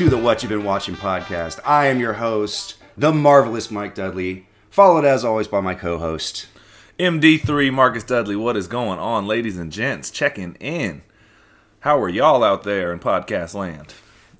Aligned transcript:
to 0.00 0.08
the 0.08 0.16
What 0.16 0.42
You've 0.42 0.48
Been 0.48 0.64
Watching 0.64 0.94
podcast. 0.94 1.60
I 1.62 1.88
am 1.88 2.00
your 2.00 2.14
host, 2.14 2.76
the 2.96 3.12
marvelous 3.12 3.70
Mike 3.70 3.94
Dudley, 3.94 4.46
followed 4.70 5.04
as 5.04 5.26
always 5.26 5.46
by 5.46 5.60
my 5.60 5.74
co 5.74 5.98
host. 5.98 6.46
MD3 6.98 7.70
Marcus 7.70 8.02
Dudley, 8.02 8.34
what 8.34 8.56
is 8.56 8.66
going 8.66 8.98
on, 8.98 9.26
ladies 9.26 9.58
and 9.58 9.70
gents? 9.70 10.10
Checking 10.10 10.54
in. 10.54 11.02
How 11.80 12.00
are 12.00 12.08
y'all 12.08 12.42
out 12.42 12.62
there 12.62 12.94
in 12.94 12.98
podcast 12.98 13.52
land? 13.52 13.92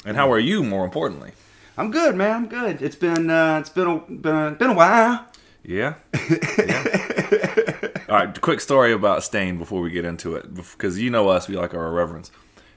And 0.03 0.17
how 0.17 0.33
are 0.33 0.39
you, 0.39 0.65
more 0.65 0.83
importantly? 0.83 1.33
I'm 1.77 1.91
good, 1.91 2.17
man. 2.17 2.37
I'm 2.37 2.49
good. 2.49 2.81
It's 2.81 2.97
been 2.97 3.29
uh, 3.29 3.59
it's 3.61 3.69
been 3.69 3.87
a, 3.87 3.99
been 4.11 4.37
a, 4.37 4.51
been 4.53 4.71
a 4.71 4.75
while. 4.75 5.27
Yeah? 5.63 5.97
yeah. 6.59 7.77
All 8.09 8.17
right, 8.17 8.41
quick 8.41 8.63
story 8.63 8.95
about 8.95 9.25
Staind 9.25 9.59
before 9.59 9.83
we 9.83 9.91
get 9.91 10.07
into 10.07 10.37
it. 10.37 10.55
Because 10.55 10.99
you 10.99 11.11
know 11.11 11.29
us, 11.29 11.49
we 11.49 11.57
like 11.59 11.75
our 11.75 11.87
irreverence. 11.87 12.31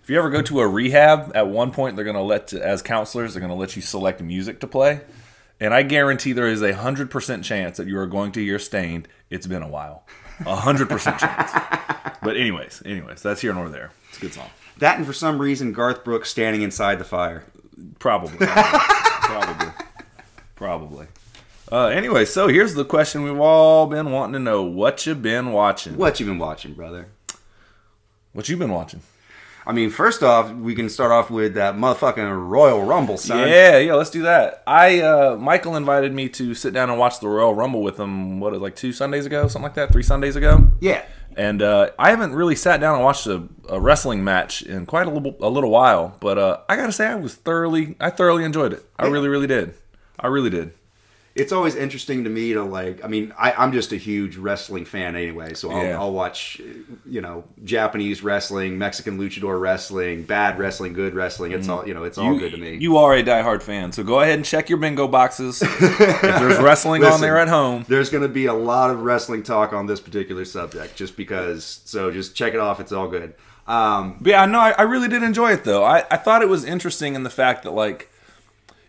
If 0.03 0.09
you 0.09 0.17
ever 0.17 0.29
go 0.29 0.41
to 0.41 0.59
a 0.59 0.67
rehab, 0.67 1.31
at 1.33 1.47
one 1.47 1.71
point 1.71 1.95
they're 1.95 2.03
going 2.03 2.17
to 2.17 2.21
let, 2.21 2.51
as 2.51 2.81
counselors, 2.81 3.33
they're 3.33 3.39
going 3.39 3.53
to 3.53 3.55
let 3.55 3.77
you 3.77 3.81
select 3.81 4.21
music 4.21 4.59
to 4.59 4.67
play. 4.67 4.99
And 5.61 5.73
I 5.73 5.83
guarantee 5.83 6.33
there 6.33 6.49
is 6.49 6.61
a 6.61 6.73
100% 6.73 7.41
chance 7.41 7.77
that 7.77 7.87
you 7.87 7.97
are 7.97 8.05
going 8.05 8.33
to 8.33 8.43
hear 8.43 8.59
Staind. 8.59 9.07
It's 9.29 9.47
been 9.47 9.63
a 9.63 9.67
while. 9.69 10.05
A 10.41 10.57
100% 10.57 11.19
chance. 11.19 12.17
But, 12.21 12.35
anyways, 12.35 12.83
anyways, 12.85 13.21
that's 13.21 13.39
here 13.39 13.53
nor 13.53 13.69
there. 13.69 13.91
It's 14.09 14.17
a 14.17 14.21
good 14.21 14.33
song. 14.33 14.49
That 14.79 14.97
and 14.97 15.05
for 15.05 15.13
some 15.13 15.39
reason 15.39 15.71
Garth 15.71 16.03
Brooks 16.03 16.29
standing 16.29 16.63
inside 16.63 16.99
the 16.99 17.05
fire. 17.05 17.45
Probably. 17.99 18.45
Probably. 18.45 19.67
Probably. 20.55 21.07
Uh, 21.71 21.87
anyway, 21.87 22.25
so 22.25 22.49
here's 22.49 22.73
the 22.73 22.83
question 22.83 23.23
we've 23.23 23.39
all 23.39 23.87
been 23.87 24.11
wanting 24.11 24.33
to 24.33 24.39
know: 24.39 24.63
What 24.63 25.05
you 25.05 25.15
been 25.15 25.53
watching? 25.53 25.95
What 25.95 26.19
you 26.19 26.25
been 26.25 26.39
watching, 26.39 26.73
brother? 26.73 27.07
What 28.33 28.49
you 28.49 28.57
been 28.57 28.71
watching? 28.71 29.01
I 29.65 29.71
mean, 29.71 29.89
first 29.89 30.23
off, 30.23 30.51
we 30.51 30.75
can 30.75 30.89
start 30.89 31.11
off 31.11 31.29
with 31.29 31.53
that 31.53 31.75
motherfucking 31.75 32.49
Royal 32.49 32.83
Rumble, 32.83 33.17
son. 33.17 33.47
Yeah, 33.47 33.77
yeah, 33.77 33.93
let's 33.93 34.09
do 34.09 34.23
that. 34.23 34.61
I 34.67 34.99
uh, 34.99 35.37
Michael 35.39 35.75
invited 35.75 36.13
me 36.13 36.27
to 36.29 36.53
sit 36.53 36.73
down 36.73 36.89
and 36.89 36.99
watch 36.99 37.19
the 37.19 37.27
Royal 37.27 37.53
Rumble 37.53 37.81
with 37.81 37.99
him. 37.99 38.39
What, 38.39 38.59
like 38.59 38.75
two 38.75 38.91
Sundays 38.91 39.25
ago, 39.25 39.47
something 39.47 39.63
like 39.63 39.75
that, 39.75 39.91
three 39.91 40.03
Sundays 40.03 40.35
ago. 40.35 40.71
Yeah. 40.81 41.03
And 41.35 41.61
uh, 41.61 41.91
I 41.97 42.09
haven't 42.09 42.33
really 42.35 42.55
sat 42.55 42.79
down 42.79 42.95
and 42.95 43.03
watched 43.03 43.25
a, 43.25 43.47
a 43.69 43.79
wrestling 43.79 44.23
match 44.23 44.61
in 44.61 44.85
quite 44.85 45.07
a 45.07 45.09
little 45.09 45.35
a 45.39 45.49
little 45.49 45.71
while. 45.71 46.15
But 46.19 46.37
uh, 46.37 46.59
I 46.69 46.75
gotta 46.75 46.91
say, 46.91 47.07
I 47.07 47.15
was 47.15 47.35
thoroughly, 47.35 47.95
I 47.99 48.09
thoroughly 48.09 48.43
enjoyed 48.43 48.73
it. 48.73 48.85
I 48.99 49.07
really, 49.07 49.29
really 49.29 49.47
did. 49.47 49.73
I 50.19 50.27
really 50.27 50.49
did. 50.49 50.73
It's 51.35 51.51
always 51.51 51.75
interesting 51.75 52.23
to 52.23 52.29
me 52.29 52.53
to 52.53 52.63
like 52.63 53.03
i 53.03 53.07
mean 53.07 53.33
I, 53.37 53.53
i'm 53.53 53.71
just 53.71 53.91
a 53.91 53.95
huge 53.97 54.37
wrestling 54.37 54.85
fan 54.85 55.15
anyway 55.15 55.53
so 55.55 55.71
I'll, 55.71 55.83
Yeah. 55.83 55.99
I'll 55.99 56.11
watch 56.11 56.61
you 57.05 57.21
know 57.21 57.43
japanese 57.63 58.21
wrestling 58.21 58.77
mexican 58.77 59.17
luchador 59.19 59.59
wrestling 59.59 60.23
bad 60.23 60.59
wrestling 60.59 60.93
good 60.93 61.15
wrestling 61.15 61.51
it's 61.51 61.67
all 61.67 61.87
you 61.87 61.93
know 61.93 62.03
it's 62.03 62.17
all. 62.17 62.33
You, 62.33 62.39
good 62.39 62.51
to 62.51 62.57
me 62.57 62.75
you 62.75 62.97
are 62.97 63.15
a 63.15 63.23
diehard 63.23 63.63
fan, 63.63 63.91
so 63.91 64.03
go 64.03 64.21
ahead 64.21 64.35
and 64.35 64.45
check 64.45 64.69
your 64.69 64.77
bingo 64.77 65.07
boxes. 65.07 65.61
if 65.65 65.79
there's 66.21 66.59
wrestling 66.59 67.03
on 67.03 67.21
there 67.21 67.37
at 67.37 67.47
home, 67.47 67.85
there's 67.87 68.09
going 68.09 68.23
to 68.23 68.29
be 68.29 68.45
a 68.45 68.53
lot 68.53 68.89
of 68.89 69.01
wrestling 69.03 69.43
talk 69.43 69.73
on 69.73 69.85
this 69.85 69.99
particular 69.99 70.45
subject 70.45 70.95
just 70.95 71.15
because 71.17 71.81
so 71.85 72.11
just 72.11 72.35
check 72.35 72.53
it 72.53 72.59
off 72.59 72.79
it's 72.79 72.91
all 72.91 73.07
good 73.07 73.33
um, 73.67 74.17
But 74.19 74.29
yeah, 74.29 74.45
no, 74.45 74.59
I, 74.59 74.71
I 74.71 74.81
really 74.81 75.07
did 75.07 75.23
enjoy 75.23 75.51
it 75.53 75.63
though. 75.63 75.83
I, 75.83 76.03
I 76.11 76.17
thought 76.17 76.41
it 76.41 76.49
was 76.49 76.65
interesting 76.65 77.15
in 77.15 77.23
the 77.23 77.29
fact 77.29 77.63
that 77.63 77.71
like 77.71 78.09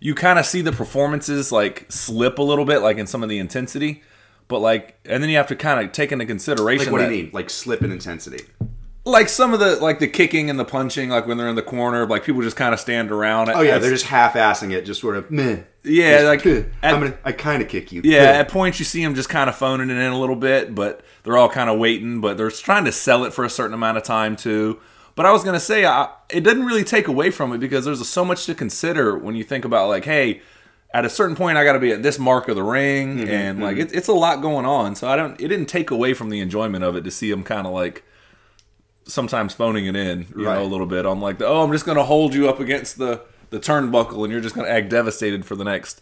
you 0.04 0.14
kind 0.14 0.38
of 0.38 0.44
see 0.44 0.60
the 0.60 0.70
performances 0.70 1.50
like 1.50 1.86
slip 1.88 2.38
a 2.38 2.42
little 2.42 2.66
bit, 2.66 2.80
like 2.80 2.98
in 2.98 3.06
some 3.06 3.22
of 3.22 3.30
the 3.30 3.38
intensity, 3.38 4.02
but 4.48 4.58
like, 4.58 4.98
and 5.06 5.22
then 5.22 5.30
you 5.30 5.36
have 5.38 5.46
to 5.46 5.56
kind 5.56 5.80
of 5.82 5.92
take 5.92 6.12
into 6.12 6.26
consideration 6.26 6.84
like 6.86 6.92
what 6.92 6.98
do 6.98 7.04
you 7.14 7.22
mean 7.24 7.30
like 7.32 7.48
slip 7.48 7.82
in 7.82 7.90
intensity 7.90 8.44
like 9.06 9.28
some 9.28 9.52
of 9.54 9.60
the 9.60 9.76
like 9.76 9.98
the 9.98 10.06
kicking 10.08 10.48
and 10.50 10.58
the 10.58 10.64
punching, 10.64 11.08
like 11.10 11.26
when 11.26 11.36
they're 11.36 11.48
in 11.48 11.56
the 11.56 11.62
corner, 11.62 12.06
like 12.06 12.24
people 12.24 12.42
just 12.42 12.56
kind 12.56 12.72
of 12.74 12.80
stand 12.80 13.10
around. 13.10 13.48
oh 13.50 13.60
yeah 13.60 13.78
they're 13.78 13.90
just 13.90 14.06
half-assing 14.06 14.72
it 14.72 14.84
just 14.84 15.00
sort 15.00 15.16
of 15.16 15.30
meh 15.30 15.58
yeah, 15.86 16.20
Just, 16.20 16.24
like 16.26 16.42
"Huh, 16.42 16.62
at- 16.82 16.94
i'm 16.94 17.00
gonna 17.00 17.18
i 17.24 17.32
kind 17.32 17.60
of 17.62 17.68
kick 17.68 17.92
you 17.92 18.00
Yeah, 18.04 18.26
Huh." 18.32 18.40
at 18.40 18.48
points 18.48 18.78
you 18.78 18.84
see 18.86 19.02
them 19.02 19.14
just 19.14 19.28
kind 19.28 19.48
of 19.50 19.56
phoning 19.56 19.90
it 19.90 19.96
in 19.96 20.12
a 20.12 20.18
little 20.18 20.36
bit, 20.36 20.74
but 20.74 21.02
they're 21.22 21.36
all 21.38 21.48
kind 21.50 21.68
of 21.70 21.78
waiting, 21.78 22.20
but 22.20 22.36
they're 22.38 22.50
trying 22.50 22.84
to 22.86 22.92
sell 22.92 23.24
it 23.24 23.32
for 23.34 23.44
a 23.44 23.50
certain 23.50 23.74
amount 23.74 23.96
of 23.98 24.02
time 24.02 24.36
too. 24.36 24.80
But 25.14 25.26
I 25.26 25.32
was 25.32 25.44
gonna 25.44 25.60
say, 25.60 25.84
I, 25.86 26.10
it 26.28 26.40
doesn't 26.40 26.64
really 26.64 26.84
take 26.84 27.08
away 27.08 27.30
from 27.30 27.52
it 27.52 27.58
because 27.58 27.84
there's 27.84 28.06
so 28.08 28.24
much 28.24 28.46
to 28.46 28.54
consider 28.54 29.16
when 29.16 29.36
you 29.36 29.44
think 29.44 29.64
about 29.64 29.88
like, 29.88 30.04
hey, 30.04 30.42
at 30.92 31.04
a 31.04 31.10
certain 31.10 31.34
point 31.34 31.58
I 31.58 31.64
got 31.64 31.72
to 31.72 31.80
be 31.80 31.90
at 31.90 32.04
this 32.04 32.20
mark 32.20 32.48
of 32.48 32.54
the 32.54 32.62
ring, 32.62 33.18
mm-hmm, 33.18 33.28
and 33.28 33.60
like 33.60 33.76
mm-hmm. 33.76 33.88
it, 33.88 33.94
it's 33.94 34.08
a 34.08 34.12
lot 34.12 34.40
going 34.40 34.64
on. 34.64 34.94
So 34.94 35.08
I 35.08 35.16
don't, 35.16 35.38
it 35.40 35.48
didn't 35.48 35.66
take 35.66 35.90
away 35.90 36.14
from 36.14 36.30
the 36.30 36.40
enjoyment 36.40 36.84
of 36.84 36.94
it 36.96 37.02
to 37.02 37.10
see 37.10 37.30
them 37.30 37.42
kind 37.42 37.66
of 37.66 37.72
like 37.72 38.04
sometimes 39.04 39.52
phoning 39.54 39.86
it 39.86 39.96
in, 39.96 40.26
you 40.36 40.46
Right. 40.46 40.54
know, 40.54 40.62
a 40.62 40.64
little 40.64 40.86
bit 40.86 41.04
on 41.04 41.20
like 41.20 41.38
the, 41.38 41.46
oh, 41.46 41.62
I'm 41.64 41.72
just 41.72 41.84
gonna 41.84 42.04
hold 42.04 42.32
you 42.32 42.48
up 42.48 42.60
against 42.60 42.96
the 42.98 43.22
the 43.50 43.58
turnbuckle, 43.60 44.22
and 44.24 44.32
you're 44.32 44.40
just 44.40 44.54
gonna 44.54 44.68
act 44.68 44.88
devastated 44.88 45.44
for 45.44 45.56
the 45.56 45.64
next. 45.64 46.00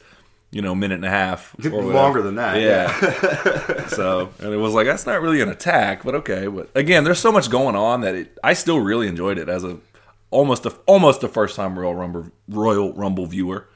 You 0.52 0.60
know, 0.60 0.74
minute 0.74 0.96
and 0.96 1.04
a 1.06 1.10
half, 1.10 1.56
or. 1.64 1.82
Longer 1.82 2.20
than 2.20 2.34
that, 2.34 2.60
Yeah. 2.60 3.86
so, 3.88 4.30
and 4.38 4.52
it 4.52 4.58
was 4.58 4.74
like 4.74 4.86
that's 4.86 5.06
not 5.06 5.22
really 5.22 5.40
an 5.40 5.48
attack, 5.48 6.04
but 6.04 6.14
okay. 6.16 6.46
But 6.46 6.68
again, 6.74 7.04
there's 7.04 7.18
so 7.18 7.32
much 7.32 7.50
going 7.50 7.74
on 7.74 8.02
that 8.02 8.14
it, 8.14 8.38
I 8.44 8.52
still 8.52 8.78
really 8.78 9.08
enjoyed 9.08 9.38
it 9.38 9.48
as 9.48 9.64
a 9.64 9.78
almost 10.30 10.66
a 10.66 10.74
almost 10.86 11.22
a 11.22 11.28
first 11.28 11.56
time 11.56 11.78
Royal 11.78 11.94
Rumble 11.94 12.30
Royal 12.48 12.92
Rumble 12.92 13.24
viewer. 13.26 13.66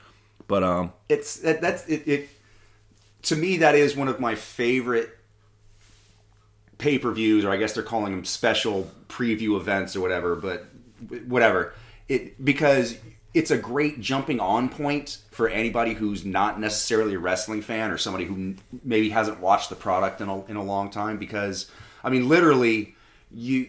But 0.49 0.63
um, 0.63 0.93
it's 1.09 1.37
that, 1.39 1.63
that's 1.63 1.87
it, 1.89 2.07
it 2.07 2.29
to 3.23 3.37
me 3.37 3.59
that 3.59 3.75
is 3.75 3.97
one 3.97 4.09
of 4.09 4.21
my 4.21 4.35
favorite 4.35 5.11
pay-per-views 6.79 7.45
or 7.45 7.51
i 7.51 7.57
guess 7.57 7.73
they're 7.73 7.83
calling 7.83 8.13
them 8.13 8.25
special 8.25 8.91
preview 9.09 9.57
events 9.57 9.97
or 9.97 10.01
whatever 10.01 10.37
but 10.37 10.67
whatever 11.27 11.75
it 12.09 12.43
because 12.45 12.99
it's 13.37 13.51
a 13.51 13.59
great 13.59 14.01
jumping 14.01 14.41
on 14.41 14.69
point 14.69 15.19
for 15.31 15.49
anybody 15.49 15.93
who's 15.93 16.25
not 16.25 16.59
necessarily 16.59 17.15
a 17.15 17.19
wrestling 17.19 17.61
fan 17.61 17.91
or 17.91 17.99
somebody 17.99 18.25
who 18.25 18.55
maybe 18.83 19.11
hasn't 19.11 19.41
watched 19.41 19.69
the 19.69 19.77
product 19.77 20.21
in 20.21 20.29
a, 20.29 20.45
in 20.47 20.57
a 20.57 20.63
long 20.63 20.91
time 20.91 21.19
because 21.19 21.71
i 22.03 22.11
mean 22.11 22.29
literally 22.29 22.95
you 23.31 23.69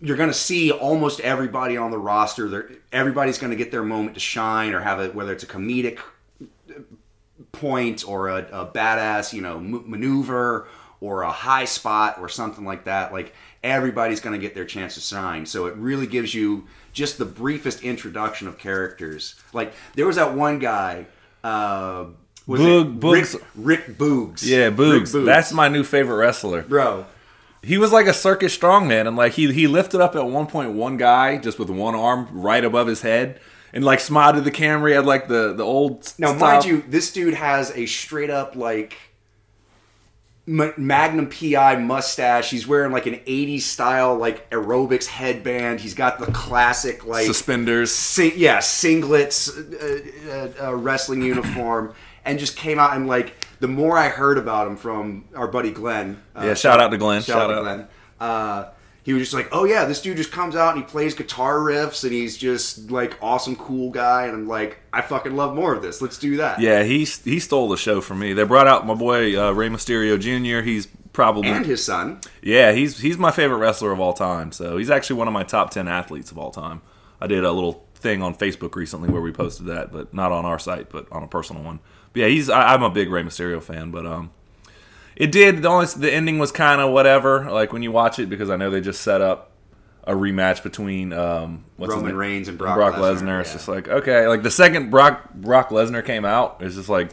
you're 0.00 0.16
going 0.16 0.28
to 0.28 0.34
see 0.34 0.70
almost 0.70 1.20
everybody 1.20 1.76
on 1.76 1.90
the 1.90 1.98
roster. 1.98 2.48
They're, 2.48 2.70
everybody's 2.92 3.38
going 3.38 3.50
to 3.50 3.56
get 3.56 3.70
their 3.70 3.82
moment 3.82 4.14
to 4.14 4.20
shine, 4.20 4.74
or 4.74 4.80
have 4.80 5.00
it 5.00 5.14
whether 5.14 5.32
it's 5.32 5.42
a 5.42 5.46
comedic 5.46 6.00
uh, 6.42 6.80
point 7.52 8.06
or 8.06 8.28
a, 8.28 8.46
a 8.52 8.66
badass, 8.66 9.32
you 9.32 9.40
know, 9.40 9.56
m- 9.56 9.88
maneuver 9.90 10.68
or 11.00 11.22
a 11.22 11.30
high 11.30 11.64
spot 11.64 12.18
or 12.18 12.28
something 12.28 12.64
like 12.64 12.84
that. 12.84 13.12
Like 13.12 13.34
everybody's 13.62 14.20
going 14.20 14.38
to 14.38 14.40
get 14.40 14.54
their 14.54 14.64
chance 14.64 14.94
to 14.94 15.00
shine. 15.00 15.46
So 15.46 15.66
it 15.66 15.74
really 15.76 16.06
gives 16.06 16.34
you 16.34 16.66
just 16.96 17.18
the 17.18 17.26
briefest 17.26 17.82
introduction 17.84 18.48
of 18.48 18.56
characters. 18.58 19.34
Like 19.52 19.72
there 19.94 20.06
was 20.06 20.16
that 20.16 20.34
one 20.34 20.58
guy. 20.58 21.06
Uh, 21.44 22.06
was 22.46 22.60
Boog- 22.60 22.86
it 22.96 23.00
Boogs. 23.00 23.34
Rick, 23.54 23.84
Rick 23.86 23.98
Boogs? 23.98 24.46
yeah, 24.46 24.64
Rick 24.64 24.74
Boogs, 24.76 25.24
that's 25.24 25.52
my 25.52 25.68
new 25.68 25.84
favorite 25.84 26.16
wrestler. 26.16 26.62
bro. 26.62 27.06
He 27.62 27.78
was 27.78 27.92
like 27.92 28.06
a 28.06 28.12
circus 28.14 28.56
strongman, 28.56 29.06
and 29.08 29.16
like 29.16 29.32
he 29.32 29.52
he 29.52 29.66
lifted 29.66 30.00
up 30.00 30.14
at 30.16 30.24
one 30.26 30.46
point 30.46 30.72
one 30.72 30.96
guy 30.96 31.36
just 31.38 31.58
with 31.58 31.68
one 31.68 31.94
arm 31.94 32.28
right 32.32 32.64
above 32.64 32.86
his 32.86 33.02
head, 33.02 33.40
and 33.72 33.84
like 33.84 34.00
smiled 34.00 34.36
at 34.36 34.44
the 34.44 34.50
camera. 34.52 34.90
He 34.90 34.94
had 34.96 35.04
like 35.04 35.26
the 35.28 35.52
the 35.52 35.64
old 35.64 36.12
Now, 36.18 36.28
style- 36.36 36.38
mind 36.38 36.64
you, 36.64 36.82
this 36.88 37.12
dude 37.12 37.34
has 37.34 37.72
a 37.76 37.86
straight 37.86 38.30
up 38.30 38.54
like 38.56 38.96
Magnum 40.48 41.28
PI 41.28 41.76
mustache. 41.76 42.50
He's 42.50 42.68
wearing 42.68 42.92
like 42.92 43.06
an 43.06 43.14
'80s 43.26 43.62
style 43.62 44.16
like 44.16 44.48
aerobics 44.50 45.06
headband. 45.06 45.80
He's 45.80 45.94
got 45.94 46.20
the 46.20 46.26
classic 46.26 47.04
like 47.04 47.26
suspenders. 47.26 47.92
sing- 47.92 48.34
yeah 48.36 48.58
singlets, 48.58 49.48
uh, 49.50 50.62
uh, 50.64 50.68
uh, 50.68 50.74
wrestling 50.76 51.22
uniform, 51.22 51.94
and 52.24 52.38
just 52.38 52.56
came 52.56 52.78
out 52.78 52.94
and 52.94 53.08
like 53.08 53.34
the 53.58 53.66
more 53.66 53.98
I 53.98 54.08
heard 54.08 54.38
about 54.38 54.68
him 54.68 54.76
from 54.76 55.24
our 55.34 55.48
buddy 55.48 55.72
Glenn. 55.72 56.22
Uh, 56.36 56.42
Yeah, 56.46 56.54
shout 56.54 56.78
out 56.78 56.90
to 56.90 56.98
Glenn. 56.98 57.22
Shout, 57.22 57.50
out 57.50 57.54
to. 57.54 57.60
Glenn. 57.62 57.88
He 59.06 59.12
was 59.12 59.22
just 59.22 59.34
like, 59.34 59.48
oh 59.52 59.64
yeah, 59.64 59.84
this 59.84 60.02
dude 60.02 60.16
just 60.16 60.32
comes 60.32 60.56
out 60.56 60.74
and 60.74 60.84
he 60.84 60.90
plays 60.90 61.14
guitar 61.14 61.58
riffs 61.58 62.02
and 62.02 62.12
he's 62.12 62.36
just 62.36 62.90
like 62.90 63.16
awesome, 63.22 63.54
cool 63.54 63.90
guy. 63.90 64.24
And 64.26 64.34
I'm 64.34 64.48
like, 64.48 64.80
I 64.92 65.00
fucking 65.00 65.36
love 65.36 65.54
more 65.54 65.72
of 65.72 65.80
this. 65.80 66.02
Let's 66.02 66.18
do 66.18 66.38
that. 66.38 66.58
Yeah, 66.60 66.82
he 66.82 67.04
he 67.04 67.38
stole 67.38 67.68
the 67.68 67.76
show 67.76 68.00
from 68.00 68.18
me. 68.18 68.32
They 68.32 68.42
brought 68.42 68.66
out 68.66 68.84
my 68.84 68.94
boy 68.94 69.40
uh, 69.40 69.52
Rey 69.52 69.68
Mysterio 69.68 70.18
Jr. 70.18 70.66
He's 70.68 70.88
probably 71.12 71.48
And 71.48 71.64
his 71.64 71.84
son. 71.84 72.20
yeah, 72.42 72.72
he's 72.72 72.98
he's 72.98 73.16
my 73.16 73.30
favorite 73.30 73.58
wrestler 73.58 73.92
of 73.92 74.00
all 74.00 74.12
time. 74.12 74.50
So 74.50 74.76
he's 74.76 74.90
actually 74.90 75.16
one 75.20 75.28
of 75.28 75.34
my 75.34 75.44
top 75.44 75.70
ten 75.70 75.86
athletes 75.86 76.32
of 76.32 76.38
all 76.38 76.50
time. 76.50 76.82
I 77.20 77.28
did 77.28 77.44
a 77.44 77.52
little 77.52 77.86
thing 77.94 78.22
on 78.22 78.34
Facebook 78.34 78.74
recently 78.74 79.08
where 79.08 79.22
we 79.22 79.30
posted 79.30 79.66
that, 79.66 79.92
but 79.92 80.12
not 80.12 80.32
on 80.32 80.44
our 80.44 80.58
site, 80.58 80.90
but 80.90 81.06
on 81.12 81.22
a 81.22 81.28
personal 81.28 81.62
one. 81.62 81.78
But 82.12 82.22
yeah, 82.22 82.26
he's 82.28 82.50
I, 82.50 82.74
I'm 82.74 82.82
a 82.82 82.90
big 82.90 83.08
Rey 83.08 83.22
Mysterio 83.22 83.62
fan, 83.62 83.92
but 83.92 84.04
um, 84.04 84.30
it 85.16 85.32
did 85.32 85.62
the 85.62 85.68
only 85.68 85.86
the 85.96 86.12
ending 86.12 86.38
was 86.38 86.52
kind 86.52 86.80
of 86.80 86.92
whatever. 86.92 87.50
Like 87.50 87.72
when 87.72 87.82
you 87.82 87.90
watch 87.90 88.18
it, 88.18 88.28
because 88.28 88.50
I 88.50 88.56
know 88.56 88.70
they 88.70 88.80
just 88.80 89.02
set 89.02 89.20
up 89.20 89.52
a 90.04 90.12
rematch 90.12 90.62
between 90.62 91.12
um 91.12 91.64
Roman? 91.78 92.16
Reigns 92.16 92.48
and 92.48 92.56
Brock, 92.56 92.76
Brock 92.76 92.94
Lesnar. 92.94 93.22
Lesnar. 93.22 93.40
It's 93.40 93.50
yeah. 93.50 93.56
just 93.56 93.68
like 93.68 93.88
okay, 93.88 94.28
like 94.28 94.42
the 94.42 94.50
second 94.50 94.90
Brock 94.90 95.34
Brock 95.34 95.70
Lesnar 95.70 96.04
came 96.04 96.24
out, 96.24 96.58
it's 96.60 96.76
just 96.76 96.88
like 96.88 97.12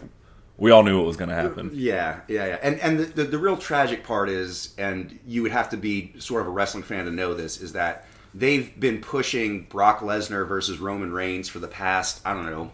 we 0.58 0.72
all 0.72 0.84
knew 0.84 0.98
what 0.98 1.08
was 1.08 1.18
going 1.18 1.30
to 1.30 1.36
happen. 1.36 1.72
Yeah, 1.74 2.20
yeah, 2.28 2.46
yeah. 2.46 2.60
And 2.62 2.80
and 2.80 3.00
the, 3.00 3.06
the, 3.06 3.24
the 3.24 3.38
real 3.38 3.58
tragic 3.58 4.04
part 4.04 4.30
is, 4.30 4.74
and 4.78 5.20
you 5.26 5.42
would 5.42 5.52
have 5.52 5.70
to 5.72 5.78
be 5.78 6.14
sort 6.20 6.42
of 6.42 6.48
a 6.48 6.52
wrestling 6.52 6.84
fan 6.84 7.06
to 7.06 7.12
know 7.12 7.34
this, 7.34 7.60
is 7.60 7.74
that 7.74 8.06
they've 8.34 8.80
been 8.80 9.02
pushing 9.02 9.64
Brock 9.64 10.00
Lesnar 10.00 10.48
versus 10.48 10.78
Roman 10.80 11.12
Reigns 11.12 11.50
for 11.50 11.60
the 11.60 11.68
past, 11.68 12.22
I 12.24 12.34
don't 12.34 12.46
know, 12.46 12.72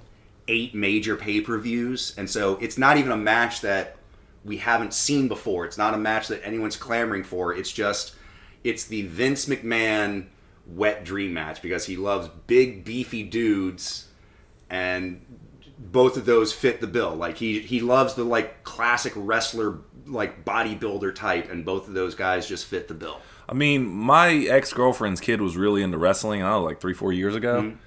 eight 0.47 0.75
major 0.75 1.15
pay 1.15 1.41
per 1.41 1.57
views. 1.57 2.13
And 2.17 2.29
so 2.29 2.57
it's 2.57 2.77
not 2.77 2.97
even 2.97 3.11
a 3.11 3.17
match 3.17 3.61
that 3.61 3.95
we 4.49 4.57
haven't 4.57 4.93
seen 4.93 5.27
before. 5.29 5.63
It's 5.65 5.77
not 5.77 5.93
a 5.93 5.97
match 5.97 6.27
that 6.27 6.45
anyone's 6.45 6.75
clamoring 6.75 7.23
for. 7.23 7.53
It's 7.53 7.71
just, 7.71 8.15
it's 8.65 8.83
the 8.85 9.03
Vince 9.03 9.45
McMahon 9.45 10.25
wet 10.65 11.05
dream 11.05 11.33
match 11.33 11.61
because 11.61 11.85
he 11.85 11.95
loves 11.95 12.27
big, 12.47 12.83
beefy 12.83 13.23
dudes. 13.23 14.07
And 14.69 15.25
both 15.77 16.17
of 16.17 16.25
those 16.25 16.51
fit 16.51 16.81
the 16.81 16.87
bill. 16.87 17.15
Like 17.15 17.37
he 17.37 17.59
he 17.59 17.79
loves 17.79 18.13
the 18.15 18.23
like 18.23 18.63
classic 18.63 19.13
wrestler 19.15 19.79
like 20.05 20.43
bodybuilder 20.43 21.15
type, 21.15 21.49
and 21.51 21.63
both 21.65 21.87
of 21.87 21.93
those 21.93 22.15
guys 22.15 22.47
just 22.47 22.65
fit 22.65 22.87
the 22.87 22.93
bill. 22.93 23.19
I 23.47 23.53
mean, 23.53 23.87
my 23.87 24.33
ex 24.33 24.73
girlfriend's 24.73 25.21
kid 25.21 25.41
was 25.41 25.55
really 25.57 25.81
into 25.81 25.97
wrestling. 25.97 26.43
I 26.43 26.49
don't 26.49 26.61
know, 26.61 26.65
like 26.65 26.81
three, 26.81 26.93
four 26.93 27.13
years 27.13 27.35
ago, 27.35 27.61
Mm-hmm. 27.61 27.77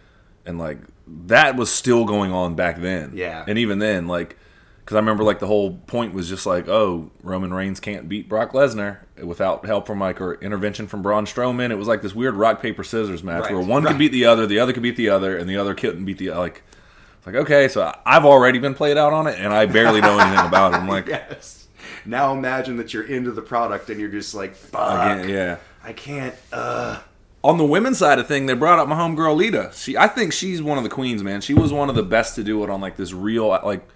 and 0.46 0.58
like 0.58 0.78
that 1.26 1.54
was 1.56 1.70
still 1.70 2.04
going 2.04 2.32
on 2.32 2.54
back 2.54 2.80
then. 2.80 3.12
Yeah. 3.14 3.44
and 3.46 3.58
even 3.58 3.78
then, 3.78 4.06
like, 4.08 4.36
because 4.84 4.96
I 4.96 4.98
remember 4.98 5.22
like 5.24 5.38
the 5.38 5.46
whole 5.46 5.74
point 5.86 6.12
was 6.12 6.28
just 6.28 6.44
like, 6.46 6.68
oh, 6.68 7.10
Roman 7.22 7.54
Reigns 7.54 7.80
can't 7.80 8.08
beat 8.08 8.28
Brock 8.28 8.52
Lesnar 8.52 8.98
without 9.22 9.64
help 9.64 9.86
from 9.86 10.00
like 10.00 10.20
or 10.20 10.34
intervention 10.34 10.86
from 10.88 11.02
Braun 11.02 11.24
Strowman. 11.24 11.70
It 11.70 11.76
was 11.76 11.88
like 11.88 12.02
this 12.02 12.14
weird 12.14 12.34
rock 12.34 12.60
paper 12.60 12.82
scissors 12.84 13.22
match 13.22 13.44
Right, 13.44 13.52
where 13.52 13.62
one 13.62 13.84
right. 13.84 13.92
could 13.92 13.98
beat 13.98 14.12
the 14.12 14.24
other, 14.24 14.46
the 14.46 14.58
other 14.58 14.72
could 14.72 14.82
beat 14.82 14.96
the 14.96 15.08
other, 15.08 15.36
and 15.36 15.48
the 15.48 15.56
other 15.56 15.74
couldn't 15.74 16.04
beat 16.04 16.18
the 16.18 16.30
like. 16.30 16.62
It's 17.18 17.26
like 17.26 17.36
okay, 17.36 17.68
so 17.68 17.94
I've 18.04 18.24
already 18.24 18.58
been 18.58 18.74
played 18.74 18.98
out 18.98 19.12
on 19.12 19.28
it, 19.28 19.38
and 19.38 19.52
I 19.52 19.66
barely 19.66 20.00
know 20.00 20.18
anything 20.18 20.46
about 20.46 20.72
it. 20.74 20.78
I'm 20.78 20.88
like, 20.88 21.06
Yes. 21.06 21.68
Now 22.04 22.32
imagine 22.32 22.78
that 22.78 22.92
you're 22.92 23.04
into 23.06 23.30
the 23.30 23.42
product 23.42 23.88
and 23.88 24.00
you're 24.00 24.08
just 24.08 24.34
like, 24.34 24.56
fuck, 24.56 25.28
yeah. 25.28 25.58
I 25.84 25.92
can't. 25.92 26.34
Uh, 26.52 26.98
On 27.44 27.58
the 27.58 27.64
women's 27.64 27.98
side 27.98 28.18
of 28.18 28.26
thing, 28.26 28.46
they 28.46 28.54
brought 28.54 28.80
up 28.80 28.88
my 28.88 28.96
homegirl 28.96 29.36
Lita. 29.36 29.70
She, 29.72 29.96
I 29.96 30.08
think 30.08 30.32
she's 30.32 30.60
one 30.60 30.78
of 30.78 30.84
the 30.84 30.90
queens, 30.90 31.22
man. 31.22 31.40
She 31.40 31.54
was 31.54 31.72
one 31.72 31.88
of 31.88 31.94
the 31.94 32.02
best 32.02 32.34
to 32.34 32.42
do 32.42 32.64
it 32.64 32.70
on 32.70 32.80
like 32.80 32.96
this 32.96 33.12
real, 33.12 33.46
like. 33.48 33.86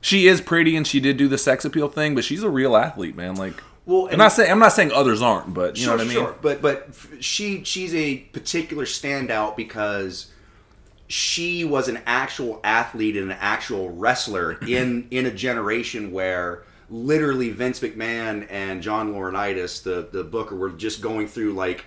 She 0.00 0.28
is 0.28 0.40
pretty 0.40 0.76
and 0.76 0.86
she 0.86 1.00
did 1.00 1.16
do 1.16 1.28
the 1.28 1.38
sex 1.38 1.64
appeal 1.64 1.88
thing, 1.88 2.14
but 2.14 2.24
she's 2.24 2.42
a 2.42 2.50
real 2.50 2.76
athlete, 2.76 3.16
man. 3.16 3.34
Like, 3.34 3.54
Well, 3.84 4.08
I'm 4.10 4.18
not 4.18 4.32
saying 4.32 4.50
I'm 4.50 4.58
not 4.58 4.72
saying 4.72 4.92
others 4.92 5.20
aren't, 5.22 5.52
but 5.54 5.78
you 5.78 5.86
know 5.86 5.92
what 5.92 6.00
I 6.00 6.04
mean. 6.04 6.12
Sure. 6.12 6.36
But 6.40 6.62
but 6.62 6.88
she 7.20 7.64
she's 7.64 7.94
a 7.94 8.18
particular 8.18 8.84
standout 8.84 9.56
because 9.56 10.30
she 11.08 11.64
was 11.64 11.88
an 11.88 12.00
actual 12.06 12.60
athlete 12.62 13.16
and 13.16 13.30
an 13.32 13.38
actual 13.40 13.90
wrestler 13.90 14.52
in 14.66 15.08
in 15.10 15.26
a 15.26 15.30
generation 15.30 16.12
where 16.12 16.64
literally 16.90 17.50
Vince 17.50 17.80
McMahon 17.80 18.46
and 18.50 18.82
John 18.82 19.12
Laurinaitis, 19.12 19.82
the 19.82 20.08
the 20.12 20.24
booker, 20.24 20.54
were 20.54 20.70
just 20.70 21.00
going 21.00 21.26
through 21.26 21.54
like 21.54 21.84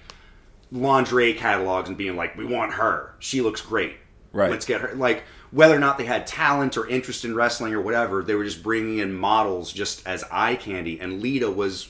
lingerie 0.71 1.33
catalogs 1.33 1.87
and 1.87 1.97
being 1.97 2.15
like, 2.15 2.35
"We 2.37 2.45
want 2.45 2.73
her. 2.73 3.13
She 3.19 3.41
looks 3.41 3.61
great. 3.61 3.95
Right. 4.33 4.49
Let's 4.49 4.65
get 4.65 4.81
her." 4.81 4.93
Like 4.95 5.23
whether 5.51 5.75
or 5.75 5.79
not 5.79 5.97
they 5.97 6.05
had 6.05 6.25
talent 6.25 6.77
or 6.77 6.87
interest 6.87 7.25
in 7.25 7.35
wrestling 7.35 7.73
or 7.73 7.81
whatever, 7.81 8.23
they 8.23 8.35
were 8.35 8.43
just 8.45 8.63
bringing 8.63 8.99
in 8.99 9.13
models 9.13 9.71
just 9.73 10.07
as 10.07 10.23
eye 10.31 10.55
candy. 10.55 10.99
And 10.99 11.21
Lita 11.21 11.51
was 11.51 11.89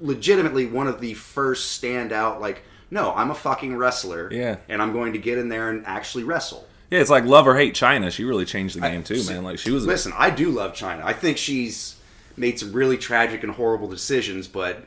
legitimately 0.00 0.66
one 0.66 0.86
of 0.86 1.00
the 1.00 1.14
first 1.14 1.80
standout 1.80 2.40
like 2.40 2.62
no 2.90 3.12
i'm 3.14 3.30
a 3.30 3.34
fucking 3.34 3.76
wrestler 3.76 4.32
Yeah. 4.32 4.56
and 4.68 4.80
i'm 4.80 4.92
going 4.92 5.12
to 5.12 5.18
get 5.18 5.36
in 5.38 5.48
there 5.50 5.68
and 5.70 5.86
actually 5.86 6.24
wrestle 6.24 6.66
Yeah, 6.90 7.00
it's 7.00 7.10
like 7.10 7.24
love 7.24 7.46
or 7.46 7.54
hate 7.56 7.74
Chyna. 7.74 8.10
She 8.10 8.24
really 8.24 8.46
changed 8.46 8.76
the 8.76 8.80
game 8.80 9.02
too, 9.04 9.22
man. 9.28 9.44
Like 9.44 9.58
she 9.58 9.70
was. 9.70 9.86
listen 9.86 10.12
i 10.16 10.30
do 10.30 10.50
love 10.50 10.72
Chyna 10.72 11.02
i 11.04 11.12
think 11.12 11.36
she's 11.36 11.96
made 12.36 12.58
some 12.58 12.72
really 12.72 12.96
tragic 12.96 13.42
and 13.44 13.52
horrible 13.52 13.88
decisions 13.88 14.48
but 14.48 14.84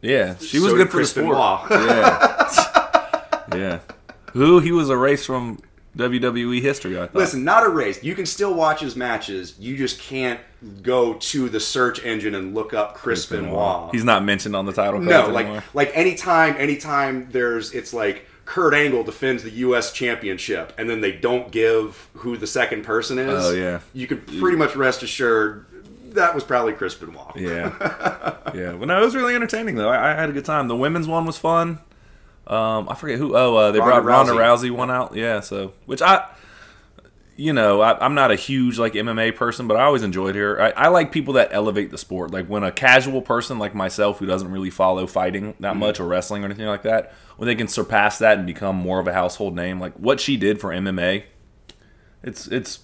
yeah, 0.00 0.36
she 0.38 0.58
was 0.60 0.70
so 0.70 0.76
good 0.76 0.84
did 0.84 0.90
for 0.92 0.98
the 0.98 1.06
sport. 1.06 1.36
Yeah, 1.70 3.44
yeah. 3.56 3.78
Who 4.32 4.58
he 4.60 4.72
was 4.72 4.90
erased 4.90 5.26
from 5.26 5.58
WWE 5.96 6.62
history. 6.62 6.96
I 6.96 7.02
thought. 7.06 7.14
listen 7.14 7.44
not 7.44 7.64
erased 7.64 8.02
you 8.02 8.14
can 8.14 8.24
still 8.26 8.54
watch 8.54 8.80
his 8.80 8.96
matches 8.96 9.54
you 9.58 9.76
just 9.76 10.00
can't 10.00 10.40
go 10.82 11.14
to 11.14 11.48
the 11.48 11.60
search 11.60 12.02
engine 12.04 12.34
and 12.34 12.54
look 12.54 12.72
up 12.72 12.94
chris 12.94 13.26
benoit 13.26 13.90
He's 13.92 14.04
not 14.04 14.24
mentioned 14.24 14.56
on 14.56 14.64
the 14.64 14.72
title. 14.72 15.00
no 15.00 15.10
cards 15.22 15.34
like 15.34 15.44
anymore. 15.46 15.64
like 15.74 15.90
anytime 15.94 16.56
anytime 16.58 17.28
there's 17.30 17.72
it's 17.72 17.92
like 17.92 18.26
Kurt 18.44 18.74
Angle 18.74 19.04
defends 19.04 19.44
the 19.44 19.50
U.S. 19.50 19.92
Championship, 19.92 20.72
and 20.76 20.90
then 20.90 21.00
they 21.00 21.12
don't 21.12 21.52
give 21.52 22.08
who 22.14 22.36
the 22.36 22.46
second 22.48 22.82
person 22.84 23.16
is. 23.16 23.44
Oh, 23.46 23.52
yeah. 23.54 23.78
you 23.94 24.08
could 24.08 24.26
pretty 24.26 24.56
much 24.56 24.74
rest 24.74 25.04
assured 25.04 25.64
that 26.14 26.34
was 26.34 26.42
probably 26.42 26.72
Chris 26.72 26.94
Benoit. 26.96 27.36
Yeah, 27.36 27.72
yeah. 28.52 28.72
But 28.72 28.86
no, 28.88 29.00
it 29.00 29.04
was 29.04 29.14
really 29.14 29.36
entertaining 29.36 29.76
though. 29.76 29.88
I, 29.88 30.10
I 30.12 30.14
had 30.14 30.28
a 30.28 30.32
good 30.32 30.44
time. 30.44 30.66
The 30.66 30.76
women's 30.76 31.06
one 31.06 31.24
was 31.24 31.38
fun. 31.38 31.78
Um, 32.46 32.88
I 32.88 32.94
forget 32.94 33.18
who. 33.18 33.36
Oh, 33.36 33.56
uh, 33.56 33.70
they 33.72 33.78
Ronda 33.78 34.02
brought 34.02 34.26
Ronda 34.26 34.32
Rousey. 34.32 34.68
Rousey 34.68 34.70
one 34.70 34.90
out. 34.90 35.14
Yeah, 35.14 35.40
so 35.40 35.72
which 35.86 36.02
I, 36.02 36.26
you 37.36 37.52
know, 37.52 37.80
I, 37.80 38.04
I'm 38.04 38.14
not 38.14 38.30
a 38.30 38.34
huge 38.34 38.78
like 38.78 38.94
MMA 38.94 39.36
person, 39.36 39.66
but 39.68 39.76
I 39.76 39.84
always 39.84 40.02
enjoyed 40.02 40.34
her. 40.34 40.60
I, 40.60 40.70
I 40.70 40.88
like 40.88 41.12
people 41.12 41.34
that 41.34 41.50
elevate 41.52 41.90
the 41.90 41.98
sport. 41.98 42.30
Like 42.32 42.46
when 42.46 42.62
a 42.64 42.72
casual 42.72 43.22
person 43.22 43.58
like 43.58 43.74
myself 43.74 44.18
who 44.18 44.26
doesn't 44.26 44.50
really 44.50 44.70
follow 44.70 45.06
fighting 45.06 45.54
that 45.60 45.76
much 45.76 46.00
or 46.00 46.06
wrestling 46.06 46.42
or 46.42 46.46
anything 46.46 46.66
like 46.66 46.82
that, 46.82 47.14
when 47.36 47.46
they 47.46 47.54
can 47.54 47.68
surpass 47.68 48.18
that 48.18 48.38
and 48.38 48.46
become 48.46 48.76
more 48.76 48.98
of 48.98 49.06
a 49.06 49.12
household 49.12 49.54
name, 49.54 49.78
like 49.80 49.94
what 49.94 50.20
she 50.20 50.36
did 50.36 50.60
for 50.60 50.70
MMA, 50.70 51.22
it's 52.22 52.46
it's 52.48 52.80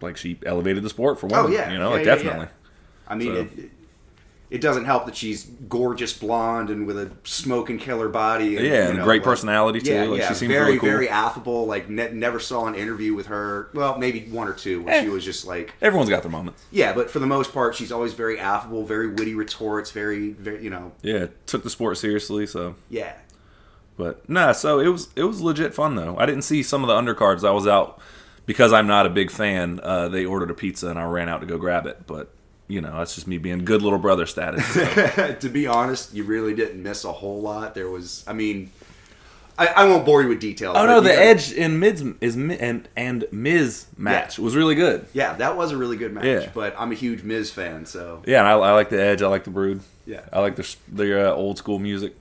like 0.00 0.16
she 0.16 0.38
elevated 0.46 0.82
the 0.82 0.88
sport 0.90 1.18
for 1.18 1.26
women. 1.26 1.46
Oh 1.46 1.48
yeah, 1.48 1.72
you 1.72 1.78
know, 1.78 1.88
Yeah, 1.90 1.96
like 1.96 2.06
yeah, 2.06 2.14
definitely. 2.14 2.48
I 3.08 3.14
mean, 3.16 3.28
So- 3.34 3.60
it, 3.62 3.70
it, 4.50 4.60
doesn't 4.60 4.84
help 4.84 5.06
that 5.06 5.16
she's 5.16 5.44
gorgeous 5.68 6.12
blonde 6.12 6.70
and 6.70 6.86
with 6.86 6.98
a 6.98 7.10
smoking 7.24 7.78
killer 7.78 8.08
body. 8.08 8.56
And, 8.56 8.66
Yeah, 8.66 8.72
you 8.84 8.88
and 8.90 8.98
know, 8.98 9.04
great 9.04 9.22
like- 9.22 9.24
personality, 9.24 9.80
too. 9.80 9.92
Yeah, 9.92 10.04
Like, 10.04 10.20
yeah, 10.20 10.28
she 10.28 10.34
seems 10.34 10.52
very, 10.52 10.66
really 10.66 10.78
cool. 10.78 10.88
very 10.88 11.08
affable. 11.08 11.66
Like, 11.66 11.88
ne- 11.88 12.12
never 12.12 12.40
saw 12.40 12.66
an 12.66 12.74
interview 12.74 13.14
with 13.14 13.26
her. 13.26 13.68
Well, 13.74 13.98
maybe 13.98 14.20
one 14.30 14.48
or 14.48 14.52
two 14.52 14.82
where 14.82 14.94
Eh. 14.96 15.02
she 15.02 15.08
was 15.08 15.24
just 15.24 15.46
like, 15.46 15.72
Everyone's 15.80 16.10
got 16.10 16.22
their 16.22 16.32
moments. 16.32 16.62
yeah, 16.70 16.92
but 16.92 17.10
for 17.10 17.18
the 17.20 17.26
most 17.26 17.52
part, 17.52 17.74
she's 17.74 17.92
always 17.92 18.12
very 18.14 18.38
affable, 18.38 18.84
very 18.84 19.08
witty 19.08 19.34
retorts, 19.34 19.90
very, 19.92 20.30
very, 20.30 20.62
you 20.62 20.70
know, 20.70 20.92
Yeah, 21.02 21.26
took 21.46 21.62
the 21.62 21.70
sport 21.70 21.96
seriously. 21.98 22.46
So, 22.46 22.74
yeah. 22.88 23.12
but 23.96 24.28
nah. 24.28 24.52
So 24.52 24.80
it 24.80 24.88
was 24.88 25.08
it 25.16 25.24
was 25.24 25.40
legit 25.40 25.74
fun 25.74 25.94
though. 25.94 26.16
I 26.18 26.26
didn't 26.26 26.42
see 26.42 26.62
some 26.62 26.82
of 26.82 26.88
the 26.88 26.94
undercards. 26.94 27.46
I 27.46 27.50
was 27.52 27.66
out 27.66 28.00
because 28.46 28.72
I'm 28.72 28.86
not 28.86 29.06
a 29.06 29.10
big 29.10 29.30
fan. 29.30 29.78
Uh, 29.82 30.08
they 30.08 30.24
ordered 30.24 30.50
a 30.50 30.54
pizza 30.54 30.88
and 30.88 30.98
I 30.98 31.04
ran 31.04 31.28
out 31.28 31.40
to 31.42 31.46
go 31.46 31.58
grab 31.58 31.86
it. 31.86 32.06
But 32.06 32.32
you 32.70 32.80
know, 32.80 32.96
that's 32.98 33.14
just 33.14 33.26
me 33.26 33.38
being 33.38 33.64
good 33.64 33.82
little 33.82 33.98
brother 33.98 34.26
status. 34.26 34.72
to 35.40 35.48
be 35.48 35.66
honest, 35.66 36.14
you 36.14 36.24
really 36.24 36.54
didn't 36.54 36.82
miss 36.82 37.04
a 37.04 37.12
whole 37.12 37.40
lot. 37.40 37.74
There 37.74 37.88
was, 37.88 38.24
I 38.26 38.32
mean, 38.32 38.70
I, 39.58 39.66
I 39.66 39.84
won't 39.84 40.06
bore 40.06 40.22
you 40.22 40.28
with 40.28 40.40
details. 40.40 40.76
oh 40.78 40.86
no, 40.86 41.00
the 41.00 41.10
got- 41.10 41.18
Edge 41.18 41.52
in 41.52 41.78
Miz 41.80 42.02
is 42.20 42.36
Mi- 42.36 42.58
and 42.58 42.88
and 42.96 43.24
Miz 43.32 43.86
match 43.98 44.38
was 44.38 44.56
really 44.56 44.74
good. 44.74 45.06
Yeah, 45.12 45.34
that 45.34 45.56
was 45.56 45.72
a 45.72 45.76
really 45.76 45.96
good 45.98 46.12
match. 46.14 46.24
Yeah. 46.24 46.50
But 46.54 46.74
I'm 46.78 46.92
a 46.92 46.94
huge 46.94 47.22
Miz 47.22 47.50
fan, 47.50 47.84
so 47.86 48.22
Yeah, 48.26 48.38
and 48.38 48.48
I, 48.48 48.52
I 48.52 48.72
like 48.72 48.88
the 48.88 49.00
Edge. 49.02 49.20
I 49.20 49.26
like 49.28 49.44
the 49.44 49.50
Brood. 49.50 49.80
Yeah. 50.06 50.22
I 50.32 50.40
like 50.40 50.56
their 50.56 50.64
their 50.88 51.26
uh, 51.28 51.32
old 51.32 51.58
school 51.58 51.78
music. 51.78 52.14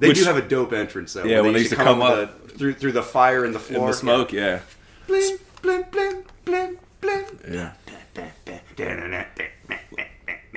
they 0.00 0.08
Which- 0.08 0.18
do 0.18 0.24
have 0.24 0.36
a 0.36 0.42
dope 0.42 0.72
entrance 0.74 1.12
though. 1.14 1.24
Yeah, 1.24 1.36
where 1.36 1.44
when 1.44 1.52
they 1.54 1.60
used 1.60 1.70
to 1.70 1.76
come 1.76 2.00
with 2.00 2.28
the- 2.48 2.48
through 2.58 2.74
through 2.74 2.92
the 2.92 3.02
fire 3.02 3.44
and 3.44 3.54
the 3.54 3.58
floor, 3.60 3.88
the 3.88 3.94
smoke, 3.94 4.32
yeah. 4.32 4.60
Blim, 5.08 5.38
blim, 5.62 5.84
blim, 5.90 6.24
blim, 6.44 6.76
blim. 7.00 7.54
Yeah. 7.54 7.72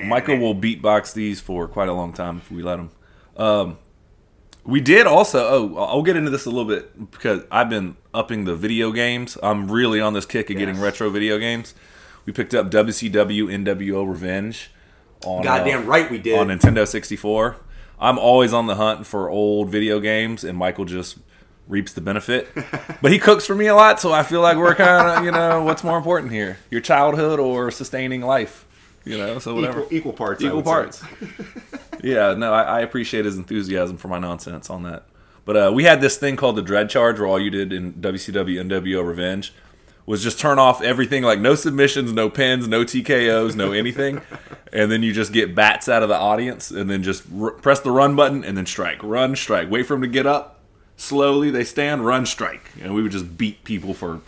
Michael 0.04 0.38
will 0.38 0.54
beatbox 0.54 1.12
these 1.12 1.40
for 1.40 1.68
quite 1.68 1.88
a 1.88 1.92
long 1.92 2.12
time 2.12 2.38
if 2.38 2.50
we 2.50 2.62
let 2.62 2.78
him. 2.78 2.90
Um, 3.36 3.78
we 4.64 4.80
did 4.80 5.06
also. 5.06 5.38
Oh, 5.38 5.76
I'll 5.76 6.02
get 6.02 6.16
into 6.16 6.30
this 6.30 6.44
a 6.44 6.50
little 6.50 6.66
bit 6.66 7.10
because 7.10 7.42
I've 7.50 7.70
been 7.70 7.96
upping 8.12 8.44
the 8.44 8.54
video 8.54 8.92
games. 8.92 9.38
I'm 9.42 9.70
really 9.70 10.00
on 10.00 10.12
this 10.12 10.26
kick 10.26 10.50
of 10.50 10.58
getting 10.58 10.80
retro 10.80 11.10
video 11.10 11.38
games. 11.38 11.74
We 12.26 12.32
picked 12.32 12.54
up 12.54 12.70
WCW 12.70 13.46
NWO 13.46 14.06
Revenge 14.06 14.70
on 15.24 15.42
Goddamn 15.42 15.82
uh, 15.82 15.86
right 15.86 16.10
we 16.10 16.18
did. 16.18 16.38
on 16.38 16.48
Nintendo 16.48 16.86
64. 16.86 17.56
I'm 17.98 18.18
always 18.18 18.52
on 18.52 18.66
the 18.66 18.76
hunt 18.76 19.06
for 19.06 19.28
old 19.28 19.70
video 19.70 19.98
games, 20.00 20.44
and 20.44 20.56
Michael 20.56 20.84
just 20.84 21.18
reaps 21.66 21.92
the 21.92 22.00
benefit. 22.00 22.48
but 23.02 23.10
he 23.10 23.18
cooks 23.18 23.46
for 23.46 23.54
me 23.54 23.66
a 23.66 23.74
lot, 23.74 24.00
so 24.00 24.12
I 24.12 24.22
feel 24.22 24.40
like 24.40 24.56
we're 24.56 24.74
kind 24.74 25.08
of, 25.08 25.24
you 25.24 25.30
know, 25.30 25.62
what's 25.64 25.82
more 25.82 25.98
important 25.98 26.32
here? 26.32 26.58
Your 26.70 26.80
childhood 26.80 27.40
or 27.40 27.70
sustaining 27.70 28.20
life? 28.20 28.66
You 29.08 29.18
know, 29.18 29.38
so 29.38 29.54
whatever. 29.54 29.80
equal, 29.80 29.96
equal 29.96 30.12
parts. 30.12 30.42
Equal 30.42 30.62
parts. 30.62 31.02
yeah, 32.02 32.34
no, 32.34 32.52
I, 32.52 32.62
I 32.62 32.80
appreciate 32.80 33.24
his 33.24 33.36
enthusiasm 33.36 33.96
for 33.96 34.08
my 34.08 34.18
nonsense 34.18 34.70
on 34.70 34.82
that. 34.84 35.04
But 35.44 35.56
uh, 35.56 35.72
we 35.74 35.84
had 35.84 36.00
this 36.00 36.18
thing 36.18 36.36
called 36.36 36.56
the 36.56 36.62
Dread 36.62 36.90
Charge, 36.90 37.18
where 37.18 37.26
all 37.26 37.40
you 37.40 37.50
did 37.50 37.72
in 37.72 37.94
WCW 37.94 38.62
NWO 38.68 39.06
Revenge 39.06 39.54
was 40.04 40.22
just 40.22 40.38
turn 40.38 40.58
off 40.58 40.82
everything, 40.82 41.22
like 41.22 41.38
no 41.38 41.54
submissions, 41.54 42.12
no 42.12 42.30
pins, 42.30 42.66
no 42.66 42.82
TKOs, 42.82 43.54
no 43.54 43.72
anything, 43.72 44.22
and 44.72 44.90
then 44.90 45.02
you 45.02 45.12
just 45.12 45.32
get 45.32 45.54
bats 45.54 45.88
out 45.88 46.02
of 46.02 46.08
the 46.08 46.16
audience, 46.16 46.70
and 46.70 46.88
then 46.88 47.02
just 47.02 47.24
r- 47.38 47.50
press 47.50 47.80
the 47.80 47.90
run 47.90 48.16
button, 48.16 48.42
and 48.42 48.56
then 48.56 48.64
strike, 48.64 49.02
run, 49.02 49.36
strike, 49.36 49.70
wait 49.70 49.84
for 49.84 49.94
them 49.94 50.02
to 50.02 50.08
get 50.08 50.26
up. 50.26 50.60
Slowly 50.96 51.50
they 51.50 51.62
stand, 51.64 52.04
run, 52.04 52.26
strike, 52.26 52.70
and 52.80 52.94
we 52.94 53.02
would 53.02 53.12
just 53.12 53.36
beat 53.36 53.64
people 53.64 53.92
for 53.92 54.20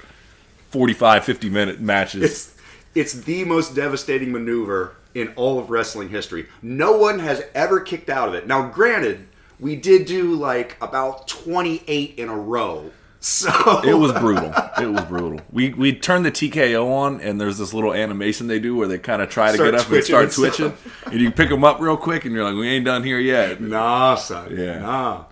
45, 0.71 1.25
50 1.25 1.51
minute 1.51 1.81
matches. 1.81 2.23
It's 2.23 2.60
It's 2.94 3.12
the 3.12 3.44
most 3.44 3.75
devastating 3.75 4.32
maneuver 4.32 4.97
in 5.14 5.32
all 5.37 5.59
of 5.59 5.70
wrestling 5.70 6.09
history. 6.09 6.47
No 6.62 6.97
one 6.97 7.18
has 7.20 7.42
ever 7.54 7.80
kicked 7.80 8.11
out 8.11 8.28
of 8.28 8.35
it. 8.35 8.47
Now, 8.47 8.68
granted, 8.68 9.28
we 9.59 9.76
did 9.76 10.06
do 10.06 10.35
like 10.35 10.76
about 10.80 11.28
28 11.28 12.14
in 12.16 12.28
a 12.28 12.37
row. 12.37 12.90
So 13.23 13.82
It 13.85 13.92
was 13.92 14.12
brutal. 14.12 14.50
It 14.80 14.87
was 14.87 15.04
brutal. 15.04 15.42
We 15.52 15.75
we 15.75 15.92
turned 15.92 16.25
the 16.25 16.32
TKO 16.32 16.90
on, 16.90 17.20
and 17.20 17.38
there's 17.38 17.59
this 17.59 17.75
little 17.75 17.92
animation 17.92 18.47
they 18.47 18.59
do 18.59 18.75
where 18.75 18.88
they 18.88 18.99
kind 18.99 19.20
of 19.20 19.28
try 19.28 19.49
to 19.49 19.56
Start 19.56 19.73
get 19.73 19.80
up 19.80 19.90
and 19.90 20.02
start 20.04 20.25
and 20.25 20.32
twitching, 20.32 20.75
and 21.04 21.20
you 21.20 21.30
pick 21.30 21.50
them 21.50 21.62
up 21.62 21.80
real 21.80 21.99
quick, 21.99 22.25
and 22.25 22.35
you're 22.35 22.44
like, 22.44 22.54
we 22.54 22.66
ain't 22.66 22.87
done 22.87 23.04
here 23.04 23.18
yet. 23.18 23.61
Nah, 23.61 24.14
son. 24.14 24.56
Yeah. 24.56 24.78
Nah. 24.78 25.25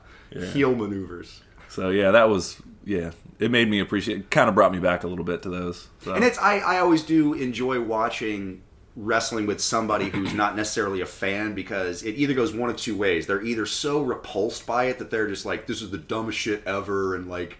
Heel 0.52 0.74
maneuvers. 0.74 1.40
So 1.70 1.88
yeah, 1.88 2.10
that 2.10 2.28
was 2.28 2.60
yeah. 2.84 3.12
It 3.38 3.50
made 3.50 3.68
me 3.68 3.80
appreciate. 3.80 4.30
Kind 4.30 4.48
of 4.48 4.54
brought 4.54 4.72
me 4.72 4.78
back 4.78 5.04
a 5.04 5.06
little 5.06 5.24
bit 5.24 5.42
to 5.42 5.48
those. 5.48 5.88
So. 6.00 6.14
And 6.14 6.24
it's 6.24 6.38
I, 6.38 6.58
I 6.58 6.78
always 6.78 7.02
do 7.02 7.34
enjoy 7.34 7.80
watching 7.80 8.62
wrestling 8.96 9.46
with 9.46 9.60
somebody 9.60 10.08
who's 10.08 10.34
not 10.34 10.56
necessarily 10.56 11.00
a 11.02 11.06
fan 11.06 11.54
because 11.54 12.02
it 12.02 12.16
either 12.16 12.34
goes 12.34 12.52
one 12.52 12.68
of 12.68 12.76
two 12.76 12.96
ways. 12.96 13.28
They're 13.28 13.44
either 13.44 13.64
so 13.64 14.02
repulsed 14.02 14.66
by 14.66 14.86
it 14.86 14.98
that 14.98 15.10
they're 15.10 15.28
just 15.28 15.46
like, 15.46 15.68
this 15.68 15.82
is 15.82 15.90
the 15.90 15.98
dumbest 15.98 16.36
shit 16.36 16.64
ever, 16.66 17.14
and 17.14 17.28
like, 17.28 17.58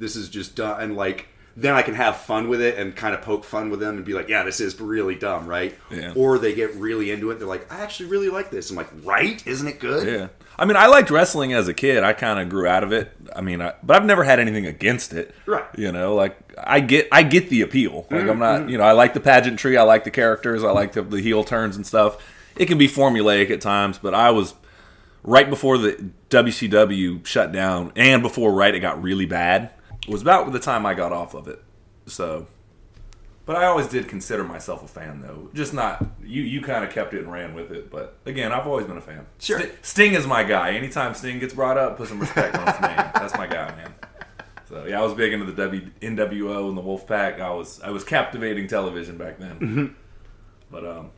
this 0.00 0.16
is 0.16 0.28
just 0.28 0.56
dumb, 0.56 0.80
and 0.80 0.96
like, 0.96 1.28
then 1.56 1.74
I 1.74 1.82
can 1.82 1.94
have 1.94 2.16
fun 2.16 2.48
with 2.48 2.60
it 2.60 2.78
and 2.78 2.96
kind 2.96 3.14
of 3.14 3.22
poke 3.22 3.44
fun 3.44 3.70
with 3.70 3.80
them 3.80 3.96
and 3.96 4.04
be 4.04 4.14
like, 4.14 4.28
yeah, 4.28 4.42
this 4.42 4.60
is 4.60 4.80
really 4.80 5.14
dumb, 5.14 5.46
right? 5.46 5.76
Yeah. 5.90 6.12
Or 6.16 6.38
they 6.38 6.54
get 6.54 6.74
really 6.74 7.10
into 7.10 7.30
it. 7.30 7.38
They're 7.38 7.46
like, 7.46 7.70
I 7.72 7.80
actually 7.80 8.08
really 8.08 8.28
like 8.28 8.50
this. 8.50 8.70
I'm 8.70 8.76
like, 8.76 8.88
right? 9.04 9.44
Isn't 9.46 9.68
it 9.68 9.78
good? 9.78 10.06
Yeah. 10.06 10.28
I 10.56 10.64
mean, 10.64 10.76
I 10.76 10.86
liked 10.86 11.10
wrestling 11.10 11.52
as 11.52 11.68
a 11.68 11.74
kid. 11.74 12.02
I 12.02 12.12
kind 12.12 12.38
of 12.38 12.48
grew 12.48 12.66
out 12.66 12.84
of 12.84 12.92
it. 12.92 13.12
I 13.34 13.40
mean, 13.40 13.60
I, 13.60 13.74
but 13.82 13.96
I've 13.96 14.04
never 14.04 14.24
had 14.24 14.40
anything 14.40 14.66
against 14.66 15.12
it. 15.12 15.34
Right. 15.46 15.64
You 15.76 15.92
know, 15.92 16.14
like 16.14 16.36
I 16.58 16.80
get, 16.80 17.08
I 17.12 17.22
get 17.22 17.48
the 17.48 17.62
appeal. 17.62 18.06
Like 18.10 18.20
mm-hmm, 18.20 18.30
I'm 18.30 18.38
not, 18.38 18.60
mm-hmm. 18.60 18.70
you 18.70 18.78
know, 18.78 18.84
I 18.84 18.92
like 18.92 19.14
the 19.14 19.20
pageantry. 19.20 19.76
I 19.76 19.82
like 19.82 20.04
the 20.04 20.10
characters. 20.10 20.64
I 20.64 20.70
like 20.70 20.92
the, 20.92 21.02
the 21.02 21.20
heel 21.20 21.44
turns 21.44 21.76
and 21.76 21.86
stuff. 21.86 22.24
It 22.56 22.66
can 22.66 22.78
be 22.78 22.88
formulaic 22.88 23.50
at 23.50 23.60
times, 23.60 23.98
but 23.98 24.14
I 24.14 24.30
was 24.30 24.54
right 25.22 25.48
before 25.48 25.78
the 25.78 26.10
WCW 26.30 27.24
shut 27.24 27.52
down, 27.52 27.92
and 27.96 28.22
before 28.22 28.52
right 28.52 28.74
it 28.74 28.80
got 28.80 29.02
really 29.02 29.26
bad. 29.26 29.70
It 30.06 30.10
Was 30.10 30.22
about 30.22 30.50
the 30.52 30.58
time 30.58 30.84
I 30.86 30.94
got 30.94 31.12
off 31.12 31.34
of 31.34 31.48
it. 31.48 31.62
So. 32.06 32.46
But 33.50 33.56
I 33.56 33.66
always 33.66 33.88
did 33.88 34.06
consider 34.06 34.44
myself 34.44 34.84
a 34.84 34.86
fan, 34.86 35.22
though. 35.22 35.50
Just 35.52 35.74
not 35.74 36.06
you. 36.22 36.40
You 36.40 36.60
kind 36.62 36.84
of 36.84 36.92
kept 36.92 37.14
it 37.14 37.18
and 37.24 37.32
ran 37.32 37.52
with 37.52 37.72
it. 37.72 37.90
But 37.90 38.16
again, 38.24 38.52
I've 38.52 38.64
always 38.64 38.86
been 38.86 38.96
a 38.96 39.00
fan. 39.00 39.26
Sure. 39.40 39.58
Sti- 39.58 39.70
Sting 39.82 40.14
is 40.14 40.24
my 40.24 40.44
guy. 40.44 40.74
Anytime 40.74 41.14
Sting 41.14 41.40
gets 41.40 41.52
brought 41.52 41.76
up, 41.76 41.96
put 41.96 42.08
some 42.08 42.20
respect 42.20 42.54
on 42.56 42.64
his 42.64 42.80
name. 42.80 42.96
That's 42.96 43.36
my 43.36 43.48
guy, 43.48 43.74
man. 43.74 43.92
So 44.68 44.84
yeah, 44.84 45.00
I 45.00 45.02
was 45.02 45.14
big 45.14 45.32
into 45.32 45.46
the 45.46 45.64
w, 45.64 45.90
NWO 46.00 46.68
and 46.68 46.78
the 46.78 46.82
Wolfpack. 46.82 47.40
I 47.40 47.50
was 47.50 47.80
I 47.82 47.90
was 47.90 48.04
captivating 48.04 48.68
television 48.68 49.18
back 49.18 49.40
then. 49.40 49.96
But 50.70 50.86
um, 50.86 51.10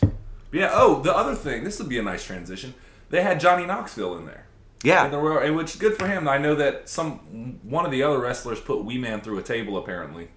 but 0.00 0.12
yeah. 0.52 0.70
Oh, 0.72 1.02
the 1.02 1.12
other 1.12 1.34
thing. 1.34 1.64
This 1.64 1.80
would 1.80 1.88
be 1.88 1.98
a 1.98 2.02
nice 2.02 2.24
transition. 2.24 2.74
They 3.10 3.24
had 3.24 3.40
Johnny 3.40 3.66
Knoxville 3.66 4.16
in 4.18 4.26
there. 4.26 4.46
Yeah. 4.84 5.06
In 5.06 5.10
the 5.10 5.18
Royal, 5.18 5.52
which 5.52 5.74
is 5.74 5.80
good 5.80 5.96
for 5.98 6.06
him. 6.06 6.28
I 6.28 6.38
know 6.38 6.54
that 6.54 6.88
some 6.88 7.58
one 7.64 7.84
of 7.84 7.90
the 7.90 8.04
other 8.04 8.20
wrestlers 8.20 8.60
put 8.60 8.84
Wee 8.84 8.98
Man 8.98 9.20
through 9.20 9.38
a 9.40 9.42
table 9.42 9.76
apparently. 9.78 10.28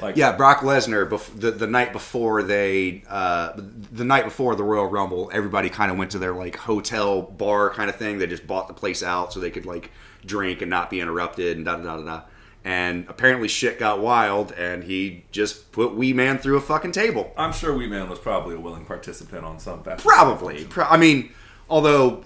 Like 0.00 0.16
Yeah, 0.16 0.32
Brock 0.32 0.60
Lesnar. 0.60 1.08
Bef- 1.08 1.38
the 1.40 1.50
the 1.50 1.66
night 1.66 1.92
before 1.92 2.42
they, 2.42 3.02
uh, 3.08 3.52
the 3.92 4.04
night 4.04 4.24
before 4.24 4.54
the 4.56 4.62
Royal 4.64 4.86
Rumble, 4.86 5.30
everybody 5.32 5.68
kind 5.70 5.90
of 5.90 5.98
went 5.98 6.10
to 6.12 6.18
their 6.18 6.32
like 6.34 6.56
hotel 6.56 7.22
bar 7.22 7.70
kind 7.70 7.90
of 7.90 7.96
thing. 7.96 8.18
They 8.18 8.26
just 8.26 8.46
bought 8.46 8.68
the 8.68 8.74
place 8.74 9.02
out 9.02 9.32
so 9.32 9.40
they 9.40 9.50
could 9.50 9.66
like 9.66 9.90
drink 10.24 10.60
and 10.62 10.70
not 10.70 10.90
be 10.90 11.00
interrupted 11.00 11.56
and 11.56 11.64
da 11.66 11.76
da 11.76 11.96
da 11.96 12.02
da. 12.02 12.20
And 12.64 13.06
apparently 13.08 13.48
shit 13.48 13.78
got 13.78 14.00
wild, 14.00 14.52
and 14.52 14.84
he 14.84 15.24
just 15.32 15.72
put 15.72 15.94
Wee 15.94 16.12
Man 16.12 16.38
through 16.38 16.56
a 16.58 16.60
fucking 16.60 16.92
table. 16.92 17.32
I'm 17.36 17.52
sure 17.52 17.74
Wee 17.74 17.86
Man 17.86 18.08
was 18.10 18.18
probably 18.18 18.56
a 18.56 18.60
willing 18.60 18.84
participant 18.84 19.44
on 19.44 19.58
some 19.58 19.82
fashion. 19.82 20.02
Probably. 20.08 20.64
Pro- 20.64 20.84
I 20.84 20.96
mean, 20.96 21.30
although 21.70 22.24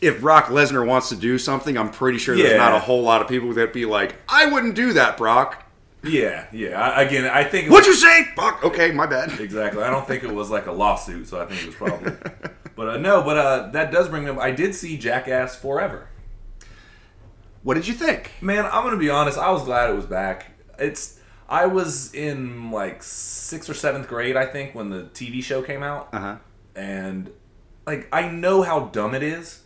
if 0.00 0.20
Brock 0.20 0.46
Lesnar 0.46 0.84
wants 0.86 1.08
to 1.10 1.16
do 1.16 1.38
something, 1.38 1.76
I'm 1.78 1.90
pretty 1.90 2.18
sure 2.18 2.36
there's 2.36 2.50
Yeah. 2.52 2.56
not 2.56 2.74
a 2.74 2.78
whole 2.80 3.02
lot 3.02 3.20
of 3.22 3.28
people 3.28 3.48
that 3.54 3.60
would 3.60 3.72
be 3.72 3.84
like, 3.86 4.16
I 4.28 4.46
wouldn't 4.46 4.74
do 4.74 4.92
that, 4.94 5.16
Brock. 5.16 5.63
Yeah, 6.04 6.46
yeah. 6.52 6.80
I, 6.80 7.02
again, 7.02 7.24
I 7.24 7.44
think 7.44 7.70
What'd 7.70 7.86
you 7.86 7.94
say? 7.94 8.24
Fuck. 8.36 8.62
Okay, 8.64 8.92
my 8.92 9.06
bad. 9.06 9.38
Exactly. 9.40 9.82
I 9.82 9.90
don't 9.90 10.06
think 10.06 10.22
it 10.22 10.32
was 10.32 10.50
like 10.50 10.66
a 10.66 10.72
lawsuit, 10.72 11.26
so 11.28 11.40
I 11.40 11.46
think 11.46 11.62
it 11.62 11.66
was 11.66 11.74
probably. 11.76 12.12
but 12.76 12.88
uh, 12.88 12.96
no, 12.98 13.22
but 13.22 13.36
uh, 13.38 13.68
that 13.70 13.90
does 13.90 14.08
bring 14.08 14.28
up. 14.28 14.38
I 14.38 14.50
did 14.50 14.74
see 14.74 14.98
Jackass 14.98 15.56
Forever. 15.56 16.08
What 17.62 17.74
did 17.74 17.86
you 17.88 17.94
think? 17.94 18.32
Man, 18.42 18.66
I'm 18.66 18.84
gonna 18.84 18.98
be 18.98 19.08
honest. 19.10 19.38
I 19.38 19.50
was 19.50 19.62
glad 19.64 19.90
it 19.90 19.94
was 19.96 20.06
back. 20.06 20.50
It's. 20.78 21.18
I 21.48 21.66
was 21.66 22.12
in 22.14 22.70
like 22.70 23.02
sixth 23.02 23.68
or 23.70 23.74
seventh 23.74 24.08
grade, 24.08 24.36
I 24.36 24.46
think, 24.46 24.74
when 24.74 24.90
the 24.90 25.04
TV 25.04 25.42
show 25.42 25.62
came 25.62 25.82
out, 25.82 26.08
Uh 26.12 26.18
huh. 26.20 26.36
and 26.74 27.30
like 27.86 28.08
I 28.12 28.28
know 28.28 28.62
how 28.62 28.80
dumb 28.86 29.14
it 29.14 29.22
is, 29.22 29.62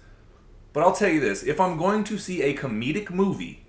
but 0.73 0.83
I'll 0.83 0.95
tell 0.95 1.09
you 1.09 1.21
this: 1.21 1.42
if 1.42 1.61
I'm 1.61 1.76
going 1.78 2.04
to 2.04 2.18
see 2.18 2.42
a 2.42 2.54
comedic 2.57 3.11
movie, 3.11 3.66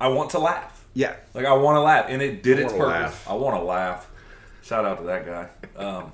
I 0.00 0.08
want 0.08 0.30
to 0.30 0.38
laugh. 0.38 0.77
Yeah. 0.98 1.14
Like 1.32 1.46
I 1.46 1.52
want 1.52 1.76
to 1.76 1.80
laugh, 1.80 2.06
and 2.08 2.20
it 2.20 2.42
did 2.42 2.58
I 2.58 2.62
its 2.62 2.72
purpose. 2.72 2.86
laugh. 2.88 3.28
I 3.30 3.34
want 3.34 3.56
to 3.56 3.62
laugh. 3.62 4.10
Shout 4.62 4.84
out 4.84 4.98
to 4.98 5.04
that 5.04 5.24
guy. 5.24 5.48
Um, 5.76 6.12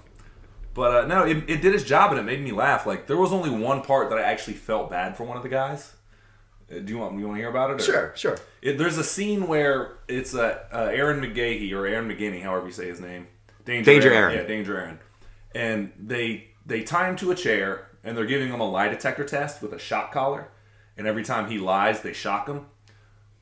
but 0.74 1.04
uh, 1.04 1.06
no, 1.06 1.24
it, 1.24 1.38
it 1.48 1.62
did 1.62 1.74
its 1.74 1.84
job, 1.84 2.10
and 2.10 2.20
it 2.20 2.24
made 2.24 2.42
me 2.44 2.52
laugh. 2.52 2.86
Like 2.86 3.06
there 3.06 3.16
was 3.16 3.32
only 3.32 3.48
one 3.48 3.80
part 3.80 4.10
that 4.10 4.18
I 4.18 4.22
actually 4.22 4.54
felt 4.54 4.90
bad 4.90 5.16
for 5.16 5.24
one 5.24 5.38
of 5.38 5.42
the 5.42 5.48
guys. 5.48 5.94
Uh, 6.70 6.80
do 6.80 6.92
you 6.92 6.98
want 6.98 7.18
you 7.18 7.26
want 7.26 7.38
to 7.38 7.40
hear 7.40 7.48
about 7.48 7.70
it? 7.70 7.80
or- 7.80 7.82
Sure, 7.84 8.12
sure. 8.14 8.38
It, 8.60 8.76
there's 8.76 8.98
a 8.98 9.04
scene 9.04 9.46
where 9.46 9.92
it's 10.06 10.34
uh, 10.34 10.58
uh, 10.70 10.88
Ehren 10.88 11.18
McGhehey 11.20 11.72
or 11.72 11.86
Aaron 11.86 12.06
McGinney, 12.06 12.42
however 12.42 12.66
you 12.66 12.72
say 12.72 12.86
his 12.86 13.00
name. 13.00 13.26
Danger, 13.64 13.90
Danger 13.90 14.10
Ehren. 14.10 14.34
Yeah, 14.34 14.42
Danger 14.42 14.74
Ehren. 14.74 14.98
And 15.58 15.92
they 15.98 16.48
they 16.66 16.82
tie 16.82 17.08
him 17.08 17.16
to 17.16 17.30
a 17.30 17.34
chair, 17.34 17.88
and 18.04 18.18
they're 18.18 18.26
giving 18.26 18.48
him 18.52 18.60
a 18.60 18.68
lie 18.70 18.88
detector 18.88 19.24
test 19.24 19.62
with 19.62 19.72
a 19.72 19.78
shock 19.78 20.12
collar. 20.12 20.48
And 20.98 21.06
every 21.06 21.24
time 21.24 21.50
he 21.50 21.58
lies, 21.58 22.02
they 22.02 22.12
shock 22.12 22.46
him. 22.48 22.66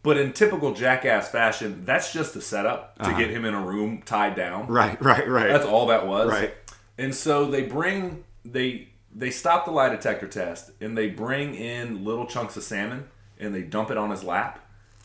But 0.03 0.17
in 0.17 0.33
typical 0.33 0.75
jackass 0.75 1.29
fashion, 1.29 1.85
that's 1.85 2.13
just 2.13 2.35
a 2.35 2.41
setup 2.41 2.97
to 2.99 3.05
uh-huh. 3.05 3.19
get 3.19 3.31
him 3.31 3.45
in 3.45 3.55
a 3.55 3.61
room 3.61 4.03
tied 4.05 4.35
down. 4.35 4.67
Right, 4.67 5.01
right, 5.01 5.29
right. 5.29 5.49
That's 5.49 5.65
all 5.65 5.87
that 5.87 6.07
was. 6.07 6.29
Right. 6.29 6.55
And 6.99 7.15
so 7.15 7.47
they 7.51 7.63
bring 7.63 8.25
they 8.45 8.89
they 9.15 9.31
stop 9.31 9.65
the 9.65 9.71
lie 9.71 9.89
detector 9.91 10.27
test 10.27 10.71
and 10.81 10.97
they 10.99 11.09
bring 11.09 11.55
in 11.55 12.05
little 12.05 12.27
chunks 12.27 12.57
of 12.57 12.63
salmon 12.65 13.09
and 13.39 13.55
they 13.55 13.63
dump 13.63 13.91
it 13.91 13.97
on 13.97 14.11
his 14.11 14.25
lap 14.25 14.59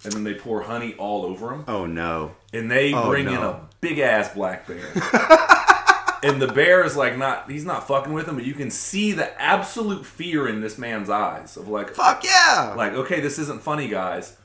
and 0.04 0.14
then 0.14 0.24
they 0.24 0.34
pour 0.34 0.62
honey 0.62 0.94
all 0.96 1.26
over 1.26 1.54
him 1.54 1.64
oh 1.68 1.86
no. 1.86 2.36
and 2.54 2.70
they 2.72 2.94
Oh, 2.94 3.10
bring 3.10 3.28
in 3.28 3.36
a 3.36 3.68
big 3.82 4.00
ass 4.00 4.34
black 4.34 4.66
bear. 4.68 4.78
and 6.24 6.42
the 6.42 6.52
bear 6.54 6.84
is 6.84 6.96
like 6.96 7.18
not 7.18 7.50
he's 7.50 7.66
not 7.66 7.88
fucking 7.88 8.14
with 8.14 8.28
him, 8.28 8.36
but 8.36 8.46
you 8.46 8.54
can 8.54 8.72
see 8.72 9.12
the 9.12 9.40
absolute 9.42 10.06
fear 10.06 10.48
in 10.48 10.62
this 10.62 10.78
man's 10.78 11.10
eyes 11.10 11.58
of 11.58 11.68
like 11.68 11.94
Fuck 11.94 12.24
yeah. 12.24 12.74
like, 12.76 12.94
okay, 12.94 13.20
this 13.20 13.38
isn't 13.40 13.62
funny, 13.62 13.88
guys. 13.88 14.36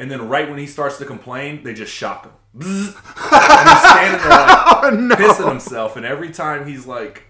And 0.00 0.10
then 0.10 0.28
right 0.28 0.48
when 0.48 0.58
he 0.58 0.66
starts 0.66 0.96
to 0.98 1.04
complain, 1.04 1.62
they 1.62 1.74
just 1.74 1.92
shock 1.92 2.24
him. 2.24 2.32
And 2.62 3.68
he's 3.68 3.80
standing 3.80 4.20
there 4.20 4.30
like 4.30 4.82
oh 4.84 4.90
no. 4.90 5.14
pissing 5.14 5.48
himself, 5.48 5.96
and 5.96 6.04
every 6.06 6.30
time 6.30 6.66
he's 6.66 6.86
like, 6.86 7.24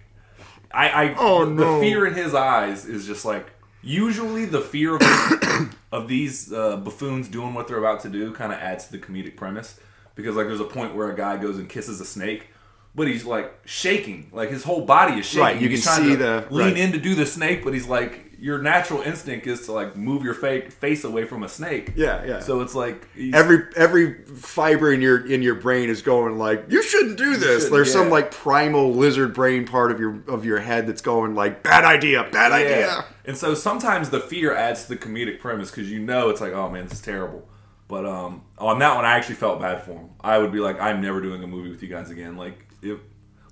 I, 0.73 0.89
I, 0.89 1.15
Oh, 1.19 1.45
the 1.45 1.51
no. 1.65 1.81
fear 1.81 2.07
in 2.07 2.15
his 2.15 2.35
eyes 2.35 2.87
is 2.87 3.07
just 3.07 3.25
like. 3.25 3.53
Usually, 3.83 4.45
the 4.45 4.61
fear 4.61 4.97
of 4.97 5.03
of 5.93 6.07
these 6.07 6.53
uh, 6.53 6.77
buffoons 6.77 7.29
doing 7.29 7.55
what 7.55 7.67
they're 7.67 7.79
about 7.79 8.01
to 8.01 8.09
do 8.11 8.31
kind 8.33 8.53
of 8.53 8.59
adds 8.59 8.85
to 8.87 8.93
the 8.93 8.99
comedic 8.99 9.37
premise 9.37 9.81
because 10.15 10.37
like 10.37 10.47
there's 10.49 10.61
a 10.61 10.65
point 10.65 10.95
where 10.95 11.11
a 11.11 11.17
guy 11.17 11.39
goes 11.39 11.59
and 11.59 11.67
kisses 11.69 11.99
a 12.01 12.05
snake. 12.05 12.49
But 12.95 13.09
he's 13.09 13.25
like 13.25 13.53
shaking, 13.65 14.29
like 14.33 14.51
his 14.51 14.65
whole 14.65 14.85
body 14.85 15.21
is 15.21 15.27
shaking. 15.27 15.41
Right, 15.43 15.61
you 15.61 15.69
He's 15.71 15.87
can 15.87 16.03
see 16.03 16.11
to 16.11 16.17
the- 16.17 16.47
lean 16.51 16.69
right. 16.69 16.77
in 16.77 16.93
to 16.93 16.99
do 16.99 17.15
the 17.15 17.25
snake, 17.25 17.65
but 17.65 17.73
he's 17.73 17.87
like, 17.87 18.30
your 18.41 18.59
natural 18.59 19.03
instinct 19.03 19.47
is 19.47 19.67
to 19.67 19.73
like 19.73 19.97
move 19.97 20.25
your 20.25 20.35
fa- 20.35 20.71
face 20.71 21.05
away 21.05 21.25
from 21.25 21.43
a 21.43 21.49
snake. 21.49 21.93
Yeah, 21.95 22.25
yeah. 22.25 22.41
So 22.41 22.61
it's 22.61 22.75
like 22.75 23.07
every 23.33 23.65
every 23.77 24.25
fiber 24.25 24.93
in 24.93 25.03
your 25.03 25.27
in 25.31 25.43
your 25.43 25.57
brain 25.57 25.91
is 25.91 26.01
going 26.01 26.39
like 26.39 26.65
you 26.69 26.83
shouldn't 26.83 27.19
do 27.19 27.37
this. 27.37 27.65
shouldn't, 27.65 27.73
There's 27.73 27.93
some 27.93 28.09
like 28.09 28.31
primal 28.31 28.93
lizard 28.93 29.35
brain 29.35 29.67
part 29.67 29.93
of 29.93 30.01
your 30.01 30.23
of 30.27 30.45
your 30.45 30.59
head 30.59 30.87
that's 30.87 31.03
going 31.03 31.35
like 31.35 31.63
bad 31.63 31.85
idea, 31.85 32.29
bad 32.33 32.53
idea. 32.53 33.05
And 33.27 33.37
so 33.37 33.55
sometimes 33.55 34.11
the 34.11 34.21
fear 34.21 34.55
adds 34.55 34.85
to 34.85 34.89
the 34.91 34.97
comedic 34.97 35.39
premise 35.39 35.71
because 35.71 35.91
you 35.91 36.01
know 36.01 36.31
it's 36.31 36.41
like, 36.41 36.53
oh 36.53 36.71
man, 36.71 36.85
this 36.85 36.95
is 36.95 37.03
terrible. 37.03 37.47
But 37.87 38.07
um, 38.07 38.43
on 38.57 38.79
that 38.79 38.95
one, 38.95 39.05
I 39.05 39.17
actually 39.17 39.35
felt 39.35 39.61
bad 39.61 39.83
for 39.83 39.93
him. 39.93 40.11
I 40.21 40.39
would 40.39 40.53
be 40.53 40.61
like, 40.61 40.81
I'm 40.81 41.01
never 41.01 41.21
doing 41.21 41.43
a 41.43 41.47
movie 41.47 41.71
with 41.71 41.83
you 41.83 41.89
guys 41.89 42.09
again. 42.09 42.37
Like, 42.37 42.67
it, 42.83 43.01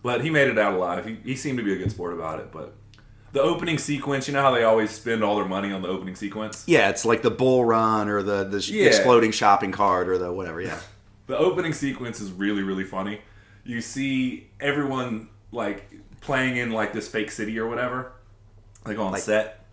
but 0.03 0.23
he 0.23 0.31
made 0.31 0.47
it 0.47 0.57
out 0.59 0.75
alive. 0.75 1.05
He, 1.05 1.17
he 1.25 1.35
seemed 1.35 1.59
to 1.59 1.65
be 1.65 1.73
a 1.73 1.77
good 1.77 1.91
sport 1.91 2.15
about 2.15 2.39
it. 2.39 2.53
But 2.53 2.75
the 3.33 3.41
opening 3.43 3.79
sequence, 3.79 4.27
you 4.29 4.35
know 4.35 4.43
how 4.43 4.51
they 4.53 4.65
always 4.65 4.91
spend 4.91 5.23
all 5.23 5.37
their 5.37 5.45
money 5.45 5.73
on 5.73 5.83
the 5.83 5.89
opening 5.89 6.15
sequence. 6.15 6.65
Yeah, 6.67 6.89
it's 6.91 7.05
like 7.05 7.23
the 7.23 7.31
bull 7.31 7.65
run 7.65 8.09
or 8.09 8.23
the 8.23 8.45
the 8.45 8.59
Yeah. 8.61 8.87
exploding 8.87 9.33
shopping 9.33 9.73
cart 9.73 10.09
or 10.09 10.19
the 10.19 10.33
whatever. 10.33 10.61
Yeah. 10.61 10.79
The 11.27 11.37
opening 11.37 11.75
sequence 11.75 12.21
is 12.21 12.33
really 12.33 12.63
really 12.63 12.85
funny. 12.85 13.21
You 13.63 13.83
see 13.83 14.49
everyone 14.61 15.29
like 15.53 15.91
playing 16.23 16.57
in 16.57 16.71
like 16.71 16.95
this 16.95 17.07
fake 17.07 17.31
city 17.31 17.59
or 17.59 17.69
whatever, 17.69 18.13
like 18.87 18.99
on 18.99 19.15
set. 19.19 19.67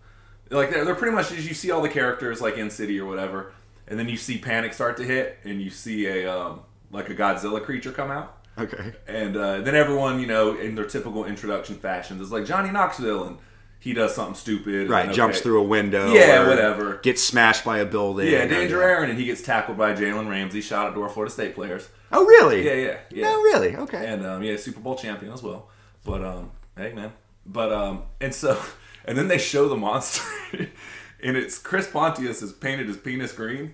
Like 0.49 0.69
they're, 0.69 0.83
they're 0.83 0.95
pretty 0.95 1.15
much 1.15 1.31
you 1.31 1.53
see 1.53 1.71
all 1.71 1.81
the 1.81 1.87
characters 1.87 2.41
like 2.41 2.57
in 2.57 2.69
city 2.69 2.99
or 2.99 3.05
whatever, 3.07 3.53
and 3.87 3.97
then 3.97 4.09
you 4.09 4.17
see 4.17 4.37
panic 4.37 4.73
start 4.73 4.97
to 4.97 5.03
hit, 5.05 5.39
and 5.45 5.61
you 5.61 5.69
see 5.69 6.07
a 6.07 6.29
um, 6.29 6.59
like 6.91 7.09
a 7.09 7.15
Godzilla 7.15 7.63
creature 7.63 7.93
come 7.93 8.11
out, 8.11 8.34
Okay. 8.57 8.93
And 9.07 9.35
uh, 9.35 9.61
then 9.61 9.75
everyone, 9.75 10.19
you 10.19 10.27
know, 10.27 10.55
in 10.55 10.75
their 10.75 10.85
typical 10.85 11.25
introduction 11.25 11.75
fashions, 11.75 12.21
is 12.21 12.31
like 12.31 12.45
Johnny 12.45 12.71
Knoxville, 12.71 13.23
and 13.25 13.37
he 13.79 13.93
does 13.93 14.15
something 14.15 14.35
stupid. 14.35 14.89
Right, 14.89 15.05
and, 15.05 15.13
jumps 15.13 15.37
okay. 15.37 15.43
through 15.43 15.61
a 15.61 15.63
window. 15.63 16.11
Yeah, 16.11 16.43
or 16.43 16.47
whatever. 16.47 16.97
Gets 16.97 17.21
smashed 17.21 17.65
by 17.65 17.79
a 17.79 17.85
building. 17.85 18.31
Yeah, 18.31 18.45
Danger 18.45 18.79
Ehren, 18.79 19.09
and 19.09 19.19
he 19.19 19.25
gets 19.25 19.41
tackled 19.41 19.77
by 19.77 19.93
Jalen 19.93 20.29
Ramsey, 20.29 20.61
shot 20.61 20.87
at 20.87 20.95
door 20.95 21.09
Florida 21.09 21.31
State 21.31 21.55
players. 21.55 21.89
Oh, 22.11 22.25
really? 22.25 22.65
Yeah, 22.65 22.73
yeah, 22.73 22.97
yeah. 23.09 23.23
No, 23.23 23.41
really? 23.41 23.75
Okay. 23.75 24.05
and 24.05 24.25
um, 24.25 24.41
yeah, 24.41 24.57
Super 24.57 24.79
Bowl 24.79 24.95
champion 24.95 25.33
as 25.33 25.43
well. 25.43 25.69
But 26.03 26.23
um, 26.23 26.51
hey, 26.77 26.93
man. 26.93 27.11
But 27.45 27.71
um, 27.71 28.03
and 28.21 28.33
so, 28.33 28.59
and 29.05 29.17
then 29.17 29.27
they 29.27 29.37
show 29.37 29.67
the 29.67 29.75
monster, 29.75 30.23
and 31.23 31.37
it's 31.37 31.57
Chris 31.57 31.89
Pontius 31.89 32.41
is 32.41 32.53
painted 32.53 32.87
his 32.87 32.97
penis 32.97 33.33
green, 33.33 33.73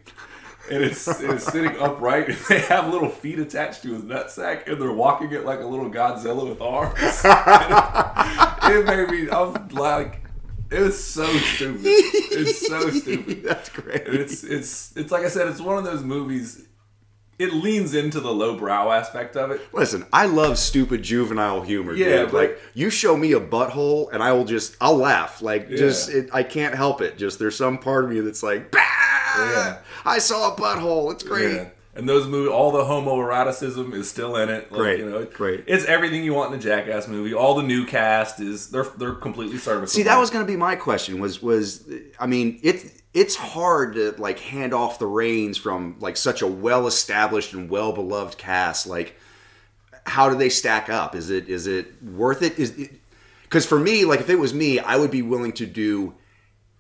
and 0.70 0.84
it's 0.84 1.08
it's 1.08 1.46
sitting 1.46 1.75
upright. 1.77 2.30
And 2.30 2.38
they 2.50 2.60
have 2.62 2.91
little 2.91 3.10
feet 3.10 3.39
attached 3.39 3.84
to 3.84 3.94
his 3.94 4.03
nutsack, 4.03 4.68
and 4.68 4.82
they're 4.82 4.91
walking 4.91 5.32
it 5.32 5.46
like 5.46 5.60
a 5.60 5.65
little 5.65 5.89
Godzilla 5.89 6.48
with 6.48 6.62
arms. 6.62 6.94
It, 7.00 8.75
it 8.77 8.86
made 8.86 9.10
me. 9.10 9.30
I'm 9.30 9.68
like, 9.70 10.22
it 10.72 10.80
was 10.80 11.01
so 11.03 11.25
stupid. 11.25 11.82
It's 11.84 12.65
so 12.68 12.89
stupid. 12.91 13.44
That's 13.46 13.70
great. 13.70 14.08
And 14.08 14.15
it's 14.18 14.44
it's 14.44 14.96
it's 14.96 15.12
like 15.12 15.24
I 15.25 15.30
said, 15.30 15.48
it's 15.48 15.62
one 15.62 15.77
of 15.77 15.84
those 15.84 16.03
movies. 16.03 16.68
It 17.39 17.53
leans 17.53 17.96
into 17.96 18.20
the 18.20 18.32
lowbrow 18.32 18.91
aspect 18.91 19.36
of 19.36 19.50
it. 19.50 19.62
Listen, 19.74 20.06
I 20.13 20.27
love 20.27 20.60
stupid 20.60 21.01
juvenile 21.01 21.63
humor. 21.63 21.94
Yeah, 21.96 22.18
dude. 22.18 22.25
but- 22.32 22.34
like 22.34 22.60
you 22.75 22.91
show 22.91 23.18
me 23.18 23.32
a 23.34 23.39
butthole, 23.39 24.13
and 24.13 24.22
I 24.22 24.32
will 24.34 24.46
just 24.46 24.77
I'll 24.80 24.96
laugh. 24.98 25.41
Like 25.41 25.68
just 25.70 26.10
it, 26.10 26.30
I 26.32 26.44
can't 26.44 26.75
help 26.75 27.01
it. 27.01 27.18
Just 27.18 27.39
there's 27.39 27.56
some 27.56 27.80
part 27.80 28.03
of 28.06 28.12
me 28.12 28.20
that's 28.20 28.44
like, 28.44 28.72
bah! 28.72 28.80
Yeah. 29.38 29.78
I 30.06 30.20
saw 30.20 30.54
a 30.54 30.56
butthole. 30.58 31.12
It's 31.12 31.24
great. 31.24 31.56
Yeah. 31.56 31.70
And 31.94 32.08
those 32.08 32.26
movies, 32.26 32.52
all 32.52 32.72
the 32.72 32.84
homoeroticism 32.84 33.94
is 33.94 34.10
still 34.10 34.38
in 34.38 34.48
it. 34.50 34.72
Like, 34.72 34.80
Great, 34.80 35.00
you 35.00 35.10
know, 35.10 35.18
it- 35.20 35.34
great. 35.34 35.66
It's 35.68 35.84
everything 35.86 36.24
you 36.24 36.34
want 36.34 36.54
in 36.54 36.60
a 36.60 36.64
Jackass 36.64 37.08
movie. 37.10 37.34
All 37.34 37.54
the 37.56 37.64
new 37.64 37.86
cast 37.86 38.40
is 38.40 38.70
they're 38.70 38.86
they're 38.98 39.14
completely 39.16 39.58
serviceable. 39.58 39.88
See, 39.88 40.04
that 40.04 40.18
was 40.18 40.30
going 40.30 40.46
to 40.46 40.50
be 40.52 40.56
my 40.58 40.76
question. 40.78 41.20
Was 41.20 41.42
was 41.42 41.84
I 42.20 42.28
mean 42.28 42.60
it. 42.64 42.94
It's 43.14 43.36
hard 43.36 43.96
to 43.96 44.12
like 44.18 44.40
hand 44.40 44.74
off 44.74 44.98
the 45.00 45.06
reins 45.06 45.58
from 45.58 45.98
like 46.00 46.16
such 46.16 46.42
a 46.42 46.48
well 46.48 46.88
established 46.88 47.52
and 47.52 47.70
well 47.70 47.92
beloved 47.92 48.38
cast. 48.38 48.88
Like, 48.88 49.18
how 50.06 50.30
do 50.30 50.38
they 50.38 50.48
stack 50.48 50.90
up? 50.90 51.14
Is 51.14 51.30
it 51.30 51.50
is 51.50 51.68
it 51.68 52.02
worth 52.02 52.42
it? 52.42 52.58
Is 52.58 52.72
because 53.44 53.66
for 53.66 53.78
me, 53.78 54.06
like 54.06 54.22
if 54.22 54.30
it 54.30 54.40
was 54.40 54.54
me, 54.54 54.80
I 54.80 54.96
would 54.96 55.12
be 55.12 55.22
willing 55.22 55.52
to 55.54 55.66
do 55.66 56.14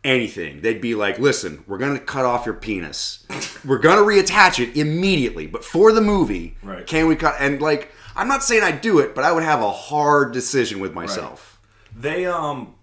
anything. 0.03 0.61
They'd 0.61 0.81
be 0.81 0.95
like, 0.95 1.19
"Listen, 1.19 1.63
we're 1.67 1.77
going 1.77 1.93
to 1.97 2.03
cut 2.03 2.25
off 2.25 2.45
your 2.45 2.55
penis. 2.55 3.25
We're 3.65 3.77
going 3.79 3.97
to 3.97 4.03
reattach 4.03 4.59
it 4.65 4.77
immediately, 4.79 5.47
but 5.47 5.63
for 5.63 5.91
the 5.91 6.01
movie, 6.01 6.57
Right. 6.63 6.85
can 6.87 7.07
we 7.07 7.15
cut?" 7.15 7.35
And 7.39 7.61
like, 7.61 7.91
I'm 8.15 8.27
not 8.27 8.43
saying 8.43 8.63
I'd 8.63 8.81
do 8.81 8.99
it, 8.99 9.13
but 9.15 9.23
I 9.23 9.31
would 9.31 9.43
have 9.43 9.61
a 9.61 9.71
hard 9.71 10.31
decision 10.33 10.79
with 10.79 10.93
myself. 10.93 11.59
They 11.95 12.25
um, 12.25 12.75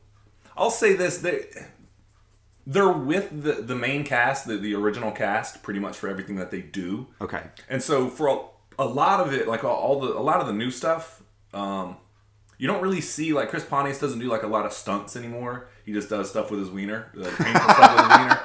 I'll 0.57 0.71
say 0.71 0.95
this 0.95 1.19
they 1.19 1.47
they're 2.67 2.89
with 2.93 3.43
the 3.43 3.55
the 3.63 3.75
main 3.75 4.05
cast, 4.05 4.47
the 4.47 4.57
the 4.57 4.75
original 4.75 5.11
cast, 5.11 5.63
pretty 5.63 5.81
much 5.81 5.97
for 5.97 6.09
everything 6.09 6.37
that 6.37 6.51
they 6.51 6.61
do. 6.61 7.07
Okay. 7.21 7.43
And 7.69 7.83
so 7.83 8.09
for 8.09 8.29
a, 8.29 8.39
a 8.81 8.87
lot 8.87 9.21
of 9.21 9.33
it, 9.33 9.49
like 9.49 9.65
all, 9.65 9.75
all 9.77 10.01
the 10.01 10.09
a 10.17 10.21
lot 10.21 10.41
of 10.41 10.47
the 10.47 10.53
new 10.53 10.71
stuff, 10.71 11.23
um, 11.55 11.97
you 12.59 12.67
don't 12.67 12.83
really 12.83 13.01
see 13.01 13.33
like 13.33 13.49
Chris 13.49 13.65
Pontius 13.65 13.99
doesn't 14.01 14.19
do 14.19 14.29
like 14.29 14.43
a 14.43 14.47
lot 14.49 14.67
of 14.67 14.73
stunts 14.73 15.17
anymore. 15.17 15.69
He 15.87 15.93
just 15.93 16.11
does 16.11 16.29
stuff 16.29 16.51
with 16.51 16.61
his 16.61 16.71
wiener, 16.71 17.11
like 17.15 17.35
painful 17.37 17.71
stuff 17.71 17.97
with 17.97 18.11
his 18.11 18.19
wiener, 18.19 18.41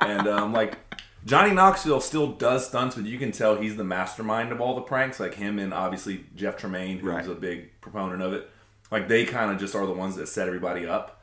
and 0.18 0.28
um, 0.28 0.52
like. 0.52 0.78
Johnny 1.26 1.50
Knoxville 1.52 2.00
still 2.00 2.28
does 2.28 2.68
stunts, 2.68 2.94
but 2.94 3.04
you 3.04 3.18
can 3.18 3.32
tell 3.32 3.56
he's 3.56 3.76
the 3.76 3.84
mastermind 3.84 4.50
of 4.50 4.62
all 4.62 4.74
the 4.76 4.80
pranks. 4.80 5.20
Like 5.20 5.34
him 5.34 5.58
and 5.58 5.74
obviously 5.74 6.24
Jeff 6.34 6.56
Tremaine, 6.56 7.00
who's 7.00 7.10
Right. 7.12 7.26
a 7.26 7.34
big 7.34 7.78
proponent 7.82 8.22
of 8.22 8.32
it. 8.32 8.48
Like 8.90 9.08
they 9.08 9.26
kind 9.26 9.50
of 9.50 9.58
just 9.58 9.74
are 9.74 9.84
the 9.84 9.92
ones 9.92 10.16
that 10.16 10.28
set 10.28 10.46
everybody 10.46 10.86
up. 10.86 11.22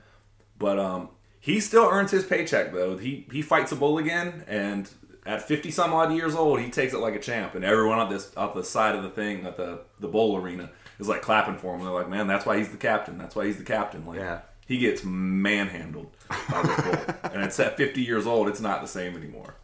But 0.60 0.78
um, 0.78 1.10
he 1.40 1.60
still 1.60 1.88
earns 1.90 2.12
his 2.12 2.24
paycheck 2.24 2.72
though. 2.74 2.98
He 2.98 3.26
he 3.32 3.42
fights 3.42 3.72
a 3.72 3.76
bull 3.76 3.98
again, 3.98 4.44
and 4.48 4.88
at 5.26 5.42
fifty 5.42 5.72
some 5.72 5.92
odd 5.94 6.14
years 6.14 6.36
old, 6.36 6.60
he 6.60 6.70
takes 6.70 6.94
it 6.94 7.00
like 7.00 7.16
a 7.16 7.20
champ. 7.20 7.56
And 7.56 7.66
everyone 7.66 7.98
on 7.98 8.12
this 8.12 8.32
up 8.38 8.54
the 8.54 8.64
side 8.66 8.96
of 8.96 9.02
the 9.02 9.10
thing 9.10 9.46
at 9.46 9.58
the 9.58 9.80
the 10.00 10.10
bowl 10.10 10.38
arena 10.38 10.70
is 11.00 11.08
like 11.08 11.22
clapping 11.22 11.58
for 11.58 11.76
him. 11.76 11.82
They're 11.84 11.92
like, 11.94 12.10
man, 12.10 12.28
that's 12.28 12.46
why 12.46 12.58
he's 12.58 12.70
the 12.70 12.78
captain. 12.78 13.18
That's 13.18 13.36
why 13.36 13.46
he's 13.46 13.58
the 13.58 13.64
captain. 13.64 14.06
Like 14.06 14.20
Yeah. 14.20 14.40
he 14.68 14.78
gets 14.78 15.04
manhandled 15.04 16.12
by 16.50 17.16
and 17.34 17.44
it's 17.44 17.60
at 17.60 17.78
fifty 17.78 18.02
years 18.02 18.26
old. 18.28 18.48
It's 18.48 18.62
not 18.62 18.82
the 18.82 18.88
same 18.88 19.16
anymore. 19.16 19.56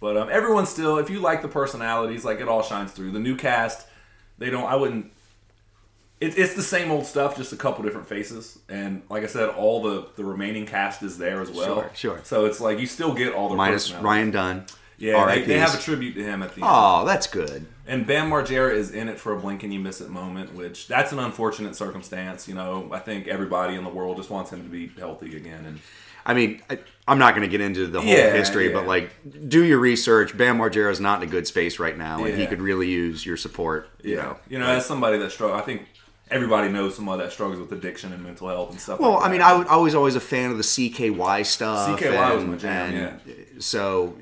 But 0.00 0.16
um, 0.16 0.28
everyone 0.30 0.66
still, 0.66 0.98
if 0.98 1.10
you 1.10 1.18
like 1.18 1.42
the 1.42 1.48
personalities, 1.48 2.24
like 2.24 2.40
it 2.40 2.46
all 2.48 2.62
shines 2.62 2.92
through. 2.92 3.10
The 3.10 3.18
new 3.18 3.34
cast, 3.36 3.86
they 4.38 4.48
don't. 4.50 4.64
I 4.64 4.76
wouldn't. 4.76 5.12
It, 6.20 6.36
it's 6.36 6.54
the 6.54 6.62
same 6.62 6.90
old 6.90 7.06
stuff, 7.06 7.36
just 7.36 7.52
a 7.52 7.56
couple 7.56 7.84
different 7.84 8.08
faces. 8.08 8.58
And 8.68 9.02
like 9.08 9.22
I 9.22 9.26
said, 9.26 9.48
all 9.50 9.82
the 9.82 10.08
the 10.16 10.24
remaining 10.24 10.66
cast 10.66 11.02
is 11.02 11.18
there 11.18 11.40
as 11.40 11.50
well. 11.50 11.80
Sure, 11.80 11.90
sure. 11.94 12.20
So 12.24 12.44
it's 12.46 12.60
like 12.60 12.78
you 12.78 12.86
still 12.86 13.12
get 13.14 13.32
all 13.34 13.48
the 13.48 13.56
Minus. 13.56 13.92
Ryan 13.92 14.30
Dunn. 14.30 14.66
Yeah, 15.00 15.26
they, 15.26 15.42
they 15.42 15.58
have 15.60 15.74
a 15.76 15.78
tribute 15.78 16.14
to 16.14 16.24
him 16.24 16.42
at 16.42 16.50
the 16.56 16.62
end. 16.62 16.70
Oh, 16.72 17.04
that's 17.04 17.28
good. 17.28 17.66
And 17.88 18.06
Bam 18.06 18.30
Margera 18.30 18.72
is 18.74 18.90
in 18.90 19.08
it 19.08 19.18
for 19.18 19.32
a 19.34 19.40
blink 19.40 19.62
and 19.62 19.72
you 19.72 19.80
miss 19.80 20.00
it 20.00 20.10
moment, 20.10 20.54
which 20.54 20.86
that's 20.88 21.10
an 21.10 21.18
unfortunate 21.18 21.74
circumstance. 21.74 22.46
You 22.46 22.54
know, 22.54 22.90
I 22.92 22.98
think 22.98 23.26
everybody 23.26 23.74
in 23.74 23.82
the 23.82 23.90
world 23.90 24.18
just 24.18 24.28
wants 24.30 24.52
him 24.52 24.62
to 24.62 24.68
be 24.68 24.88
healthy 24.98 25.34
again. 25.36 25.64
And 25.64 25.80
I 26.26 26.34
mean, 26.34 26.60
I, 26.68 26.78
I'm 27.06 27.18
not 27.18 27.34
going 27.34 27.48
to 27.48 27.50
get 27.50 27.62
into 27.62 27.86
the 27.86 28.00
whole 28.02 28.10
Yeah, 28.10 28.30
history, 28.32 28.68
yeah. 28.68 28.74
but 28.74 28.86
like, 28.86 29.10
do 29.48 29.64
your 29.64 29.78
research. 29.78 30.36
Bam 30.36 30.58
Margera 30.58 30.90
is 30.90 31.00
not 31.00 31.22
in 31.22 31.28
a 31.28 31.30
good 31.30 31.46
space 31.46 31.78
right 31.78 31.96
now, 31.96 32.24
and 32.24 32.38
he 32.38 32.46
could 32.46 32.60
really 32.60 32.88
use 32.90 33.24
your 33.24 33.38
support. 33.38 33.88
You 34.02 34.16
yeah, 34.16 34.22
know. 34.22 34.36
you 34.50 34.58
know, 34.58 34.66
as 34.66 34.84
somebody 34.84 35.16
that 35.18 35.32
struggles, 35.32 35.62
I 35.62 35.64
think 35.64 35.86
everybody 36.30 36.68
knows 36.70 36.94
somebody 36.94 37.22
that 37.22 37.32
struggles 37.32 37.58
with 37.58 37.72
addiction 37.72 38.12
and 38.12 38.22
mental 38.22 38.48
health 38.48 38.70
and 38.72 38.78
stuff. 38.78 39.00
Well, 39.00 39.14
like 39.14 39.24
I 39.24 39.32
mean. 39.32 39.40
I, 39.40 39.54
was- 39.56 39.66
I 39.68 39.76
was 39.76 39.94
always 39.94 40.14
a 40.14 40.20
fan 40.20 40.50
of 40.50 40.58
the 40.58 40.62
CKY 40.62 41.46
stuff. 41.46 41.98
CKY 41.98 42.34
was 42.34 42.44
my 42.44 42.56
jam, 42.56 42.94
and 43.26 43.62
So, 43.64 44.18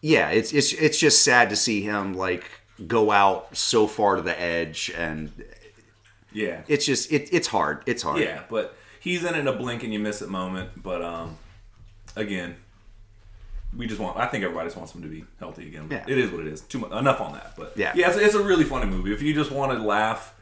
yeah, 0.00 0.28
it's 0.30 0.52
it's 0.52 0.72
it's 0.74 0.98
just 1.00 1.24
sad 1.24 1.50
to 1.50 1.56
see 1.56 1.82
him 1.82 2.14
like 2.14 2.44
go 2.86 3.10
out 3.10 3.56
so 3.56 3.86
far 3.86 4.16
to 4.16 4.22
the 4.22 4.38
edge, 4.40 4.90
and 4.96 5.30
yeah, 6.32 6.62
it's 6.68 6.84
just 6.86 7.12
it, 7.12 7.28
it's 7.32 7.48
hard. 7.48 7.82
It's 7.86 8.02
hard. 8.02 8.20
yeah, 8.20 8.42
but 8.50 8.76
he's 9.00 9.24
in 9.24 9.34
it 9.34 9.38
in 9.38 9.48
a 9.48 9.52
blink 9.52 9.82
and 9.84 9.92
you 9.92 9.98
miss 9.98 10.20
it 10.22 10.28
moment. 10.28 10.82
But 10.82 11.02
um, 11.02 11.38
again, 12.16 12.56
we 13.76 13.86
just 13.86 14.00
want. 14.00 14.16
I 14.18 14.26
think 14.26 14.44
everybody 14.44 14.66
just 14.66 14.76
wants 14.76 14.94
him 14.94 15.02
to 15.02 15.08
be 15.08 15.24
healthy 15.38 15.66
again. 15.68 15.88
Yeah. 15.90 16.04
It 16.06 16.18
is 16.18 16.30
what 16.30 16.40
it 16.40 16.46
is. 16.48 16.60
Too 16.62 16.78
much. 16.78 16.92
Enough 16.92 17.20
on 17.20 17.32
that. 17.32 17.54
But 17.56 17.72
Yeah. 17.76 17.92
yeah, 17.94 18.08
it's, 18.08 18.18
it's 18.18 18.34
a 18.34 18.42
really 18.42 18.64
funny 18.64 18.86
movie. 18.86 19.12
If 19.12 19.22
you 19.22 19.34
just 19.34 19.50
want 19.50 19.72
to 19.72 19.78
laugh, 19.78 20.34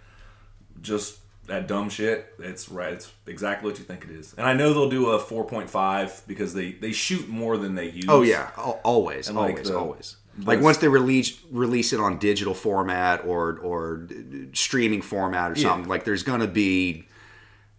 just 0.82 1.18
at 1.48 1.68
dumb 1.68 1.90
shit, 1.90 2.32
it's 2.38 2.68
right. 2.70 2.94
It's 2.94 3.12
exactly 3.26 3.68
what 3.70 3.78
you 3.78 3.84
think 3.84 4.04
it 4.04 4.10
is. 4.10 4.34
And 4.38 4.46
I 4.46 4.54
know 4.54 4.72
they'll 4.72 4.88
do 4.90 5.10
a 5.10 5.18
four 5.18 5.44
point 5.44 5.68
five 5.70 6.22
because 6.26 6.54
they 6.54 6.72
they 6.72 6.92
shoot 6.92 7.28
more 7.28 7.56
than 7.56 7.74
they 7.74 7.90
use. 7.90 8.06
Oh 8.08 8.22
yeah, 8.22 8.50
always, 8.56 9.28
And, 9.28 9.36
like, 9.36 9.50
always, 9.52 9.68
the- 9.68 9.78
always. 9.78 10.16
Like 10.38 10.60
once 10.60 10.78
they 10.78 10.88
release 10.88 11.38
release 11.50 11.92
it 11.92 12.00
on 12.00 12.18
digital 12.18 12.54
format 12.54 13.24
or 13.24 13.58
or 13.62 14.08
streaming 14.52 15.02
format 15.02 15.52
or 15.52 15.54
Yeah. 15.54 15.68
something, 15.68 15.88
like 15.88 16.04
there's 16.04 16.22
gonna 16.22 16.48
be 16.48 17.06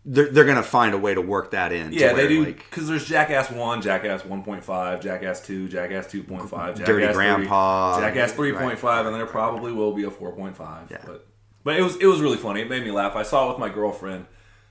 they're, 0.05 0.27
they're 0.29 0.45
gonna 0.45 0.63
find 0.63 0.93
a 0.93 0.97
way 0.97 1.13
to 1.13 1.21
work 1.21 1.51
that 1.51 1.71
in. 1.73 1.91
Yeah, 1.91 2.13
they 2.13 2.27
do 2.27 2.45
Like, 2.45 2.57
because 2.69 2.87
there's 2.87 3.05
Jackass 3.05 3.49
One, 3.49 3.81
Jackass 3.81 4.21
1.5, 4.21 5.01
Jackass 5.01 5.41
Two, 5.45 5.67
Jackass 5.67 6.07
2.5, 6.07 6.49
Jackass 6.49 6.87
Dirty 6.87 7.05
3, 7.07 7.13
Grandpa. 7.13 7.99
Jackass 7.99 8.37
Right, 8.37 8.53
3.5, 8.53 9.07
and 9.07 9.15
there 9.15 9.25
probably 9.25 9.71
will 9.71 9.93
be 9.93 10.03
a 10.03 10.11
4.5. 10.11 10.91
Yeah. 10.91 10.97
But 11.05 11.25
but 11.63 11.75
it 11.75 11.81
was 11.81 11.95
it 11.97 12.05
was 12.05 12.21
really 12.21 12.37
funny. 12.37 12.61
It 12.61 12.69
made 12.69 12.83
me 12.83 12.91
laugh. 12.91 13.15
I 13.15 13.23
saw 13.23 13.47
it 13.47 13.49
with 13.49 13.57
my 13.59 13.69
girlfriend, 13.69 14.27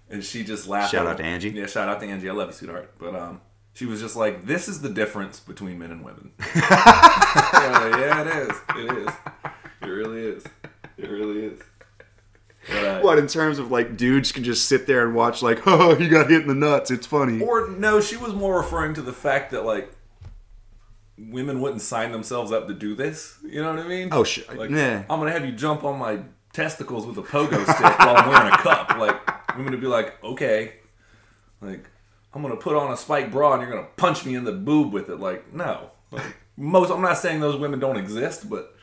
and 0.09 0.23
she 0.25 0.45
just 0.45 0.69
laughed. 0.69 0.93
Shout 0.93 1.07
out 1.07 1.17
to. 1.19 1.25
Angie. 1.25 1.51
Yeah, 1.51 1.67
shout 1.67 1.89
out 1.89 2.01
to 2.01 2.07
Angie. 2.07 2.31
I 2.31 2.33
love 2.33 2.49
you, 2.49 2.55
sweetheart. 2.55 2.95
But 2.99 3.15
um, 3.17 3.41
she 3.75 3.87
was 3.87 4.01
just 4.01 4.17
like, 4.17 4.47
"This 4.47 4.69
is 4.69 4.81
the 4.81 4.89
difference 4.89 5.41
between 5.41 5.79
men 5.79 5.91
and 5.91 6.05
women." 6.05 6.33
yeah, 6.57 7.99
yeah, 7.99 8.21
it 8.23 8.49
is. 8.49 8.57
It 8.77 8.99
is. 8.99 9.15
It 9.83 9.87
really 9.87 10.23
is. 10.23 10.45
It 10.97 11.11
really 11.11 11.47
is. 11.47 11.61
But, 12.69 12.85
uh, 12.85 13.01
what 13.01 13.19
in 13.19 13.27
terms 13.27 13.59
of 13.59 13.71
like 13.71 13.97
dudes 13.97 14.33
can 14.33 14.45
just 14.45 14.67
sit 14.67 14.87
there 14.87 15.05
and 15.05 15.15
watch 15.15 15.43
like, 15.43 15.61
oh, 15.67 15.99
you 15.99 16.09
got 16.09 16.31
hit 16.31 16.43
in 16.43 16.49
the 16.49 16.55
nuts. 16.55 16.91
It's 16.91 17.07
funny. 17.07 17.41
Or 17.41 17.69
no, 17.69 18.01
she 18.01 18.17
was 18.17 18.33
more 18.33 18.57
referring 18.57 18.95
to 18.95 19.03
the 19.03 19.13
fact 19.13 19.51
that 19.51 19.65
like 19.65 19.91
women 21.19 21.61
wouldn't 21.61 21.83
sign 21.83 22.13
themselves 22.13 22.53
up 22.53 22.69
to 22.69 22.75
do 22.75 22.95
this. 22.95 23.39
You 23.43 23.61
know 23.61 23.75
what 23.75 23.85
I 23.85 23.89
mean? 23.89 24.09
Oh, 24.13 24.25
shit! 24.25 24.57
Like 24.57 24.71
nah. 24.71 25.03
I'm 25.11 25.19
gonna 25.19 25.33
have 25.33 25.45
you 25.45 25.53
jump 25.53 25.83
on 25.83 25.99
my 25.99 26.21
testicles 26.53 27.07
with 27.07 27.19
a 27.19 27.23
pogo 27.23 27.63
stick 27.65 27.99
while 27.99 28.17
I'm 28.17 28.29
wearing 28.29 28.53
a 28.53 28.57
cup. 28.57 28.97
Like 28.99 29.57
women 29.57 29.73
would 29.73 29.81
be 29.81 29.89
like, 29.89 30.23
okay, 30.23 30.75
like 31.61 31.91
I'm 32.35 32.43
gonna 32.43 32.57
put 32.57 32.77
on 32.77 32.93
a 32.93 32.97
spike 32.97 33.31
bra 33.31 33.55
and 33.55 33.63
you're 33.63 33.71
gonna 33.71 33.89
punch 33.97 34.25
me 34.25 34.35
in 34.35 34.45
the 34.45 34.53
boob 34.53 34.93
with 34.93 35.09
it. 35.09 35.21
Like 35.21 35.53
no, 35.53 35.91
like 36.11 36.37
most. 36.57 36.91
I'm 36.91 37.03
not 37.03 37.19
saying 37.19 37.41
those 37.41 37.57
women 37.59 37.79
don't 37.79 37.97
exist, 37.97 38.51
but 38.51 38.75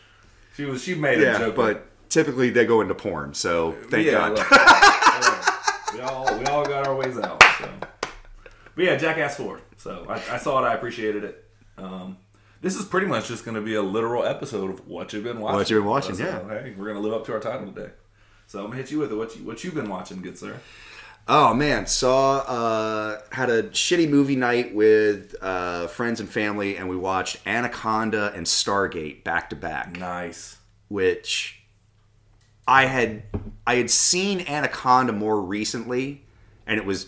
she 0.55 0.65
was 0.65 0.83
she 0.83 0.95
made 0.95 1.19
a 1.19 1.37
joke. 1.37 1.55
but 1.55 1.87
typically 2.09 2.49
they 2.49 2.65
go 2.65 2.81
into 2.81 2.95
porn. 2.95 3.33
So 3.33 3.73
thank 3.89 4.05
yeah, 4.05 4.13
God. 4.13 4.37
look, 4.37 4.51
yeah, 4.51 5.93
we 5.93 6.01
all 6.01 6.39
we 6.39 6.45
all 6.45 6.65
got 6.65 6.87
our 6.87 6.95
ways 6.95 7.17
out. 7.17 7.43
So. 7.59 7.69
But 8.75 8.85
yeah, 8.85 8.95
Jackass 8.95 9.35
Four. 9.35 9.61
So 9.77 10.05
I, 10.07 10.15
I 10.33 10.37
saw 10.37 10.63
it. 10.63 10.67
I 10.67 10.73
appreciated 10.73 11.23
it. 11.23 11.45
Um, 11.77 12.17
this 12.61 12.75
is 12.75 12.85
pretty 12.85 13.07
much 13.07 13.27
just 13.27 13.43
going 13.43 13.55
to 13.55 13.61
be 13.61 13.73
a 13.73 13.81
literal 13.81 14.23
episode 14.23 14.69
of 14.69 14.87
what 14.87 15.11
you've 15.13 15.23
been 15.23 15.39
watching. 15.39 15.57
What 15.57 15.69
you've 15.71 15.81
been 15.81 15.89
watching, 15.89 16.15
So, 16.15 16.23
yeah. 16.23 16.47
Hey, 16.47 16.75
we're 16.77 16.85
going 16.85 16.95
to 16.95 17.01
live 17.01 17.13
up 17.13 17.25
to 17.25 17.33
our 17.33 17.39
title 17.39 17.65
today. 17.71 17.91
So 18.51 18.59
I'm 18.59 18.65
gonna 18.65 18.77
hit 18.81 18.91
you 18.91 18.99
with 18.99 19.13
it. 19.13 19.15
What 19.15 19.33
you 19.33 19.45
what 19.45 19.63
you've 19.63 19.75
been 19.75 19.87
watching, 19.87 20.21
good 20.21 20.37
sir? 20.37 20.59
Oh 21.27 21.53
man, 21.53 21.85
saw 21.85 22.39
uh, 22.39 23.21
had 23.31 23.49
a 23.49 23.63
shitty 23.63 24.09
movie 24.09 24.35
night 24.35 24.73
with 24.73 25.35
uh, 25.41 25.87
friends 25.87 26.19
and 26.19 26.27
family, 26.29 26.77
and 26.77 26.89
we 26.89 26.95
watched 26.95 27.45
Anaconda 27.47 28.33
and 28.35 28.45
Stargate 28.45 29.23
back 29.23 29.49
to 29.51 29.55
back. 29.55 29.97
Nice. 29.97 30.57
Which 30.89 31.61
I 32.67 32.85
had 32.85 33.23
I 33.65 33.75
had 33.75 33.89
seen 33.89 34.41
Anaconda 34.41 35.13
more 35.13 35.41
recently, 35.41 36.23
and 36.65 36.77
it 36.77 36.85
was 36.85 37.07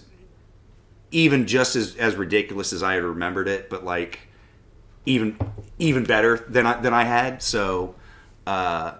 even 1.11 1.45
just 1.45 1.75
as, 1.75 1.95
as 1.95 2.15
ridiculous 2.15 2.73
as 2.73 2.83
I 2.83 2.95
had 2.95 3.03
remembered 3.03 3.47
it, 3.47 3.69
but 3.69 3.83
like 3.83 4.19
even 5.05 5.37
even 5.79 6.03
better 6.03 6.37
than 6.47 6.65
I 6.65 6.79
than 6.81 6.93
I 6.93 7.03
had. 7.03 7.41
So, 7.41 7.95
uh, 8.45 8.93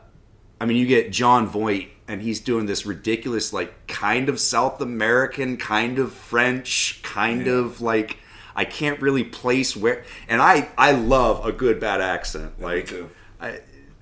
I 0.60 0.65
mean, 0.65 0.78
you 0.78 0.86
get 0.86 1.12
Jon 1.12 1.47
Voight, 1.47 1.89
and 2.13 2.21
he's 2.21 2.39
doing 2.39 2.67
this 2.67 2.86
ridiculous, 2.86 3.52
like 3.52 3.88
kind 3.88 4.30
of 4.30 4.39
South 4.39 4.80
American, 4.82 5.58
kind 5.58 5.97
of 5.99 6.13
French, 6.13 6.99
kind 7.04 7.45
Yeah. 7.47 7.54
of 7.54 7.82
like 7.82 8.17
I 8.56 8.65
can't 8.65 9.02
really 9.02 9.23
place 9.23 9.76
where. 9.76 10.04
And 10.28 10.41
I 10.41 10.69
I 10.78 10.91
love 10.91 11.43
a 11.45 11.52
good 11.52 11.80
bad 11.80 11.99
accent, 12.02 12.54
Yeah, 12.60 12.65
like. 12.65 12.93
I, 13.41 13.60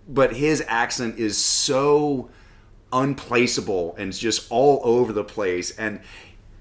but 0.08 0.34
his 0.34 0.62
accent 0.67 1.17
is 1.19 1.38
so 1.38 2.30
unplaceable 2.93 3.95
and 3.97 4.10
it's 4.10 4.19
just 4.19 4.47
all 4.52 4.82
over 4.84 5.13
the 5.13 5.24
place 5.24 5.71
and 5.78 6.02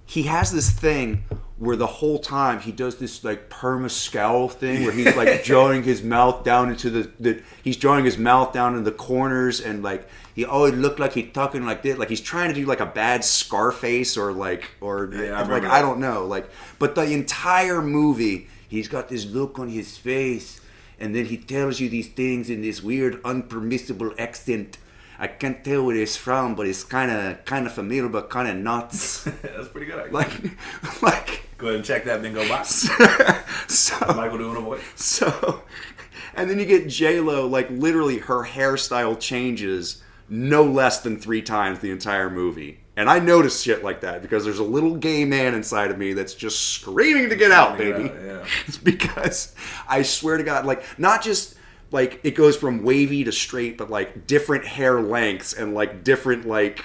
he 0.06 0.22
has 0.24 0.52
this 0.52 0.70
thing 0.70 1.24
where 1.58 1.76
the 1.76 1.86
whole 1.86 2.18
time 2.18 2.60
he 2.60 2.72
does 2.72 2.96
this 2.96 3.24
like 3.24 3.48
perma 3.50 3.90
scowl 3.90 4.48
thing 4.48 4.84
where 4.84 4.92
he's 4.92 5.14
like 5.16 5.42
drawing 5.50 5.82
his 5.82 6.02
mouth 6.02 6.44
down 6.44 6.70
into 6.70 6.88
the, 6.90 7.10
the 7.18 7.42
he's 7.64 7.76
drawing 7.76 8.04
his 8.04 8.16
mouth 8.16 8.52
down 8.52 8.76
in 8.76 8.84
the 8.84 8.92
corners 8.92 9.60
and 9.60 9.82
like 9.82 10.08
he 10.40 10.46
always 10.46 10.72
looked 10.72 10.98
like 10.98 11.12
he's 11.12 11.30
talking 11.34 11.66
like 11.66 11.82
this 11.82 11.98
like 11.98 12.08
he's 12.08 12.20
trying 12.32 12.48
to 12.48 12.54
do 12.54 12.64
like 12.64 12.80
a 12.80 12.86
bad 12.86 13.22
scarface 13.22 14.16
or 14.16 14.32
like 14.32 14.70
or 14.80 15.10
Yeah, 15.12 15.38
I 15.38 15.42
like 15.46 15.64
i 15.64 15.82
don't 15.82 16.00
know 16.00 16.24
like 16.34 16.46
but 16.78 16.94
the 16.94 17.04
entire 17.22 17.82
movie 17.82 18.48
he's 18.66 18.88
got 18.88 19.10
this 19.10 19.26
look 19.26 19.58
on 19.58 19.68
his 19.68 19.98
face 19.98 20.48
and 20.98 21.14
then 21.14 21.26
he 21.26 21.36
tells 21.36 21.78
you 21.80 21.90
these 21.90 22.08
things 22.08 22.48
in 22.48 22.62
this 22.62 22.82
weird 22.82 23.22
unpermissible 23.22 24.18
accent 24.18 24.78
i 25.18 25.26
can't 25.26 25.62
tell 25.62 25.84
where 25.84 25.96
it's 25.96 26.16
from 26.16 26.54
but 26.54 26.66
it's 26.66 26.84
kind 26.84 27.10
of 27.10 27.44
kind 27.44 27.66
of 27.66 27.72
familiar 27.72 28.08
but 28.08 28.30
kind 28.30 28.48
of 28.48 28.56
nuts 28.56 29.24
That's 29.42 29.68
pretty 29.68 29.88
good. 29.90 29.98
Actually. 29.98 30.12
like 30.22 31.02
like 31.02 31.30
Go 31.58 31.66
ahead 31.66 31.76
and 31.76 31.84
check 31.84 32.04
that 32.04 32.22
bingo 32.22 32.48
box. 32.48 32.88
so 33.68 33.94
Michael 34.16 34.38
doing 34.38 34.56
a 34.56 34.60
voice. 34.62 34.80
so 34.96 35.62
and 36.34 36.48
then 36.48 36.58
you 36.58 36.64
get 36.64 36.88
j-lo 36.88 37.46
like 37.46 37.68
literally 37.68 38.16
her 38.28 38.44
hairstyle 38.46 39.20
changes 39.20 40.02
no 40.30 40.62
less 40.62 41.00
than 41.00 41.18
three 41.18 41.42
times 41.42 41.80
the 41.80 41.90
entire 41.90 42.30
movie 42.30 42.78
and 42.96 43.10
i 43.10 43.18
notice 43.18 43.60
shit 43.60 43.82
like 43.82 44.00
that 44.00 44.22
because 44.22 44.44
there's 44.44 44.60
a 44.60 44.64
little 44.64 44.96
gay 44.96 45.24
man 45.24 45.54
inside 45.54 45.90
of 45.90 45.98
me 45.98 46.12
that's 46.12 46.34
just 46.34 46.68
screaming 46.68 47.28
to 47.28 47.36
get 47.36 47.50
out 47.50 47.76
baby 47.76 48.08
out, 48.08 48.16
yeah. 48.24 48.46
it's 48.66 48.78
because 48.78 49.54
i 49.88 50.02
swear 50.02 50.36
to 50.36 50.44
god 50.44 50.64
like 50.64 50.84
not 50.98 51.20
just 51.22 51.56
like 51.90 52.20
it 52.22 52.36
goes 52.36 52.56
from 52.56 52.84
wavy 52.84 53.24
to 53.24 53.32
straight 53.32 53.76
but 53.76 53.90
like 53.90 54.26
different 54.26 54.64
hair 54.64 55.00
lengths 55.02 55.52
and 55.52 55.74
like 55.74 56.04
different 56.04 56.46
like 56.46 56.84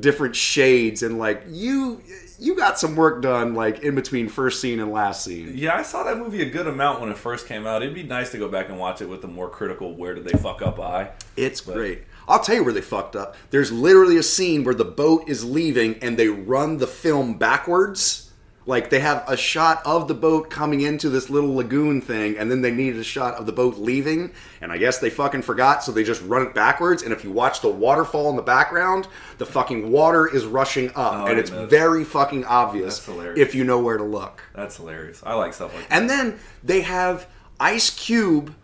different 0.00 0.34
shades 0.34 1.02
and 1.02 1.18
like 1.18 1.44
you 1.48 2.02
you 2.38 2.56
got 2.56 2.78
some 2.78 2.96
work 2.96 3.22
done 3.22 3.54
like 3.54 3.80
in 3.80 3.94
between 3.94 4.28
first 4.28 4.60
scene 4.60 4.80
and 4.80 4.90
last 4.90 5.22
scene 5.24 5.52
Yeah, 5.54 5.76
I 5.76 5.82
saw 5.82 6.02
that 6.04 6.18
movie 6.18 6.42
a 6.42 6.50
good 6.50 6.66
amount 6.66 7.00
when 7.00 7.10
it 7.10 7.16
first 7.16 7.46
came 7.46 7.64
out. 7.66 7.82
It'd 7.82 7.94
be 7.94 8.02
nice 8.02 8.32
to 8.32 8.38
go 8.38 8.48
back 8.48 8.68
and 8.68 8.78
watch 8.78 9.00
it 9.00 9.08
with 9.08 9.22
a 9.24 9.28
more 9.28 9.48
critical 9.48 9.94
"Where 9.94 10.14
did 10.14 10.24
they 10.24 10.36
fuck 10.36 10.60
up?" 10.60 10.80
eye. 10.80 11.10
It's 11.36 11.60
great. 11.60 12.02
I'll 12.28 12.40
tell 12.42 12.54
you 12.56 12.64
where 12.64 12.72
they 12.72 12.80
fucked 12.80 13.16
up. 13.16 13.36
There's 13.50 13.70
literally 13.72 14.16
a 14.16 14.22
scene 14.22 14.64
where 14.64 14.74
the 14.74 14.84
boat 14.84 15.28
is 15.28 15.44
leaving 15.44 15.96
and 16.02 16.16
they 16.18 16.28
run 16.28 16.78
the 16.78 16.86
film 16.86 17.38
backwards. 17.38 18.20
Like 18.66 18.88
they 18.88 19.00
have 19.00 19.24
a 19.28 19.36
shot 19.36 19.82
of 19.84 20.08
the 20.08 20.14
boat 20.14 20.48
coming 20.48 20.80
into 20.80 21.10
this 21.10 21.28
little 21.28 21.54
lagoon 21.54 22.00
thing, 22.00 22.38
and 22.38 22.50
then 22.50 22.62
they 22.62 22.70
needed 22.70 22.98
a 22.98 23.04
shot 23.04 23.34
of 23.34 23.44
the 23.44 23.52
boat 23.52 23.76
leaving. 23.76 24.32
And 24.62 24.72
I 24.72 24.78
guess 24.78 25.00
they 25.00 25.10
fucking 25.10 25.42
forgot, 25.42 25.84
so 25.84 25.92
they 25.92 26.02
just 26.02 26.22
run 26.22 26.46
it 26.46 26.54
backwards. 26.54 27.02
And 27.02 27.12
if 27.12 27.24
you 27.24 27.30
watch 27.30 27.60
the 27.60 27.68
waterfall 27.68 28.30
in 28.30 28.36
the 28.36 28.42
background, 28.42 29.06
the 29.36 29.44
fucking 29.44 29.90
water 29.90 30.26
is 30.26 30.46
rushing 30.46 30.88
up, 30.94 31.12
Oh, 31.12 31.26
and 31.26 31.38
it's 31.38 31.50
very 31.50 32.04
fucking 32.04 32.46
obvious 32.46 33.06
if 33.36 33.54
you 33.54 33.64
know 33.64 33.80
where 33.80 33.98
to 33.98 34.04
look. 34.04 34.42
That's 34.54 34.78
hilarious. 34.78 35.22
I 35.26 35.34
like 35.34 35.52
stuff 35.52 35.74
like 35.74 35.86
that. 35.86 35.94
And 35.94 36.08
then 36.08 36.38
they 36.62 36.80
have 36.80 37.28
Ice 37.60 37.90
Cube 37.90 38.54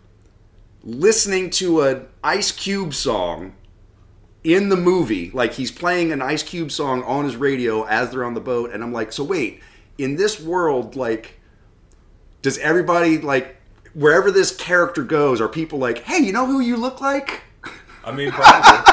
listening 0.82 1.50
to 1.50 1.82
an 1.82 2.06
Ice 2.22 2.52
Cube 2.52 2.94
song 2.94 3.54
in 4.42 4.68
the 4.68 4.76
movie. 4.76 5.30
Like 5.32 5.54
he's 5.54 5.70
playing 5.70 6.12
an 6.12 6.22
Ice 6.22 6.42
Cube 6.42 6.70
song 6.70 7.02
on 7.04 7.24
his 7.24 7.36
radio 7.36 7.84
as 7.84 8.10
they're 8.10 8.24
on 8.24 8.34
the 8.34 8.40
boat. 8.40 8.70
And 8.72 8.82
I'm 8.82 8.92
like, 8.92 9.12
so 9.12 9.24
wait, 9.24 9.60
in 9.98 10.16
this 10.16 10.40
world, 10.40 10.96
like, 10.96 11.38
does 12.42 12.58
everybody, 12.58 13.18
like, 13.18 13.56
wherever 13.92 14.30
this 14.30 14.56
character 14.56 15.02
goes, 15.02 15.40
are 15.40 15.48
people 15.48 15.78
like, 15.78 15.98
hey, 16.04 16.18
you 16.18 16.32
know 16.32 16.46
who 16.46 16.60
you 16.60 16.76
look 16.76 17.00
like? 17.00 17.42
I 18.04 18.12
mean, 18.12 18.30
probably. 18.30 18.84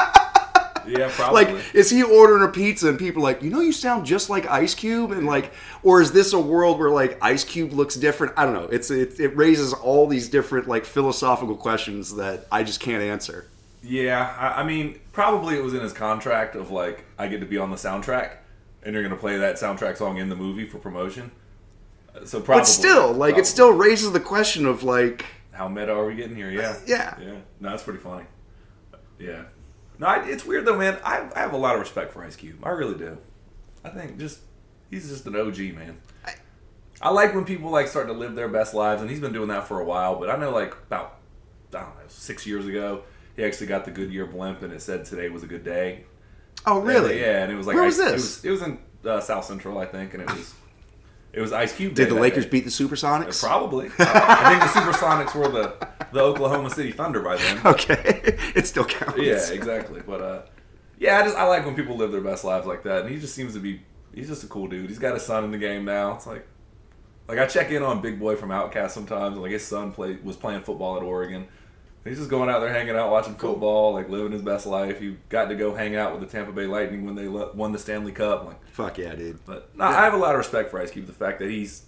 yeah, 0.88 1.08
probably. 1.12 1.44
Like, 1.54 1.74
is 1.74 1.90
he 1.90 2.02
ordering 2.02 2.42
a 2.44 2.48
pizza 2.52 2.88
and 2.88 2.98
people 2.98 3.20
are 3.22 3.24
like, 3.32 3.42
you 3.42 3.50
know, 3.50 3.60
you 3.60 3.72
sound 3.72 4.06
just 4.06 4.30
like 4.30 4.46
Ice 4.48 4.74
Cube, 4.74 5.12
and 5.12 5.26
like, 5.26 5.52
or 5.82 6.00
is 6.00 6.12
this 6.12 6.32
a 6.32 6.38
world 6.40 6.78
where 6.78 6.90
like 6.90 7.18
Ice 7.22 7.44
Cube 7.44 7.72
looks 7.72 7.94
different? 7.94 8.32
I 8.36 8.44
don't 8.44 8.54
know. 8.54 8.64
It's 8.64 8.90
it, 8.90 9.18
it 9.20 9.36
raises 9.36 9.72
all 9.72 10.06
these 10.06 10.28
different 10.28 10.68
like 10.68 10.84
philosophical 10.84 11.56
questions 11.56 12.14
that 12.16 12.46
I 12.50 12.62
just 12.62 12.80
can't 12.80 13.02
answer. 13.02 13.48
Yeah, 13.82 14.34
I, 14.38 14.62
I 14.62 14.64
mean, 14.64 14.98
probably 15.12 15.56
it 15.56 15.62
was 15.62 15.72
in 15.74 15.80
his 15.80 15.92
contract 15.92 16.56
of 16.56 16.70
like, 16.70 17.04
I 17.18 17.28
get 17.28 17.40
to 17.40 17.46
be 17.46 17.58
on 17.58 17.70
the 17.70 17.76
soundtrack, 17.76 18.38
and 18.82 18.92
you're 18.94 19.02
gonna 19.02 19.16
play 19.16 19.36
that 19.38 19.56
soundtrack 19.56 19.96
song 19.96 20.18
in 20.18 20.28
the 20.28 20.36
movie 20.36 20.66
for 20.66 20.78
promotion. 20.78 21.30
Uh, 22.14 22.24
So 22.24 22.40
probably, 22.40 22.62
But 22.62 22.66
still, 22.66 23.08
like, 23.12 23.34
probably. 23.34 23.40
it 23.42 23.46
still 23.46 23.70
raises 23.70 24.10
the 24.12 24.20
question 24.20 24.66
of 24.66 24.82
like, 24.82 25.26
how 25.52 25.68
meta 25.68 25.92
are 25.92 26.06
we 26.06 26.14
getting 26.16 26.34
here? 26.36 26.50
Yeah, 26.50 26.76
Yeah. 26.86 27.16
yeah. 27.20 27.32
No, 27.60 27.70
that's 27.70 27.82
pretty 27.84 27.98
funny. 28.00 28.24
Yeah, 29.18 29.42
no, 29.98 30.06
I, 30.06 30.24
it's 30.28 30.44
weird 30.44 30.64
though, 30.64 30.76
man. 30.78 30.98
I, 31.04 31.28
I 31.34 31.40
have 31.40 31.52
a 31.52 31.56
lot 31.56 31.74
of 31.74 31.80
respect 31.80 32.12
for 32.12 32.24
Ice 32.24 32.36
Cube. 32.36 32.58
I 32.62 32.70
really 32.70 32.96
do. 32.96 33.18
I 33.84 33.90
think 33.90 34.18
just 34.18 34.40
he's 34.90 35.08
just 35.08 35.26
an 35.26 35.36
OG 35.36 35.58
man. 35.74 35.98
I 37.00 37.10
like 37.10 37.32
when 37.34 37.44
people 37.44 37.70
like 37.70 37.86
start 37.86 38.08
to 38.08 38.12
live 38.12 38.34
their 38.34 38.48
best 38.48 38.74
lives, 38.74 39.00
and 39.02 39.10
he's 39.10 39.20
been 39.20 39.32
doing 39.32 39.48
that 39.48 39.68
for 39.68 39.80
a 39.80 39.84
while. 39.84 40.18
But 40.18 40.30
I 40.30 40.36
know, 40.36 40.50
like 40.50 40.72
about 40.72 41.18
I 41.72 41.80
don't 41.80 41.88
know, 41.90 41.94
six 42.08 42.46
years 42.46 42.66
ago, 42.66 43.02
he 43.36 43.44
actually 43.44 43.68
got 43.68 43.84
the 43.84 43.90
Goodyear 43.92 44.26
blimp, 44.26 44.62
and 44.62 44.72
it 44.72 44.82
said 44.82 45.04
today 45.04 45.28
was 45.28 45.42
a 45.42 45.46
good 45.46 45.64
day. 45.64 46.04
oh 46.66 46.80
really? 46.80 47.20
Yeah, 47.20 47.42
and 47.44 47.52
it 47.52 47.56
was 47.56 47.66
like 47.66 47.74
Where 47.76 47.84
was 47.84 48.00
Ice- 48.00 48.10
this? 48.10 48.44
It 48.44 48.50
was, 48.50 48.62
it 48.62 48.66
was 48.68 48.76
in 49.04 49.08
uh, 49.08 49.20
South 49.20 49.44
Central, 49.44 49.78
I 49.78 49.86
think, 49.86 50.14
and 50.14 50.22
it 50.24 50.30
was 50.30 50.54
it 51.32 51.40
was 51.40 51.52
Ice 51.52 51.74
Cube. 51.76 51.94
Did 51.94 52.08
the 52.08 52.14
Lakers 52.14 52.44
day. 52.44 52.50
beat 52.50 52.64
the 52.64 52.70
Supersonics? 52.70 53.40
Probably. 53.40 53.86
I 53.98 54.50
think 54.50 54.72
the 54.72 54.80
Supersonics 54.80 55.34
were 55.34 55.48
the 55.48 55.88
the 56.12 56.20
Oklahoma 56.20 56.70
City 56.70 56.92
Thunder 56.92 57.20
by 57.20 57.36
then. 57.36 57.60
Okay, 57.66 58.36
it 58.54 58.66
still 58.66 58.84
counts. 58.84 59.18
Yeah, 59.18 59.50
exactly. 59.52 60.00
But 60.06 60.20
uh, 60.20 60.42
yeah, 60.98 61.18
I 61.18 61.22
just 61.22 61.36
I 61.36 61.44
like 61.44 61.64
when 61.66 61.74
people 61.74 61.96
live 61.96 62.12
their 62.12 62.20
best 62.20 62.44
lives 62.44 62.66
like 62.66 62.82
that, 62.84 63.02
and 63.02 63.10
he 63.10 63.20
just 63.20 63.34
seems 63.34 63.54
to 63.54 63.60
be 63.60 63.82
he's 64.14 64.28
just 64.28 64.44
a 64.44 64.46
cool 64.46 64.68
dude. 64.68 64.88
He's 64.88 64.98
got 64.98 65.14
a 65.14 65.20
son 65.20 65.44
in 65.44 65.50
the 65.50 65.58
game 65.58 65.84
now. 65.84 66.14
It's 66.14 66.26
like 66.26 66.46
like 67.28 67.38
I 67.38 67.46
check 67.46 67.70
in 67.70 67.82
on 67.82 68.00
Big 68.00 68.18
Boi 68.18 68.36
from 68.36 68.48
OutKast 68.48 68.90
sometimes. 68.90 69.36
Like 69.36 69.52
his 69.52 69.66
son 69.66 69.92
play 69.92 70.18
was 70.22 70.36
playing 70.36 70.62
football 70.62 70.96
at 70.96 71.02
Oregon. 71.02 71.46
He's 72.04 72.16
just 72.18 72.30
going 72.30 72.48
out 72.48 72.60
there 72.60 72.72
hanging 72.72 72.96
out, 72.96 73.10
watching 73.10 73.34
football, 73.34 73.92
like 73.92 74.08
living 74.08 74.32
his 74.32 74.40
best 74.42 74.66
life. 74.66 74.98
He 75.00 75.16
got 75.28 75.46
to 75.46 75.54
go 75.54 75.74
hang 75.74 75.94
out 75.96 76.12
with 76.12 76.20
the 76.20 76.26
Tampa 76.36 76.52
Bay 76.52 76.66
Lightning 76.66 77.04
when 77.04 77.14
they 77.14 77.28
le- 77.28 77.52
won 77.52 77.72
the 77.72 77.78
Stanley 77.78 78.12
Cup. 78.12 78.46
Like, 78.46 78.66
Fuck 78.70 78.98
yeah, 78.98 79.14
dude. 79.14 79.44
but 79.44 79.76
no, 79.76 79.84
I 79.84 79.92
have 80.04 80.14
a 80.14 80.16
lot 80.16 80.34
of 80.34 80.38
respect 80.38 80.70
for 80.70 80.80
Ice 80.80 80.90
Cube. 80.90 81.06
The 81.06 81.12
fact 81.12 81.38
that 81.40 81.50
he's 81.50 81.84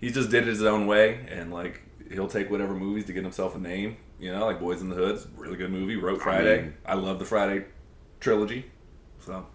he 0.00 0.10
just 0.10 0.30
did 0.30 0.42
it 0.44 0.48
his 0.48 0.64
own 0.64 0.86
way, 0.86 1.26
and 1.30 1.52
like 1.52 1.82
he'll 2.10 2.26
take 2.28 2.50
whatever 2.50 2.74
movies 2.74 3.04
to 3.06 3.12
get 3.12 3.22
himself 3.22 3.54
a 3.54 3.58
name. 3.58 3.96
You 4.18 4.32
know, 4.32 4.44
like 4.46 4.58
Boys 4.60 4.80
in 4.80 4.88
the 4.88 4.96
Hood's 4.96 5.26
really 5.36 5.56
good 5.56 5.70
movie. 5.70 5.96
Wrote 5.96 6.20
Friday. 6.22 6.62
mean- 6.62 6.74
I 6.86 6.94
love 6.94 7.18
the 7.18 7.24
Friday 7.24 7.66
trilogy. 8.20 8.64
So, 9.20 9.46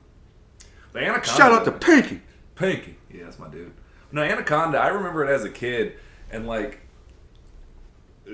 Anaconda. 0.95 1.27
Shout 1.27 1.51
out 1.51 1.65
to 1.65 1.71
Pinky. 1.71 2.21
Pinky. 2.55 2.97
Yeah, 3.11 3.23
that's 3.25 3.39
my 3.39 3.47
dude. 3.49 3.71
No, 4.11 4.21
Anaconda. 4.21 4.77
I 4.79 4.87
remember 4.89 5.23
it 5.25 5.29
as 5.33 5.43
a 5.43 5.49
kid, 5.49 5.93
and 6.31 6.47
like 6.47 6.79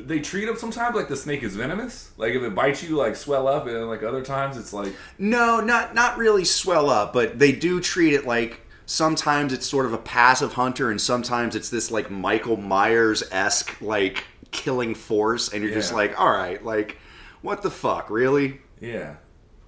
they 0.04 0.20
treat 0.20 0.46
them 0.46 0.58
sometimes 0.58 0.96
like 0.96 1.08
the 1.08 1.16
snake 1.16 1.44
is 1.44 1.56
venomous. 1.56 2.12
Like 2.18 2.34
if 2.34 2.42
it 2.42 2.54
bites 2.54 2.84
you, 2.84 2.96
like 2.96 3.16
swell 3.16 3.48
up, 3.48 3.68
and 3.68 3.88
like 3.88 4.04
other 4.04 4.22
times 4.22 4.58
it's 4.58 4.74
like 4.74 4.94
No, 5.18 5.60
not 5.60 5.96
not 5.96 6.18
really 6.18 6.46
swell 6.46 6.90
up, 6.90 7.14
but 7.14 7.40
they 7.40 7.52
do 7.52 7.80
treat 7.80 8.14
it 8.14 8.26
like 8.26 8.62
sometimes 8.86 9.54
it's 9.54 9.66
sort 9.66 9.86
of 9.86 9.94
a 9.94 9.98
passive 9.98 10.54
hunter, 10.54 10.92
and 10.92 11.00
sometimes 11.00 11.56
it's 11.56 11.70
this 11.70 11.92
like 11.92 12.12
Michael 12.12 12.58
Myers 12.58 13.24
esque 13.32 13.82
like 13.82 14.26
killing 14.52 14.96
force, 14.96 15.54
and 15.54 15.64
you're 15.64 15.74
just 15.74 15.94
like, 15.94 16.20
all 16.20 16.32
right, 16.32 16.64
like 16.64 16.98
what 17.42 17.62
the 17.62 17.72
fuck, 17.72 18.10
really? 18.10 18.62
Yeah, 18.82 19.16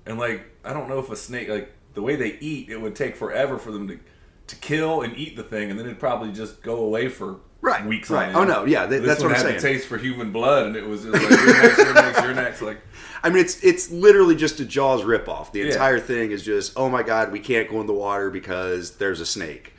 and 0.06 0.18
like 0.20 0.46
I 0.66 0.74
don't 0.74 0.90
know 0.90 1.00
if 1.00 1.10
a 1.10 1.16
snake 1.16 1.48
like 1.50 1.74
the 1.94 2.02
way 2.02 2.16
they 2.16 2.38
eat, 2.40 2.70
it 2.70 2.82
would 2.82 2.96
take 2.96 3.16
forever 3.16 3.58
for 3.58 3.72
them 3.72 3.88
to 3.88 4.00
to 4.48 4.56
kill 4.58 5.02
and 5.02 5.16
eat 5.18 5.36
the 5.36 5.44
thing, 5.44 5.70
and 5.70 5.80
then 5.80 5.86
it'd 5.86 6.00
probably 6.00 6.32
just 6.32 6.62
go 6.62 6.78
away 6.78 7.08
for 7.10 7.40
Right, 7.68 7.86
weeks. 7.86 8.10
right. 8.10 8.34
Oh, 8.34 8.44
no, 8.44 8.66
yeah, 8.66 8.88
th- 8.88 9.04
that's 9.04 9.22
what 9.22 9.32
I'm 9.32 9.36
had 9.36 9.42
saying. 9.46 9.56
The 9.56 9.62
taste 9.62 9.88
for 9.88 9.98
human 9.98 10.32
blood, 10.32 10.68
and 10.68 10.76
it 10.76 10.88
was 10.88 11.04
just 11.04 11.14
like 11.14 11.30
you're 11.30 11.62
next, 11.62 11.78
you're 11.78 11.94
next, 11.94 12.22
you're 12.24 12.34
next. 12.34 12.62
Like 12.62 12.78
I 13.24 13.30
mean, 13.30 13.40
it's 13.40 13.62
it's 13.64 13.92
literally 13.92 14.36
just 14.36 14.60
a 14.60 14.66
Jaws 14.66 15.04
ripoff. 15.04 15.52
The 15.52 15.60
Yeah. 15.60 15.66
entire 15.74 16.00
thing 16.00 16.32
is 16.32 16.44
just, 16.44 16.74
oh 16.78 16.88
my 16.90 17.04
god, 17.04 17.32
we 17.32 17.40
can't 17.40 17.70
go 17.70 17.82
in 17.82 17.88
the 17.88 17.94
water 17.94 18.30
because 18.30 18.92
there's 18.98 19.20
a 19.20 19.26
snake. 19.26 19.74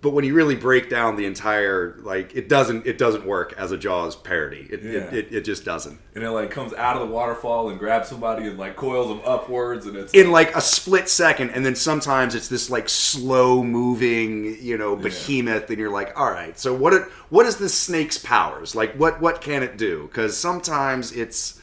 But 0.00 0.10
when 0.10 0.24
you 0.24 0.32
really 0.32 0.54
break 0.54 0.88
down 0.88 1.16
the 1.16 1.26
entire, 1.26 1.96
like, 2.02 2.32
it 2.36 2.48
doesn't 2.48 2.86
it 2.86 2.98
doesn't 2.98 3.26
work 3.26 3.52
as 3.58 3.72
a 3.72 3.76
Jaws 3.76 4.14
parody. 4.14 4.68
It 4.70 4.82
Yeah. 4.84 4.90
it, 5.00 5.12
it, 5.14 5.32
it 5.34 5.40
just 5.44 5.64
doesn't. 5.64 5.98
and 6.14 6.22
it 6.22 6.30
like 6.30 6.52
comes 6.52 6.72
out 6.74 6.94
of 6.96 7.08
the 7.08 7.12
waterfall 7.12 7.68
and 7.70 7.80
grabs 7.80 8.08
somebody 8.08 8.46
and 8.46 8.56
like 8.56 8.76
coils 8.76 9.08
them 9.08 9.20
upwards, 9.26 9.86
and 9.86 9.96
it's 9.96 10.14
In 10.14 10.30
like 10.30 10.54
a 10.54 10.60
split 10.60 11.08
second, 11.08 11.50
and 11.50 11.66
then 11.66 11.74
sometimes 11.74 12.36
it's 12.36 12.46
this 12.46 12.70
like 12.70 12.88
slow 12.88 13.64
moving, 13.64 14.56
you 14.62 14.78
know, 14.78 14.94
behemoth, 14.94 15.68
and 15.68 15.78
you're 15.80 15.90
like, 15.90 16.16
all 16.16 16.30
right, 16.30 16.56
so 16.56 16.72
what? 16.72 16.92
It, 16.92 17.02
what 17.30 17.46
is 17.46 17.56
this 17.56 17.74
snake's 17.74 18.18
powers? 18.18 18.76
Like, 18.76 18.94
what 18.94 19.20
what 19.20 19.40
can 19.40 19.64
it 19.64 19.76
do? 19.76 20.04
Because 20.06 20.36
sometimes 20.36 21.10
it's 21.10 21.60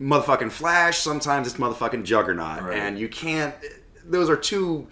motherfucking 0.00 0.50
Flash, 0.50 0.98
sometimes 0.98 1.46
it's 1.48 1.56
motherfucking 1.58 2.04
Juggernaut, 2.04 2.62
Right. 2.62 2.78
and 2.78 2.98
you 2.98 3.08
can't. 3.10 3.54
Those 4.06 4.30
are 4.30 4.36
two 4.36 4.86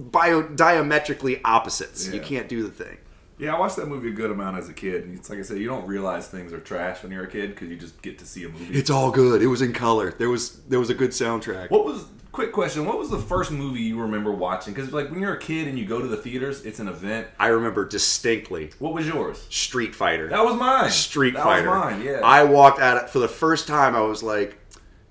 bio 0.00 0.42
diametrically 0.42 1.40
opposites. 1.44 2.08
You 2.08 2.20
can't 2.20 2.48
do 2.48 2.62
the 2.62 2.70
thing. 2.70 2.98
Yeah, 3.38 3.54
I 3.54 3.58
watched 3.58 3.76
that 3.76 3.88
movie 3.88 4.10
a 4.10 4.12
good 4.12 4.30
amount 4.30 4.58
as 4.58 4.68
a 4.68 4.74
kid. 4.74 5.04
And 5.04 5.16
it's 5.18 5.30
like 5.30 5.38
I 5.38 5.42
said, 5.42 5.56
you 5.58 5.66
don't 5.66 5.86
realize 5.86 6.28
things 6.28 6.52
are 6.52 6.60
trash 6.60 7.02
when 7.02 7.10
you're 7.10 7.24
a 7.24 7.30
kid 7.30 7.50
because 7.54 7.68
you 7.70 7.76
just 7.76 8.02
get 8.02 8.18
to 8.18 8.26
see 8.26 8.44
a 8.44 8.48
movie. 8.50 8.74
It's 8.78 8.90
all 8.90 9.10
good. 9.10 9.40
It 9.40 9.46
was 9.46 9.62
in 9.62 9.72
color. 9.72 10.10
There 10.12 10.28
was 10.28 10.60
there 10.64 10.78
was 10.78 10.90
a 10.90 10.94
good 10.94 11.10
soundtrack. 11.10 11.70
what 11.70 11.86
was 11.86 12.04
quick 12.32 12.52
question? 12.52 12.84
What 12.84 12.98
was 12.98 13.08
the 13.08 13.18
first 13.18 13.50
movie 13.50 13.80
you 13.80 13.98
remember 13.98 14.30
watching? 14.30 14.74
Because 14.74 14.92
like 14.92 15.10
when 15.10 15.20
you're 15.20 15.32
a 15.32 15.38
kid 15.38 15.68
and 15.68 15.78
you 15.78 15.86
go 15.86 16.00
to 16.02 16.06
the 16.06 16.18
theaters, 16.18 16.66
it's 16.66 16.80
an 16.80 16.88
event. 16.88 17.28
I 17.38 17.46
remember 17.48 17.86
distinctly 17.88 18.72
What 18.78 18.92
was 18.92 19.06
yours? 19.06 19.42
Street 19.48 19.94
Fighter. 19.94 20.28
That 20.28 20.44
was 20.44 20.56
mine. 20.56 20.90
Street 20.90 21.32
that 21.34 21.42
Fighter. 21.42 21.70
was 21.70 21.80
mine. 21.92 22.02
Yeah. 22.02 22.20
I 22.22 22.44
walked 22.44 22.78
out 22.78 23.02
it 23.02 23.08
for 23.08 23.20
the 23.20 23.28
first 23.28 23.66
time. 23.66 23.96
I 23.96 24.02
was 24.02 24.22
like, 24.22 24.58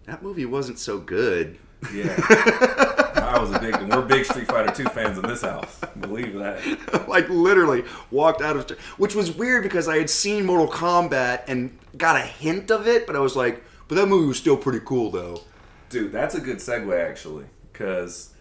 that 0.06 0.22
movie 0.22 0.46
wasn't 0.46 0.78
so 0.78 1.00
good. 1.00 1.58
yeah. 1.92 2.16
I 3.30 3.38
was 3.38 3.52
a 3.52 3.60
big. 3.60 3.76
We're 3.76 4.02
big 4.02 4.26
Street 4.26 4.48
Fighter 4.48 4.74
Two 4.74 4.90
fans 4.90 5.20
in 5.20 5.28
this 5.28 5.44
house. 5.44 5.80
Believe 6.00 6.34
that. 6.40 7.08
like 7.08 7.30
literally 7.30 7.84
walked 8.10 8.42
out 8.42 8.58
of, 8.58 8.80
which 8.98 9.14
was 9.14 9.32
weird 9.32 9.62
because 9.62 9.88
I 9.88 9.98
had 9.98 10.10
seen 10.10 10.46
Mortal 10.46 10.68
Kombat 10.68 11.44
and 11.48 11.78
got 11.96 12.16
a 12.16 12.22
hint 12.22 12.72
of 12.72 12.88
it, 12.88 13.06
but 13.06 13.16
I 13.16 13.20
was 13.20 13.36
like, 13.36 13.64
but 13.88 13.96
that 13.96 14.08
movie 14.08 14.28
was 14.28 14.40
still 14.40 14.58
pretty 14.58 14.80
cool 14.84 15.12
though. 15.12 15.42
Dude, 15.90 16.12
that's 16.12 16.34
a 16.34 16.42
good 16.42 16.58
segue 16.58 17.08
actually, 17.08 17.46
because 17.72 18.34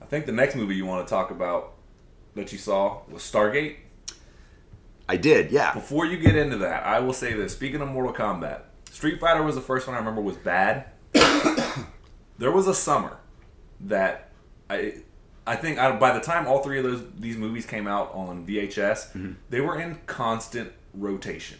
I 0.00 0.04
think 0.04 0.26
the 0.26 0.32
next 0.32 0.54
movie 0.54 0.76
you 0.76 0.86
want 0.86 1.04
to 1.04 1.10
talk 1.10 1.32
about 1.32 1.74
that 2.36 2.52
you 2.52 2.58
saw 2.58 3.00
was 3.08 3.22
Stargate. 3.22 3.78
I 5.08 5.16
did, 5.16 5.50
yeah. 5.50 5.74
Before 5.74 6.06
you 6.06 6.16
get 6.16 6.36
into 6.36 6.58
that, 6.58 6.86
I 6.86 7.00
will 7.00 7.12
say 7.12 7.32
this. 7.32 7.54
Speaking 7.54 7.80
of 7.80 7.88
Mortal 7.88 8.12
Kombat, 8.12 8.60
Street 8.92 9.18
Fighter 9.18 9.42
was 9.42 9.56
the 9.56 9.60
first 9.60 9.88
one 9.88 9.96
I 9.96 9.98
remember 9.98 10.20
was 10.20 10.36
bad. 10.36 10.84
there 12.38 12.52
was 12.52 12.68
a 12.68 12.74
summer 12.74 13.16
that 13.80 14.27
I 14.70 14.94
I 15.46 15.56
think 15.56 15.78
I, 15.78 15.96
by 15.96 16.12
the 16.12 16.20
time 16.20 16.46
all 16.46 16.62
three 16.62 16.78
of 16.78 16.84
those 16.84 17.02
these 17.18 17.36
movies 17.36 17.64
came 17.66 17.86
out 17.86 18.12
on 18.14 18.46
VHS, 18.46 19.12
mm-hmm. 19.12 19.32
they 19.50 19.60
were 19.60 19.80
in 19.80 19.98
constant 20.06 20.72
rotation. 20.92 21.58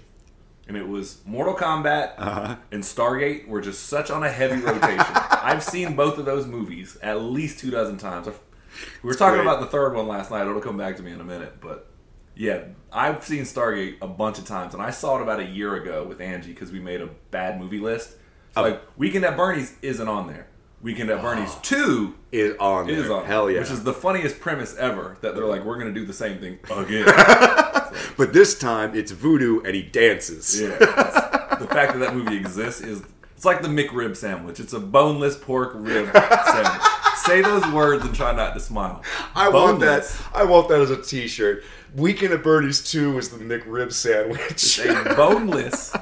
And 0.66 0.76
it 0.76 0.86
was 0.86 1.22
Mortal 1.24 1.54
Kombat 1.54 2.12
uh-huh. 2.18 2.56
and 2.70 2.82
Stargate 2.82 3.48
were 3.48 3.62
just 3.62 3.84
such 3.84 4.10
on 4.10 4.22
a 4.22 4.30
heavy 4.30 4.60
rotation. 4.62 4.98
I've 4.98 5.62
seen 5.62 5.96
both 5.96 6.18
of 6.18 6.26
those 6.26 6.46
movies 6.46 6.98
at 7.02 7.22
least 7.22 7.58
two 7.58 7.70
dozen 7.70 7.96
times. 7.96 8.26
We 8.26 9.08
were 9.08 9.14
talking 9.14 9.36
great. 9.36 9.46
about 9.46 9.60
the 9.60 9.66
third 9.66 9.94
one 9.94 10.06
last 10.06 10.30
night. 10.30 10.42
It'll 10.46 10.60
come 10.60 10.76
back 10.76 10.98
to 10.98 11.02
me 11.02 11.12
in 11.12 11.22
a 11.22 11.24
minute, 11.24 11.58
but 11.62 11.88
yeah, 12.36 12.64
I've 12.92 13.24
seen 13.24 13.44
Stargate 13.44 13.96
a 14.02 14.06
bunch 14.06 14.38
of 14.38 14.44
times, 14.44 14.74
and 14.74 14.82
I 14.82 14.90
saw 14.90 15.18
it 15.18 15.22
about 15.22 15.40
a 15.40 15.46
year 15.46 15.74
ago 15.74 16.04
with 16.04 16.20
Angie 16.20 16.50
because 16.50 16.70
we 16.70 16.80
made 16.80 17.00
a 17.00 17.08
bad 17.30 17.58
movie 17.58 17.80
list. 17.80 18.10
So, 18.10 18.16
oh. 18.56 18.62
like 18.62 18.82
Weekend 18.98 19.24
at 19.24 19.36
Bernie's 19.36 19.74
isn't 19.80 20.06
on 20.06 20.26
there. 20.26 20.46
Weekend 20.80 21.10
at 21.10 21.20
Bernie's 21.20 21.54
two 21.62 22.14
Is 22.30 22.54
on 22.60 22.88
is 22.88 23.10
on, 23.10 23.24
Hell 23.24 23.50
yeah. 23.50 23.60
which 23.60 23.70
is 23.70 23.82
the 23.82 23.92
funniest 23.92 24.38
premise 24.40 24.76
ever. 24.76 25.16
That 25.22 25.34
they're 25.34 25.44
like, 25.46 25.64
we're 25.64 25.78
gonna 25.78 25.92
do 25.92 26.04
the 26.06 26.12
same 26.12 26.38
thing 26.38 26.58
again. 26.70 27.04
but 28.16 28.32
this 28.32 28.56
time 28.58 28.94
it's 28.94 29.10
voodoo 29.10 29.60
and 29.62 29.74
he 29.74 29.82
dances. 29.82 30.60
yeah, 30.60 30.68
the 30.78 31.66
fact 31.70 31.94
that 31.94 31.98
that 31.98 32.14
movie 32.14 32.36
exists 32.36 32.80
is 32.80 33.02
it's 33.34 33.44
like 33.44 33.62
the 33.62 33.68
McRib 33.68 34.16
sandwich. 34.16 34.60
It's 34.60 34.72
a 34.72 34.80
boneless 34.80 35.36
pork 35.36 35.72
rib 35.74 36.10
sandwich. 36.46 36.82
Say 37.18 37.42
those 37.42 37.66
words 37.72 38.04
and 38.04 38.14
try 38.14 38.32
not 38.34 38.54
to 38.54 38.60
smile. 38.60 39.02
I 39.34 39.48
want 39.48 39.80
that. 39.80 40.04
I 40.34 40.44
want 40.44 40.68
that 40.68 40.80
as 40.80 40.90
a 40.90 41.02
T-shirt. 41.02 41.62
Weekend 41.94 42.32
at 42.32 42.42
Bernie's 42.42 42.88
Two 42.88 43.18
is 43.18 43.30
the 43.30 43.38
McRib 43.38 43.92
sandwich. 43.92 44.78
a 44.78 45.14
boneless 45.16 45.94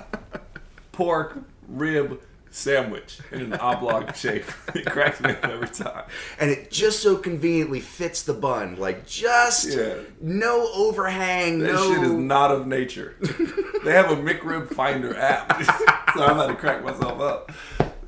pork 0.93 1.39
rib 1.69 2.21
sandwich 2.57 3.19
in 3.31 3.41
an 3.43 3.53
oblong 3.55 4.11
shape. 4.15 4.45
It 4.75 4.87
cracks 4.87 5.21
me 5.21 5.31
up 5.31 5.45
every 5.45 5.69
time. 5.69 6.05
and 6.41 6.51
it 6.51 6.71
just 6.71 7.01
so 7.01 7.17
conveniently 7.17 7.81
fits 7.81 8.23
the 8.23 8.33
bun, 8.33 8.77
like 8.77 9.07
just 9.07 9.67
Yeah. 9.77 9.97
no 10.21 10.69
overhang, 10.75 11.59
That 11.59 11.75
no. 11.75 11.93
shit 11.95 12.03
is 12.03 12.13
not 12.13 12.51
of 12.51 12.67
nature. 12.67 13.15
they 13.85 13.93
have 13.93 14.11
a 14.11 14.17
McRib 14.17 14.73
Finder 14.75 15.15
app, 15.17 15.63
so 16.15 16.23
I'm 16.25 16.31
about 16.37 16.47
to 16.49 16.55
crack 16.55 16.83
myself 16.83 17.21
up. 17.21 17.53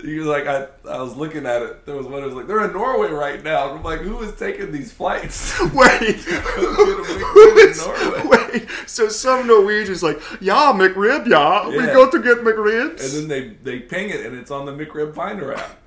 You 0.03 0.25
like 0.25 0.47
I, 0.47 0.69
I 0.89 1.03
was 1.03 1.17
looking 1.17 1.45
at 1.45 1.61
it. 1.63 1.85
There 1.85 1.97
was 1.97 2.07
one. 2.07 2.23
It 2.23 2.27
was 2.27 2.35
like 2.35 2.47
they're 2.47 2.65
in 2.65 2.73
Norway 2.73 3.11
right 3.11 3.43
now. 3.43 3.71
And 3.71 3.79
I'm 3.79 3.85
like, 3.85 4.01
who 4.01 4.21
is 4.21 4.33
taking 4.37 4.71
these 4.71 4.93
flights? 4.93 5.59
Wait, 5.75 6.17
who 6.17 7.57
is, 7.59 7.79
Norway. 7.87 8.23
wait. 8.53 8.69
So 8.87 9.09
some 9.09 9.47
Norwegian's 9.47 10.03
like, 10.03 10.21
yeah, 10.41 10.73
McRib, 10.75 11.27
yeah, 11.27 11.69
we 11.69 11.79
go 11.87 12.09
to 12.11 12.23
get 12.23 12.39
McRibs. 12.39 13.03
and 13.03 13.13
then 13.13 13.29
they 13.29 13.49
they 13.63 13.79
ping 13.81 14.11
it, 14.11 14.25
and 14.25 14.37
it's 14.37 14.51
on 14.51 14.67
the 14.67 14.73
McRib 14.73 15.15
Finder 15.15 15.53
app. 15.55 15.79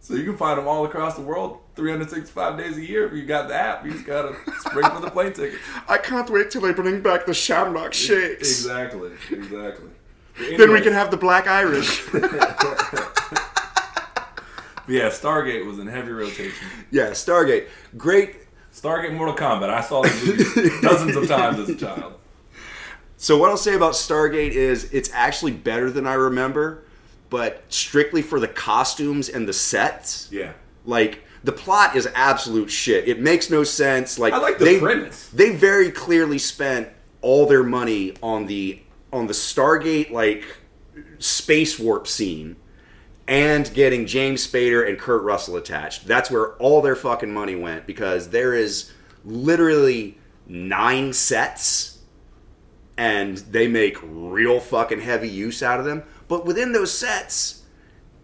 So 0.00 0.14
you 0.14 0.22
can 0.22 0.36
find 0.36 0.56
them 0.56 0.68
all 0.68 0.84
across 0.84 1.16
the 1.16 1.22
world, 1.22 1.58
365 1.74 2.56
days 2.56 2.76
a 2.76 2.84
year. 2.86 3.08
If 3.08 3.14
you 3.14 3.26
got 3.26 3.48
the 3.48 3.56
app, 3.56 3.84
you 3.84 3.90
just 3.90 4.06
gotta 4.06 4.36
spring 4.60 4.88
for 4.88 5.00
the 5.00 5.10
plane 5.10 5.32
ticket. 5.32 5.58
I 5.88 5.98
can't 5.98 6.30
wait 6.30 6.52
till 6.52 6.60
they 6.60 6.72
bring 6.72 7.02
back 7.02 7.26
the 7.26 7.34
Shamrock 7.34 7.92
Shakes. 7.92 8.60
Exactly, 8.60 9.10
exactly. 9.32 9.90
Then 10.56 10.72
we 10.72 10.80
can 10.80 10.92
have 10.92 11.10
the 11.10 11.16
Black 11.16 11.48
Irish. 11.48 12.04
Yeah, 14.88 15.08
Stargate 15.08 15.66
was 15.66 15.78
in 15.78 15.86
heavy 15.86 16.12
rotation. 16.12 16.66
yeah, 16.90 17.10
Stargate, 17.10 17.68
great. 17.96 18.36
Stargate 18.72 19.14
Mortal 19.14 19.34
Kombat. 19.34 19.70
I 19.70 19.80
saw 19.80 20.02
the 20.02 20.08
movie 20.54 20.80
dozens 20.82 21.16
of 21.16 21.26
times 21.26 21.58
as 21.58 21.68
a 21.70 21.74
child. 21.74 22.14
So 23.16 23.38
what 23.38 23.50
I'll 23.50 23.56
say 23.56 23.74
about 23.74 23.94
Stargate 23.94 24.50
is 24.50 24.92
it's 24.92 25.10
actually 25.12 25.52
better 25.52 25.90
than 25.90 26.06
I 26.06 26.14
remember, 26.14 26.84
but 27.30 27.64
strictly 27.68 28.20
for 28.22 28.38
the 28.38 28.48
costumes 28.48 29.28
and 29.28 29.48
the 29.48 29.54
sets. 29.54 30.28
Yeah. 30.30 30.52
Like 30.84 31.24
the 31.42 31.52
plot 31.52 31.96
is 31.96 32.06
absolute 32.14 32.70
shit. 32.70 33.08
It 33.08 33.18
makes 33.20 33.50
no 33.50 33.64
sense. 33.64 34.18
Like 34.18 34.34
I 34.34 34.38
like 34.38 34.58
the 34.58 34.64
they, 34.66 34.78
premise. 34.78 35.28
They 35.30 35.56
very 35.56 35.90
clearly 35.90 36.38
spent 36.38 36.88
all 37.22 37.46
their 37.46 37.64
money 37.64 38.14
on 38.22 38.46
the 38.46 38.82
on 39.12 39.26
the 39.26 39.32
Stargate 39.32 40.10
like 40.10 40.44
space 41.18 41.78
warp 41.78 42.06
scene 42.06 42.56
and 43.28 43.72
getting 43.74 44.06
James 44.06 44.46
Spader 44.46 44.88
and 44.88 44.98
Kurt 44.98 45.22
Russell 45.22 45.56
attached. 45.56 46.06
That's 46.06 46.30
where 46.30 46.52
all 46.54 46.80
their 46.80 46.96
fucking 46.96 47.32
money 47.32 47.56
went 47.56 47.86
because 47.86 48.30
there 48.30 48.54
is 48.54 48.92
literally 49.24 50.18
nine 50.46 51.12
sets 51.12 51.98
and 52.96 53.38
they 53.38 53.68
make 53.68 53.98
real 54.02 54.60
fucking 54.60 55.00
heavy 55.00 55.28
use 55.28 55.62
out 55.62 55.80
of 55.80 55.86
them. 55.86 56.02
But 56.28 56.46
within 56.46 56.72
those 56.72 56.96
sets, 56.96 57.62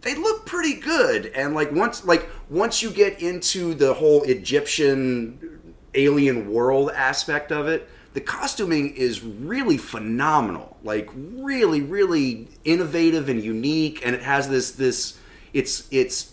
they 0.02 0.14
look 0.14 0.46
pretty 0.46 0.74
good. 0.74 1.26
And 1.26 1.54
like 1.54 1.72
once 1.72 2.04
like 2.04 2.28
once 2.48 2.82
you 2.82 2.90
get 2.90 3.20
into 3.20 3.74
the 3.74 3.94
whole 3.94 4.22
Egyptian 4.22 5.74
alien 5.94 6.50
world 6.50 6.90
aspect 6.90 7.52
of 7.52 7.66
it, 7.66 7.88
the 8.14 8.20
costuming 8.20 8.94
is 8.94 9.22
really 9.22 9.78
phenomenal. 9.78 10.76
Like 10.82 11.08
really, 11.14 11.80
really 11.80 12.48
innovative 12.64 13.28
and 13.28 13.42
unique. 13.42 14.04
And 14.04 14.14
it 14.14 14.22
has 14.22 14.48
this 14.48 14.72
this 14.72 15.18
it's 15.52 15.88
it's 15.92 16.30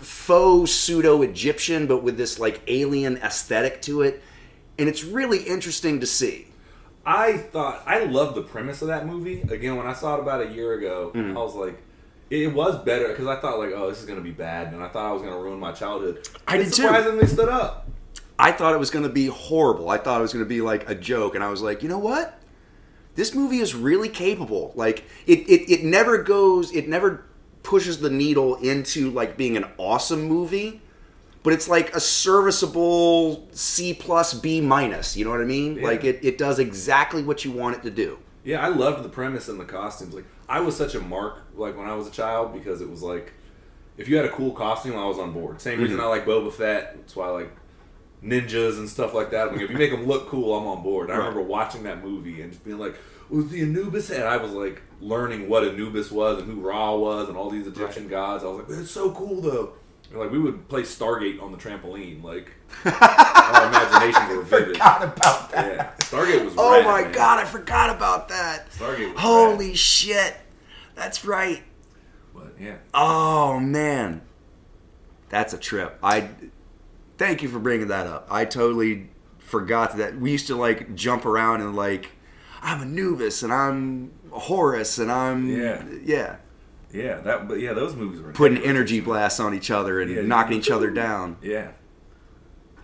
faux 0.00 0.70
pseudo 0.70 1.22
Egyptian, 1.22 1.86
but 1.86 2.02
with 2.02 2.16
this 2.16 2.38
like 2.38 2.60
alien 2.66 3.16
aesthetic 3.18 3.82
to 3.82 4.02
it. 4.02 4.22
And 4.78 4.88
it's 4.88 5.04
really 5.04 5.42
interesting 5.42 6.00
to 6.00 6.06
see. 6.06 6.46
I 7.04 7.38
thought 7.38 7.82
I 7.86 8.04
loved 8.04 8.36
the 8.36 8.42
premise 8.42 8.82
of 8.82 8.88
that 8.88 9.06
movie. 9.06 9.42
Again, 9.42 9.76
when 9.76 9.86
I 9.86 9.92
saw 9.92 10.16
it 10.16 10.20
about 10.20 10.46
a 10.46 10.52
year 10.52 10.74
ago, 10.74 11.12
Mm-hmm. 11.14 11.36
I 11.36 11.40
was 11.40 11.54
like, 11.54 11.80
it 12.30 12.52
was 12.54 12.82
better 12.84 13.08
because 13.08 13.26
I 13.26 13.40
thought 13.40 13.58
like, 13.58 13.72
oh, 13.74 13.88
this 13.88 14.00
is 14.00 14.06
gonna 14.06 14.20
be 14.20 14.30
bad, 14.30 14.72
and 14.72 14.82
I 14.82 14.88
thought 14.88 15.06
I 15.06 15.12
was 15.12 15.22
gonna 15.22 15.38
ruin 15.38 15.58
my 15.58 15.72
childhood. 15.72 16.28
I 16.46 16.58
did 16.58 16.66
too. 16.66 16.82
Surprisingly, 16.82 17.26
stood 17.26 17.48
up. 17.48 17.89
I 18.40 18.52
thought 18.52 18.72
it 18.72 18.78
was 18.78 18.88
going 18.88 19.02
to 19.02 19.10
be 19.10 19.26
horrible. 19.26 19.90
I 19.90 19.98
thought 19.98 20.18
it 20.18 20.22
was 20.22 20.32
going 20.32 20.44
to 20.44 20.48
be 20.48 20.62
like 20.62 20.88
a 20.88 20.94
joke, 20.94 21.34
and 21.34 21.44
I 21.44 21.50
was 21.50 21.60
like, 21.60 21.82
you 21.82 21.90
know 21.90 21.98
what? 21.98 22.40
This 23.14 23.34
movie 23.34 23.58
is 23.58 23.74
really 23.74 24.08
capable. 24.08 24.72
Like 24.74 25.04
it, 25.26 25.40
it, 25.40 25.70
it 25.70 25.84
never 25.84 26.22
goes, 26.22 26.72
it 26.74 26.88
never 26.88 27.26
pushes 27.62 28.00
the 28.00 28.08
needle 28.08 28.56
into 28.56 29.10
like 29.10 29.36
being 29.36 29.58
an 29.58 29.66
awesome 29.76 30.22
movie, 30.22 30.80
but 31.42 31.52
it's 31.52 31.68
like 31.68 31.94
a 31.94 32.00
serviceable 32.00 33.46
C 33.52 33.92
plus 33.92 34.32
B 34.32 34.62
minus. 34.62 35.18
You 35.18 35.26
know 35.26 35.32
what 35.32 35.42
I 35.42 35.44
mean? 35.44 35.82
Like 35.82 36.04
it, 36.04 36.20
it 36.22 36.38
does 36.38 36.58
exactly 36.58 37.22
what 37.22 37.44
you 37.44 37.50
want 37.50 37.76
it 37.76 37.82
to 37.82 37.90
do. 37.90 38.18
Yeah, 38.42 38.64
I 38.64 38.68
loved 38.68 39.04
the 39.04 39.10
premise 39.10 39.48
and 39.48 39.60
the 39.60 39.66
costumes. 39.66 40.14
Like 40.14 40.24
I 40.48 40.60
was 40.60 40.74
such 40.74 40.94
a 40.94 41.00
mark 41.00 41.42
like 41.54 41.76
when 41.76 41.86
I 41.86 41.94
was 41.94 42.08
a 42.08 42.10
child 42.10 42.54
because 42.54 42.80
it 42.80 42.88
was 42.88 43.02
like 43.02 43.34
if 43.98 44.08
you 44.08 44.16
had 44.16 44.24
a 44.24 44.30
cool 44.30 44.52
costume, 44.52 44.96
I 44.96 45.04
was 45.04 45.18
on 45.18 45.32
board. 45.32 45.60
Same 45.60 45.78
reason 45.78 45.98
mm-hmm. 45.98 46.06
I 46.06 46.08
like 46.08 46.24
Boba 46.24 46.50
Fett. 46.50 46.96
That's 46.96 47.14
why 47.14 47.26
I 47.26 47.30
like 47.30 47.52
ninjas 48.24 48.78
and 48.78 48.88
stuff 48.88 49.14
like 49.14 49.30
that. 49.30 49.52
Like 49.52 49.60
if 49.62 49.70
you 49.70 49.76
make 49.78 49.90
them 49.90 50.06
look 50.06 50.28
cool, 50.28 50.54
I'm 50.56 50.66
on 50.66 50.82
board. 50.82 51.10
I 51.10 51.16
remember 51.16 51.42
watching 51.42 51.82
that 51.84 52.02
movie 52.04 52.40
and 52.42 52.52
just 52.52 52.64
being 52.64 52.78
like, 52.78 52.96
"Was 53.28 53.48
the 53.50 53.62
Anubis?" 53.62 54.10
And 54.10 54.24
I 54.24 54.36
was 54.36 54.52
like 54.52 54.82
learning 55.00 55.48
what 55.48 55.64
Anubis 55.66 56.10
was 56.10 56.42
and 56.42 56.46
who 56.52 56.60
Ra 56.60 56.94
was 56.94 57.28
and 57.28 57.36
all 57.36 57.50
these 57.50 57.66
Egyptian 57.66 58.08
gods. 58.08 58.44
I 58.44 58.48
was 58.48 58.68
like, 58.68 58.78
"It's 58.78 58.90
so 58.90 59.10
cool 59.12 59.40
though." 59.40 59.72
And 60.10 60.18
like 60.18 60.30
we 60.32 60.38
would 60.40 60.68
play 60.68 60.82
Stargate 60.82 61.40
on 61.42 61.52
the 61.52 61.58
trampoline. 61.58 62.22
Like 62.22 62.50
our 62.84 63.68
imaginations 63.68 64.28
were 64.36 64.42
vivid. 64.42 64.76
Forgot 64.76 65.02
about 65.04 65.50
Yeah, 65.52 65.90
Stargate 65.98 66.44
was. 66.44 66.54
Oh 66.58 66.72
rad, 66.78 66.84
my 66.84 67.02
man. 67.04 67.12
god, 67.12 67.38
I 67.40 67.44
forgot 67.44 67.94
about 67.96 68.28
that. 68.28 68.70
Stargate 68.72 69.12
was 69.12 69.20
Holy 69.22 69.68
rad. 69.68 69.76
shit. 69.78 70.36
That's 70.96 71.24
right. 71.24 71.62
But 72.34 72.54
yeah, 72.60 72.76
Oh 72.92 73.58
man. 73.60 74.22
That's 75.28 75.52
a 75.54 75.58
trip. 75.58 75.96
I 76.02 76.28
thank 77.20 77.42
you 77.42 77.50
for 77.50 77.58
bringing 77.58 77.88
that 77.88 78.06
up. 78.06 78.26
I 78.30 78.46
totally 78.46 79.10
forgot 79.38 79.98
that 79.98 80.18
we 80.18 80.32
used 80.32 80.46
to 80.46 80.56
like 80.56 80.94
jump 80.94 81.26
around 81.26 81.60
and 81.60 81.76
like 81.76 82.12
I'm 82.62 82.80
Anubis 82.80 83.42
and 83.42 83.52
I'm 83.52 84.10
Horus 84.30 84.98
and 84.98 85.12
I'm 85.12 85.46
Yeah. 85.46 85.84
yeah, 86.02 86.36
yeah, 86.90 87.20
that. 87.20 87.46
But 87.46 87.60
yeah, 87.60 87.74
those 87.74 87.94
movies 87.94 88.22
were 88.22 88.32
putting 88.32 88.56
energy 88.64 89.00
blasts 89.00 89.38
on 89.38 89.52
each 89.52 89.70
other 89.70 90.00
and 90.00 90.10
Yeah, 90.10 90.22
knocking 90.22 90.56
each 90.56 90.70
other 90.70 90.90
down. 90.90 91.36
Yeah. 91.42 91.72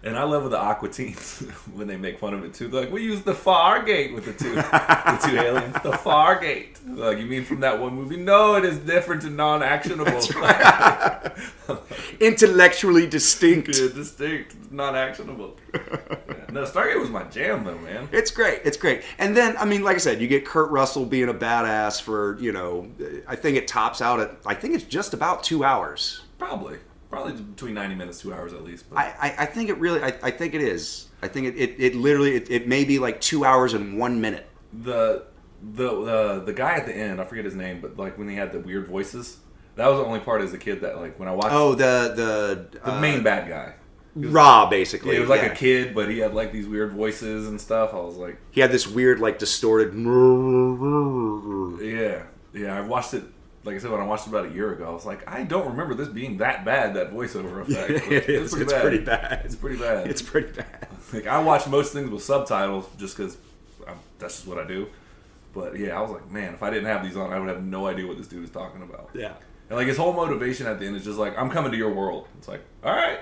And 0.06 0.16
I 0.16 0.22
love 0.22 0.48
the 0.50 0.56
Aqua 0.56 0.88
Teens 0.88 1.40
when 1.74 1.88
they 1.88 1.96
make 1.96 2.20
fun 2.20 2.32
of 2.32 2.44
it 2.44 2.54
too. 2.54 2.68
They're 2.68 2.82
like, 2.82 2.92
we 2.92 3.02
use 3.02 3.22
the 3.22 3.32
Fargate 3.32 4.14
with 4.14 4.24
the 4.24 4.32
two, 4.34 4.54
the 4.54 5.20
two 5.24 5.36
aliens. 5.36 5.74
The 5.82 5.90
Fargate. 5.90 6.76
Like, 6.86 7.18
you 7.18 7.26
mean 7.26 7.44
from 7.44 7.58
that 7.60 7.80
one 7.80 7.94
movie? 7.96 8.16
No, 8.16 8.54
it 8.54 8.64
is 8.64 8.78
different 8.78 9.24
and 9.24 9.36
non-actionable. 9.36 10.20
Right. 10.36 11.32
Intellectually 12.20 13.08
distinct. 13.08 13.76
yeah, 13.76 13.88
distinct, 13.92 14.70
non-actionable. 14.70 15.56
Yeah. 15.74 15.80
No, 16.52 16.62
Stargate 16.62 17.00
was 17.00 17.10
my 17.10 17.24
jam 17.24 17.64
though, 17.64 17.78
man. 17.78 18.08
It's 18.12 18.30
great. 18.30 18.60
It's 18.64 18.76
great. 18.76 19.02
And 19.18 19.36
then, 19.36 19.56
I 19.56 19.64
mean, 19.64 19.82
like 19.82 19.96
I 19.96 19.98
said, 19.98 20.20
you 20.20 20.28
get 20.28 20.46
Kurt 20.46 20.70
Russell 20.70 21.04
being 21.04 21.28
a 21.28 21.34
badass 21.34 22.00
for, 22.00 22.38
you 22.38 22.52
know, 22.52 22.88
I 23.26 23.34
think 23.34 23.56
it 23.56 23.66
tops 23.66 24.00
out 24.00 24.20
at, 24.20 24.36
I 24.46 24.54
think 24.54 24.76
it's 24.76 24.84
just 24.84 25.14
about 25.14 25.42
two 25.42 25.64
hours. 25.64 26.22
Probably, 26.38 26.78
probably 27.10 27.32
between 27.34 27.74
ninety 27.74 27.94
minutes, 27.94 28.20
two 28.20 28.32
hours 28.32 28.52
at 28.52 28.64
least. 28.64 28.88
But 28.90 28.98
I, 28.98 29.14
I, 29.20 29.34
I 29.42 29.46
think 29.46 29.70
it 29.70 29.78
really, 29.78 30.02
I, 30.02 30.14
I 30.22 30.30
think 30.30 30.54
it 30.54 30.60
is. 30.62 31.08
I 31.22 31.28
think 31.28 31.46
it, 31.46 31.56
it, 31.56 31.74
it 31.78 31.94
literally, 31.94 32.34
it, 32.36 32.50
it 32.50 32.68
may 32.68 32.84
be 32.84 32.98
like 32.98 33.20
two 33.20 33.44
hours 33.44 33.72
and 33.74 33.98
one 33.98 34.20
minute. 34.20 34.48
the 34.72 35.24
the 35.74 35.88
the 36.04 36.42
the 36.46 36.52
guy 36.52 36.74
at 36.74 36.86
the 36.86 36.94
end, 36.94 37.20
I 37.20 37.24
forget 37.24 37.44
his 37.44 37.54
name, 37.54 37.80
but 37.80 37.96
like 37.96 38.18
when 38.18 38.28
he 38.28 38.36
had 38.36 38.52
the 38.52 38.60
weird 38.60 38.86
voices, 38.88 39.38
that 39.76 39.86
was 39.88 39.98
the 39.98 40.04
only 40.04 40.20
part 40.20 40.42
as 40.42 40.52
a 40.52 40.58
kid 40.58 40.82
that 40.82 40.98
like 41.00 41.18
when 41.18 41.28
I 41.28 41.32
watched 41.32 41.52
Oh, 41.54 41.74
the, 41.74 42.12
the, 42.14 42.78
the 42.78 42.92
uh, 42.92 43.00
main 43.00 43.22
bad 43.22 43.48
guy. 43.48 43.74
Ra, 44.14 44.68
basically. 44.70 45.10
Yeah, 45.10 45.14
he 45.16 45.20
was 45.20 45.28
like 45.28 45.42
yeah. 45.42 45.52
a 45.52 45.54
kid, 45.56 45.94
but 45.94 46.08
he 46.10 46.18
had 46.18 46.32
like 46.34 46.50
these 46.52 46.66
weird 46.66 46.92
voices 46.92 47.48
and 47.48 47.60
stuff. 47.60 47.92
I 47.92 47.98
was 47.98 48.16
like, 48.16 48.38
He 48.50 48.60
had 48.62 48.72
this 48.72 48.86
weird, 48.86 49.20
like, 49.20 49.38
distorted. 49.38 49.92
yeah, 51.80 52.22
yeah. 52.54 52.76
I 52.76 52.80
watched 52.80 53.14
it. 53.14 53.24
Like 53.66 53.74
I 53.74 53.78
said, 53.78 53.90
when 53.90 54.00
I 54.00 54.04
watched 54.04 54.26
it 54.26 54.30
about 54.30 54.46
a 54.46 54.50
year 54.50 54.72
ago, 54.72 54.86
I 54.88 54.90
was 54.92 55.04
like, 55.04 55.28
I 55.28 55.42
don't 55.42 55.66
remember 55.70 55.92
this 55.94 56.08
being 56.08 56.38
that 56.38 56.64
bad. 56.64 56.94
That 56.94 57.12
voiceover 57.12 57.60
effect. 57.68 58.10
it 58.10 58.28
is. 58.30 58.54
It's 58.54 58.72
pretty 58.72 58.98
bad. 58.98 59.42
It's 59.44 59.56
pretty 59.56 59.76
bad. 59.76 60.06
It's 60.08 60.22
pretty 60.22 60.52
bad. 60.52 60.88
like 61.12 61.26
I 61.26 61.42
watch 61.42 61.66
most 61.66 61.92
things 61.92 62.08
with 62.08 62.22
subtitles 62.22 62.88
just 62.96 63.16
because 63.16 63.36
that's 64.18 64.36
just 64.36 64.46
what 64.46 64.58
I 64.58 64.66
do. 64.66 64.86
But 65.52 65.78
yeah, 65.78 65.98
I 65.98 66.02
was 66.02 66.10
like, 66.10 66.30
man, 66.30 66.54
if 66.54 66.62
I 66.62 66.70
didn't 66.70 66.86
have 66.86 67.02
these 67.02 67.16
on, 67.16 67.32
I 67.32 67.38
would 67.40 67.48
have 67.48 67.64
no 67.64 67.86
idea 67.86 68.06
what 68.06 68.18
this 68.18 68.28
dude 68.28 68.44
is 68.44 68.50
talking 68.50 68.82
about. 68.82 69.10
Yeah. 69.14 69.32
And 69.68 69.76
like 69.78 69.88
his 69.88 69.96
whole 69.96 70.12
motivation 70.12 70.66
at 70.66 70.78
the 70.78 70.86
end 70.86 70.96
is 70.96 71.04
just 71.04 71.18
like, 71.18 71.36
I'm 71.38 71.50
coming 71.50 71.72
to 71.72 71.76
your 71.78 71.92
world. 71.92 72.28
It's 72.38 72.46
like, 72.46 72.62
all 72.84 72.94
right, 72.94 73.18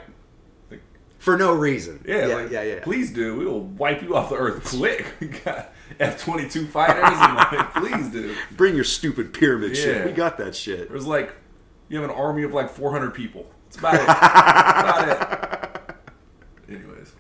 like, 0.70 0.82
For 1.18 1.38
no 1.38 1.54
reason. 1.54 2.04
yeah, 2.06 2.26
Yeah, 2.26 2.34
like, 2.34 2.50
yeah, 2.50 2.62
yeah. 2.62 2.80
Please 2.82 3.12
do. 3.12 3.36
We 3.38 3.46
will 3.46 3.62
wipe 3.62 4.02
you 4.02 4.14
off 4.16 4.28
the 4.30 4.36
earth 4.36 4.64
quick. 4.64 5.06
Got 5.44 5.72
F 6.00 6.22
twenty 6.22 6.48
two 6.48 6.66
fighters, 6.66 7.04
and 7.04 7.36
like, 7.36 7.74
please 7.74 8.08
do. 8.08 8.34
Bring 8.52 8.74
your 8.74 8.84
stupid 8.84 9.32
pyramid 9.32 9.76
shit. 9.76 10.06
We 10.06 10.12
got 10.12 10.38
that 10.38 10.54
shit. 10.54 10.80
It 10.80 10.90
was 10.90 11.06
like, 11.06 11.32
you 11.88 12.00
have 12.00 12.08
an 12.08 12.16
army 12.16 12.42
of 12.42 12.52
like 12.52 12.70
400 12.70 13.12
people. 13.14 13.50
It's 13.68 13.76
about 13.76 13.94
it. 13.94 14.02
about 14.04 15.08
it. 15.08 15.94
Anyways, 16.68 17.12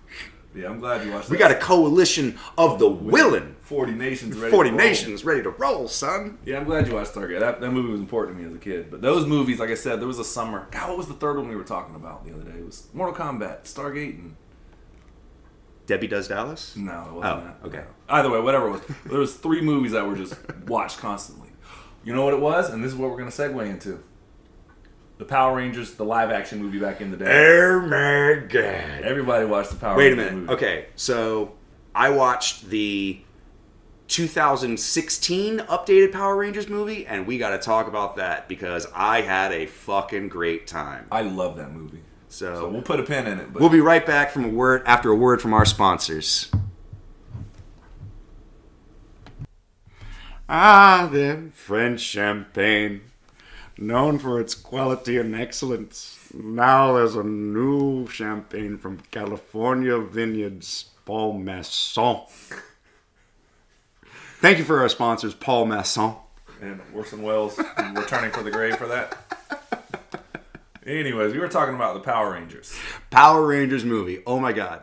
yeah, 0.54 0.68
I'm 0.68 0.80
glad 0.80 1.04
you 1.04 1.12
watched. 1.12 1.28
We 1.28 1.36
that. 1.36 1.48
got 1.48 1.50
a 1.50 1.60
coalition 1.60 2.38
of 2.56 2.78
the 2.78 2.88
willing. 2.88 3.56
40 3.60 3.92
nations 3.92 4.36
ready. 4.36 4.50
40 4.50 4.70
to 4.70 4.76
roll. 4.76 4.86
nations 4.86 5.24
ready 5.24 5.42
to 5.42 5.50
roll, 5.50 5.88
son. 5.88 6.38
Yeah, 6.44 6.58
I'm 6.58 6.64
glad 6.64 6.86
you 6.86 6.94
watched 6.94 7.14
Stargate. 7.14 7.40
That, 7.40 7.60
that 7.60 7.70
movie 7.70 7.90
was 7.90 8.00
important 8.00 8.36
to 8.36 8.42
me 8.42 8.48
as 8.48 8.54
a 8.54 8.58
kid. 8.58 8.90
But 8.90 9.00
those 9.00 9.26
movies, 9.26 9.58
like 9.58 9.70
I 9.70 9.74
said, 9.74 10.00
there 10.00 10.06
was 10.06 10.18
a 10.18 10.24
summer. 10.24 10.68
God, 10.70 10.88
what 10.90 10.98
was 10.98 11.08
the 11.08 11.14
third 11.14 11.38
one 11.38 11.48
we 11.48 11.56
were 11.56 11.64
talking 11.64 11.94
about 11.94 12.26
the 12.26 12.34
other 12.34 12.44
day? 12.44 12.58
It 12.58 12.64
was 12.64 12.88
Mortal 12.92 13.14
Kombat, 13.14 13.62
Stargate, 13.62 14.18
and 14.18 14.36
Debbie 15.86 16.06
Does 16.06 16.28
Dallas? 16.28 16.74
no, 16.76 16.92
it 17.08 17.12
wasn't 17.12 17.24
Oh, 17.24 17.44
that. 17.44 17.66
okay. 17.66 17.84
Either 18.08 18.30
way, 18.30 18.40
whatever 18.40 18.68
it 18.68 18.70
was, 18.72 18.80
there 19.06 19.18
was 19.18 19.34
three 19.34 19.60
movies 19.60 19.92
that 19.92 20.06
were 20.06 20.16
just 20.16 20.34
watched 20.66 20.98
constantly. 20.98 21.48
You 22.04 22.14
know 22.14 22.24
what 22.24 22.34
it 22.34 22.40
was, 22.40 22.70
and 22.70 22.82
this 22.84 22.92
is 22.92 22.96
what 22.98 23.10
we're 23.10 23.16
gonna 23.18 23.30
segue 23.30 23.66
into. 23.68 24.02
The 25.18 25.24
Power 25.24 25.56
Rangers, 25.56 25.92
the 25.94 26.04
live 26.04 26.30
action 26.30 26.60
movie 26.62 26.78
back 26.78 27.00
in 27.00 27.10
the 27.10 27.16
day. 27.16 27.26
Oh 27.66 27.80
my 27.82 28.46
god. 28.48 29.02
Everybody 29.04 29.44
watched 29.46 29.70
the 29.70 29.76
Power 29.76 29.96
Wait 29.96 30.12
a 30.12 30.16
minute. 30.16 30.34
movie. 30.34 30.52
Okay, 30.52 30.86
so 30.96 31.52
I 31.94 32.10
watched 32.10 32.68
the 32.70 33.20
2016 34.08 35.58
updated 35.60 36.12
Power 36.12 36.36
Rangers 36.36 36.68
movie, 36.68 37.06
and 37.06 37.26
we 37.26 37.38
got 37.38 37.50
to 37.50 37.58
talk 37.58 37.88
about 37.88 38.16
that 38.16 38.48
because 38.48 38.86
I 38.94 39.20
had 39.22 39.52
a 39.52 39.66
fucking 39.66 40.28
great 40.28 40.66
time. 40.66 41.06
I 41.10 41.22
love 41.22 41.56
that 41.56 41.72
movie. 41.72 42.00
So, 42.34 42.52
So 42.56 42.68
we'll 42.68 42.82
put 42.82 42.98
a 42.98 43.04
pin 43.04 43.28
in 43.28 43.38
it. 43.38 43.52
But 43.52 43.60
we'll 43.60 43.70
be 43.70 43.78
right 43.80 44.04
back 44.04 44.32
from 44.32 44.44
a 44.44 44.48
word 44.48 44.82
after 44.86 45.08
a 45.08 45.14
word 45.14 45.40
from 45.40 45.54
our 45.54 45.64
sponsors. 45.64 46.50
Ah, 50.48 51.08
the 51.12 51.50
French 51.54 52.00
champagne, 52.00 53.02
known 53.78 54.18
for 54.18 54.40
its 54.40 54.56
quality 54.56 55.16
and 55.16 55.32
excellence. 55.36 56.18
Now 56.34 56.94
there's 56.94 57.14
a 57.14 57.22
new 57.22 58.08
champagne 58.08 58.78
from 58.78 58.98
California 59.12 59.96
Vineyards, 59.98 60.86
Paul 61.04 61.34
Masson. 61.34 62.22
Thank 64.40 64.58
you 64.58 64.64
for 64.64 64.80
our 64.80 64.88
sponsors, 64.88 65.34
Paul 65.34 65.66
Masson. 65.66 66.14
and 66.60 66.80
Orson 66.96 67.22
Welles 67.22 67.56
returning 67.94 68.32
for 68.32 68.42
the 68.42 68.50
grave 68.50 68.74
for 68.76 68.88
that. 68.88 69.16
Anyways, 70.86 71.32
we 71.32 71.38
were 71.38 71.48
talking 71.48 71.74
about 71.74 71.94
the 71.94 72.00
Power 72.00 72.32
Rangers. 72.32 72.74
Power 73.10 73.46
Rangers 73.46 73.84
movie. 73.84 74.22
Oh 74.26 74.38
my 74.38 74.52
god. 74.52 74.82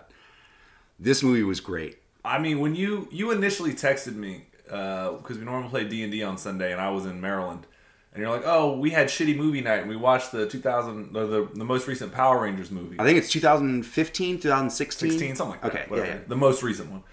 This 1.00 1.24
movie 1.24 1.44
was 1.44 1.60
great. 1.60 2.00
I 2.24 2.40
mean, 2.40 2.60
when 2.60 2.76
you 2.76 3.08
you 3.12 3.32
initially 3.32 3.74
texted 3.74 4.16
me 4.16 4.46
uh, 4.70 5.14
because 5.14 5.38
we 5.38 5.46
normally 5.46 5.70
play 5.70 5.84
D 5.88 6.04
and 6.04 6.12
D 6.12 6.24
on 6.24 6.38
Sunday, 6.38 6.72
and 6.72 6.80
I 6.80 6.90
was 6.90 7.06
in 7.06 7.20
Maryland, 7.20 7.66
and 8.14 8.22
you're 8.22 8.32
like, 8.32 8.44
"Oh, 8.46 8.78
we 8.78 8.92
had 8.92 9.08
shitty 9.08 9.36
movie 9.36 9.62
night, 9.62 9.80
and 9.80 9.90
we 9.90 9.96
watched 9.96 10.32
the 10.32 10.48
2000 10.48 11.14
the 11.14 11.26
the, 11.26 11.50
the 11.56 11.66
most 11.66 11.88
recent 11.88 12.14
Power 12.14 12.44
Rangers 12.44 12.72
movie, 12.72 12.98
I 13.00 13.04
think 13.04 13.18
it's 13.18 13.32
2015, 13.32 14.40
2016. 14.40 15.10
16, 15.10 15.36
something 15.36 15.52
like 15.52 15.62
that. 15.62 15.68
Okay, 15.72 15.86
whatever. 15.88 16.08
yeah, 16.08 16.16
yeah. 16.16 16.22
the 16.28 16.38
most 16.38 16.64
recent 16.64 16.92
one." 16.92 17.04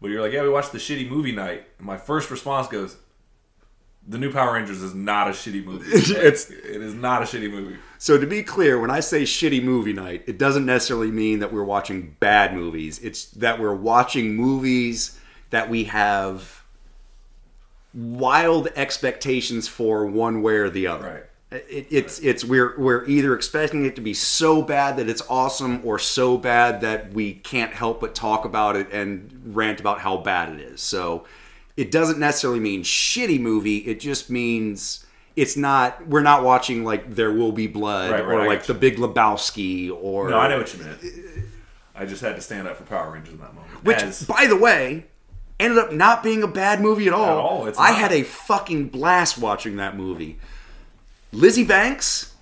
But 0.00 0.10
you're 0.10 0.22
like, 0.22 0.32
"Yeah, 0.32 0.42
we 0.42 0.50
watched 0.50 0.72
the 0.72 0.78
shitty 0.78 1.08
movie 1.08 1.32
night." 1.32 1.66
And 1.78 1.86
my 1.86 1.96
first 1.96 2.30
response 2.30 2.68
goes, 2.68 2.96
"The 4.08 4.18
new 4.18 4.32
Power 4.32 4.54
Rangers 4.54 4.82
is 4.82 4.94
not 4.94 5.28
a 5.28 5.32
shitty 5.32 5.64
movie. 5.64 5.90
It's- 5.92 6.50
it 6.50 6.80
is 6.82 6.94
not 6.94 7.22
a 7.22 7.24
shitty 7.26 7.50
movie." 7.50 7.76
So 7.98 8.16
to 8.18 8.26
be 8.26 8.42
clear, 8.42 8.78
when 8.80 8.90
I 8.90 9.00
say 9.00 9.22
shitty 9.24 9.62
movie 9.62 9.92
night, 9.92 10.22
it 10.26 10.38
doesn't 10.38 10.64
necessarily 10.64 11.10
mean 11.10 11.40
that 11.40 11.52
we're 11.52 11.64
watching 11.64 12.16
bad 12.20 12.54
movies. 12.54 12.98
It's 13.00 13.26
that 13.32 13.58
we're 13.60 13.74
watching 13.74 14.34
movies 14.36 15.18
that 15.50 15.68
we 15.68 15.84
have 15.84 16.62
wild 17.94 18.68
expectations 18.76 19.66
for 19.68 20.06
one 20.06 20.42
way 20.42 20.54
or 20.54 20.70
the 20.70 20.86
other. 20.86 21.04
Right. 21.50 21.60
It, 21.70 21.86
it's 21.90 22.18
it's 22.20 22.44
we're 22.44 22.78
we're 22.78 23.06
either 23.06 23.34
expecting 23.34 23.86
it 23.86 23.96
to 23.96 24.02
be 24.02 24.12
so 24.12 24.60
bad 24.62 24.98
that 24.98 25.08
it's 25.08 25.22
awesome 25.30 25.80
or 25.82 25.98
so 25.98 26.36
bad 26.36 26.82
that 26.82 27.12
we 27.14 27.34
can't 27.34 27.72
help 27.72 28.00
but 28.00 28.14
talk 28.14 28.44
about 28.44 28.76
it 28.76 28.92
and 28.92 29.54
rant 29.56 29.80
about 29.80 30.00
how 30.00 30.18
bad 30.18 30.52
it 30.52 30.60
is. 30.60 30.82
So 30.82 31.24
it 31.78 31.90
doesn't 31.92 32.18
necessarily 32.18 32.58
mean 32.60 32.82
shitty 32.82 33.40
movie. 33.40 33.78
It 33.78 34.00
just 34.00 34.28
means 34.30 35.06
it's 35.36 35.56
not. 35.56 36.06
We're 36.08 36.22
not 36.22 36.42
watching 36.42 36.84
like 36.84 37.14
There 37.14 37.32
Will 37.32 37.52
Be 37.52 37.68
Blood 37.68 38.10
Right, 38.10 38.26
right, 38.26 38.34
or 38.34 38.40
I 38.42 38.46
like 38.46 38.64
The 38.64 38.74
Big 38.74 38.96
Lebowski 38.96 39.90
or 39.90 40.28
No, 40.28 40.38
I 40.38 40.48
know 40.48 40.58
what 40.58 40.74
you 40.74 40.82
meant. 40.84 41.00
I 41.94 42.04
just 42.04 42.20
had 42.20 42.34
to 42.36 42.42
stand 42.42 42.66
up 42.66 42.76
for 42.76 42.82
Power 42.84 43.12
Rangers 43.12 43.34
in 43.34 43.40
that 43.40 43.54
moment. 43.54 43.84
Which, 43.84 44.02
As- 44.02 44.24
by 44.24 44.46
the 44.46 44.56
way, 44.56 45.06
ended 45.60 45.78
up 45.78 45.92
not 45.92 46.22
being 46.24 46.42
a 46.42 46.48
bad 46.48 46.80
movie 46.80 47.06
at 47.06 47.12
all. 47.12 47.24
At 47.24 47.36
all, 47.38 47.68
I 47.78 47.90
not. 47.90 47.98
had 47.98 48.12
a 48.12 48.22
fucking 48.24 48.88
blast 48.88 49.38
watching 49.38 49.76
that 49.76 49.96
movie. 49.96 50.38
Lizzie 51.32 51.64
Banks 51.64 52.34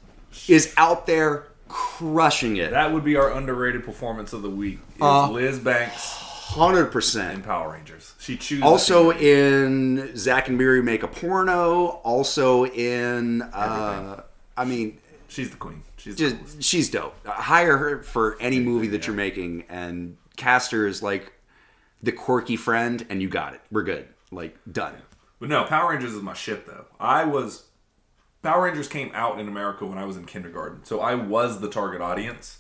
is 0.48 0.72
out 0.78 1.06
there 1.06 1.48
crushing 1.68 2.56
it. 2.56 2.70
That 2.70 2.92
would 2.92 3.04
be 3.04 3.16
our 3.16 3.32
underrated 3.32 3.84
performance 3.84 4.32
of 4.32 4.42
the 4.42 4.50
week. 4.50 4.78
Is 4.96 5.02
Uh, 5.02 5.30
Liz 5.30 5.58
Banks 5.58 6.22
hundred 6.46 6.86
percent 6.86 7.34
in. 7.38 7.42
Power 7.42 7.72
Rangers. 7.72 7.95
She 8.26 8.36
chooses 8.36 8.64
Also 8.64 9.12
in 9.12 10.16
Zack 10.16 10.48
and 10.48 10.58
Miri 10.58 10.82
make 10.82 11.04
a 11.04 11.08
porno. 11.08 12.00
Also 12.02 12.66
in, 12.66 13.42
uh, 13.42 14.24
I 14.56 14.64
mean, 14.64 14.98
she's 15.28 15.50
the 15.50 15.56
queen. 15.56 15.82
She's 15.96 16.16
just 16.16 16.36
coolest. 16.36 16.62
she's 16.64 16.90
dope. 16.90 17.14
Hire 17.24 17.78
her 17.78 18.02
for 18.02 18.36
any 18.40 18.58
movie 18.58 18.88
that 18.88 19.06
you're 19.06 19.14
making, 19.14 19.64
and 19.68 20.16
cast 20.36 20.72
her 20.72 20.88
as 20.88 21.04
like 21.04 21.34
the 22.02 22.10
quirky 22.10 22.56
friend, 22.56 23.06
and 23.08 23.22
you 23.22 23.28
got 23.28 23.54
it. 23.54 23.60
We're 23.70 23.84
good. 23.84 24.08
Like 24.32 24.56
done. 24.70 24.94
But 25.38 25.48
no, 25.48 25.62
Power 25.62 25.90
Rangers 25.92 26.12
is 26.12 26.22
my 26.22 26.34
shit 26.34 26.66
though. 26.66 26.86
I 26.98 27.24
was 27.24 27.66
Power 28.42 28.64
Rangers 28.64 28.88
came 28.88 29.12
out 29.14 29.38
in 29.38 29.46
America 29.46 29.86
when 29.86 29.98
I 29.98 30.04
was 30.04 30.16
in 30.16 30.24
kindergarten, 30.24 30.84
so 30.84 30.98
I 30.98 31.14
was 31.14 31.60
the 31.60 31.70
target 31.70 32.00
audience. 32.00 32.58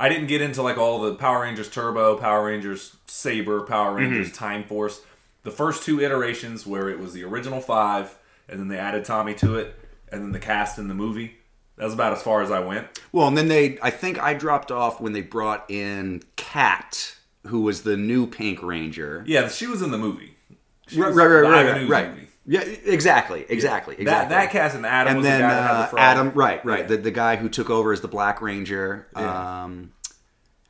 I 0.00 0.08
didn't 0.08 0.28
get 0.28 0.40
into 0.40 0.62
like 0.62 0.78
all 0.78 1.00
the 1.00 1.14
Power 1.16 1.42
Rangers 1.42 1.68
Turbo, 1.68 2.16
Power 2.16 2.46
Rangers 2.46 2.96
Saber, 3.06 3.62
Power 3.62 3.90
mm-hmm. 4.00 4.12
Rangers 4.12 4.32
Time 4.32 4.62
Force. 4.64 5.02
The 5.42 5.50
first 5.50 5.82
two 5.82 6.00
iterations 6.00 6.66
where 6.66 6.88
it 6.88 6.98
was 6.98 7.12
the 7.12 7.24
original 7.24 7.60
five, 7.60 8.16
and 8.48 8.60
then 8.60 8.68
they 8.68 8.78
added 8.78 9.04
Tommy 9.04 9.34
to 9.34 9.56
it, 9.56 9.74
and 10.10 10.22
then 10.22 10.32
the 10.32 10.38
cast 10.38 10.78
in 10.78 10.88
the 10.88 10.94
movie. 10.94 11.34
That 11.76 11.84
was 11.84 11.94
about 11.94 12.12
as 12.12 12.22
far 12.22 12.42
as 12.42 12.50
I 12.50 12.60
went. 12.60 12.86
Well, 13.12 13.28
and 13.28 13.36
then 13.36 13.48
they, 13.48 13.78
I 13.82 13.90
think 13.90 14.20
I 14.20 14.34
dropped 14.34 14.70
off 14.72 15.00
when 15.00 15.12
they 15.12 15.22
brought 15.22 15.68
in 15.70 16.22
Kat, 16.36 17.16
who 17.46 17.60
was 17.62 17.82
the 17.82 17.96
new 17.96 18.26
Pink 18.26 18.62
Ranger. 18.62 19.24
Yeah, 19.26 19.48
she 19.48 19.66
was 19.66 19.82
in 19.82 19.90
the 19.90 19.98
movie. 19.98 20.36
She 20.88 21.00
Right, 21.00 21.08
was 21.08 21.16
right, 21.16 21.26
right, 21.26 21.40
the 21.42 21.48
right, 21.48 21.88
right, 21.88 21.88
right. 21.88 22.27
Yeah, 22.50 22.60
exactly, 22.62 23.44
exactly, 23.48 23.94
exactly. 23.96 24.04
That 24.06 24.28
that 24.30 24.50
cast 24.50 24.74
and 24.74 24.86
Adam 24.86 25.08
and 25.08 25.18
was 25.18 25.26
then 25.26 25.40
the 25.42 25.46
guy 25.46 25.54
that 25.54 25.62
had 25.62 25.72
the 25.74 25.78
uh, 25.80 25.86
frog. 25.86 26.00
Adam, 26.00 26.30
right, 26.34 26.64
right, 26.64 26.80
Yeah. 26.80 26.86
the, 26.86 26.96
the 26.96 27.10
guy 27.10 27.36
who 27.36 27.48
took 27.50 27.68
over 27.68 27.92
as 27.92 28.00
the 28.00 28.08
Black 28.08 28.40
Ranger. 28.40 29.06
Yeah. 29.16 29.62
Um, 29.64 29.92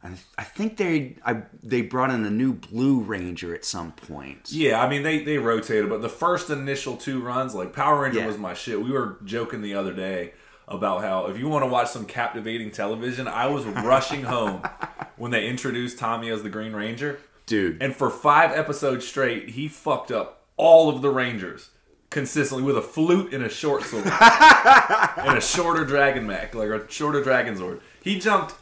I, 0.03 0.11
I 0.37 0.45
think 0.45 0.77
they, 0.77 1.17
I, 1.25 1.43
they 1.63 1.83
brought 1.83 2.11
in 2.11 2.25
a 2.25 2.31
new 2.31 2.53
Blue 2.53 3.01
Ranger 3.01 3.55
at 3.55 3.65
some 3.65 3.93
point. 3.93 4.51
Yeah, 4.51 4.81
I 4.83 4.89
mean 4.89 5.03
they 5.03 5.23
they 5.23 5.39
rotated, 5.39 5.89
but 5.89 6.03
the 6.03 6.09
first 6.09 6.51
initial 6.51 6.97
two 6.97 7.21
runs, 7.21 7.55
like 7.55 7.73
Power 7.73 8.03
Ranger 8.03 8.21
Yeah. 8.21 8.27
was 8.27 8.39
my 8.39 8.55
shit. 8.55 8.81
We 8.83 8.91
were 8.91 9.19
joking 9.25 9.63
the 9.63 9.75
other 9.75 9.93
day 9.93 10.33
about 10.69 11.03
how 11.03 11.27
if 11.27 11.39
you 11.39 11.49
want 11.49 11.65
to 11.65 11.69
watch 11.71 11.89
some 11.89 12.05
captivating 12.07 12.71
television, 12.71 13.27
I 13.29 13.47
was 13.47 13.65
rushing 13.65 14.23
home 14.25 14.63
when 15.17 15.31
they 15.31 15.47
introduced 15.49 15.99
Tommy 15.99 16.29
as 16.29 16.43
the 16.43 16.51
Green 16.51 16.73
Ranger. 16.73 17.19
Dude, 17.47 17.83
And 17.83 17.97
for 17.97 18.11
five 18.11 18.53
episodes 18.53 19.07
straight, 19.09 19.49
he 19.51 19.69
fucked 19.69 20.11
up 20.13 20.38
all 20.59 20.91
of 20.91 21.01
the 21.01 21.09
Rangers 21.11 21.71
consistently 22.11 22.63
with 22.65 22.77
a 22.77 22.83
flute 22.83 23.33
and 23.33 23.45
a 23.45 23.49
short 23.49 23.83
sword 23.85 24.05
and 24.21 25.39
a 25.39 25.41
shorter 25.41 25.85
dragon 25.85 26.27
mech, 26.27 26.55
like 26.55 26.69
a 26.69 26.91
shorter 26.91 27.23
dragon 27.23 27.55
zord. 27.57 27.81
He 28.03 28.19
jumped 28.19 28.55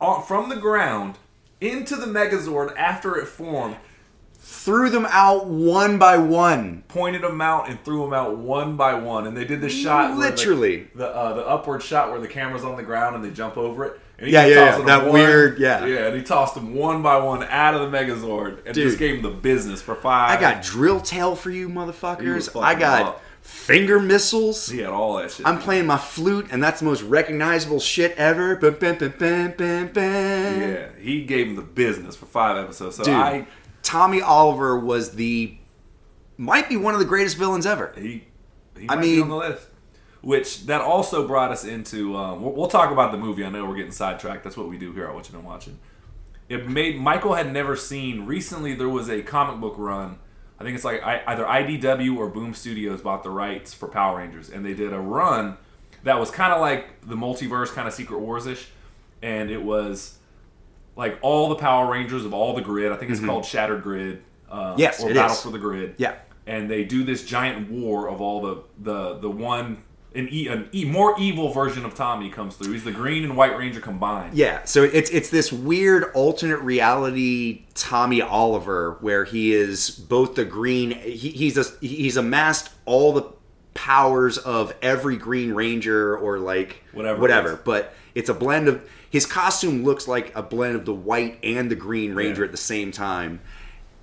on, 0.00 0.22
from 0.24 0.48
the 0.48 0.56
ground 0.56 1.16
into 1.60 1.94
the 1.96 2.06
Megazord 2.06 2.76
after 2.76 3.16
it 3.16 3.26
formed, 3.26 3.76
threw 4.34 4.90
them 4.90 5.06
out 5.10 5.46
one 5.46 5.98
by 5.98 6.16
one. 6.16 6.82
pointed 6.88 7.22
them 7.22 7.40
out, 7.40 7.68
and 7.68 7.82
threw 7.84 8.02
them 8.02 8.12
out 8.12 8.36
one 8.38 8.76
by 8.76 8.94
one. 8.94 9.26
And 9.26 9.36
they 9.36 9.44
did 9.44 9.60
the 9.60 9.68
shot, 9.68 10.16
where 10.16 10.30
the- 10.30 10.36
Literally. 10.36 10.88
the 10.94 11.06
uh, 11.08 11.34
the 11.34 11.46
upward 11.46 11.82
shot 11.82 12.10
where 12.10 12.20
the 12.20 12.28
camera's 12.28 12.64
on 12.64 12.76
the 12.76 12.82
ground 12.82 13.14
and 13.14 13.24
they 13.24 13.30
jump 13.30 13.56
over 13.56 13.84
it. 13.84 14.00
And 14.20 14.28
he 14.28 14.32
Yeah, 14.34 14.46
yeah, 14.46 14.54
yeah. 14.54 14.76
them 14.76 14.86
That 14.86 15.04
one- 15.04 15.12
weird- 15.14 15.58
yeah. 15.58 15.84
yeah. 15.86 16.06
And 16.06 16.16
he 16.16 16.22
tossed 16.22 16.54
them 16.54 16.74
one 16.74 17.02
by 17.02 17.16
one 17.18 17.42
out 17.44 17.74
of 17.74 17.80
the 17.90 17.96
Megazord 17.96 18.64
and 18.66 18.74
Dude. 18.74 18.86
just 18.88 18.98
gave 18.98 19.16
him 19.16 19.22
the 19.22 19.30
business 19.30 19.80
for 19.82 19.94
five. 19.94 20.36
I 20.36 20.40
got 20.40 20.62
drill 20.62 21.00
tail 21.00 21.34
for 21.34 21.50
you, 21.50 21.68
motherfuckers. 21.68 22.60
I 22.62 22.74
got 22.74 23.02
up. 23.02 23.22
finger 23.40 23.98
missiles. 23.98 24.68
He 24.68 24.80
had 24.80 24.90
all 24.90 25.16
that 25.16 25.30
shit. 25.30 25.46
I'm 25.46 25.58
playing 25.58 25.86
my 25.86 25.96
flute, 25.96 26.48
and 26.50 26.62
that's 26.62 26.80
the 26.80 26.86
most 26.86 27.02
recognizable 27.02 27.80
shit 27.80 28.14
ever. 28.18 28.58
Yeah, 28.60 28.70
he 30.98 31.24
gave 31.24 31.48
him 31.48 31.56
the 31.56 31.62
business 31.62 32.16
for 32.16 32.26
five 32.26 32.56
episodes. 32.56 32.96
So 32.96 33.04
Dude, 33.04 33.14
I 33.14 33.46
Tommy 33.82 34.20
Oliver 34.20 34.78
was 34.78 35.12
the 35.12 35.56
might 36.36 36.68
be 36.68 36.76
one 36.76 36.94
of 36.94 37.00
the 37.00 37.06
greatest 37.06 37.36
villains 37.38 37.66
ever. 37.66 37.92
he, 37.96 38.24
he 38.78 38.86
I 38.88 38.96
mean- 38.96 39.22
on 39.22 39.28
the 39.28 39.36
list. 39.36 39.66
Which 40.22 40.66
that 40.66 40.80
also 40.82 41.26
brought 41.26 41.50
us 41.50 41.64
into. 41.64 42.14
Um, 42.16 42.42
we'll, 42.42 42.52
we'll 42.52 42.68
talk 42.68 42.90
about 42.90 43.10
the 43.12 43.18
movie. 43.18 43.44
I 43.44 43.48
know 43.50 43.64
we're 43.64 43.76
getting 43.76 43.90
sidetracked. 43.92 44.44
That's 44.44 44.56
what 44.56 44.68
we 44.68 44.76
do 44.76 44.92
here 44.92 45.06
at 45.06 45.14
What 45.14 45.24
You've 45.26 45.32
Been 45.34 45.44
Watching. 45.44 45.78
It 46.48 46.68
made 46.68 47.00
Michael 47.00 47.34
had 47.34 47.52
never 47.52 47.74
seen. 47.76 48.26
Recently, 48.26 48.74
there 48.74 48.88
was 48.88 49.08
a 49.08 49.22
comic 49.22 49.60
book 49.60 49.74
run. 49.78 50.18
I 50.58 50.64
think 50.64 50.74
it's 50.74 50.84
like 50.84 51.02
I, 51.02 51.22
either 51.26 51.44
IDW 51.44 52.16
or 52.18 52.28
Boom 52.28 52.52
Studios 52.52 53.00
bought 53.00 53.22
the 53.22 53.30
rights 53.30 53.72
for 53.72 53.88
Power 53.88 54.18
Rangers, 54.18 54.50
and 54.50 54.64
they 54.66 54.74
did 54.74 54.92
a 54.92 54.98
run 55.00 55.56
that 56.02 56.18
was 56.20 56.30
kind 56.30 56.52
of 56.52 56.60
like 56.60 57.00
the 57.08 57.14
multiverse, 57.16 57.72
kind 57.72 57.88
of 57.88 57.94
Secret 57.94 58.18
Wars 58.18 58.46
ish, 58.46 58.68
and 59.22 59.50
it 59.50 59.62
was 59.62 60.18
like 60.96 61.18
all 61.22 61.48
the 61.48 61.54
Power 61.54 61.90
Rangers 61.90 62.26
of 62.26 62.34
all 62.34 62.52
the 62.54 62.60
grid. 62.60 62.92
I 62.92 62.96
think 62.96 63.10
it's 63.10 63.20
called 63.20 63.44
Shattered 63.46 63.82
Grid. 63.82 64.22
Uh, 64.50 64.72
Mm-hmm. 64.72 64.80
Yes, 64.80 65.02
or 65.02 65.14
Battle 65.14 65.32
is. 65.36 65.40
for 65.40 65.50
the 65.50 65.58
Grid. 65.58 65.94
Yeah. 65.96 66.16
and 66.46 66.68
they 66.70 66.84
do 66.84 67.04
this 67.04 67.24
giant 67.24 67.70
war 67.70 68.10
of 68.10 68.20
all 68.20 68.40
the 68.42 68.62
the 68.80 69.18
the 69.20 69.30
one 69.30 69.82
an, 70.14 70.28
e, 70.30 70.48
an 70.48 70.68
e, 70.72 70.84
more 70.84 71.14
evil 71.18 71.52
version 71.52 71.84
of 71.84 71.94
Tommy 71.94 72.30
comes 72.30 72.56
through. 72.56 72.72
He's 72.72 72.84
the 72.84 72.92
Green 72.92 73.22
and 73.24 73.36
White 73.36 73.56
Ranger 73.56 73.80
combined. 73.80 74.36
Yeah, 74.36 74.64
so 74.64 74.82
it's 74.82 75.10
it's 75.10 75.30
this 75.30 75.52
weird 75.52 76.04
alternate 76.14 76.58
reality 76.60 77.62
Tommy 77.74 78.20
Oliver 78.22 78.96
where 79.00 79.24
he 79.24 79.52
is 79.52 79.90
both 79.90 80.34
the 80.34 80.44
green 80.44 80.90
he, 80.92 81.30
he's 81.30 81.56
a, 81.56 81.64
he's 81.80 82.16
amassed 82.16 82.70
all 82.86 83.12
the 83.12 83.24
powers 83.74 84.36
of 84.38 84.74
every 84.82 85.16
Green 85.16 85.52
Ranger 85.52 86.16
or 86.16 86.38
like 86.38 86.82
Whatever 86.92 87.20
whatever, 87.20 87.52
is. 87.52 87.58
but 87.64 87.94
it's 88.14 88.28
a 88.28 88.34
blend 88.34 88.68
of 88.68 88.82
his 89.10 89.26
costume 89.26 89.84
looks 89.84 90.06
like 90.08 90.34
a 90.36 90.42
blend 90.42 90.76
of 90.76 90.84
the 90.84 90.92
white 90.94 91.38
and 91.42 91.70
the 91.70 91.74
Green 91.76 92.14
Ranger 92.14 92.42
Yeah. 92.42 92.46
at 92.46 92.50
the 92.52 92.56
same 92.58 92.90
time. 92.92 93.40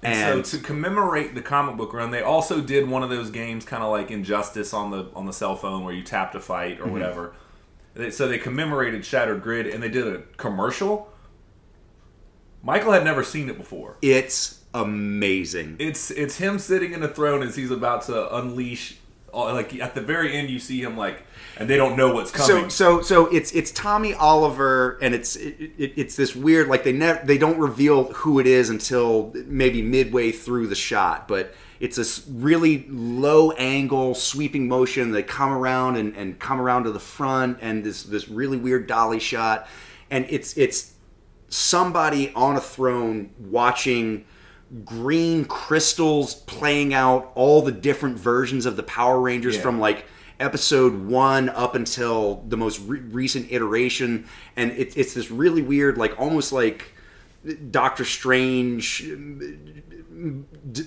And, 0.04 0.46
so 0.46 0.58
to 0.58 0.64
commemorate 0.64 1.34
the 1.36 1.42
comic 1.42 1.76
book 1.76 1.92
run, 1.94 2.12
they 2.12 2.22
also 2.22 2.62
did 2.62 2.88
one 2.88 3.02
of 3.04 3.10
those 3.10 3.32
games, 3.32 3.66
kind 3.66 3.82
of 3.84 3.90
like 3.92 4.12
Injustice 4.12 4.74
on 4.74 4.92
the 4.92 5.10
on 5.16 5.26
the 5.26 5.34
cell 5.34 5.56
phone, 5.56 5.84
where 5.84 5.94
you 5.94 6.04
tap 6.04 6.32
to 6.34 6.40
fight 6.40 6.80
or 6.80 6.84
Mm-hmm. 6.84 6.94
whatever. 6.94 7.34
So 8.12 8.28
they 8.28 8.38
commemorated 8.38 9.04
Shattered 9.06 9.42
Grid, 9.42 9.66
and 9.66 9.82
they 9.82 9.90
did 9.90 10.06
a 10.08 10.20
commercial. 10.38 11.12
Michael 12.62 12.92
had 12.92 13.04
never 13.04 13.24
seen 13.24 13.50
it 13.50 13.58
before. 13.58 13.98
it's 14.02 14.64
amazing. 14.74 15.78
It's 15.80 16.12
it's 16.12 16.38
him 16.38 16.60
sitting 16.60 16.94
in 16.94 17.02
a 17.02 17.08
throne 17.08 17.42
as 17.42 17.56
he's 17.56 17.72
about 17.72 18.04
to 18.04 18.36
unleash. 18.36 18.98
Like 19.46 19.80
at 19.80 19.96
the 19.96 20.02
very 20.02 20.36
end, 20.36 20.50
you 20.50 20.60
see 20.60 20.82
him 20.82 20.98
like, 20.98 21.24
and 21.58 21.70
they 21.70 21.78
don't 21.78 21.96
know 21.96 22.14
what's 22.14 22.32
coming. 22.32 22.70
So 22.70 23.00
so 23.00 23.02
so 23.02 23.26
it's 23.28 23.52
it's 23.52 23.72
Tommy 23.72 24.14
Oliver 24.14 24.98
and 25.02 25.14
it's 25.14 25.36
it, 25.36 25.72
it, 25.78 25.94
it's 25.96 26.16
this 26.16 26.36
weird 26.36 26.68
like 26.68 26.84
they 26.84 26.94
never 26.94 27.26
they 27.26 27.38
don't 27.38 27.58
reveal 27.58 28.06
who 28.14 28.40
it 28.40 28.48
is 28.48 28.70
until 28.70 29.34
maybe 29.46 29.82
midway 29.82 30.32
through 30.32 30.68
the 30.68 30.76
shot, 30.76 31.28
but 31.28 31.54
it's 31.80 31.98
this 31.98 32.26
really 32.28 32.88
low 32.90 33.52
angle 33.52 34.16
sweeping 34.16 34.68
motion. 34.68 35.12
They 35.12 35.24
come 35.24 35.52
around 35.52 35.98
and, 35.98 36.16
and 36.16 36.40
come 36.40 36.60
around 36.60 36.86
to 36.86 36.92
the 36.92 37.00
front 37.00 37.60
and 37.62 37.84
this 37.84 38.04
this 38.04 38.28
really 38.28 38.58
weird 38.58 38.88
dolly 38.88 39.20
shot, 39.20 39.68
and 40.10 40.26
it's 40.30 40.58
it's 40.58 40.94
somebody 41.50 42.34
on 42.34 42.56
a 42.56 42.62
throne 42.62 43.30
watching 43.40 44.26
green 44.84 45.46
crystals 45.46 46.36
playing 46.36 46.94
out 46.94 47.32
all 47.36 47.62
the 47.62 47.72
different 47.72 48.18
versions 48.20 48.66
of 48.66 48.76
the 48.76 48.84
Power 48.84 49.20
Rangers 49.20 49.56
Yeah. 49.56 49.62
from 49.62 49.80
like 49.80 50.06
episode 50.40 51.08
one 51.08 51.50
up 51.50 51.74
until 51.76 52.44
the 52.48 52.58
most 52.58 52.80
re- 52.86 53.00
recent 53.00 53.52
iteration, 53.52 54.26
and 54.56 54.72
it, 54.72 54.96
it's 54.98 55.14
this 55.14 55.32
really 55.32 55.62
weird, 55.62 55.98
like 55.98 56.20
almost 56.20 56.52
like 56.52 56.94
Doctor 57.72 58.04
Strange, 58.06 59.04
d- 60.72 60.84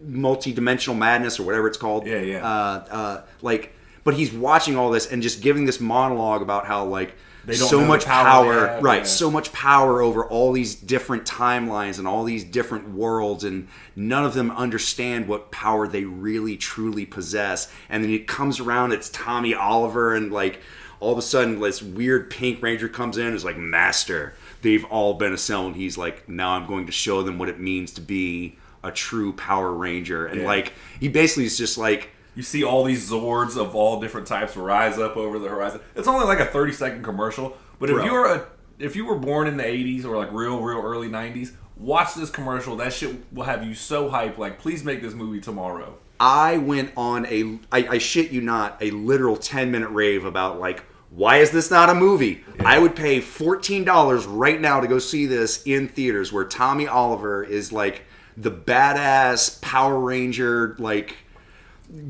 multi-dimensional 0.00 0.96
madness 0.98 1.38
or 1.40 1.44
whatever 1.44 1.66
it's 1.68 1.78
called. 1.78 2.06
Yeah, 2.06 2.18
yeah. 2.20 2.46
Uh, 2.46 2.84
uh, 2.90 3.22
like, 3.40 3.74
but 4.04 4.14
he's 4.14 4.32
watching 4.32 4.76
all 4.76 4.90
this 4.90 5.10
and 5.10 5.22
just 5.22 5.40
giving 5.42 5.64
this 5.64 5.80
monologue 5.80 6.42
about 6.42 6.66
how 6.66 6.84
like. 6.84 7.14
They 7.44 7.56
don't 7.56 7.68
so 7.68 7.84
much 7.84 8.04
power 8.04 8.24
power, 8.24 8.80
right? 8.80 8.98
yeah. 8.98 9.04
So 9.04 9.30
much 9.30 9.52
power 9.52 10.00
over 10.00 10.24
all 10.24 10.52
these 10.52 10.74
different 10.74 11.24
timelines 11.24 11.98
and 11.98 12.06
all 12.06 12.24
these 12.24 12.44
different 12.44 12.90
worlds, 12.90 13.42
and 13.42 13.68
none 13.96 14.24
of 14.24 14.34
them 14.34 14.50
understand 14.52 15.26
what 15.26 15.50
power 15.50 15.88
they 15.88 16.04
really 16.04 16.56
truly 16.56 17.04
possess. 17.04 17.72
And 17.88 18.04
then 18.04 18.10
it 18.12 18.26
comes 18.28 18.60
around, 18.60 18.92
it's 18.92 19.08
Tommy 19.10 19.54
Oliver, 19.54 20.14
and 20.14 20.30
like 20.32 20.60
all 21.00 21.10
of 21.12 21.18
a 21.18 21.22
sudden, 21.22 21.58
this 21.60 21.82
weird 21.82 22.30
Pink 22.30 22.62
Ranger 22.62 22.88
comes 22.88 23.18
in, 23.18 23.26
and 23.26 23.34
is 23.34 23.44
like, 23.44 23.56
"Master, 23.58 24.34
they've 24.62 24.84
all 24.84 25.14
been 25.14 25.32
a 25.32 25.34
assembled." 25.34 25.74
He's 25.74 25.98
like, 25.98 26.28
"Now 26.28 26.50
I'm 26.50 26.66
going 26.66 26.86
to 26.86 26.92
show 26.92 27.24
them 27.24 27.38
what 27.40 27.48
it 27.48 27.58
means 27.58 27.90
to 27.94 28.00
be 28.00 28.56
a 28.84 28.92
true 28.92 29.32
Power 29.32 29.72
Ranger," 29.72 30.26
and 30.26 30.42
Yeah. 30.42 30.46
like 30.46 30.74
he 31.00 31.08
basically 31.08 31.46
is 31.46 31.58
just 31.58 31.76
like. 31.76 32.10
You 32.34 32.42
see 32.42 32.64
all 32.64 32.84
these 32.84 33.10
Zords 33.10 33.56
of 33.56 33.74
all 33.74 34.00
different 34.00 34.26
types 34.26 34.56
rise 34.56 34.98
up 34.98 35.16
over 35.16 35.38
the 35.38 35.48
horizon. 35.48 35.80
It's 35.94 36.08
only 36.08 36.24
like 36.24 36.40
a 36.40 36.46
thirty 36.46 36.72
second 36.72 37.02
commercial, 37.02 37.56
but 37.78 37.90
if 37.90 38.04
you 38.04 38.12
were 38.12 38.26
a 38.26 38.46
if 38.78 38.96
you 38.96 39.04
were 39.04 39.18
born 39.18 39.46
in 39.46 39.56
the 39.56 39.66
eighties 39.66 40.04
or 40.04 40.16
like 40.16 40.32
real 40.32 40.60
real 40.60 40.80
early 40.80 41.08
nineties, 41.08 41.52
watch 41.76 42.14
this 42.14 42.30
commercial. 42.30 42.76
That 42.76 42.92
shit 42.92 43.16
will 43.32 43.44
have 43.44 43.64
you 43.64 43.74
so 43.74 44.10
hyped. 44.10 44.38
Like, 44.38 44.58
please 44.58 44.84
make 44.84 45.02
this 45.02 45.14
movie 45.14 45.40
tomorrow. 45.40 45.98
I 46.20 46.58
went 46.58 46.92
on 46.96 47.26
a, 47.26 47.58
I, 47.72 47.94
I 47.94 47.98
shit 47.98 48.30
you 48.30 48.40
not, 48.40 48.76
a 48.80 48.92
literal 48.92 49.36
10 49.36 49.72
minute 49.72 49.90
rave 49.90 50.24
about 50.24 50.60
like 50.60 50.84
Why 51.10 51.38
is 51.38 51.50
this 51.50 51.70
not 51.70 51.90
a 51.90 51.94
movie? 51.94 52.44
I 52.60 52.78
would 52.78 52.94
pay 52.94 53.20
$14 53.20 54.24
right 54.28 54.60
now 54.60 54.80
to 54.80 54.86
go 54.86 54.98
see 54.98 55.26
this 55.26 55.62
in 55.64 55.88
theaters 55.88 56.32
where 56.32 56.44
Tommy 56.44 56.86
Oliver 56.86 57.42
is 57.42 57.72
like 57.72 58.04
the 58.36 58.52
badass 58.52 59.60
Power 59.60 59.98
Ranger, 59.98 60.76
like 60.78 61.16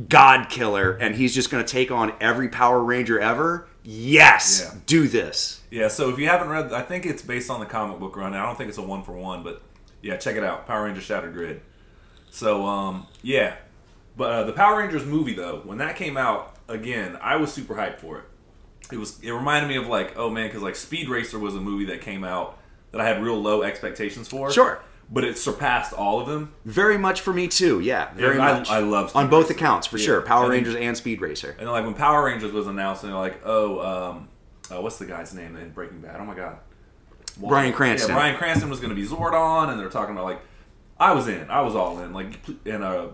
God 0.09 0.49
killer, 0.49 0.93
and 0.93 1.15
he's 1.17 1.35
just 1.35 1.51
going 1.51 1.65
to 1.65 1.71
take 1.71 1.91
on 1.91 2.13
every 2.21 2.49
Power 2.49 2.83
Ranger 2.83 3.19
ever. 3.19 3.67
Yes, 3.85 4.63
Yeah. 4.73 4.79
do 4.87 5.09
this. 5.09 5.61
Yeah, 5.71 5.89
so 5.89 6.09
if 6.11 6.19
you 6.19 6.29
haven't 6.29 6.49
read, 6.51 6.73
I 6.73 6.83
think 6.83 7.05
it's 7.07 7.23
based 7.23 7.51
on 7.51 7.59
the 7.61 7.67
comic 7.67 7.99
book 7.99 8.15
run. 8.17 8.35
I 8.35 8.45
don't 8.45 8.57
think 8.57 8.69
it's 8.69 8.79
a 8.79 8.83
one 8.83 9.03
for 9.03 9.13
one, 9.13 9.43
but 9.43 9.61
yeah, 10.03 10.17
check 10.17 10.37
it 10.37 10.45
out. 10.45 10.67
Power 10.67 10.85
Ranger 10.85 11.01
Shattered 11.01 11.33
Grid. 11.33 11.63
So 12.31 12.65
um, 12.65 13.07
yeah, 13.23 13.57
but 14.17 14.31
uh, 14.31 14.45
the 14.45 14.53
Power 14.53 14.79
Rangers 14.79 15.05
movie 15.05 15.35
though, 15.35 15.63
when 15.65 15.79
that 15.79 15.97
came 15.97 16.17
out, 16.17 16.57
again, 16.69 17.19
I 17.21 17.37
was 17.37 17.53
super 17.53 17.75
hyped 17.75 17.99
for 17.99 18.19
it. 18.19 18.25
It 18.93 18.99
was. 18.99 19.19
It 19.23 19.31
reminded 19.33 19.69
me 19.69 19.77
of 19.77 19.87
like, 19.89 20.17
oh 20.17 20.31
man, 20.31 20.47
because 20.49 20.63
like 20.63 20.77
Speed 20.77 21.09
Racer 21.09 21.39
was 21.39 21.55
a 21.57 21.61
movie 21.61 21.87
that 21.87 22.01
came 22.03 22.23
out 22.25 22.59
that 22.93 23.01
I 23.01 23.07
had 23.09 23.23
real 23.23 23.41
low 23.41 23.63
expectations 23.63 24.29
for. 24.29 24.53
Sure. 24.53 24.81
But 25.15 25.25
it 25.25 25.37
surpassed 25.37 25.93
all 25.93 26.21
of 26.21 26.27
them. 26.27 26.55
Very 26.65 26.97
much 26.97 27.21
for 27.21 27.35
me 27.35 27.47
too. 27.47 27.81
Yeah, 27.81 28.15
very 28.15 28.39
I- 28.39 28.53
much. 28.59 28.71
I 28.71 28.79
love 28.79 29.11
Speed 29.11 29.19
on 29.19 29.29
both 29.29 29.45
Racer. 29.51 29.55
accounts 29.59 29.87
for 29.87 29.99
Yeah. 29.99 30.05
sure. 30.07 30.23
Power 30.23 30.45
And 30.45 30.53
then- 30.53 30.59
Rangers 30.65 30.75
and 30.77 30.97
Speed 30.97 31.21
Racer. 31.21 31.51
And 31.51 31.67
then 31.67 31.73
like 31.73 31.85
when 31.85 31.93
Power 31.95 32.25
Rangers 32.25 32.51
was 32.53 32.67
announced, 32.67 33.03
and 33.03 33.13
they're 33.13 33.19
like, 33.21 33.41
oh, 33.45 33.81
um, 33.81 34.29
uh, 34.71 34.81
what's 34.81 34.97
the 34.99 35.05
guy's 35.05 35.35
name 35.35 35.55
in 35.57 35.71
Breaking 35.71 35.99
Bad? 36.01 36.17
Oh 36.19 36.25
my 36.25 36.35
god, 36.35 36.57
Bryan 37.37 37.73
Cranston. 37.75 38.11
Yeah, 38.11 38.17
Bryan 38.17 38.37
Cranston 38.37 38.71
was 38.71 38.81
going 38.81 38.89
to 38.91 38.97
be 38.97 39.07
Zordon, 39.07 39.69
and 39.71 39.79
they're 39.79 39.89
talking 39.91 40.15
about 40.15 40.25
like, 40.25 40.41
I 40.99 41.13
was 41.13 41.29
in, 41.29 41.51
I 41.51 41.61
was 41.63 41.75
all 41.75 41.99
in. 42.01 42.13
Like, 42.15 42.39
and 42.65 42.83
uh, 42.83 43.07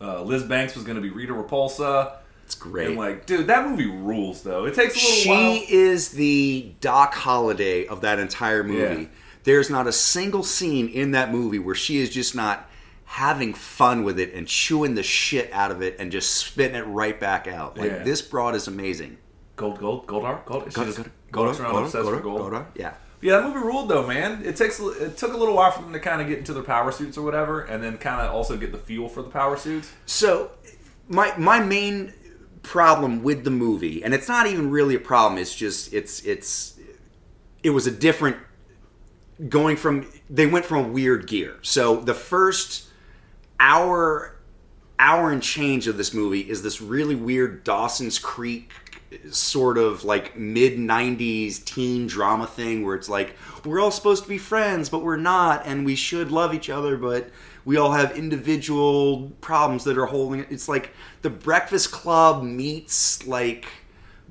uh, 0.00 0.22
Liz 0.22 0.42
Banks 0.42 0.74
was 0.74 0.84
going 0.84 0.96
to 0.96 1.02
be 1.02 1.10
Rita 1.10 1.32
Repulsa. 1.32 2.16
It's 2.44 2.54
great. 2.54 2.88
And 2.88 2.96
like, 2.98 3.26
dude, 3.26 3.46
that 3.46 3.66
movie 3.68 3.86
rules 3.86 4.42
though. 4.42 4.64
It 4.66 4.74
takes 4.74 4.94
a 4.94 4.98
little 4.98 5.10
she 5.12 5.28
while. 5.30 5.62
is 5.68 6.08
the 6.10 6.72
Doc 6.80 7.14
Holliday 7.14 7.86
of 7.86 8.00
that 8.00 8.18
entire 8.18 8.64
movie. 8.64 9.02
Yeah. 9.02 9.08
There's 9.44 9.70
not 9.70 9.86
a 9.86 9.92
single 9.92 10.42
scene 10.42 10.88
in 10.88 11.12
that 11.12 11.32
movie 11.32 11.58
where 11.58 11.74
she 11.74 11.98
is 11.98 12.10
just 12.10 12.34
not 12.34 12.68
having 13.04 13.54
fun 13.54 14.04
with 14.04 14.18
it 14.20 14.32
and 14.34 14.46
chewing 14.46 14.94
the 14.94 15.02
shit 15.02 15.50
out 15.52 15.70
of 15.70 15.82
it 15.82 15.96
and 15.98 16.12
just 16.12 16.30
spitting 16.32 16.76
it 16.76 16.82
right 16.86 17.18
back 17.18 17.48
out. 17.48 17.76
Like 17.76 17.90
Yeah. 17.90 18.02
this 18.04 18.22
broad 18.22 18.54
is 18.54 18.68
amazing. 18.68 19.16
Gold, 19.56 19.78
gold, 19.78 20.06
Goldar, 20.06 20.44
gold. 20.44 20.64
She 20.72 20.84
just 20.84 21.00
Go 21.32 21.44
walks 21.46 21.58
around 21.60 21.84
obsessed 21.84 22.22
gold. 22.22 22.54
Yeah. 22.74 22.94
Yeah, 23.20 23.36
that 23.40 23.48
movie 23.48 23.58
ruled 23.58 23.88
though, 23.90 24.06
man. 24.06 24.42
It 24.44 24.56
takes 24.56 24.80
it 24.80 25.16
took 25.16 25.34
a 25.34 25.36
little 25.36 25.54
while 25.54 25.70
for 25.70 25.82
them 25.82 25.92
to 25.92 26.00
kind 26.00 26.22
of 26.22 26.28
get 26.28 26.38
into 26.38 26.54
their 26.54 26.62
power 26.62 26.90
suits 26.90 27.18
or 27.18 27.22
whatever, 27.22 27.60
and 27.62 27.82
then 27.82 27.98
kind 27.98 28.20
of 28.20 28.32
also 28.34 28.56
get 28.56 28.72
the 28.72 28.78
fuel 28.78 29.08
for 29.08 29.22
the 29.22 29.28
power 29.28 29.56
suits. 29.56 29.92
So 30.06 30.52
my 31.08 31.34
my 31.36 31.60
main 31.60 32.14
problem 32.62 33.22
with 33.22 33.44
the 33.44 33.50
movie, 33.50 34.02
and 34.02 34.14
it's 34.14 34.28
not 34.28 34.46
even 34.46 34.70
really 34.70 34.94
a 34.94 35.00
problem, 35.00 35.38
it's 35.38 35.54
just 35.54 35.92
it's 35.92 36.24
it's 36.24 36.78
it 37.62 37.70
was 37.70 37.86
a 37.86 37.90
different 37.90 38.38
going 39.48 39.76
from 39.76 40.06
they 40.28 40.46
went 40.46 40.64
from 40.64 40.84
a 40.84 40.88
weird 40.88 41.26
gear. 41.26 41.58
So 41.62 41.96
the 41.96 42.14
first 42.14 42.88
hour 43.58 44.36
hour 44.98 45.32
and 45.32 45.42
change 45.42 45.86
of 45.86 45.96
this 45.96 46.12
movie 46.12 46.40
is 46.40 46.62
this 46.62 46.80
really 46.80 47.14
weird 47.14 47.64
Dawson's 47.64 48.18
Creek 48.18 48.72
sort 49.30 49.76
of 49.76 50.04
like 50.04 50.36
mid 50.36 50.74
90s 50.74 51.64
teen 51.64 52.06
drama 52.06 52.46
thing 52.46 52.84
where 52.84 52.94
it's 52.94 53.08
like 53.08 53.34
we're 53.64 53.80
all 53.80 53.90
supposed 53.90 54.22
to 54.22 54.28
be 54.28 54.38
friends 54.38 54.88
but 54.88 55.02
we're 55.02 55.16
not 55.16 55.66
and 55.66 55.84
we 55.84 55.96
should 55.96 56.30
love 56.30 56.54
each 56.54 56.70
other 56.70 56.96
but 56.96 57.28
we 57.64 57.76
all 57.76 57.90
have 57.90 58.16
individual 58.16 59.32
problems 59.40 59.82
that 59.82 59.98
are 59.98 60.06
holding 60.06 60.46
it's 60.48 60.68
like 60.68 60.90
the 61.22 61.30
breakfast 61.30 61.90
club 61.90 62.44
meets 62.44 63.26
like 63.26 63.66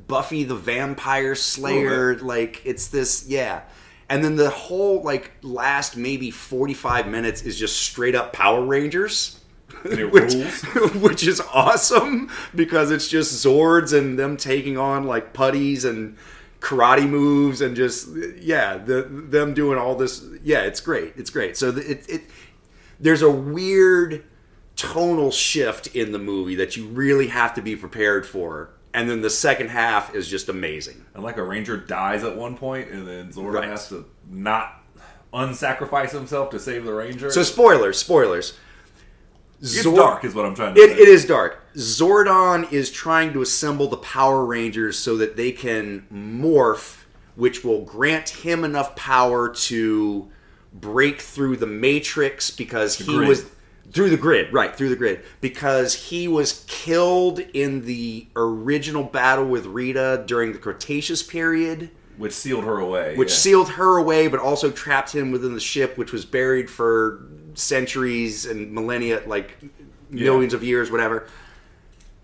buffy 0.07 0.45
the 0.45 0.55
vampire 0.55 1.35
slayer 1.35 2.17
like 2.19 2.61
it's 2.63 2.87
this 2.87 3.25
yeah 3.27 3.61
and 4.09 4.23
then 4.23 4.35
the 4.35 4.49
whole 4.49 5.01
like 5.03 5.31
last 5.41 5.95
maybe 5.95 6.31
45 6.31 7.07
minutes 7.07 7.43
is 7.43 7.57
just 7.57 7.77
straight 7.77 8.15
up 8.15 8.33
power 8.33 8.63
rangers 8.63 9.39
which, 9.83 10.33
which 10.95 11.25
is 11.25 11.41
awesome 11.53 12.29
because 12.53 12.91
it's 12.91 13.07
just 13.07 13.45
Zords 13.45 13.97
and 13.97 14.19
them 14.19 14.35
taking 14.35 14.77
on 14.77 15.05
like 15.05 15.31
putties 15.33 15.85
and 15.85 16.17
karate 16.59 17.07
moves 17.07 17.61
and 17.61 17.75
just 17.75 18.09
yeah, 18.39 18.77
the, 18.77 19.03
them 19.03 19.53
doing 19.53 19.77
all 19.77 19.95
this. 19.95 20.25
Yeah, 20.43 20.61
it's 20.61 20.81
great. 20.81 21.13
It's 21.15 21.29
great. 21.29 21.55
So 21.55 21.69
it, 21.69 22.09
it 22.09 22.21
there's 22.99 23.21
a 23.21 23.31
weird 23.31 24.25
tonal 24.75 25.31
shift 25.31 25.87
in 25.95 26.11
the 26.11 26.19
movie 26.19 26.55
that 26.55 26.75
you 26.75 26.87
really 26.87 27.27
have 27.27 27.53
to 27.53 27.61
be 27.61 27.75
prepared 27.75 28.25
for. 28.25 28.71
And 28.93 29.09
then 29.09 29.21
the 29.21 29.29
second 29.29 29.69
half 29.69 30.15
is 30.15 30.27
just 30.27 30.49
amazing. 30.49 31.05
And 31.13 31.23
like 31.23 31.37
a 31.37 31.43
ranger 31.43 31.77
dies 31.77 32.23
at 32.23 32.35
one 32.35 32.57
point, 32.57 32.89
and 32.89 33.07
then 33.07 33.31
Zordon 33.31 33.53
Right. 33.53 33.69
has 33.69 33.87
to 33.89 34.05
not 34.29 34.83
unsacrifice 35.33 36.09
himself 36.11 36.49
to 36.51 36.59
save 36.59 36.85
the 36.85 36.93
ranger. 36.93 37.29
So 37.31 37.43
spoilers, 37.43 37.97
spoilers. 37.99 38.57
it's 39.61 39.81
Zor- 39.83 39.95
dark, 39.95 40.23
is 40.25 40.33
what 40.33 40.45
I'm 40.45 40.55
trying 40.55 40.73
to 40.73 40.81
It, 40.81 40.89
say. 40.95 41.01
it 41.03 41.07
is 41.07 41.25
dark. 41.25 41.59
Zordon 41.75 42.71
is 42.71 42.89
trying 42.89 43.33
to 43.33 43.41
assemble 43.41 43.87
the 43.87 43.97
Power 43.97 44.43
Rangers 44.45 44.97
so 44.97 45.17
that 45.17 45.35
they 45.35 45.51
can 45.51 46.07
morph, 46.11 46.99
which 47.35 47.63
will 47.63 47.81
grant 47.83 48.29
him 48.29 48.63
enough 48.63 48.95
power 48.95 49.49
to 49.49 50.29
break 50.73 51.19
through 51.21 51.57
the 51.57 51.67
Matrix 51.67 52.49
because 52.51 52.95
he 52.97 53.03
grid. 53.17 53.27
was 53.29 53.45
through 53.91 54.09
the 54.09 54.17
grid, 54.17 54.53
right? 54.53 54.75
Through 54.75 54.89
the 54.89 54.95
grid 54.95 55.23
because 55.41 55.93
he 55.93 56.27
was 56.27 56.63
killed 56.67 57.39
in 57.39 57.85
the 57.85 58.27
original 58.35 59.03
battle 59.03 59.45
with 59.45 59.65
Rita 59.65 60.23
during 60.25 60.53
the 60.53 60.59
Cretaceous 60.59 61.23
period 61.23 61.89
which 62.19 62.33
sealed 62.33 62.65
her 62.65 62.79
away. 62.79 63.15
which 63.15 63.29
yeah. 63.29 63.35
sealed 63.35 63.69
her 63.69 63.97
away, 63.97 64.27
but 64.27 64.41
also 64.41 64.69
trapped 64.69 65.15
him 65.15 65.31
within 65.31 65.53
the 65.53 65.59
ship, 65.59 65.97
which 65.97 66.11
was 66.11 66.25
buried 66.25 66.69
for 66.69 67.25
centuries 67.53 68.45
and 68.45 68.73
millennia, 68.73 69.23
like 69.25 69.57
millions 70.09 70.53
of 70.53 70.61
years, 70.61 70.91
whatever. 70.91 71.27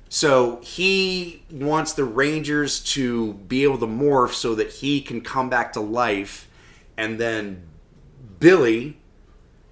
So 0.09 0.59
he 0.61 1.43
wants 1.49 1.93
the 1.93 2.03
Rangers 2.03 2.81
to 2.93 3.33
be 3.33 3.63
able 3.63 3.77
to 3.77 3.87
morph 3.87 4.33
so 4.33 4.53
that 4.55 4.69
he 4.69 5.01
can 5.01 5.21
come 5.21 5.49
back 5.49 5.73
to 5.73 5.79
life, 5.79 6.49
and 6.97 7.17
then 7.17 7.63
Billy, 8.39 8.97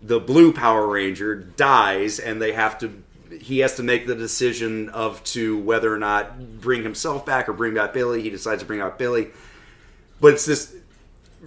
the 0.03 0.19
Blue 0.19 0.51
Power 0.53 0.87
Ranger, 0.87 1.35
dies, 1.35 2.19
and 2.19 2.41
they 2.41 2.51
have 2.51 2.77
to. 2.79 3.01
He 3.39 3.59
has 3.59 3.75
to 3.77 3.83
make 3.83 4.05
the 4.05 4.15
decision 4.15 4.89
of 4.89 5.23
to 5.25 5.57
whether 5.57 5.91
or 5.93 5.97
not 5.97 6.59
bring 6.61 6.83
himself 6.83 7.25
back 7.25 7.49
or 7.49 7.53
bring 7.53 7.73
back 7.73 7.91
Billy. 7.93 8.21
He 8.21 8.29
decides 8.29 8.61
to 8.61 8.65
bring 8.67 8.81
out 8.81 8.99
Billy 8.99 9.29
but 10.21 10.33
it's 10.35 10.45
this 10.45 10.73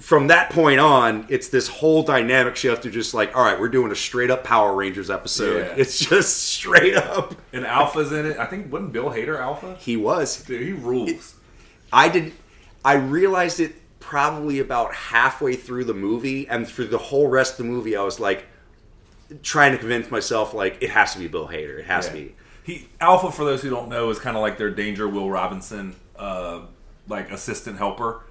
from 0.01 0.27
that 0.27 0.51
point 0.51 0.79
on 0.81 1.25
it's 1.31 1.49
this 1.49 1.67
whole 1.69 2.03
dynamic 2.03 2.57
shift 2.57 2.85
of 2.85 2.93
just 2.93 3.15
like 3.15 3.35
all 3.35 3.43
right 3.43 3.59
we're 3.59 3.69
doing 3.71 3.91
a 3.91 3.95
straight 3.95 4.31
up 4.31 4.45
power 4.45 4.75
rangers 4.75 5.09
episode 5.09 5.61
Yeah. 5.69 5.75
it's 5.79 5.99
just 5.99 6.37
straight 6.45 6.95
up 6.97 7.35
and 7.55 7.65
Alpha's 7.65 8.13
in 8.13 8.27
it. 8.27 8.37
I 8.37 8.45
think 8.45 8.71
wasn't 8.71 8.93
Bill 8.93 9.09
Hader 9.11 9.41
Alpha? 9.41 9.77
he 9.79 9.97
was 9.97 10.43
Dude, 10.43 10.61
he 10.61 10.73
rules. 10.73 11.37
i 11.93 12.09
did 12.11 12.33
i 12.85 12.95
realized 12.95 13.61
it 13.61 13.75
probably 14.07 14.61
about 14.61 14.95
halfway 14.95 15.55
through 15.57 15.85
the 15.85 15.95
movie 15.95 16.47
and 16.49 16.67
through 16.69 16.87
the 16.87 16.99
whole 17.09 17.27
rest 17.29 17.59
of 17.59 17.67
the 17.67 17.73
movie 17.73 17.97
i 17.97 18.03
was 18.03 18.21
like 18.21 18.47
trying 19.43 19.73
to 19.73 19.79
convince 19.79 20.11
myself 20.13 20.55
like 20.55 20.81
it 20.81 20.91
has 20.91 21.13
to 21.13 21.19
be 21.19 21.27
bill 21.27 21.49
hader 21.49 21.79
it 21.81 21.87
has 21.87 22.07
to 22.07 22.15
be 22.15 22.35
He 22.67 22.89
Alpha, 23.01 23.31
for 23.31 23.45
those 23.45 23.63
who 23.63 23.71
don't 23.71 23.89
know, 23.89 24.11
is 24.11 24.19
kind 24.19 24.37
of 24.37 24.43
like 24.43 24.59
their 24.59 24.71
Danger 24.71 25.07
Will 25.09 25.31
Robinson, 25.31 25.95
uh, 26.17 26.63
like 27.07 27.31
assistant 27.31 27.79
helper 27.79 28.23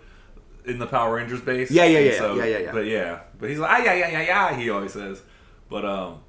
in 0.65 0.77
the 0.77 0.85
Power 0.85 1.15
Rangers 1.15 1.39
base. 1.39 1.71
Yeah, 1.71 1.85
yeah, 1.85 1.99
yeah, 1.99 2.35
yeah, 2.35 2.43
yeah, 2.43 2.57
yeah. 2.57 2.71
But 2.73 2.85
yeah, 2.85 3.19
but 3.39 3.49
he's 3.49 3.59
like, 3.59 3.71
ah, 3.71 3.83
yeah, 3.83 3.93
yeah, 3.93 4.09
yeah, 4.09 4.21
yeah. 4.23 4.57
He 4.57 4.69
always 4.69 4.91
says, 4.91 5.21
but 5.69 5.85
um, 5.85 6.19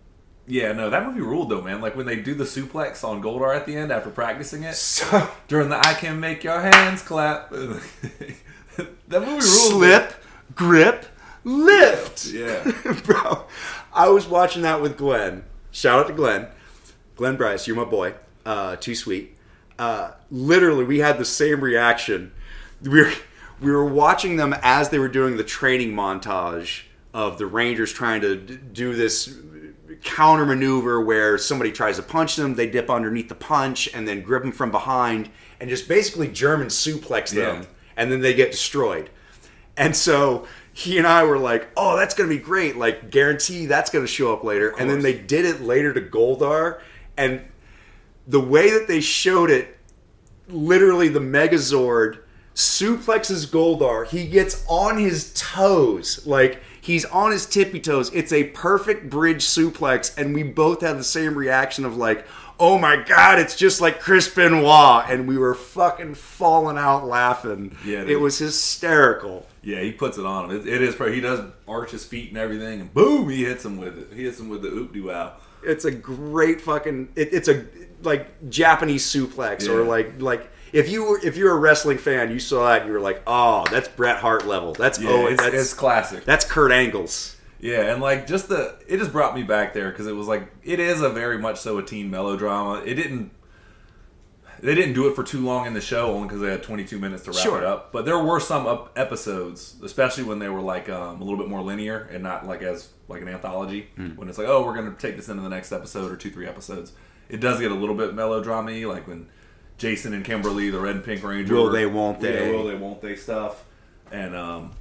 yeah, 0.47 0.71
no, 0.73 0.89
that 0.89 1.05
movie 1.05 1.21
ruled 1.21 1.49
though, 1.51 1.63
man. 1.63 1.81
Like 1.81 1.97
when 1.97 2.07
they 2.07 2.17
do 2.17 2.35
the 2.35 2.45
suplex 2.45 3.03
on 3.03 3.21
Goldar 3.21 3.57
at 3.57 3.67
the 3.67 3.77
end 3.77 3.91
after 3.91 4.11
practicing 4.11 4.63
it 4.63 4.75
so 4.97 5.29
during 5.49 5.69
the 5.69 5.79
"I 5.79 5.95
can 5.95 6.21
make 6.21 6.45
your 6.45 6.61
hands 6.61 7.03
clap." 7.03 7.53
that 9.09 9.21
movie 9.21 9.31
ruled. 9.33 9.43
slip 9.43 10.15
grip 10.55 11.07
lift 11.45 12.27
Yeah. 12.27 12.71
bro. 13.05 13.45
I 13.93 14.09
was 14.09 14.27
watching 14.27 14.63
that 14.63 14.81
with 14.83 14.97
Glenn. 14.97 15.45
Shout 15.71 16.01
out 16.01 16.07
to 16.09 16.13
Glenn, 16.13 16.49
Glenn 17.17 17.37
Bryce. 17.37 17.67
You're 17.67 17.77
my 17.77 17.85
boy. 17.85 18.15
Uh, 18.45 18.77
too 18.77 18.95
sweet. 18.95 19.37
Uh, 19.79 20.13
literally, 20.31 20.85
we 20.85 20.99
had 21.01 21.19
the 21.19 21.25
same 21.25 21.61
reaction. 21.63 22.33
We 22.83 23.03
were 23.03 23.13
we 23.61 23.71
were 23.71 23.85
watching 23.85 24.37
them 24.37 24.55
as 24.63 24.91
they 24.91 24.99
were 24.99 25.09
doing 25.09 25.37
the 25.37 25.45
training 25.45 25.93
montage 25.93 26.83
of 27.15 27.39
the 27.39 27.47
Rangers 27.47 27.93
trying 27.93 28.21
to 28.21 28.37
d- 28.37 28.59
do 28.73 28.95
this 28.95 29.35
counter 30.03 30.45
maneuver 30.45 31.01
where 31.01 31.39
somebody 31.39 31.73
tries 31.73 31.97
to 31.97 32.03
punch 32.03 32.37
them, 32.37 32.55
they 32.55 32.67
dip 32.67 32.91
underneath 32.91 33.29
the 33.31 33.35
punch, 33.35 33.89
and 33.95 34.07
then 34.07 34.21
grip 34.21 34.43
them 34.43 34.53
from 34.53 34.71
behind, 34.71 35.31
and 35.59 35.71
just 35.71 35.89
basically 35.89 36.29
German 36.29 36.67
suplex 36.69 37.31
them, 37.31 37.63
Yeah. 37.63 37.67
And 37.97 38.11
then 38.11 38.21
they 38.21 38.35
get 38.35 38.51
destroyed. 38.51 39.11
And 39.77 39.95
so 39.95 40.47
he 40.73 40.99
and 40.99 41.07
I 41.07 41.25
were 41.25 41.39
like, 41.39 41.69
"Oh, 41.77 41.97
that's 41.97 42.15
gonna 42.15 42.29
be 42.29 42.39
great! 42.39 42.77
Like, 42.77 43.11
guarantee 43.11 43.67
that's 43.67 43.91
gonna 43.91 44.07
show 44.07 44.33
up 44.33 44.45
later." 44.45 44.75
And 44.79 44.91
then 44.91 45.01
they 45.01 45.15
did 45.15 45.45
it 45.45 45.63
later 45.63 45.93
to 45.93 46.01
Goldar, 46.01 46.81
and 47.17 47.43
the 48.27 48.41
way 48.41 48.71
that 48.71 48.89
they 48.89 49.01
showed 49.01 49.51
it, 49.51 49.77
literally 50.49 51.09
the 51.09 51.21
Megazord 51.21 52.19
suplexes 52.55 53.47
Goldar. 53.47 54.07
He 54.07 54.27
gets 54.27 54.65
on 54.69 54.99
his 54.99 55.33
toes, 55.35 56.27
like 56.27 56.61
he's 56.81 57.05
on 57.07 57.33
his 57.33 57.47
tippy 57.47 57.81
toes. 57.81 58.11
It's 58.15 58.33
a 58.33 58.45
perfect 58.45 59.11
bridge 59.11 59.45
suplex, 59.45 60.17
and 60.17 60.35
we 60.35 60.43
both 60.43 60.81
had 60.81 60.99
the 60.99 61.05
same 61.05 61.35
reaction 61.35 61.85
of 61.85 61.97
like, 61.97 62.27
"Oh 62.59 62.79
my 62.79 62.97
god, 62.97 63.39
it's 63.39 63.57
just 63.57 63.81
like 63.81 64.01
Chris 64.01 64.29
Benoit," 64.29 65.05
and 65.09 65.27
we 65.29 65.37
were 65.39 65.55
fucking 65.55 66.15
falling 66.15 66.79
out 66.79 67.07
laughing. 67.07 67.77
Yeah, 67.85 68.03
it 68.03 68.21
was 68.21 68.39
hysterical. 68.39 69.47
Yeah, 69.63 69.81
he 69.81 69.93
puts 69.93 70.17
it 70.19 70.25
on 70.27 70.51
him. 70.51 70.61
It, 70.61 70.67
it 70.69 70.81
is. 70.83 70.95
pretty- 70.95 71.17
He 71.17 71.21
does 71.21 71.41
arch 71.67 71.91
his 71.91 72.05
feet 72.05 72.29
and 72.29 72.39
everything, 72.39 72.81
and 72.81 72.95
boom, 72.95 73.29
he 73.29 73.45
hits 73.45 73.65
him 73.65 73.79
with 73.79 73.99
it. 73.99 74.17
He 74.17 74.25
hits 74.25 74.39
him 74.39 74.49
with 74.49 74.63
the 74.63 74.69
oop 74.69 74.93
de 74.93 75.01
wow. 75.01 75.33
It's 75.65 75.85
a 75.85 75.91
great 75.91 76.61
fucking. 76.61 77.09
It, 77.17 77.33
it's 77.35 77.49
a 77.49 77.65
like 78.03 78.49
Japanese 78.51 79.05
suplex 79.05 79.69
or 79.69 79.83
like 79.83 80.21
like. 80.21 80.51
If 80.73 80.91
you 80.91 81.05
were 81.05 81.21
if 81.25 81.37
you're 81.37 81.53
a 81.53 81.59
wrestling 81.59 81.99
fan, 81.99 82.31
you 82.31 82.39
saw 82.39 82.67
that 82.69 82.83
and 82.83 82.89
you 82.89 82.93
were 82.93 83.01
like, 83.01 83.23
"Oh, 83.27 83.65
that's 83.71 83.89
Bret 83.89 84.19
Hart 84.19 84.47
level. 84.47 84.73
That's 84.75 85.01
Yeah, 85.01 85.11
oh, 85.11 85.27
it's, 85.27 85.43
that's 85.43 85.55
it's 85.55 85.75
classic. 85.75 86.25
that's 86.25 86.45
Kurt 86.45 86.71
Angle's." 86.73 87.36
Yeah, 87.61 87.93
and 87.93 88.03
like 88.03 88.27
just 88.27 88.49
the 88.49 88.77
it 88.87 88.99
just 88.99 89.13
brought 89.13 89.35
me 89.35 89.43
back 89.43 89.73
there 89.73 89.91
because 89.91 90.07
it 90.07 90.13
was 90.15 90.27
like 90.29 90.49
it 90.63 90.79
is 90.81 91.01
a 91.01 91.09
very 91.09 91.39
much 91.39 91.59
so 91.59 91.79
a 91.79 91.83
teen 91.83 92.11
melodrama. 92.11 92.83
It 92.85 92.95
didn't 92.95 93.31
they 94.61 94.75
didn't 94.75 94.95
do 94.95 95.07
it 95.09 95.15
for 95.15 95.23
too 95.23 95.41
long 95.45 95.67
in 95.67 95.75
the 95.75 95.81
show 95.81 96.13
only 96.13 96.29
because 96.29 96.41
they 96.41 96.51
had 96.51 96.63
22 96.63 96.99
minutes 96.99 97.25
to 97.25 97.31
wrap 97.31 97.41
Sure. 97.43 97.59
it 97.59 97.65
up. 97.65 97.93
But 97.93 98.07
there 98.07 98.19
were 98.19 98.41
some 98.41 98.67
up 98.67 98.91
episodes, 98.97 99.77
especially 99.83 100.25
when 100.25 100.39
they 100.39 100.49
were 100.49 100.63
like 100.63 100.89
um, 100.89 101.21
a 101.21 101.25
little 101.25 101.39
bit 101.39 101.49
more 101.49 101.61
linear 101.63 102.09
and 102.13 102.23
not 102.23 102.47
like 102.47 102.63
as 102.63 102.89
like 103.09 103.23
an 103.23 103.29
anthology. 103.29 103.89
Hmm. 103.97 104.11
When 104.17 104.29
it's 104.29 104.39
like, 104.39 104.49
oh, 104.49 104.65
we're 104.65 104.75
gonna 104.75 104.95
take 104.99 105.17
this 105.17 105.29
into 105.29 105.43
the 105.43 105.49
next 105.51 105.73
episode 105.73 106.11
or 106.11 106.17
two, 106.17 106.31
three 106.31 106.47
episodes. 106.47 106.93
It 107.29 107.41
does 107.41 107.59
get 107.61 107.71
a 107.73 107.75
little 107.75 107.95
bit 107.97 108.15
melodrama 108.15 108.73
like 108.87 109.07
when 109.09 109.29
Jason 109.79 110.15
and 110.15 110.25
Kimberly, 110.25 110.71
the 110.71 110.81
Red 110.81 110.97
and 110.97 111.05
Pink 111.05 111.23
Ranger, 111.23 111.55
Will 111.55 111.71
they, 111.71 111.85
won't 111.87 112.21
they? 112.21 112.47
Yeah, 112.47 112.53
will 112.53 112.65
they, 112.67 112.77
won't 112.77 113.03
they 113.03 113.17
stuff, 113.17 113.65
and 114.11 114.35
um, 114.35 114.73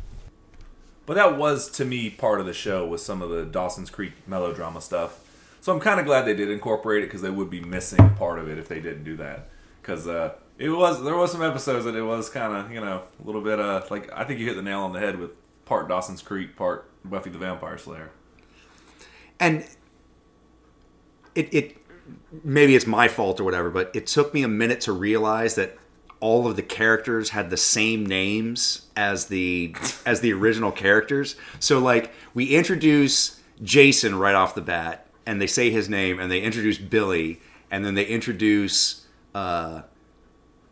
but 1.05 1.15
that 1.15 1.37
was 1.37 1.69
to 1.71 1.85
me 1.85 2.09
part 2.09 2.39
of 2.39 2.45
the 2.45 2.53
show 2.53 2.85
was 2.87 3.03
some 3.03 3.21
of 3.21 3.29
the 3.29 3.43
Dawson's 3.45 3.89
Creek 3.89 4.13
melodrama 4.27 4.81
stuff. 4.81 5.19
So 5.61 5.73
I'm 5.73 5.79
kind 5.79 5.99
of 5.99 6.05
glad 6.05 6.23
they 6.25 6.35
did 6.35 6.49
incorporate 6.49 7.03
it 7.03 7.07
because 7.07 7.21
they 7.21 7.29
would 7.29 7.49
be 7.49 7.59
missing 7.61 8.09
part 8.15 8.37
of 8.39 8.47
it 8.47 8.57
if 8.57 8.67
they 8.67 8.79
didn't 8.79 9.03
do 9.03 9.15
that. 9.17 9.49
Because 9.81 10.07
uh, 10.07 10.33
it 10.57 10.69
was 10.69 11.03
there 11.03 11.15
was 11.15 11.31
some 11.31 11.41
episodes 11.41 11.85
that 11.85 11.95
it 11.95 12.03
was 12.03 12.29
kind 12.29 12.53
of 12.55 12.71
you 12.71 12.79
know 12.79 13.03
a 13.21 13.25
little 13.25 13.41
bit 13.41 13.59
uh 13.59 13.81
like 13.89 14.11
I 14.13 14.23
think 14.23 14.39
you 14.39 14.45
hit 14.45 14.55
the 14.55 14.61
nail 14.61 14.81
on 14.81 14.93
the 14.93 14.99
head 14.99 15.17
with 15.19 15.31
part 15.65 15.87
Dawson's 15.87 16.21
Creek, 16.21 16.55
part 16.55 16.89
Buffy 17.03 17.29
the 17.29 17.37
Vampire 17.39 17.77
Slayer. 17.77 18.11
and 19.39 19.65
it, 21.33 21.53
it 21.53 21.77
maybe 22.43 22.75
it's 22.75 22.87
my 22.87 23.07
fault 23.07 23.39
or 23.39 23.43
whatever 23.43 23.69
but 23.69 23.91
it 23.95 24.07
took 24.07 24.33
me 24.33 24.43
a 24.43 24.47
minute 24.47 24.79
to 24.81 24.91
realize 24.93 25.55
that 25.55 25.77
all 26.25 26.47
of 26.47 26.55
the 26.55 26.63
characters 26.79 27.29
had 27.29 27.49
the 27.49 27.57
same 27.57 28.05
names 28.05 28.87
as 28.97 29.25
the 29.27 29.75
as 30.05 30.21
the 30.21 30.31
original 30.33 30.71
characters 30.71 31.35
so 31.59 31.77
like 31.79 32.11
we 32.33 32.45
introduce 32.55 33.41
jason 33.63 34.15
right 34.15 34.35
off 34.35 34.55
the 34.55 34.61
bat 34.61 35.05
and 35.27 35.39
they 35.41 35.47
say 35.47 35.69
his 35.69 35.87
name 35.87 36.19
and 36.19 36.31
they 36.31 36.41
introduce 36.41 36.77
billy 36.79 37.39
and 37.69 37.85
then 37.85 37.93
they 37.93 38.05
introduce 38.05 39.05
uh 39.35 39.81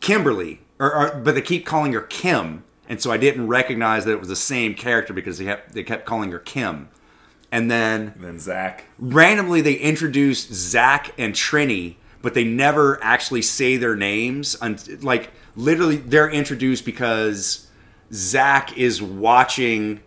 kimberly 0.02 0.60
or, 0.80 0.94
or 0.96 1.16
but 1.22 1.36
they 1.36 1.42
keep 1.42 1.66
calling 1.66 1.94
her 1.94 2.02
kim 2.02 2.64
and 2.90 3.02
so 3.02 3.12
i 3.12 3.18
didn't 3.18 3.48
recognize 3.48 4.06
that 4.06 4.12
it 4.12 4.20
was 4.20 4.30
the 4.30 4.36
same 4.36 4.74
character 4.74 5.14
because 5.14 5.38
they 5.38 5.46
kept 5.46 5.74
they 5.74 5.84
kept 5.84 6.06
calling 6.06 6.32
her 6.32 6.40
kim 6.40 6.90
and 7.52 7.70
then 7.70 8.14
And 8.16 8.24
then 8.24 8.40
Zach, 8.40 8.86
randomly 8.98 9.62
they 9.62 9.76
introduce 9.76 10.48
Zach 10.52 11.14
and 11.20 11.36
Trini, 11.36 11.98
but 12.24 12.34
they 12.34 12.44
never 12.44 12.98
actually 13.04 13.44
say 13.44 13.78
their 13.78 13.96
names. 13.96 14.58
Un- 14.60 14.80
Like 15.02 15.30
literally, 15.56 15.98
they're 15.98 16.30
introduced 16.30 16.86
because 16.86 17.68
Zach 18.12 18.78
is 18.78 19.02
watching 19.02 20.02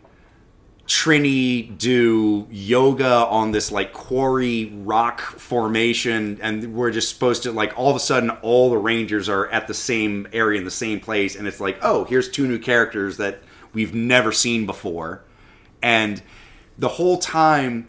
Trini 0.87 1.77
do 1.77 2.47
yoga 2.51 3.27
on 3.27 3.51
this 3.51 3.73
like 3.73 3.93
quarry 3.93 4.73
rock 4.85 5.21
formation, 5.21 6.39
and 6.41 6.75
we're 6.75 6.93
just 6.93 7.09
supposed 7.09 7.43
to 7.43 7.53
like 7.53 7.77
all 7.77 7.91
of 7.91 7.97
a 7.97 8.01
sudden 8.01 8.31
all 8.31 8.71
the 8.71 8.79
Rangers 8.79 9.29
are 9.29 9.49
at 9.49 9.67
the 9.67 9.75
same 9.75 10.29
area 10.33 10.59
in 10.59 10.65
the 10.65 10.71
same 10.71 11.01
place, 11.01 11.35
and 11.35 11.49
it's 11.49 11.61
like, 11.61 11.79
oh, 11.83 12.05
here's 12.05 12.29
two 12.29 12.47
new 12.47 12.59
characters 12.59 13.17
that 13.17 13.43
we've 13.73 13.95
never 13.95 14.31
seen 14.31 14.65
before, 14.65 15.25
and 15.83 16.23
the 16.79 16.89
whole 16.89 17.19
time 17.19 17.89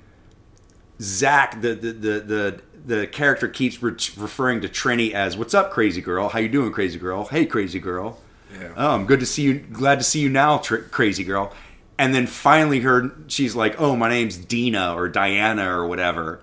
Zach, 0.99 1.61
the 1.61 1.75
the 1.75 1.91
the 1.91 2.19
the, 2.19 2.61
the 2.87 3.05
character 3.05 3.47
keeps 3.47 3.83
re- 3.83 3.91
referring 4.17 4.61
to 4.61 4.69
Trini 4.69 5.11
as 5.11 5.37
"What's 5.37 5.53
up, 5.53 5.71
crazy 5.71 6.01
girl? 6.01 6.29
How 6.29 6.39
you 6.39 6.47
doing, 6.49 6.71
crazy 6.71 6.97
girl? 6.97 7.25
Hey, 7.25 7.45
crazy 7.45 7.79
girl. 7.79 8.19
Yeah. 8.57 8.71
Oh, 8.77 8.95
I'm 8.95 9.05
good 9.05 9.19
to 9.19 9.25
see 9.25 9.43
you. 9.43 9.59
Glad 9.59 9.99
to 9.99 10.05
see 10.05 10.19
you 10.21 10.29
now, 10.29 10.57
tr- 10.57 10.77
crazy 10.77 11.23
girl." 11.23 11.53
And 11.99 12.15
then 12.15 12.27
finally, 12.27 12.79
her 12.79 13.11
she's 13.27 13.55
like, 13.55 13.79
"Oh, 13.79 13.95
my 13.95 14.09
name's 14.09 14.37
Dina 14.37 14.95
or 14.95 15.09
Diana 15.09 15.69
or 15.77 15.85
whatever." 15.85 16.41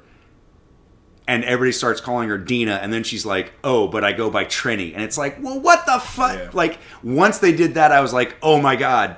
And 1.27 1.43
everybody 1.45 1.73
starts 1.73 2.03
calling 2.03 2.29
her 2.29 2.37
Dina, 2.37 2.75
and 2.83 2.93
then 2.93 3.03
she's 3.03 3.25
like, 3.25 3.55
"Oh, 3.65 3.89
but 3.89 4.05
I 4.05 4.13
go 4.13 4.29
by 4.29 4.45
Trini," 4.45 4.93
and 4.93 5.03
it's 5.03 5.17
like, 5.17 5.43
"Well, 5.43 5.59
what 5.59 5.87
the 5.87 5.99
fuck?" 5.99 6.37
Yeah. 6.39 6.51
Like 6.53 6.79
once 7.03 7.39
they 7.39 7.53
did 7.53 7.75
that, 7.75 7.91
I 7.91 8.01
was 8.03 8.13
like, 8.13 8.37
"Oh 8.43 8.61
my 8.61 8.77
god." 8.77 9.17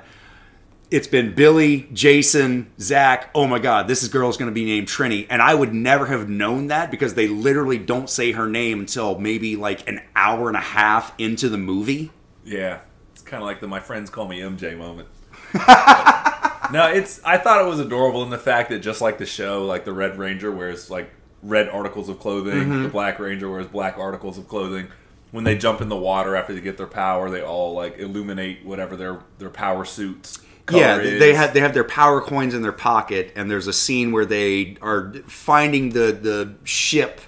It's 0.89 1.07
been 1.07 1.33
Billy, 1.35 1.89
Jason, 1.91 2.71
Zach. 2.79 3.29
Oh 3.35 3.47
my 3.47 3.59
God, 3.59 3.87
this 3.87 4.03
is 4.03 4.09
girl's 4.09 4.37
going 4.37 4.49
to 4.49 4.55
be 4.55 4.65
named 4.65 4.87
Trini, 4.87 5.27
and 5.29 5.41
I 5.41 5.53
would 5.53 5.73
never 5.73 6.05
have 6.05 6.29
known 6.29 6.67
that 6.67 6.91
because 6.91 7.13
they 7.13 7.27
literally 7.27 7.77
don't 7.77 8.09
say 8.09 8.31
her 8.31 8.47
name 8.47 8.79
until 8.79 9.19
maybe 9.19 9.55
like 9.55 9.87
an 9.87 10.01
hour 10.15 10.47
and 10.47 10.57
a 10.57 10.61
half 10.61 11.13
into 11.17 11.49
the 11.49 11.57
movie. 11.57 12.11
Yeah, 12.45 12.79
it's 13.13 13.21
kind 13.21 13.43
of 13.43 13.47
like 13.47 13.59
the 13.59 13.67
my 13.67 13.79
friends 13.79 14.09
call 14.09 14.27
me 14.27 14.39
MJ 14.39 14.77
moment. 14.77 15.09
no, 16.71 16.87
it's 16.87 17.21
I 17.23 17.37
thought 17.37 17.61
it 17.61 17.67
was 17.67 17.79
adorable 17.79 18.23
in 18.23 18.29
the 18.29 18.37
fact 18.37 18.69
that 18.69 18.79
just 18.79 19.01
like 19.01 19.17
the 19.17 19.25
show, 19.25 19.65
like 19.65 19.83
the 19.85 19.93
Red 19.93 20.17
Ranger 20.17 20.51
wears 20.51 20.89
like 20.89 21.11
red 21.43 21.69
articles 21.69 22.09
of 22.09 22.19
clothing, 22.19 22.69
the 22.69 22.75
mm-hmm. 22.75 22.89
Black 22.89 23.19
Ranger 23.19 23.49
wears 23.49 23.67
black 23.67 23.97
articles 23.97 24.37
of 24.37 24.47
clothing. 24.47 24.87
When 25.31 25.43
they 25.43 25.57
jump 25.57 25.81
in 25.81 25.89
the 25.89 25.97
water 25.97 26.37
after 26.37 26.53
they 26.53 26.61
get 26.61 26.77
their 26.77 26.87
power, 26.87 27.29
they 27.29 27.41
all 27.41 27.73
like 27.73 27.97
illuminate 27.99 28.65
whatever 28.65 28.95
their 28.95 29.19
their 29.39 29.49
power 29.49 29.83
suits. 29.83 30.39
Yeah, 30.71 30.99
is. 30.99 31.19
they 31.19 31.33
have 31.33 31.53
they 31.53 31.59
have 31.59 31.73
their 31.73 31.83
power 31.83 32.21
coins 32.21 32.53
in 32.53 32.61
their 32.61 32.71
pocket, 32.71 33.31
and 33.35 33.49
there's 33.49 33.67
a 33.67 33.73
scene 33.73 34.11
where 34.11 34.25
they 34.25 34.77
are 34.81 35.13
finding 35.27 35.89
the 35.89 36.11
the 36.11 36.55
ship 36.63 37.21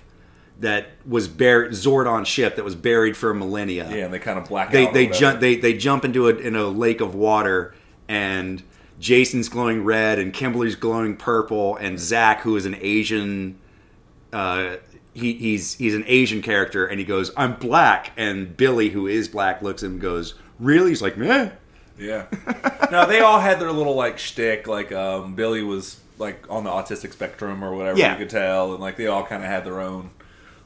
that 0.60 0.90
was 1.06 1.28
buried, 1.28 1.72
Zordon 1.72 2.26
ship 2.26 2.58
that 2.58 2.66
was 2.66 2.76
buried 2.76 3.16
for 3.16 3.34
millennia. 3.34 3.90
yeah, 3.90 4.06
and 4.06 4.14
they 4.14 4.20
kind 4.20 4.38
of 4.38 4.48
black 4.48 4.72
they 4.72 4.88
out. 4.88 4.94
they 4.94 5.08
jump 5.08 5.40
they 5.40 5.56
they 5.56 5.74
jump 5.74 6.06
into 6.06 6.28
a 6.28 6.36
in 6.36 6.56
a 6.56 6.66
lake 6.68 7.02
of 7.02 7.16
water 7.16 7.74
and 8.08 8.62
Jason's 9.00 9.48
glowing 9.48 9.84
red 9.86 10.20
and 10.20 10.34
Kimberly's 10.34 10.76
glowing 10.76 11.16
purple 11.16 11.78
and 11.78 11.98
Zach 11.98 12.42
who 12.42 12.56
is 12.58 12.66
an 12.66 12.76
Asian 12.82 13.58
uh 14.34 14.76
he, 15.14 15.34
he's 15.34 15.76
he's 15.76 15.96
an 15.96 16.04
Asian 16.08 16.42
character 16.42 16.86
and 16.86 17.00
he 17.00 17.06
goes 17.06 17.32
I'm 17.38 17.56
black 17.56 18.12
and 18.18 18.56
Billy 18.58 18.90
who 18.90 19.08
is 19.08 19.30
black 19.30 19.62
looks 19.62 19.82
at 19.82 19.88
him 19.88 19.94
and 19.94 20.02
goes 20.02 20.36
really 20.60 20.90
he's 20.90 21.02
like 21.02 21.18
meh 21.18 21.52
Yeah. 22.00 22.26
no, 22.91 23.06
they 23.06 23.20
all 23.20 23.39
had 23.39 23.60
their 23.60 23.72
little 23.72 23.95
like 23.95 24.18
shtick. 24.18 24.68
Like 24.68 24.91
um, 24.91 25.36
Billy 25.36 25.62
was 25.64 26.00
like 26.18 26.45
on 26.50 26.64
the 26.64 26.70
autistic 26.70 27.14
spectrum 27.14 27.64
or 27.64 27.76
whatever 27.76 28.00
Yeah. 28.00 28.14
you 28.14 28.20
could 28.20 28.30
tell, 28.30 28.72
and 28.74 28.82
like 28.82 28.97
they 28.97 29.08
all 29.08 29.26
kind 29.26 29.43
of 29.43 29.50
had 29.50 29.66
their 29.66 29.80
own 29.82 30.12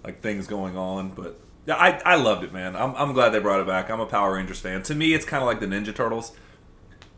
like 0.04 0.22
things 0.22 0.48
going 0.48 0.78
on. 0.78 1.10
But 1.10 1.40
yeah, 1.66 1.76
I 1.76 2.00
I 2.06 2.16
loved 2.16 2.44
it, 2.44 2.54
man. 2.54 2.76
I'm 2.76 2.96
I'm 2.96 3.14
glad 3.14 3.30
they 3.30 3.40
brought 3.40 3.60
it 3.62 3.68
back. 3.68 3.90
I'm 3.90 4.00
a 4.00 4.06
Power 4.06 4.36
Rangers 4.36 4.60
fan. 4.60 4.84
To 4.84 4.96
me, 4.96 5.14
it's 5.14 5.26
kind 5.26 5.42
of 5.42 5.48
like 5.48 5.60
the 5.60 5.66
Ninja 5.68 5.94
Turtles. 5.96 6.34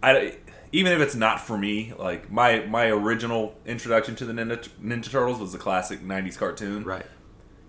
I 0.01 0.38
even 0.72 0.91
if 0.91 0.99
it's 0.99 1.16
not 1.16 1.39
for 1.41 1.57
me, 1.57 1.93
like 1.97 2.32
my 2.32 2.59
my 2.68 2.88
original 2.88 3.55
introduction 3.66 4.16
to 4.18 4.26
the 4.26 4.34
Ninja, 4.34 4.68
Ninja 4.84 5.09
Turtles 5.11 5.39
was 5.39 5.51
the 5.51 5.57
classic 5.57 6.01
'90s 6.01 6.38
cartoon 6.38 6.84
right 6.84 7.05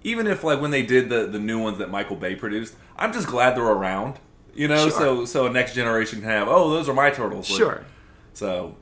even 0.03 0.29
if 0.29 0.45
like 0.45 0.61
when 0.61 0.71
they 0.71 0.83
did 0.87 1.09
the 1.09 1.27
the 1.27 1.39
new 1.39 1.59
ones 1.61 1.79
that 1.79 1.91
Michael 1.91 2.15
Bay 2.17 2.37
produced, 2.37 2.77
I'm 2.97 3.13
just 3.13 3.27
glad 3.27 3.57
they're 3.57 3.65
around. 3.65 4.21
You 4.57 4.69
know, 4.69 4.89
Sure. 4.89 4.99
so 4.99 5.25
so 5.25 5.47
a 5.47 5.51
next 5.51 5.75
generation 5.75 6.21
can 6.21 6.29
have. 6.29 6.49
Oh, 6.49 6.71
those 6.71 6.89
are 6.89 6.95
my 6.95 7.11
turtles. 7.11 7.49
Like, 7.51 7.59
sure 7.59 7.85
So, 8.33 8.75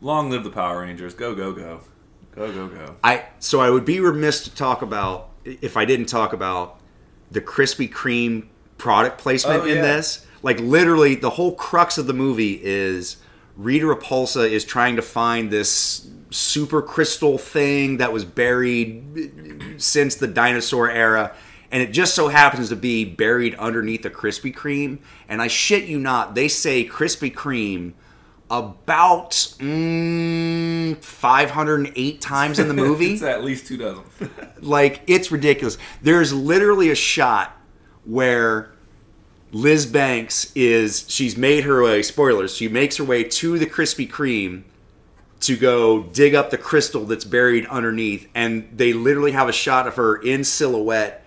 long 0.00 0.30
live 0.30 0.44
the 0.44 0.50
Power 0.50 0.80
Rangers. 0.80 1.14
Go 1.14 1.34
go 1.34 1.52
go, 1.52 1.80
go 2.34 2.52
go 2.52 2.68
go. 2.68 2.96
I 3.02 3.24
so 3.38 3.60
I 3.60 3.70
would 3.70 3.84
be 3.84 4.00
remiss 4.00 4.44
to 4.44 4.54
talk 4.54 4.82
about 4.82 5.30
if 5.44 5.76
I 5.76 5.84
didn't 5.84 6.06
talk 6.06 6.32
about 6.32 6.78
the 7.30 7.40
Krispy 7.40 7.90
Kreme 7.90 8.46
product 8.78 9.18
placement 9.18 9.62
Oh, 9.62 9.66
in 9.66 9.76
yeah. 9.76 9.82
this. 9.82 10.26
Like 10.42 10.58
literally, 10.60 11.14
the 11.14 11.30
whole 11.30 11.54
crux 11.54 11.98
of 11.98 12.06
the 12.06 12.12
movie 12.14 12.60
is 12.62 13.16
Rita 13.56 13.86
Repulsa 13.86 14.48
is 14.50 14.64
trying 14.64 14.96
to 14.96 15.02
find 15.02 15.50
this 15.50 16.08
super 16.30 16.80
crystal 16.82 17.38
thing 17.38 17.98
that 17.98 18.12
was 18.12 18.24
buried 18.24 19.74
since 19.76 20.16
the 20.16 20.26
dinosaur 20.26 20.90
era. 20.90 21.34
And 21.72 21.82
it 21.82 21.90
just 21.90 22.14
so 22.14 22.28
happens 22.28 22.68
to 22.68 22.76
be 22.76 23.04
buried 23.04 23.56
underneath 23.56 24.04
a 24.04 24.10
Krispy 24.10 24.54
Kreme. 24.54 24.98
And 25.28 25.42
I 25.42 25.48
shit 25.48 25.84
you 25.84 25.98
not, 25.98 26.36
they 26.36 26.46
say 26.46 26.86
Krispy 26.86 27.34
Kreme 27.34 27.94
about 28.50 29.30
mm, 29.30 31.02
508 31.02 32.20
times 32.20 32.58
in 32.58 32.68
the 32.68 32.74
movie 32.84 33.14
it's 33.14 33.22
at 33.22 33.42
least 33.42 33.66
two 33.66 33.78
dozen. 33.78 34.04
like 34.60 35.00
it's 35.06 35.32
ridiculous 35.32 35.78
there's 36.02 36.34
literally 36.34 36.90
a 36.90 36.94
shot 36.94 37.56
where 38.04 38.72
Liz 39.52 39.84
Banks 39.84 40.50
is 40.54 41.04
she's 41.08 41.36
made 41.36 41.64
her 41.64 41.82
way. 41.82 42.02
Spoilers. 42.02 42.56
She 42.56 42.68
makes 42.68 42.96
her 42.96 43.04
way 43.04 43.22
to 43.22 43.58
the 43.58 43.66
Krispy 43.66 44.10
Kreme 44.10 44.62
to 45.40 45.56
go 45.56 46.04
dig 46.04 46.34
up 46.34 46.50
the 46.50 46.56
crystal 46.56 47.04
that's 47.04 47.24
buried 47.24 47.66
underneath, 47.66 48.28
and 48.34 48.68
they 48.74 48.92
literally 48.92 49.32
have 49.32 49.48
a 49.48 49.52
shot 49.52 49.86
of 49.86 49.96
her 49.96 50.16
in 50.16 50.42
silhouette 50.42 51.21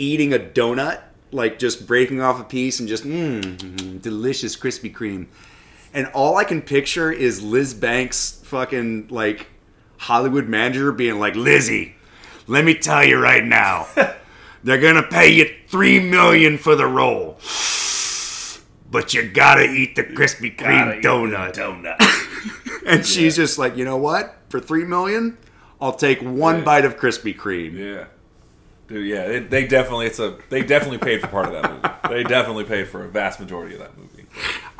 eating 0.00 0.32
a 0.32 0.38
donut, 0.38 1.00
like 1.30 1.58
just 1.58 1.86
breaking 1.86 2.20
off 2.20 2.40
a 2.40 2.44
piece 2.44 2.80
and 2.80 2.88
just 2.88 3.04
mmm, 3.04 4.00
delicious 4.02 4.56
Krispy 4.56 4.92
Kreme. 4.92 5.26
And 5.92 6.06
all 6.14 6.36
I 6.36 6.44
can 6.44 6.62
picture 6.62 7.10
is 7.12 7.42
Liz 7.42 7.74
Banks 7.74 8.40
fucking 8.44 9.08
like 9.10 9.48
Hollywood 9.98 10.48
manager 10.48 10.92
being 10.92 11.18
like, 11.18 11.34
Lizzie, 11.36 11.94
let 12.46 12.64
me 12.64 12.74
tell 12.74 13.04
you 13.04 13.18
right 13.18 13.44
now, 13.44 13.86
they're 14.64 14.80
gonna 14.80 15.02
pay 15.02 15.32
you 15.32 15.54
three 15.68 16.00
million 16.00 16.58
for 16.58 16.74
the 16.76 16.86
role. 16.86 17.38
But 18.90 19.14
you 19.14 19.28
gotta 19.28 19.64
eat 19.64 19.94
the 19.94 20.02
Krispy 20.02 20.56
Kreme 20.56 21.00
donut. 21.02 21.54
donut. 21.54 22.82
and 22.86 23.06
she's 23.06 23.36
just 23.36 23.56
like, 23.58 23.76
you 23.76 23.84
know 23.84 23.96
what? 23.96 24.36
For 24.48 24.58
three 24.58 24.84
million, 24.84 25.38
I'll 25.80 25.92
take 25.92 26.20
one 26.22 26.58
Yeah. 26.58 26.64
bite 26.64 26.84
of 26.84 26.96
Krispy 26.96 27.36
Kreme. 27.36 27.74
yeah. 27.78 28.04
Dude, 28.90 29.06
yeah, 29.06 29.28
they, 29.28 29.38
they 29.38 29.66
definitely 29.68 30.06
it's 30.06 30.18
a 30.18 30.36
they 30.48 30.64
definitely 30.64 30.98
paid 30.98 31.20
for 31.20 31.28
part 31.28 31.46
of 31.46 31.52
that 31.52 31.70
movie. 31.70 32.22
They 32.22 32.28
definitely 32.28 32.64
paid 32.64 32.88
for 32.88 33.04
a 33.04 33.08
vast 33.08 33.38
majority 33.38 33.76
of 33.76 33.80
that 33.80 33.96
movie. 33.96 34.26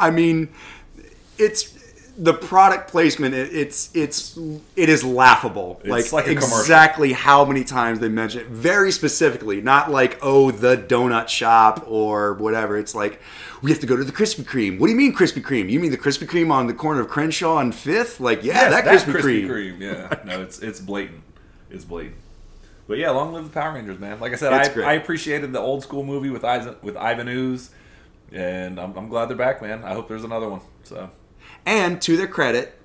I 0.00 0.10
mean, 0.10 0.48
it's 1.38 1.78
the 2.18 2.34
product 2.34 2.90
placement. 2.90 3.36
It, 3.36 3.54
it's 3.54 3.94
it's 3.94 4.36
it 4.74 4.88
is 4.88 5.04
laughable. 5.04 5.80
It's 5.84 6.12
like 6.12 6.26
a 6.26 6.34
commercial. 6.34 6.58
exactly 6.58 7.12
how 7.12 7.44
many 7.44 7.62
times 7.62 8.00
they 8.00 8.08
mention 8.08 8.40
it. 8.40 8.48
Very 8.48 8.90
specifically, 8.90 9.60
not 9.60 9.92
like 9.92 10.18
oh 10.22 10.50
the 10.50 10.76
donut 10.76 11.28
shop 11.28 11.84
or 11.86 12.34
whatever. 12.34 12.76
It's 12.76 12.96
like 12.96 13.20
we 13.62 13.70
have 13.70 13.78
to 13.78 13.86
go 13.86 13.96
to 13.96 14.02
the 14.02 14.10
Krispy 14.10 14.42
Kreme. 14.42 14.80
What 14.80 14.88
do 14.88 14.92
you 14.92 14.98
mean 14.98 15.14
Krispy 15.14 15.40
Kreme? 15.40 15.70
You 15.70 15.78
mean 15.78 15.92
the 15.92 15.98
Krispy 15.98 16.26
Kreme 16.26 16.50
on 16.50 16.66
the 16.66 16.74
corner 16.74 17.00
of 17.00 17.08
Crenshaw 17.08 17.58
and 17.58 17.72
Fifth? 17.72 18.18
Like 18.18 18.42
yeah, 18.42 18.70
that 18.70 18.84
Yes, 18.86 19.04
Krispy, 19.04 19.46
Kreme. 19.46 19.78
Yeah, 19.78 20.18
no, 20.24 20.42
it's 20.42 20.58
it's 20.58 20.80
blatant. 20.80 21.22
It's 21.70 21.84
blatant. 21.84 22.16
But 22.90 22.98
yeah, 22.98 23.10
long 23.10 23.32
live 23.32 23.44
the 23.44 23.50
Power 23.50 23.74
Rangers, 23.74 24.00
man. 24.00 24.18
Like 24.18 24.32
I 24.32 24.34
said, 24.34 24.52
I. 24.52 24.64
I 24.82 24.94
appreciated 24.94 25.52
the 25.52 25.60
old 25.60 25.84
school 25.84 26.02
movie 26.02 26.28
with 26.28 26.44
Ivan, 26.44 26.74
with 26.82 26.96
Ivan 26.96 27.28
Ooze, 27.28 27.70
and 28.32 28.80
I'm, 28.80 28.98
I'm 28.98 29.08
glad 29.08 29.26
they're 29.26 29.36
back, 29.36 29.62
man. 29.62 29.84
I 29.84 29.92
hope 29.92 30.08
there's 30.08 30.24
another 30.24 30.48
one. 30.48 30.60
So 30.82 31.08
And 31.64 32.02
to 32.02 32.16
their 32.16 32.26
credit, 32.26 32.76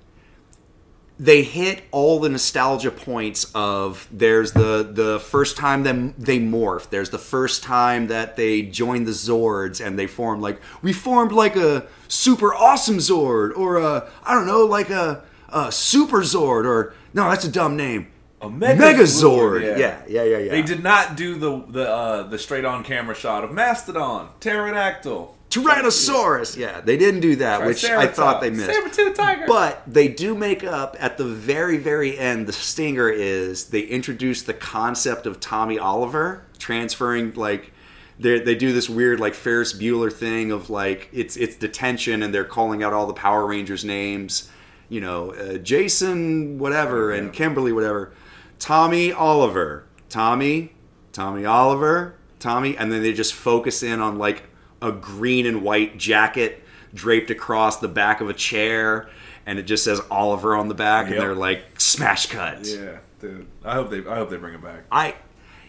they 1.18 1.42
hit 1.42 1.82
all 1.90 2.20
the 2.20 2.28
nostalgia 2.28 2.92
points 2.92 3.50
of 3.52 4.06
there's 4.12 4.52
the 4.52 4.88
the 4.88 5.18
first 5.18 5.56
time 5.56 5.82
them 5.82 6.14
they 6.16 6.38
morphed. 6.38 6.90
There's 6.90 7.10
the 7.10 7.18
first 7.18 7.64
time 7.64 8.06
that 8.06 8.36
they 8.36 8.62
joined 8.62 9.08
the 9.08 9.12
Zords 9.12 9.84
and 9.84 9.98
they 9.98 10.06
formed 10.06 10.40
like 10.40 10.60
we 10.82 10.92
formed 10.92 11.32
like 11.32 11.56
a 11.56 11.84
super 12.06 12.54
awesome 12.54 12.98
Zord 12.98 13.56
or 13.56 13.78
a 13.78 14.08
I 14.22 14.34
don't 14.34 14.46
know 14.46 14.66
like 14.66 14.88
a, 14.88 15.24
a 15.48 15.72
super 15.72 16.20
Zord 16.20 16.64
or 16.64 16.94
no 17.12 17.28
that's 17.28 17.44
a 17.44 17.50
dumb 17.50 17.76
name. 17.76 18.12
A 18.46 18.50
Megazord. 18.50 19.62
Yeah, 19.62 20.02
yeah, 20.08 20.22
yeah, 20.22 20.38
yeah. 20.38 20.50
They 20.50 20.62
did 20.62 20.82
not 20.82 21.16
do 21.16 21.36
the 21.36 21.64
the 21.68 21.88
uh, 21.90 22.22
the 22.24 22.38
straight 22.38 22.64
on 22.64 22.84
camera 22.84 23.14
shot 23.14 23.44
of 23.44 23.52
Mastodon, 23.52 24.30
Pterodactyl, 24.40 25.36
Tyrannosaurus. 25.50 26.56
Yeah, 26.56 26.80
they 26.80 26.96
didn't 26.96 27.20
do 27.20 27.36
that, 27.36 27.64
which 27.66 27.84
I 27.84 28.06
thought 28.06 28.40
they 28.40 28.50
missed. 28.50 28.66
Saber-tooth 28.66 29.16
tiger. 29.16 29.44
But 29.46 29.82
they 29.86 30.08
do 30.08 30.34
make 30.34 30.64
up 30.64 30.96
at 30.98 31.16
the 31.16 31.24
very, 31.24 31.78
very 31.78 32.18
end. 32.18 32.46
The 32.46 32.52
stinger 32.52 33.08
is 33.08 33.66
they 33.66 33.80
introduce 33.80 34.42
the 34.42 34.54
concept 34.54 35.26
of 35.26 35.40
Tommy 35.40 35.78
Oliver 35.78 36.42
transferring 36.58 37.34
like 37.34 37.72
they 38.18 38.40
they 38.40 38.54
do 38.54 38.72
this 38.72 38.88
weird 38.88 39.20
like 39.20 39.34
Ferris 39.34 39.72
Bueller 39.72 40.12
thing 40.12 40.50
of 40.50 40.70
like 40.70 41.08
it's 41.12 41.36
it's 41.36 41.56
detention 41.56 42.22
and 42.22 42.34
they're 42.34 42.44
calling 42.44 42.82
out 42.82 42.92
all 42.92 43.06
the 43.06 43.12
Power 43.12 43.46
Rangers 43.46 43.84
names, 43.84 44.50
you 44.88 45.00
know, 45.00 45.32
uh, 45.32 45.58
Jason 45.58 46.58
whatever 46.58 47.12
and 47.12 47.32
Kimberly 47.32 47.72
whatever, 47.72 48.12
Tommy 48.58 49.12
Oliver, 49.12 49.84
Tommy, 50.08 50.72
Tommy 51.12 51.44
Oliver, 51.44 52.14
Tommy, 52.38 52.76
and 52.76 52.90
then 52.92 53.02
they 53.02 53.12
just 53.12 53.34
focus 53.34 53.82
in 53.82 54.00
on 54.00 54.18
like 54.18 54.44
a 54.82 54.92
green 54.92 55.46
and 55.46 55.62
white 55.62 55.98
jacket 55.98 56.62
draped 56.94 57.30
across 57.30 57.78
the 57.78 57.88
back 57.88 58.20
of 58.20 58.28
a 58.28 58.34
chair, 58.34 59.08
and 59.44 59.58
it 59.58 59.64
just 59.64 59.84
says 59.84 60.00
Oliver 60.10 60.54
on 60.56 60.68
the 60.68 60.74
back, 60.74 61.06
and 61.06 61.16
they're 61.16 61.34
like 61.34 61.80
smash 61.80 62.26
cut. 62.26 62.66
yeah, 62.66 62.98
dude. 63.20 63.46
I 63.64 63.74
hope 63.74 63.90
they 63.90 64.06
I 64.06 64.16
hope 64.16 64.30
they 64.30 64.36
bring 64.36 64.54
it 64.54 64.62
back. 64.62 64.84
I, 64.90 65.14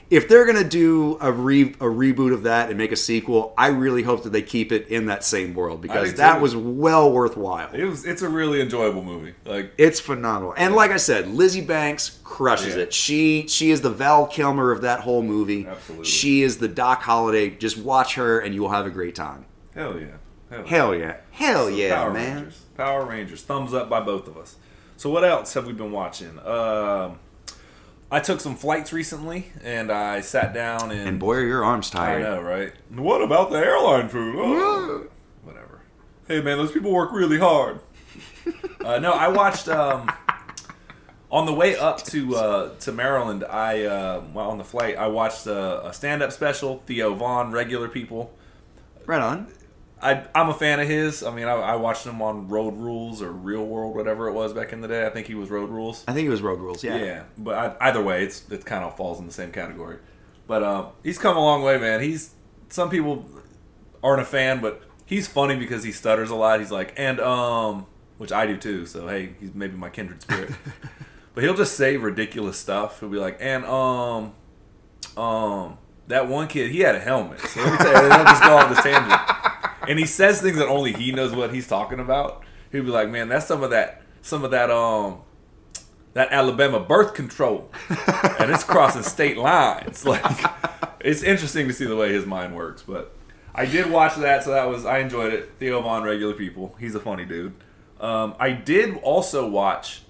if 0.10 0.28
they're 0.30 0.46
gonna 0.46 0.64
do 0.64 1.18
a 1.20 1.32
re 1.32 1.64
a 1.64 1.86
reboot 1.86 2.34
of 2.34 2.44
that 2.44 2.70
and 2.70 2.78
make 2.78 2.92
a 2.92 2.96
sequel, 2.96 3.54
I 3.58 3.68
really 3.68 4.04
hope 4.04 4.24
that 4.24 4.32
they 4.32 4.42
keep 4.42 4.72
it 4.72 4.88
in 4.88 5.08
that 5.08 5.24
same 5.24 5.54
world 5.54 5.82
because 5.82 6.14
that 6.16 6.36
too. 6.36 6.42
was 6.42 6.56
well 6.56 7.12
worthwhile. 7.12 7.70
It 7.74 7.84
was 7.84 8.06
it's 8.06 8.22
a 8.22 8.30
really 8.30 8.62
enjoyable 8.62 9.04
movie. 9.04 9.34
Like 9.46 9.74
It's 9.78 10.00
phenomenal, 10.00 10.54
and 10.58 10.74
like 10.76 10.92
I 10.92 10.98
said, 10.98 11.28
Lizzie 11.30 11.62
Banks 11.62 12.20
crushes 12.24 12.76
Yeah. 12.76 12.84
it. 12.84 12.94
She 12.94 13.48
she 13.48 13.72
is 13.72 13.82
the 13.82 13.90
Val 13.90 14.28
Kilmer 14.28 14.72
of 14.72 14.82
that 14.82 15.02
whole 15.02 15.24
movie. 15.24 15.68
Absolutely. 15.68 16.06
She 16.06 16.42
is 16.42 16.58
the 16.60 16.68
Doc 16.70 17.02
Holliday. 17.02 17.50
Just 17.52 17.78
watch 17.78 18.16
her, 18.16 18.40
and 18.40 18.56
you 18.56 18.62
will 18.62 18.70
have 18.70 18.86
a 18.86 18.90
great 18.92 19.16
time. 19.16 19.46
hell 19.76 20.00
yeah, 20.00 20.08
hell, 20.50 20.60
yeah. 20.60 20.64
Hell 20.68 20.96
yeah, 20.96 21.18
hell 21.32 21.64
So 21.66 21.70
yeah, 21.70 21.96
Power 21.96 22.12
man. 22.14 22.36
Rangers. 22.36 22.62
Power 22.78 23.06
Rangers. 23.06 23.42
Thumbs 23.44 23.74
up 23.74 23.90
by 23.90 24.00
both 24.00 24.28
of 24.28 24.38
us. 24.38 24.56
So 24.96 25.10
what 25.10 25.24
else 25.24 25.54
have 25.54 25.68
we 25.68 25.74
been 25.74 25.92
watching? 25.92 26.40
Um, 26.40 27.20
I 28.10 28.22
took 28.22 28.40
some 28.40 28.56
flights 28.56 28.94
recently, 28.94 29.52
and 29.64 29.92
I 29.92 30.22
sat 30.22 30.54
down 30.54 30.92
and, 30.92 31.10
And 31.10 31.20
boy, 31.20 31.36
are 31.36 31.46
your 31.46 31.66
arms 31.66 31.90
tired. 31.90 32.26
I 32.26 32.30
know, 32.30 32.42
right? 32.42 32.72
What 32.90 33.22
about 33.22 33.50
the 33.50 33.58
airline 33.58 34.08
food? 34.08 34.36
Oh, 34.38 35.08
whatever. 35.44 35.82
Hey 36.28 36.42
man, 36.42 36.58
those 36.58 36.72
people 36.72 36.92
work 36.92 37.12
really 37.12 37.38
hard. 37.38 37.82
uh, 38.86 39.00
no, 39.00 39.12
I 39.12 39.28
watched 39.28 39.68
um, 39.68 40.10
on 41.30 41.46
the 41.46 41.54
way 41.54 41.76
up 41.76 42.02
to 42.06 42.36
uh, 42.38 42.76
to 42.80 42.94
Maryland. 42.94 43.44
I 43.44 43.84
uh, 43.84 44.24
well, 44.34 44.52
on 44.52 44.58
the 44.58 44.64
flight, 44.64 44.98
I 44.98 45.08
watched 45.08 45.46
a, 45.46 45.88
a 45.88 45.94
stand 45.94 46.24
up 46.24 46.32
special. 46.32 46.82
Theo 46.86 47.14
Von, 47.14 47.52
regular 47.52 47.90
people. 47.90 48.34
Right 49.06 49.22
on. 49.22 49.48
I, 50.02 50.28
I'm 50.36 50.50
a 50.50 50.54
fan 50.54 50.80
of 50.80 50.88
his. 50.88 51.24
I 51.24 51.34
mean, 51.34 51.46
I, 51.46 51.54
I 51.54 51.76
watched 51.76 52.06
him 52.06 52.22
on 52.22 52.48
Road 52.48 52.78
Rules 52.78 53.22
or 53.22 53.32
Real 53.32 53.66
World, 53.66 53.96
whatever 53.96 54.28
it 54.28 54.34
was 54.34 54.54
back 54.54 54.72
in 54.72 54.82
the 54.82 54.88
day. 54.88 55.06
I 55.06 55.10
think 55.10 55.28
he 55.28 55.34
was 55.34 55.50
Road 55.50 55.70
Rules. 55.70 56.04
I 56.08 56.14
think 56.14 56.28
it 56.28 56.30
was 56.30 56.42
Road 56.42 56.60
Rules. 56.60 56.84
Yeah. 56.84 56.98
Yeah, 56.98 57.24
but 57.38 57.56
I, 57.56 57.90
either 57.90 58.02
way, 58.02 58.24
it's 58.24 58.48
it 58.50 58.66
kind 58.66 58.84
of 58.84 58.96
falls 58.96 59.20
in 59.20 59.26
the 59.26 59.34
same 59.34 59.52
category. 59.52 59.98
But 60.46 60.64
um, 60.64 60.88
he's 61.04 61.18
come 61.18 61.36
a 61.36 61.42
long 61.42 61.64
way, 61.64 61.78
man. 61.80 62.02
He's 62.02 62.36
some 62.70 62.90
people 62.90 63.26
aren't 64.04 64.22
a 64.22 64.26
fan, 64.26 64.62
but 64.62 64.84
he's 65.06 65.28
funny 65.28 65.56
because 65.56 65.84
he 65.84 65.92
stutters 65.92 66.30
a 66.30 66.36
lot. 66.36 66.60
He's 66.60 66.72
like, 66.72 66.94
and 66.96 67.20
um, 67.20 67.88
which 68.20 68.32
I 68.32 68.46
do 68.46 68.56
too. 68.56 68.86
So 68.86 69.08
hey, 69.08 69.34
he's 69.40 69.54
maybe 69.56 69.76
my 69.76 69.90
kindred 69.90 70.22
spirit. 70.22 70.52
but 71.34 71.44
he'll 71.44 71.58
just 71.58 71.76
say 71.76 71.98
ridiculous 71.98 72.58
stuff. 72.58 73.00
He'll 73.00 73.10
be 73.10 73.18
like, 73.18 73.38
and 73.40 73.66
um, 73.66 74.34
um, 75.18 75.80
that 76.08 76.28
one 76.28 76.48
kid, 76.48 76.72
he 76.72 76.80
had 76.82 76.96
a 76.96 77.00
helmet. 77.00 77.40
So 77.40 77.62
let 77.62 77.72
me 77.72 77.78
tell 77.78 78.04
you, 78.04 78.10
he'll 78.10 78.26
just 78.26 78.44
go 78.44 78.58
off 78.58 78.70
this 78.70 78.84
tangent. 78.84 79.22
And 79.88 79.98
he 80.00 80.06
says 80.06 80.42
things 80.42 80.58
that 80.58 80.68
only 80.68 80.94
he 80.94 81.12
knows 81.12 81.34
what 81.34 81.54
he's 81.54 81.68
talking 81.68 82.00
about. 82.00 82.44
He'll 82.72 82.84
be 82.84 82.90
like, 82.90 83.10
man, 83.10 83.30
that's 83.30 83.46
some 83.46 83.64
of 83.64 83.70
that, 83.72 84.02
some 84.22 84.44
of 84.44 84.52
that, 84.52 84.70
um, 84.70 85.20
that 86.14 86.32
Alabama 86.32 86.80
birth 86.80 87.14
control, 87.14 87.70
and 87.90 88.52
it's 88.52 88.64
crossing 88.64 89.04
state 89.04 89.38
lines. 89.38 90.04
Like, 90.06 90.24
it's 91.00 91.22
interesting 91.24 91.68
to 91.68 91.74
see 91.74 91.86
the 91.86 91.96
way 91.96 92.12
his 92.12 92.26
mind 92.26 92.56
works. 92.56 92.84
But 92.84 93.14
I 93.56 93.66
did 93.66 93.90
watch 93.92 94.16
that, 94.16 94.44
so 94.44 94.52
that 94.52 94.66
was 94.68 94.84
I 94.86 94.98
enjoyed 95.00 95.32
it. 95.32 95.52
Theo 95.60 95.82
Von, 95.82 96.04
regular 96.04 96.34
people, 96.34 96.76
he's 96.80 96.96
a 96.96 97.00
funny 97.00 97.24
dude. 97.24 97.54
Um, 98.02 98.36
I 98.40 98.52
did 98.52 98.98
also 99.04 99.48
watch 99.48 100.02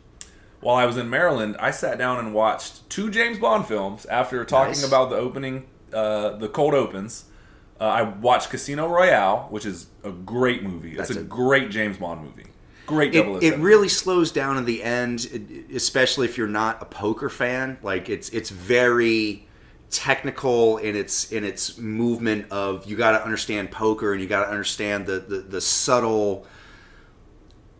while 0.61 0.75
I 0.75 0.85
was 0.85 0.97
in 0.97 1.09
Maryland. 1.09 1.55
I 1.59 1.71
sat 1.71 1.97
down 1.97 2.19
and 2.19 2.33
watched 2.33 2.89
two 2.89 3.09
James 3.11 3.37
Bond 3.37 3.67
films 3.67 4.05
after 4.07 4.43
talking 4.45 4.71
Nice. 4.71 4.87
about 4.87 5.09
the 5.09 5.17
opening, 5.17 5.67
uh, 5.93 6.31
the 6.37 6.47
cold 6.49 6.73
opens. 6.73 7.25
Uh, 7.79 7.83
I 7.83 8.01
watched 8.01 8.49
Casino 8.49 8.87
Royale, 8.87 9.47
which 9.49 9.65
is 9.65 9.87
a 10.03 10.11
great 10.11 10.63
movie. 10.63 10.97
It's 10.97 11.11
a, 11.11 11.19
a- 11.19 11.23
great 11.23 11.69
James 11.69 11.97
Bond 11.97 12.23
movie. 12.23 12.45
Great 12.87 13.13
It, 13.13 13.43
it 13.43 13.57
really 13.59 13.89
slows 13.89 14.31
down 14.31 14.57
in 14.57 14.63
the 14.63 14.81
end, 14.81 15.67
especially 15.73 16.25
if 16.25 16.37
you're 16.37 16.47
not 16.47 16.81
a 16.81 16.85
poker 16.85 17.29
fan. 17.29 17.77
Like 17.83 18.07
it's 18.07 18.29
it's 18.29 18.49
very 18.49 19.45
technical 19.89 20.77
in 20.77 20.95
its 20.95 21.31
in 21.31 21.43
its 21.43 21.77
movement 21.77 22.49
of 22.51 22.85
you 22.85 22.95
got 22.95 23.11
to 23.11 23.23
understand 23.23 23.71
poker 23.71 24.13
and 24.13 24.21
you 24.21 24.27
got 24.27 24.45
to 24.45 24.49
understand 24.49 25.05
the, 25.05 25.19
the 25.19 25.37
the 25.39 25.61
subtle 25.61 26.47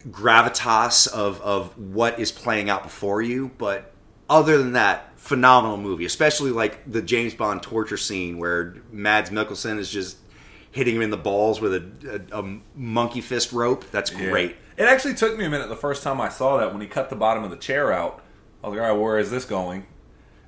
gravitas 0.10 1.08
of 1.08 1.42
of 1.42 1.78
what 1.78 2.20
is 2.20 2.32
playing 2.32 2.70
out 2.70 2.84
before 2.84 3.22
you. 3.22 3.52
But 3.58 3.94
other 4.30 4.58
than 4.58 4.74
that, 4.74 5.07
phenomenal 5.28 5.78
movie. 5.78 6.06
Especially 6.06 6.52
like 6.52 6.90
the 6.92 7.02
James 7.02 7.34
Bond 7.34 7.62
torture 7.62 7.98
scene 7.98 8.38
where 8.38 8.76
Mads 8.92 9.30
Mikkelsen 9.30 9.78
is 9.78 9.90
just 9.92 10.18
hitting 10.72 10.96
him 10.96 11.02
in 11.02 11.10
the 11.10 11.18
balls 11.18 11.60
with 11.62 11.74
a, 11.74 12.22
a, 12.34 12.40
a 12.42 12.60
monkey 12.76 13.22
fist 13.22 13.52
rope. 13.52 13.86
That's 13.92 14.12
Yeah. 14.12 14.30
great. 14.30 14.56
It 14.78 14.84
actually 14.84 15.16
took 15.16 15.38
me 15.38 15.46
a 15.46 15.50
minute 15.50 15.70
the 15.70 15.76
first 15.76 16.04
time 16.04 16.22
I 16.22 16.30
saw 16.30 16.58
that 16.58 16.72
when 16.72 16.82
he 16.82 16.88
cut 16.88 17.10
the 17.10 17.16
bottom 17.16 17.44
of 17.44 17.50
the 17.50 17.58
chair 17.58 17.92
out. 17.92 18.22
I 18.64 18.68
was 18.68 18.78
like, 18.78 18.86
all 18.88 18.94
right, 18.94 19.02
where 19.02 19.18
is 19.20 19.32
this 19.32 19.44
going? 19.46 19.86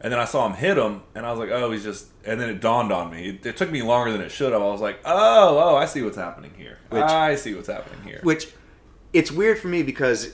And 0.02 0.14
then 0.14 0.20
I 0.20 0.26
saw 0.26 0.46
him 0.48 0.54
hit 0.54 0.78
him, 0.78 1.02
and 1.14 1.26
I 1.26 1.32
was 1.32 1.40
like, 1.40 1.50
"Oh, 1.50 1.72
he's 1.72 1.84
just." 1.84 2.08
And 2.24 2.40
then 2.40 2.48
it 2.48 2.62
dawned 2.62 2.94
on 2.94 3.12
me. 3.12 3.32
It, 3.32 3.46
it 3.46 3.58
took 3.58 3.70
me 3.70 3.82
longer 3.82 4.14
than 4.14 4.22
it 4.22 4.32
should 4.32 4.54
have. 4.54 4.62
I 4.62 4.68
was 4.68 4.80
like, 4.80 5.00
"Oh, 5.04 5.60
oh, 5.62 5.76
I 5.76 5.84
see 5.86 6.02
what's 6.04 6.16
happening 6.16 6.54
here. 6.58 6.78
Which- 6.90 7.04
I 7.04 7.36
see 7.36 7.54
what's 7.54 7.68
happening 7.68 8.02
here." 8.06 8.22
Which 8.24 8.48
it's 9.12 9.30
weird 9.30 9.60
for 9.60 9.68
me 9.68 9.84
because 9.84 10.32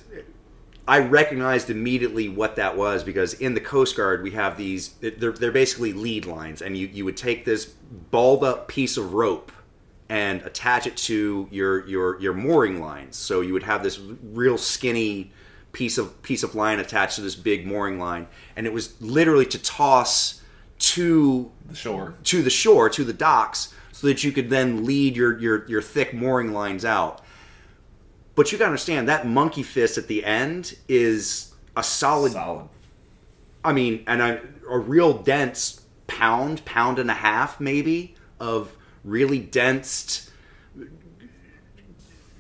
I 0.88 1.00
recognized 1.00 1.70
immediately 1.70 2.30
what 2.30 2.58
that 2.58 2.78
was 2.78 3.04
because 3.04 3.34
in 3.34 3.56
the 3.56 3.60
Coast 3.62 3.98
Guard 3.98 4.22
we 4.22 4.32
have 4.32 4.58
these 4.58 4.90
they're, 5.00 5.32
they're 5.32 5.52
basically 5.52 5.94
lead 5.94 6.26
lines 6.26 6.62
and 6.62 6.78
you, 6.78 6.88
you 6.88 7.06
would 7.06 7.18
take 7.18 7.44
this 7.44 7.66
balled 7.66 8.44
up 8.44 8.68
piece 8.68 8.98
of 8.98 9.14
rope 9.14 9.52
and 10.10 10.42
attach 10.44 10.86
it 10.86 10.96
to 10.96 11.48
your 11.52 11.88
your 11.88 12.22
your 12.22 12.34
mooring 12.34 12.80
lines. 12.80 13.16
So 13.16 13.42
you 13.42 13.54
would 13.54 13.64
have 13.64 13.82
this 13.82 14.00
real 14.00 14.58
skinny 14.58 15.32
piece 15.72 15.98
of 15.98 16.22
piece 16.22 16.44
of 16.44 16.54
line 16.54 16.80
attached 16.80 17.16
to 17.16 17.22
this 17.22 17.36
big 17.36 17.66
mooring 17.66 18.00
line 18.00 18.28
and 18.56 18.68
it 18.68 18.74
was 18.74 19.00
literally 19.02 19.46
to 19.48 19.62
toss 19.62 20.42
to 20.78 21.52
the 21.68 21.76
shore. 21.76 22.16
to 22.24 22.44
the 22.44 22.50
shore, 22.50 22.90
to 22.90 23.04
the 23.04 23.14
docks, 23.14 23.74
so 23.92 24.08
that 24.08 24.24
you 24.24 24.32
could 24.32 24.50
then 24.50 24.86
lead 24.86 25.16
your 25.16 25.40
your, 25.40 25.68
your 25.68 25.82
thick 25.82 26.14
mooring 26.14 26.54
lines 26.54 26.86
out. 26.86 27.22
But 28.36 28.52
you 28.52 28.58
gotta 28.58 28.70
understand 28.70 29.08
that 29.08 29.26
monkey 29.26 29.64
fist 29.64 29.98
at 29.98 30.08
the 30.08 30.26
end 30.26 30.78
is 30.88 31.54
a 31.76 31.84
solid. 31.84 32.34
Solid. 32.34 32.68
I 33.64 33.74
mean, 33.74 34.04
and 34.08 34.22
a, 34.22 34.42
a 34.70 34.78
real 34.78 35.14
dense 35.14 35.82
pound, 36.08 36.64
pound 36.66 37.00
and 37.00 37.10
a 37.10 37.16
half, 37.16 37.60
maybe 37.60 38.16
of 38.40 38.76
really 39.04 39.40
dense, 39.40 40.30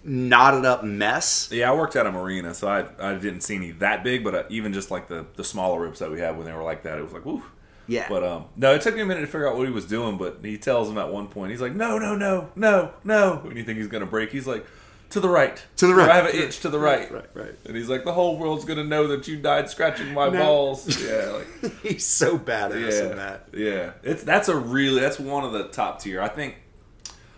knotted 0.03 0.65
up 0.65 0.83
mess. 0.83 1.49
Yeah, 1.51 1.71
I 1.71 1.75
worked 1.75 1.95
at 1.95 2.05
a 2.05 2.11
marina, 2.11 2.53
so 2.53 2.67
I 2.67 2.85
I 2.99 3.15
didn't 3.15 3.41
see 3.41 3.55
any 3.55 3.71
that 3.71 4.03
big, 4.03 4.23
but 4.23 4.35
uh, 4.35 4.43
even 4.49 4.73
just 4.73 4.91
like 4.91 5.07
the 5.07 5.25
the 5.35 5.43
smaller 5.43 5.81
rips 5.81 5.99
that 5.99 6.11
we 6.11 6.19
had 6.19 6.37
when 6.37 6.45
they 6.45 6.53
were 6.53 6.63
like 6.63 6.83
that, 6.83 6.97
it 6.97 7.03
was 7.03 7.13
like 7.13 7.25
woo. 7.25 7.43
Yeah. 7.87 8.07
But 8.09 8.23
um, 8.23 8.45
no, 8.55 8.73
it 8.73 8.81
took 8.81 8.95
me 8.95 9.01
a 9.01 9.05
minute 9.05 9.21
to 9.21 9.27
figure 9.27 9.47
out 9.47 9.57
what 9.57 9.67
he 9.67 9.73
was 9.73 9.85
doing. 9.85 10.17
But 10.17 10.39
he 10.43 10.57
tells 10.57 10.89
him 10.89 10.97
at 10.97 11.11
one 11.11 11.27
point, 11.27 11.51
he's 11.51 11.61
like, 11.61 11.75
"No, 11.75 11.97
no, 11.97 12.15
no, 12.15 12.49
no, 12.55 12.93
no." 13.03 13.39
When 13.43 13.57
you 13.57 13.63
think 13.63 13.77
he's 13.77 13.87
gonna 13.87 14.07
break, 14.07 14.31
he's 14.31 14.47
like, 14.47 14.65
"To 15.11 15.19
the 15.19 15.29
right, 15.29 15.63
To 15.77 15.87
the 15.87 15.95
right. 15.95 16.09
I 16.09 16.15
have 16.17 16.25
an 16.25 16.35
itch 16.35 16.59
to 16.61 16.69
the 16.69 16.79
right, 16.79 17.11
Right, 17.11 17.29
right. 17.33 17.55
And 17.65 17.75
he's 17.75 17.87
like, 17.89 18.03
"The 18.03 18.13
whole 18.13 18.37
world's 18.37 18.65
gonna 18.65 18.83
know 18.83 19.07
that 19.07 19.27
you 19.27 19.37
died 19.37 19.69
scratching 19.69 20.13
my 20.13 20.29
No. 20.29 20.39
balls." 20.39 21.01
Yeah, 21.05 21.41
like 21.63 21.81
He's 21.83 22.05
so 22.05 22.37
badass 22.37 23.01
in 23.01 23.09
yeah, 23.09 23.15
that. 23.15 23.47
yeah. 23.53 23.91
It's 24.03 24.23
that's 24.23 24.49
a 24.49 24.55
really 24.55 24.99
that's 25.01 25.19
one 25.19 25.43
of 25.43 25.51
the 25.53 25.67
top 25.69 26.01
tier. 26.01 26.21
I 26.21 26.27
think, 26.27 26.55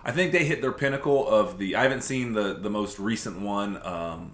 I 0.03 0.11
think 0.11 0.31
they 0.31 0.45
hit 0.45 0.61
their 0.61 0.71
pinnacle 0.71 1.27
of 1.27 1.57
the. 1.57 1.75
I 1.75 1.83
haven't 1.83 2.01
seen 2.03 2.33
the 2.33 2.53
the 2.53 2.69
most 2.69 2.99
recent 2.99 3.41
one. 3.41 3.79
Um, 3.85 4.33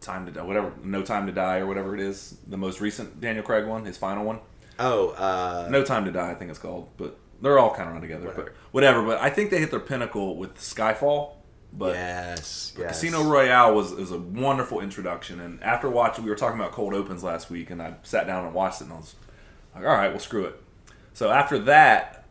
time 0.00 0.26
to 0.26 0.32
die, 0.32 0.42
whatever, 0.42 0.72
no 0.82 1.00
time 1.02 1.26
to 1.26 1.32
die 1.32 1.58
or 1.58 1.66
whatever 1.66 1.94
it 1.94 2.00
is. 2.00 2.36
The 2.48 2.56
most 2.56 2.80
recent 2.80 3.20
Daniel 3.20 3.44
Craig 3.44 3.66
one, 3.66 3.84
his 3.84 3.96
final 3.96 4.24
one. 4.24 4.40
Oh, 4.78 5.10
uh, 5.10 5.68
No 5.70 5.84
time 5.84 6.04
to 6.06 6.10
die, 6.10 6.32
I 6.32 6.34
think 6.34 6.50
it's 6.50 6.58
called. 6.58 6.88
But 6.96 7.16
they're 7.40 7.58
all 7.58 7.72
kind 7.72 7.86
of 7.88 7.92
run 7.92 8.02
together. 8.02 8.26
Whatever. 8.26 8.42
But 8.44 8.52
whatever. 8.72 9.02
But 9.02 9.20
I 9.20 9.30
think 9.30 9.50
they 9.50 9.60
hit 9.60 9.70
their 9.70 9.78
pinnacle 9.80 10.36
with 10.36 10.56
Skyfall. 10.56 11.34
But 11.72 11.94
yes, 11.94 12.74
yes. 12.78 12.88
Casino 12.88 13.24
Royale 13.24 13.74
was, 13.74 13.92
was 13.92 14.10
a 14.10 14.18
wonderful 14.18 14.80
introduction, 14.80 15.40
and 15.40 15.62
after 15.62 15.88
watching, 15.88 16.22
we 16.24 16.30
were 16.30 16.36
talking 16.36 16.60
about 16.60 16.72
cold 16.72 16.92
opens 16.92 17.24
last 17.24 17.48
week, 17.50 17.70
and 17.70 17.80
I 17.80 17.94
sat 18.02 18.26
down 18.26 18.44
and 18.44 18.54
watched 18.54 18.82
it, 18.82 18.84
and 18.84 18.92
I 18.92 18.96
was 18.96 19.14
like, 19.74 19.84
"All 19.84 19.90
right, 19.94 20.10
well, 20.10 20.18
screw 20.20 20.44
it." 20.44 20.62
So 21.14 21.30
after 21.30 21.58
that, 21.60 22.26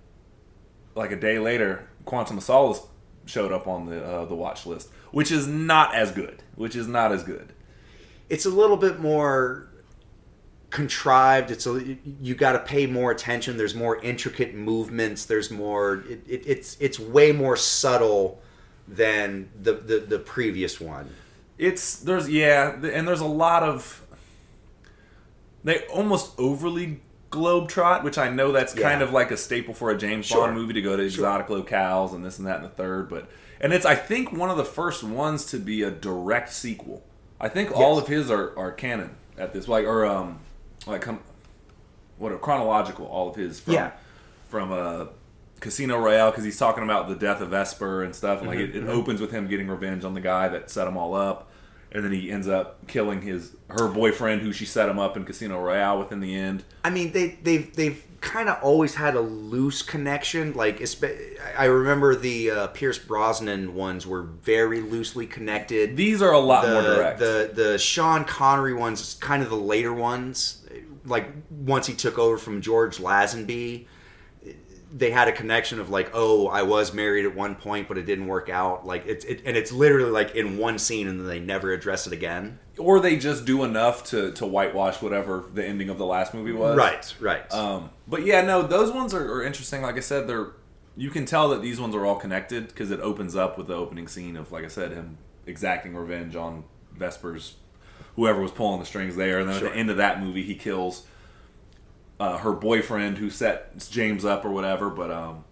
like 0.95 1.11
a 1.11 1.15
day 1.15 1.39
later, 1.39 1.87
Quantum 2.05 2.37
of 2.37 2.43
Solace 2.43 2.81
showed 3.25 3.51
up 3.51 3.67
on 3.67 3.87
the 3.87 4.03
uh, 4.05 4.25
the 4.25 4.35
watch 4.35 4.65
list, 4.67 4.89
which 5.11 5.31
is 5.31 5.47
not 5.47 5.95
as 5.95 6.11
good. 6.11 6.43
Which 6.55 6.75
is 6.75 6.87
not 6.87 7.11
as 7.11 7.23
good. 7.23 7.53
it's 8.29 8.45
a 8.45 8.49
little 8.49 8.77
bit 8.77 8.99
more 8.99 9.67
contrived 10.69 11.51
it's 11.51 11.67
a 11.67 11.97
you 12.21 12.33
got 12.33 12.53
to 12.53 12.59
pay 12.59 12.85
more 12.85 13.11
attention 13.11 13.57
there's 13.57 13.75
more 13.75 14.01
intricate 14.03 14.55
movements 14.55 15.25
there's 15.25 15.51
more 15.51 16.03
it, 16.07 16.21
it, 16.25 16.43
it's 16.45 16.77
it's 16.79 16.97
way 16.97 17.33
more 17.33 17.57
subtle 17.57 18.41
than 18.95 19.49
the, 19.61 19.73
the 19.73 19.99
the 19.99 20.19
previous 20.19 20.79
one 20.81 21.09
It's 21.57 21.95
there's 21.97 22.29
yeah, 22.29 22.73
and 22.73 23.07
there's 23.07 23.21
a 23.21 23.25
lot 23.25 23.63
of 23.63 24.01
they 25.63 25.85
almost 25.87 26.33
overly 26.39 26.99
globetrot, 27.31 28.03
which 28.03 28.17
I 28.17 28.29
know 28.29 28.51
that's 28.51 28.73
kind 28.73 29.01
of 29.01 29.11
like 29.13 29.31
a 29.31 29.37
staple 29.37 29.73
for 29.73 29.89
a 29.91 29.97
James 29.97 30.25
Sure. 30.25 30.41
Bond 30.47 30.55
movie 30.55 30.73
to 30.73 30.81
go 30.81 30.97
to 30.97 31.03
exotic 31.03 31.47
locales 31.47 32.13
and 32.13 32.25
this 32.25 32.37
and 32.37 32.47
that 32.47 32.57
and 32.57 32.65
the 32.65 32.69
third. 32.69 33.09
But 33.09 33.29
and 33.59 33.71
it's 33.73 33.85
I 33.85 33.95
think 33.95 34.31
one 34.33 34.49
of 34.49 34.57
the 34.57 34.65
first 34.65 35.03
ones 35.03 35.45
to 35.47 35.57
be 35.59 35.83
a 35.83 35.91
direct 35.91 36.51
sequel. 36.51 37.03
I 37.39 37.47
think 37.47 37.71
all 37.71 37.97
of 37.97 38.07
his 38.07 38.29
are, 38.29 38.57
are 38.57 38.71
canon 38.71 39.15
at 39.37 39.53
this 39.53 39.67
like 39.67 39.85
or 39.85 40.05
um 40.05 40.39
like 40.85 41.01
come 41.01 41.19
what 42.17 42.31
are 42.31 42.37
chronological 42.37 43.05
all 43.05 43.29
of 43.29 43.35
his 43.35 43.59
from 43.59 43.73
Yeah. 43.73 43.91
from 44.49 44.71
uh 44.71 45.05
Casino 45.61 45.97
Royale 45.97 46.31
because 46.31 46.43
he's 46.43 46.57
talking 46.57 46.83
about 46.83 47.07
the 47.07 47.15
death 47.15 47.39
of 47.39 47.49
Vesper 47.51 48.03
and 48.03 48.13
stuff. 48.13 48.39
And 48.39 48.49
like 48.49 48.57
Mm-hmm, 48.59 48.77
it, 48.77 48.83
it 48.83 48.89
opens 48.89 49.21
with 49.21 49.31
him 49.31 49.47
getting 49.47 49.67
revenge 49.69 50.03
on 50.03 50.13
the 50.13 50.21
guy 50.21 50.49
that 50.49 50.69
set 50.69 50.83
them 50.85 50.97
all 50.97 51.13
up, 51.15 51.49
and 51.93 52.03
then 52.03 52.11
he 52.11 52.29
ends 52.29 52.47
up 52.49 52.85
killing 52.87 53.21
his 53.21 53.55
her 53.69 53.87
boyfriend 53.87 54.41
who 54.41 54.51
she 54.51 54.65
set 54.65 54.89
him 54.89 54.99
up 54.99 55.15
in 55.15 55.23
Casino 55.23 55.57
Royale 55.61 55.97
with 55.99 56.11
in 56.11 56.19
the 56.19 56.35
end. 56.35 56.63
i 56.83 56.89
mean 56.89 57.13
they 57.13 57.37
they've 57.43 57.73
they've 57.75 58.03
kind 58.19 58.49
of 58.49 58.61
always 58.61 58.93
had 58.95 59.15
a 59.15 59.19
loose 59.19 59.81
connection 59.81 60.53
like 60.53 60.79
i 61.57 61.65
remember 61.65 62.13
the 62.15 62.51
uh, 62.51 62.67
pierce 62.67 62.99
brosnan 62.99 63.73
ones 63.73 64.05
were 64.05 64.21
very 64.21 64.79
loosely 64.79 65.25
connected 65.25 65.97
These 65.97 66.21
are 66.21 66.31
a 66.31 66.37
lot 66.39 66.65
the, 66.65 66.71
more 66.73 66.81
direct. 66.83 67.17
The 67.19 67.49
the 67.53 67.77
Sean 67.79 68.23
Connery 68.25 68.75
ones, 68.75 69.15
kind 69.19 69.41
of 69.41 69.49
the 69.49 69.55
later 69.55 69.91
ones, 69.93 70.63
like 71.05 71.29
once 71.49 71.87
he 71.87 71.95
took 71.95 72.19
over 72.19 72.37
from 72.37 72.61
George 72.61 72.97
Lazenby, 72.99 73.87
they 74.93 75.09
had 75.11 75.27
a 75.27 75.31
connection 75.31 75.79
of 75.79 75.89
like, 75.89 76.11
oh, 76.13 76.47
I 76.47 76.63
was 76.63 76.93
married 76.93 77.25
at 77.25 77.33
one 77.33 77.55
point, 77.55 77.87
but 77.87 77.97
it 77.97 78.05
didn't 78.05 78.27
work 78.27 78.49
out. 78.49 78.85
Like 78.85 79.05
it's 79.05 79.23
it, 79.25 79.41
and 79.45 79.55
it's 79.55 79.71
literally 79.71 80.11
like 80.11 80.35
in 80.35 80.57
one 80.57 80.77
scene, 80.79 81.07
and 81.07 81.19
then 81.19 81.27
they 81.27 81.39
never 81.39 81.71
address 81.71 82.07
it 82.07 82.13
again. 82.13 82.59
or 82.77 82.99
they 82.99 83.15
just 83.15 83.45
do 83.45 83.63
enough 83.63 84.03
to 84.05 84.31
to 84.33 84.45
whitewash 84.45 85.01
whatever 85.01 85.45
the 85.53 85.65
ending 85.65 85.89
of 85.89 85.97
the 85.97 86.05
last 86.05 86.33
movie 86.33 86.51
was. 86.51 86.75
Right, 86.77 87.13
right. 87.19 87.51
Um, 87.53 87.89
but 88.07 88.25
yeah, 88.25 88.41
no, 88.41 88.61
those 88.63 88.91
ones 88.91 89.13
are, 89.13 89.31
are 89.35 89.43
interesting. 89.43 89.81
Like 89.81 89.95
I 89.97 90.01
said, 90.01 90.27
they're 90.27 90.47
you 90.97 91.09
can 91.09 91.25
tell 91.25 91.47
that 91.49 91.61
these 91.61 91.79
ones 91.79 91.95
are 91.95 92.05
all 92.05 92.17
connected 92.17 92.67
because 92.67 92.91
it 92.91 92.99
opens 92.99 93.33
up 93.35 93.57
with 93.57 93.67
the 93.67 93.73
opening 93.75 94.09
scene 94.09 94.35
of, 94.35 94.51
like 94.51 94.65
I 94.65 94.67
said, 94.67 94.91
him 94.91 95.17
exacting 95.47 95.95
revenge 95.95 96.35
on 96.35 96.65
Vesper's 96.93 97.55
whoever 98.17 98.41
was 98.41 98.51
pulling 98.51 98.81
the 98.81 98.85
strings 98.85 99.15
there, 99.15 99.39
and 99.39 99.49
then 99.49 99.57
Sure. 99.57 99.67
at 99.69 99.73
the 99.73 99.79
end 99.79 99.89
of 99.89 99.95
that 99.97 100.21
movie, 100.21 100.43
he 100.43 100.53
kills 100.53 101.07
uh, 102.21 102.37
her 102.37 102.51
boyfriend 102.53 103.17
who 103.17 103.29
set 103.29 103.77
James 103.89 104.23
up 104.25 104.45
or 104.45 104.51
whatever. 104.51 104.89
But 104.89 105.09
um, 105.11 105.43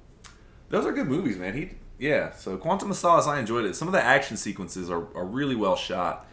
those 0.70 0.86
are 0.86 0.91
good 0.91 1.07
movies, 1.07 1.38
man. 1.38 1.55
He 1.55 1.72
yeah. 1.97 2.32
So 2.34 2.57
Quantum 2.57 2.91
of 2.91 2.97
Solace, 2.97 3.28
I 3.28 3.39
enjoyed 3.39 3.65
it. 3.65 3.76
Some 3.76 3.88
of 3.88 3.91
the 3.93 4.03
action 4.03 4.38
sequences 4.38 4.89
are, 4.89 5.07
are 5.15 5.26
really 5.26 5.55
well 5.55 5.76
shot, 5.76 6.28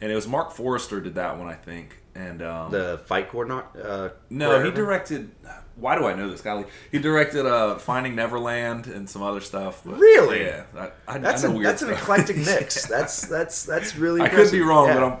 and 0.00 0.10
it 0.10 0.14
was 0.14 0.26
Marc 0.26 0.52
Forster 0.52 1.00
did 1.00 1.14
that 1.16 1.38
one, 1.38 1.48
I 1.48 1.54
think. 1.54 1.98
And 2.14 2.42
um, 2.42 2.70
the 2.70 3.00
fight 3.06 3.30
coordinator. 3.30 3.66
Uh, 3.82 4.08
no, 4.28 4.62
he 4.62 4.70
directed. 4.70 5.30
Why 5.76 5.96
do 5.96 6.04
I 6.04 6.12
know 6.14 6.30
this, 6.30 6.42
guy? 6.42 6.66
He 6.90 6.98
directed 6.98 7.46
uh, 7.46 7.78
Finding 7.78 8.14
Neverland 8.14 8.86
and 8.86 9.08
some 9.08 9.22
other 9.22 9.40
stuff. 9.40 9.80
but- 9.84 9.98
Really? 9.98 10.42
Yeah, 10.44 10.64
I, 10.76 10.90
I, 11.08 11.16
That's 11.18 11.42
I 11.42 11.48
know 11.48 11.58
a, 11.60 11.62
that's 11.62 11.80
an 11.80 11.88
eclectic 11.90 12.36
mix. 12.50 12.84
That's 12.86 13.26
that's 13.26 13.64
that's 13.64 13.96
really. 13.96 14.20
I 14.20 14.28
could 14.28 14.50
be 14.52 14.60
wrong, 14.60 14.88
Yeah. 14.88 14.94
but 14.94 15.04
I'm, 15.04 15.18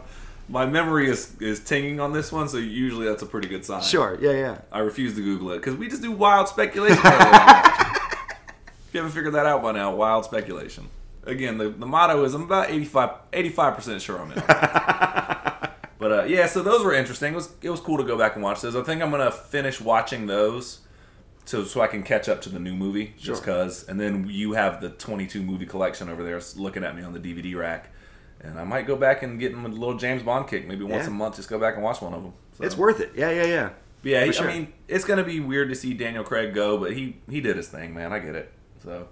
my 0.48 0.66
memory 0.66 1.08
is 1.08 1.34
is 1.40 1.60
tinging 1.60 2.00
on 2.00 2.12
this 2.12 2.30
one, 2.32 2.48
so 2.48 2.58
usually 2.58 3.06
that's 3.06 3.22
a 3.22 3.26
pretty 3.26 3.48
good 3.48 3.64
sign. 3.64 3.82
sure. 3.82 4.18
Yeah, 4.20 4.32
yeah. 4.32 4.58
I 4.70 4.80
refuse 4.80 5.14
to 5.14 5.22
Google 5.22 5.52
it 5.52 5.56
because 5.58 5.76
we 5.76 5.88
just 5.88 6.02
do 6.02 6.12
wild 6.12 6.48
speculation. 6.48 6.98
if 7.04 8.88
you 8.92 9.00
haven't 9.00 9.12
figured 9.12 9.34
that 9.34 9.46
out 9.46 9.62
by 9.62 9.72
now, 9.72 9.94
wild 9.94 10.24
speculation. 10.24 10.88
Again, 11.24 11.56
the, 11.58 11.68
the 11.70 11.86
motto 11.86 12.24
is 12.24 12.34
I'm 12.34 12.42
about 12.42 12.68
85 12.70 13.74
percent 13.76 14.02
sure 14.02 14.20
I'm 14.20 14.32
in. 14.32 14.38
on 14.38 14.44
it. 14.44 14.46
but 15.98 16.12
uh, 16.12 16.24
yeah, 16.24 16.46
so 16.46 16.62
those 16.62 16.84
were 16.84 16.92
interesting. 16.92 17.32
It 17.32 17.36
was 17.36 17.52
it 17.62 17.70
was 17.70 17.80
cool 17.80 17.96
to 17.98 18.04
go 18.04 18.18
back 18.18 18.34
and 18.34 18.42
watch 18.42 18.60
those. 18.60 18.74
I 18.76 18.82
think 18.82 19.00
I'm 19.02 19.10
gonna 19.10 19.30
finish 19.30 19.80
watching 19.80 20.26
those. 20.26 20.80
So, 21.44 21.64
so 21.64 21.80
I 21.80 21.88
can 21.88 22.04
catch 22.04 22.28
up 22.28 22.40
to 22.42 22.48
the 22.50 22.60
new 22.60 22.72
movie, 22.72 23.14
just 23.18 23.44
Sure. 23.44 23.54
cause, 23.54 23.84
and 23.88 23.98
then 23.98 24.28
you 24.30 24.52
have 24.52 24.80
the 24.80 24.90
22 24.90 25.42
movie 25.42 25.66
collection 25.66 26.08
over 26.08 26.22
there 26.22 26.40
looking 26.54 26.84
at 26.84 26.94
me 26.94 27.02
on 27.02 27.12
the 27.14 27.18
DVD 27.18 27.56
rack, 27.56 27.91
and 28.42 28.58
I 28.58 28.64
might 28.64 28.86
go 28.86 28.96
back 28.96 29.22
and 29.22 29.38
get 29.38 29.52
him 29.52 29.64
a 29.64 29.68
little 29.68 29.96
James 29.96 30.22
Bond 30.22 30.48
kick, 30.48 30.66
maybe 30.66 30.84
once 30.84 31.04
Yeah. 31.04 31.10
a 31.10 31.14
month, 31.14 31.36
just 31.36 31.48
go 31.48 31.58
back 31.58 31.74
and 31.74 31.82
watch 31.84 32.00
one 32.00 32.12
of 32.14 32.22
them. 32.22 32.32
So. 32.58 32.64
It's 32.64 32.76
worth 32.76 33.00
it. 33.00 33.12
Yeah, 33.16 33.30
yeah, 33.30 33.44
yeah. 33.44 33.70
Yeah, 34.02 34.24
he- 34.24 34.32
sure. 34.32 34.50
I 34.50 34.54
mean, 34.58 34.72
it's 34.88 35.04
gonna 35.04 35.22
be 35.24 35.38
weird 35.40 35.68
to 35.68 35.74
see 35.76 35.94
Daniel 35.94 36.24
Craig 36.24 36.52
go, 36.54 36.76
but 36.78 36.92
he 36.92 37.16
he 37.30 37.40
did 37.40 37.56
his 37.56 37.68
thing, 37.68 37.94
man. 37.94 38.12
I 38.12 38.18
get 38.18 38.34
it. 38.34 38.52
So 38.82 39.06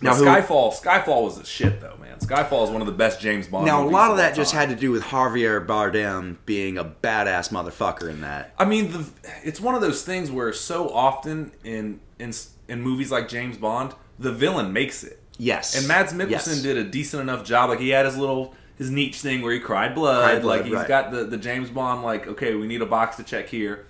now, 0.00 0.14
who- 0.14 0.24
Skyfall, 0.24 0.72
Skyfall 0.72 1.24
was 1.24 1.38
a 1.38 1.44
shit 1.44 1.80
though, 1.80 1.96
man. 2.00 2.18
Skyfall 2.20 2.64
is 2.64 2.70
one 2.70 2.80
of 2.80 2.86
the 2.86 2.92
best 2.92 3.20
James 3.20 3.48
Bond. 3.48 3.66
Now 3.66 3.82
a 3.82 3.88
lot 3.88 4.12
of 4.12 4.18
that 4.18 4.34
just 4.36 4.52
had 4.52 4.68
to 4.68 4.76
do 4.76 4.92
with 4.92 5.02
Javier 5.02 5.64
Bardem 5.66 6.36
being 6.46 6.78
a 6.78 6.84
badass 6.84 7.50
motherfucker 7.52 8.08
in 8.08 8.20
that. 8.20 8.54
I 8.58 8.64
mean, 8.64 8.92
the, 8.92 9.04
it's 9.42 9.60
one 9.60 9.74
of 9.74 9.80
those 9.80 10.04
things 10.04 10.30
where 10.30 10.52
so 10.52 10.88
often 10.90 11.50
in 11.64 11.98
in 12.20 12.32
in 12.68 12.82
movies 12.82 13.10
like 13.10 13.28
James 13.28 13.56
Bond, 13.56 13.94
the 14.18 14.30
villain 14.32 14.72
makes 14.72 15.02
it. 15.02 15.20
Yes. 15.38 15.76
And 15.78 15.88
Mads 15.88 16.12
Mikkelsen 16.12 16.30
Yes. 16.30 16.62
did 16.62 16.76
a 16.76 16.84
decent 16.84 17.22
enough 17.22 17.44
job. 17.44 17.70
Like 17.70 17.80
he 17.80 17.90
had 17.90 18.04
his 18.04 18.16
little 18.16 18.54
his 18.76 18.90
niche 18.90 19.20
thing 19.20 19.42
where 19.42 19.52
he 19.52 19.60
cried 19.60 19.94
blood. 19.94 20.22
Cried 20.24 20.42
blood, 20.42 20.58
like 20.58 20.66
he's 20.66 20.74
right. 20.74 20.88
got 20.88 21.10
the 21.10 21.24
the 21.24 21.38
James 21.38 21.70
Bond 21.70 22.02
like 22.02 22.26
okay, 22.26 22.54
we 22.54 22.66
need 22.66 22.82
a 22.82 22.86
box 22.86 23.16
to 23.16 23.22
check 23.22 23.48
here. 23.48 23.86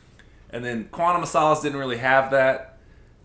And 0.50 0.64
then 0.64 0.88
Quantum 0.90 1.22
of 1.22 1.28
Solace 1.28 1.60
didn't 1.60 1.78
really 1.78 1.98
have 1.98 2.30
that. 2.30 2.78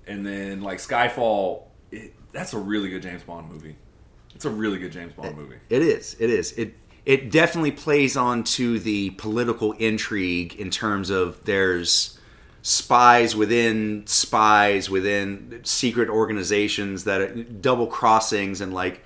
And 0.07 0.26
then 0.26 0.61
like 0.61 0.80
Skyfall, 0.80 1.63
it, 1.91 2.13
that's 2.34 2.53
a 2.53 2.57
really 2.57 2.89
good 2.89 3.01
James 3.01 3.24
Bond 3.24 3.49
movie. 3.49 3.76
It's 4.36 4.45
a 4.45 4.49
really 4.49 4.80
good 4.80 4.91
James 4.91 5.13
Bond 5.13 5.38
movie. 5.38 5.55
It 5.69 5.82
is. 5.82 6.15
It 6.19 6.30
is. 6.30 6.53
It 6.53 6.76
it 7.05 7.32
definitely 7.32 7.71
plays 7.71 8.15
on 8.15 8.43
to 8.43 8.80
the 8.80 9.11
political 9.11 9.74
intrigue 9.74 10.55
in 10.55 10.69
terms 10.69 11.09
of 11.09 11.43
there's 11.45 12.17
spies 12.64 13.36
within 13.36 14.07
spies 14.07 14.89
within 14.89 15.59
secret 15.64 16.09
organizations 16.09 17.03
that 17.03 17.20
are 17.20 17.43
double 17.43 17.86
crossings 17.86 18.61
and 18.61 18.74
like 18.74 19.03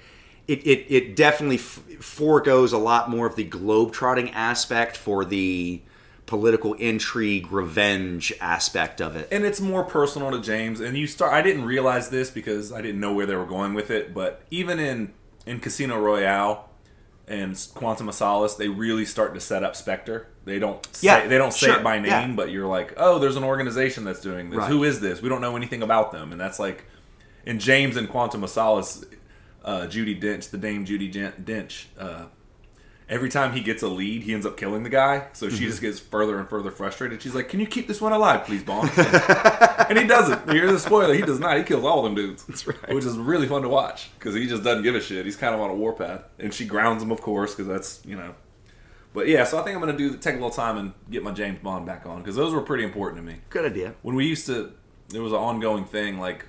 it, 0.48 0.60
it, 0.66 0.86
it 0.88 1.16
definitely 1.16 1.58
f- 1.58 1.82
foregoes 2.00 2.72
a 2.72 2.78
lot 2.78 3.10
more 3.10 3.26
of 3.26 3.36
the 3.36 3.44
globetrotting 3.44 4.32
aspect 4.34 4.96
for 4.96 5.26
the 5.26 5.82
political 6.28 6.76
intrigue 6.76 7.52
revenge 7.52 8.32
aspect 8.40 9.02
of 9.02 9.16
it 9.16 9.28
and 9.32 9.44
it's 9.44 9.60
more 9.60 9.84
personal 9.84 10.30
to 10.30 10.40
James. 10.40 10.80
And 10.80 10.96
you 10.96 11.08
start. 11.08 11.34
I 11.34 11.42
didn't 11.42 11.66
realize 11.66 12.10
this 12.10 12.30
because 12.30 12.72
I 12.72 12.82
didn't 12.84 13.00
know 13.00 13.14
where 13.14 13.26
they 13.26 13.36
were 13.36 13.46
going 13.46 13.74
with 13.74 13.90
it. 13.90 14.14
But 14.14 14.42
even 14.52 14.80
in 14.80 15.14
in 15.48 15.60
Casino 15.60 16.00
Royale 16.00 16.67
and 17.28 17.68
Quantum 17.74 18.08
of 18.08 18.16
Solace, 18.16 18.56
they 18.56 18.70
really 18.70 19.06
start 19.06 19.34
to 19.34 19.40
set 19.42 19.64
up 19.64 19.76
Spectre. 19.76 20.28
They 20.46 20.60
don't. 20.60 20.86
Say, 20.96 21.08
Yeah, 21.08 21.28
They 21.28 21.38
don't 21.38 21.54
say 21.54 21.68
sure, 21.68 21.78
it 21.78 21.84
by 21.84 22.00
name, 22.00 22.30
yeah. 22.30 22.36
but 22.36 22.52
you're 22.52 22.68
like, 22.68 22.94
oh, 22.96 23.20
there's 23.20 23.36
an 23.36 23.44
organization 23.44 24.06
that's 24.06 24.22
doing 24.22 24.50
this. 24.50 24.60
Right. 24.60 24.70
Who 24.70 24.84
is 24.84 25.02
this? 25.02 25.22
We 25.22 25.28
don't 25.28 25.42
know 25.42 25.58
anything 25.58 25.84
about 25.84 26.12
them. 26.14 26.32
And 26.32 26.40
that's 26.40 26.58
like 26.60 26.86
in 27.46 27.60
James 27.60 27.98
and 27.98 28.10
Quantum 28.10 28.44
of 28.44 28.50
Solace. 28.50 29.04
Uh, 29.66 29.82
Judi 29.82 30.18
Dench, 30.18 30.50
the 30.50 30.58
Dame 30.58 30.86
Judi 30.86 31.12
Dench. 31.12 31.88
Uh, 32.00 32.28
every 33.10 33.30
time 33.30 33.54
he 33.54 33.62
gets 33.62 33.84
a 33.84 33.88
lead, 33.88 34.24
he 34.24 34.34
ends 34.34 34.46
up 34.46 34.58
killing 34.58 34.84
the 34.84 34.90
guy. 34.90 35.28
So 35.34 35.48
Mm-hmm. 35.48 35.56
she 35.56 35.66
just 35.66 35.82
gets 35.82 36.00
further 36.00 36.38
and 36.40 36.48
further 36.50 36.72
frustrated. 36.72 37.22
She's 37.22 37.34
like, 37.36 37.50
"Can 37.50 37.60
you 37.60 37.68
keep 37.68 37.88
this 37.88 38.02
one 38.02 38.12
alive, 38.14 38.46
please, 38.46 38.64
Bond?" 38.64 38.90
and 38.98 39.98
he 39.98 40.06
doesn't. 40.06 40.50
Here's 40.50 40.72
a 40.72 40.80
spoiler: 40.80 41.14
he 41.14 41.22
does 41.22 41.40
not. 41.40 41.58
He 41.58 41.64
kills 41.64 41.84
all 41.86 42.04
them 42.04 42.16
dudes. 42.16 42.44
That's 42.46 42.68
right. 42.68 42.94
Which 42.94 43.06
is 43.06 43.18
really 43.18 43.48
fun 43.48 43.62
to 43.64 43.70
watch 43.70 44.10
because 44.20 44.36
he 44.36 44.48
just 44.48 44.64
doesn't 44.64 44.84
give 44.84 44.96
a 44.96 45.02
shit. 45.02 45.26
He's 45.26 45.36
kind 45.38 45.56
of 45.56 45.62
on 45.62 45.70
a 45.70 45.76
warpath, 45.76 46.24
and 46.40 46.54
she 46.54 46.66
grounds 46.66 47.02
him, 47.04 47.12
of 47.12 47.22
course, 47.22 47.54
because 47.56 47.68
that's 47.68 48.06
you 48.06 48.16
know. 48.16 48.36
But 49.14 49.28
yeah, 49.28 49.46
so 49.46 49.58
I 49.60 49.64
think 49.64 49.76
I'm 49.76 49.80
gonna 49.82 49.98
do 49.98 50.16
take 50.18 50.34
a 50.34 50.38
little 50.38 50.50
time 50.52 50.78
and 50.78 50.94
get 51.10 51.24
my 51.24 51.32
James 51.32 51.60
Bond 51.64 51.86
back 51.88 52.06
on 52.06 52.20
because 52.20 52.36
those 52.36 52.54
were 52.54 52.62
pretty 52.62 52.84
important 52.84 53.18
to 53.26 53.32
me 53.32 53.40
good 53.50 53.66
idea 53.66 53.96
when 54.04 54.16
we 54.16 54.28
used 54.28 54.46
to 54.46 54.74
it 55.12 55.20
was 55.20 55.32
an 55.32 55.40
ongoing 55.40 55.86
thing 55.86 56.20
like 56.20 56.46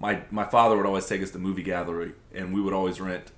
my 0.00 0.22
my 0.30 0.42
father 0.44 0.76
would 0.76 0.86
always 0.86 1.06
take 1.06 1.22
us 1.22 1.30
to 1.30 1.38
movie 1.38 1.62
gallery 1.62 2.12
and 2.34 2.52
we 2.52 2.60
would 2.60 2.72
always 2.72 3.00
rent 3.00 3.30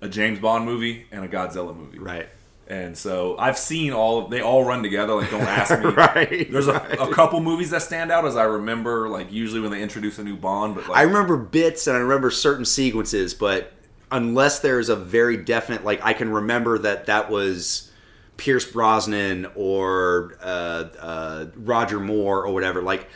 a 0.00 0.08
James 0.08 0.38
Bond 0.38 0.64
movie 0.64 1.06
and 1.10 1.24
a 1.24 1.28
Godzilla 1.28 1.76
movie. 1.76 1.98
right 1.98 2.28
And 2.66 2.96
so 2.96 3.36
I've 3.38 3.58
seen 3.58 3.92
all 3.92 4.28
they 4.28 4.40
all 4.40 4.64
run 4.64 4.82
together 4.82 5.14
like 5.14 5.30
don't 5.30 5.40
ask 5.42 5.78
me. 5.78 5.86
right 5.90 6.50
There's 6.50 6.68
a, 6.68 6.74
right. 6.74 7.00
a 7.00 7.12
couple 7.12 7.40
movies 7.40 7.70
that 7.70 7.82
stand 7.82 8.10
out 8.12 8.24
as 8.24 8.36
I 8.36 8.44
remember 8.44 9.08
like 9.08 9.32
usually 9.32 9.60
when 9.60 9.70
they 9.70 9.82
introduce 9.82 10.18
a 10.18 10.24
new 10.24 10.36
Bond 10.36 10.74
but 10.74 10.88
like 10.88 10.98
I 10.98 11.02
remember 11.02 11.36
bits 11.36 11.86
and 11.86 11.96
I 11.96 12.00
remember 12.00 12.30
certain 12.30 12.64
sequences, 12.64 13.34
but 13.34 13.72
unless 14.10 14.60
there's 14.60 14.88
a 14.88 14.96
very 14.96 15.36
definite, 15.36 15.84
like 15.84 16.00
I 16.04 16.12
can 16.12 16.30
remember 16.30 16.78
that 16.78 17.06
that 17.06 17.30
was 17.30 17.90
Pierce 18.36 18.70
Brosnan 18.70 19.46
or 19.54 20.38
uh, 20.40 20.88
uh, 21.00 21.46
Roger 21.56 22.00
Moore 22.00 22.46
or 22.46 22.54
whatever. 22.54 22.82
Like 22.82 23.08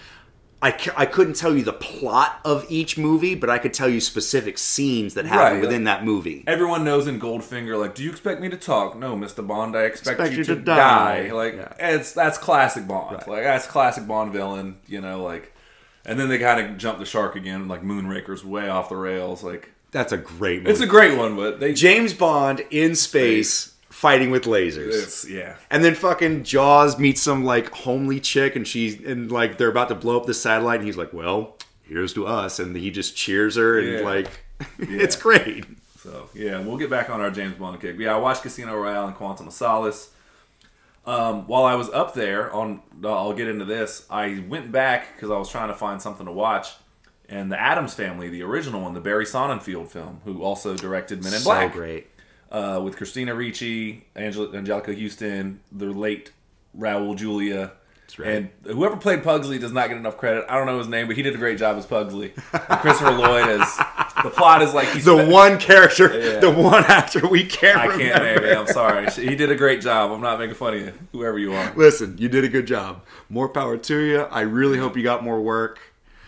I, 0.63 0.79
I 0.97 1.07
couldn't 1.07 1.35
tell 1.35 1.57
you 1.57 1.65
the 1.65 1.73
plot 1.73 2.39
of 2.45 2.65
each 2.71 2.97
movie, 2.97 3.35
but 3.35 3.51
I 3.51 3.59
could 3.59 3.75
tell 3.75 3.89
you 3.89 4.01
specific 4.01 4.59
scenes 4.59 5.15
that 5.15 5.25
happen 5.27 5.55
Right, 5.55 5.61
within 5.61 5.85
that 5.85 6.05
movie. 6.05 6.45
Everyone 6.47 6.85
knows 6.85 7.09
in 7.09 7.19
Goldfinger, 7.21 7.79
like, 7.81 7.97
do 7.97 8.05
you 8.05 8.11
expect 8.11 8.41
me 8.41 8.49
to 8.49 8.57
talk? 8.57 8.97
No, 8.97 9.17
Mr. 9.17 9.45
Bond, 9.45 9.77
I 9.77 9.83
expect, 9.83 10.21
Expect 10.21 10.33
you, 10.33 10.39
you 10.39 10.45
to, 10.45 10.55
die. 10.57 11.27
die. 11.29 11.33
Like, 11.33 11.55
Yeah. 11.57 11.73
it's 11.79 12.13
that's 12.13 12.39
classic 12.39 12.87
Bond. 12.87 13.17
Like, 13.27 13.43
that's 13.43 13.67
classic 13.67 14.07
Bond 14.07 14.33
villain. 14.33 14.77
You 14.87 15.01
know, 15.01 15.23
like, 15.23 15.53
and 16.05 16.19
then 16.19 16.29
they 16.29 16.39
kind 16.39 16.65
of 16.65 16.79
jump 16.79 17.01
the 17.01 17.07
shark 17.07 17.35
again. 17.35 17.67
Like, 17.67 17.83
Moonraker's 17.83 18.45
way 18.45 18.69
off 18.69 18.89
the 18.89 18.97
rails. 18.97 19.43
Like, 19.43 19.71
That's 19.91 20.13
a 20.13 20.17
great 20.17 20.61
movie. 20.61 20.71
it's 20.71 20.81
a 20.81 20.87
great 20.87 21.19
one, 21.19 21.35
but 21.35 21.59
they 21.59 21.75
James 21.75 22.15
Bond 22.15 22.61
in 22.71 22.95
space 22.95 23.72
fighting 23.93 24.31
with 24.31 24.45
lasers. 24.45 24.89
it's 25.03 25.29
yeah. 25.29 25.57
And 25.71 25.85
then 25.85 25.95
fucking 25.95 26.45
Jaws 26.45 26.99
meets 26.99 27.21
some 27.23 27.45
like 27.45 27.71
homely 27.71 28.19
chick, 28.21 28.57
and 28.57 28.67
she's 28.67 29.03
and 29.05 29.31
like 29.31 29.59
they're 29.59 29.69
about 29.71 29.89
to 29.91 29.95
blow 29.95 30.17
up 30.19 30.27
the 30.27 30.35
satellite, 30.35 30.79
and 30.81 30.87
he's 30.87 30.97
like, 30.97 31.13
"Well, 31.13 31.57
here's 31.85 32.13
to 32.15 32.27
us," 32.27 32.59
and 32.59 32.75
he 32.77 32.91
just 32.91 33.15
cheers 33.17 33.57
her, 33.57 33.79
and 33.79 33.89
Yeah. 33.89 34.01
like, 34.01 34.45
it's 34.79 35.17
great. 35.17 35.65
So 36.01 36.29
yeah, 36.35 36.59
we'll 36.61 36.79
get 36.79 36.91
back 36.91 37.11
on 37.11 37.21
our 37.21 37.31
James 37.31 37.55
Bond 37.55 37.81
kick. 37.81 37.97
But 37.97 38.03
yeah, 38.05 38.15
I 38.15 38.19
watched 38.19 38.43
Casino 38.43 38.75
Royale 38.77 39.07
and 39.07 39.15
Quantum 39.17 39.47
of 39.47 39.53
Solace. 39.53 40.11
Um, 41.05 41.49
while 41.49 41.65
I 41.65 41.75
was 41.75 41.91
up 41.91 42.15
there 42.15 42.53
on, 42.53 42.81
I'll 43.05 43.33
get 43.35 43.49
into 43.49 43.65
this. 43.65 44.07
I 44.09 44.45
went 44.49 44.71
back 44.71 45.15
because 45.17 45.31
I 45.31 45.37
was 45.37 45.49
trying 45.49 45.69
to 45.69 45.75
find 45.75 46.01
something 46.01 46.27
to 46.27 46.33
watch, 46.33 46.69
and 47.29 47.51
the 47.51 47.61
Addams 47.61 47.93
Family, 47.95 48.29
the 48.29 48.43
original 48.43 48.83
one, 48.83 48.95
the 48.95 49.01
Barry 49.01 49.25
Sonnenfeld 49.25 49.89
film, 49.89 50.21
who 50.25 50.43
also 50.43 50.77
directed 50.77 51.23
Men 51.25 51.35
in 51.35 51.41
So 51.41 51.45
Black, 51.51 51.73
great. 51.73 52.07
Uh, 52.53 52.79
with 52.85 52.97
Christina 52.99 53.35
Ricci, 53.35 54.05
Angela, 54.15 54.49
Anjelica 54.49 54.95
Huston, 55.01 55.61
the 55.73 55.87
late 55.87 56.33
Raul 56.79 57.17
Julia. 57.17 57.73
right. 58.19 58.29
And 58.29 58.51
whoever 58.67 58.97
played 58.99 59.25
Pugsley 59.25 59.59
does 59.59 59.73
not 59.73 59.89
get 59.89 59.97
enough 59.97 60.19
credit. 60.19 60.45
I 60.51 60.59
don't 60.59 60.67
know 60.67 60.77
his 60.77 60.87
name, 60.87 61.07
but 61.07 61.17
he 61.17 61.23
did 61.23 61.35
a 61.35 61.39
great 61.39 61.57
job 61.59 61.79
as 61.79 61.87
Pugsley. 61.87 62.35
And 62.53 62.81
Christopher 62.81 63.13
Lloyd 63.13 63.49
as 63.49 63.75
the 64.23 64.29
plot 64.31 64.61
is 64.61 64.75
like 64.75 64.89
he's 64.89 65.07
The 65.07 65.27
one 65.29 65.59
character, 65.59 66.09
Yeah. 66.13 66.41
the 66.41 66.51
one 66.51 66.85
actor 66.85 67.27
we 67.27 67.45
can't 67.47 67.79
I 67.79 67.87
remember. 67.87 68.05
can't 68.05 68.23
name 68.23 68.51
it. 68.51 68.59
I'm 68.59 68.67
sorry. 68.67 69.11
He 69.11 69.35
did 69.35 69.51
a 69.51 69.57
great 69.57 69.81
job. 69.81 70.11
I'm 70.13 70.21
not 70.21 70.39
making 70.39 70.57
fun 70.57 70.75
of 70.75 70.81
you, 70.83 70.93
whoever 71.13 71.39
you 71.39 71.55
are. 71.55 71.73
Listen, 71.75 72.17
you 72.19 72.29
did 72.29 72.45
a 72.45 72.49
good 72.51 72.67
job. 72.67 73.03
More 73.31 73.49
power 73.49 73.79
to 73.79 73.99
you. 73.99 74.21
I 74.31 74.43
really 74.43 74.77
hope 74.77 74.95
you 74.95 75.03
got 75.03 75.25
more 75.25 75.41
work. 75.41 75.79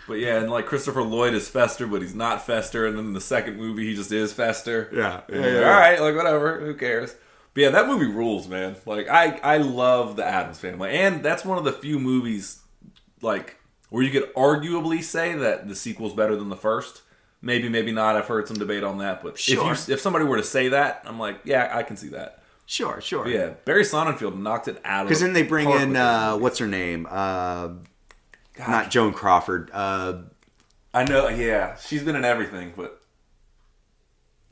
But 0.07 0.15
yeah, 0.15 0.39
and 0.39 0.51
like 0.51 0.67
Christopher 0.67 1.03
Lloyd 1.03 1.35
is 1.35 1.49
Fester, 1.49 1.87
but 1.87 2.03
he's 2.03 2.15
not 2.15 2.45
Fester. 2.47 2.87
And 2.87 2.99
then 2.99 3.07
in 3.07 3.13
the 3.15 3.21
second 3.21 3.57
movie, 3.57 3.87
he 3.87 3.95
just 3.95 4.13
is 4.13 4.33
Fester. 4.33 4.91
Yeah, 4.93 5.21
yeah, 5.29 5.37
yeah, 5.37 5.41
like, 5.41 5.53
yeah. 5.53 5.59
All 5.73 5.81
right, 5.81 6.01
like 6.01 6.15
whatever. 6.15 6.61
Who 6.61 6.75
cares? 6.75 7.15
But 7.55 7.63
yeah, 7.63 7.71
that 7.71 7.87
movie 7.87 8.07
rules, 8.07 8.49
man. 8.49 8.77
Like 8.85 9.09
I, 9.09 9.39
I 9.43 9.57
love 9.59 10.17
the 10.17 10.25
Addams 10.25 10.59
Family, 10.59 10.91
and 10.91 11.23
that's 11.23 11.45
one 11.45 11.57
of 11.57 11.65
the 11.65 11.73
few 11.73 11.99
movies 11.99 12.61
like 13.23 13.57
where 13.91 14.03
you 14.03 14.11
could 14.11 14.33
arguably 14.35 15.03
say 15.03 15.35
that 15.35 15.69
the 15.69 15.75
sequel's 15.75 16.15
better 16.15 16.37
than 16.37 16.49
the 16.49 16.57
first. 16.57 17.03
Maybe, 17.41 17.69
maybe 17.69 17.93
not. 17.93 18.17
I've 18.17 18.27
heard 18.27 18.49
some 18.49 18.57
debate 18.57 18.83
on 18.83 18.99
that, 18.99 19.23
but 19.23 19.39
Sure. 19.39 19.73
if 19.73 19.87
you, 19.89 19.95
if 19.95 20.01
somebody 20.01 20.25
were 20.25 20.39
to 20.39 20.43
say 20.43 20.69
that, 20.71 21.03
I'm 21.05 21.19
like, 21.19 21.41
yeah, 21.45 21.71
I 21.73 21.83
can 21.83 21.97
see 21.97 22.09
that. 22.09 22.43
Sure, 22.67 23.01
sure. 23.03 23.25
But 23.25 23.33
yeah, 23.33 23.51
Barry 23.67 23.83
Sonnenfeld 23.83 24.39
knocked 24.41 24.67
it 24.69 24.81
out. 24.85 25.05
Because 25.05 25.21
then 25.21 25.35
they 25.35 25.43
bring 25.43 25.71
in 25.71 25.95
uh, 25.95 26.37
what's 26.39 26.59
her 26.59 26.67
name? 26.67 27.07
Uh, 27.11 27.69
not 28.59 28.91
Joan 28.91 29.13
Crawford. 29.13 29.71
Uh, 29.73 30.23
I 30.93 31.05
know, 31.05 31.29
yeah, 31.29 31.77
she's 31.77 32.03
been 32.03 32.17
in 32.17 32.25
everything, 32.25 32.73
but 32.77 33.01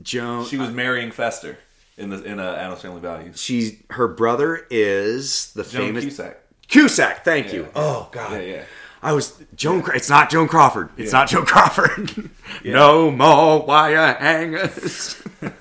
Joan. 0.01 0.45
she 0.45 0.57
was 0.57 0.71
marrying 0.71 1.11
Fester 1.11 1.57
in 1.97 2.09
the 2.09 2.21
in 2.23 2.39
uh, 2.39 2.53
Addams 2.53 2.81
Family 2.81 2.99
Values. 3.01 3.41
She's 3.41 3.81
her 3.91 4.07
brother 4.07 4.67
is 4.69 5.53
the 5.53 5.63
Joan 5.63 5.87
famous 5.87 6.03
Cusack. 6.03 6.37
Cusack. 6.67 7.23
Thank 7.23 7.53
you. 7.53 7.63
Yeah. 7.63 7.69
Oh 7.75 8.09
God. 8.11 8.33
Yeah, 8.33 8.39
yeah. 8.39 8.63
I 9.01 9.13
was 9.13 9.41
Joan. 9.55 9.83
It's 9.93 10.09
not 10.09 10.29
Joan 10.29 10.47
Crawford. 10.47 10.89
It's 10.97 11.11
not 11.11 11.27
Joan 11.27 11.45
Crawford. 11.45 12.29
no 12.65 13.11
more 13.11 13.65
wire 13.65 14.13
hangers. 14.13 15.21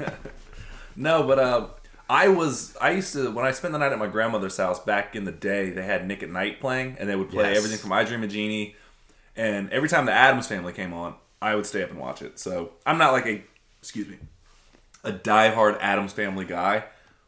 No, 0.95 1.23
but 1.23 1.39
uh, 1.39 1.67
I 2.11 2.29
was 2.29 2.77
I 2.81 2.91
used 2.91 3.13
to 3.15 3.31
when 3.31 3.45
I 3.45 3.53
spent 3.53 3.73
the 3.73 3.79
night 3.79 3.93
at 3.93 3.99
my 3.99 4.07
grandmother's 4.07 4.57
house 4.57 4.79
back 4.81 5.17
in 5.17 5.25
the 5.25 5.33
day. 5.33 5.71
They 5.71 5.83
had 5.85 6.07
Nick 6.07 6.23
at 6.23 6.31
Night 6.31 6.61
playing, 6.61 6.97
and 6.99 7.09
they 7.09 7.17
would 7.17 7.31
play 7.31 7.49
Yes. 7.49 7.57
everything 7.59 7.79
from 7.79 7.93
I 7.93 8.05
Dream 8.05 8.23
of 8.23 8.31
Jeannie. 8.31 8.77
And 9.37 9.71
every 9.71 9.89
time 9.89 10.05
the 10.07 10.13
Addams 10.13 10.47
Family 10.47 10.73
came 10.75 10.93
on, 10.93 11.15
I 11.41 11.55
would 11.55 11.65
stay 11.67 11.83
up 11.83 11.91
and 11.91 11.99
watch 11.99 12.21
it. 12.21 12.39
So 12.39 12.73
I'm 12.85 12.99
not 12.99 13.13
like 13.13 13.27
a 13.27 13.43
excuse 13.81 14.09
me 14.09 14.19
a 15.05 15.13
diehard 15.13 15.79
Addams 15.81 16.13
Family 16.13 16.45
guy, 16.45 16.85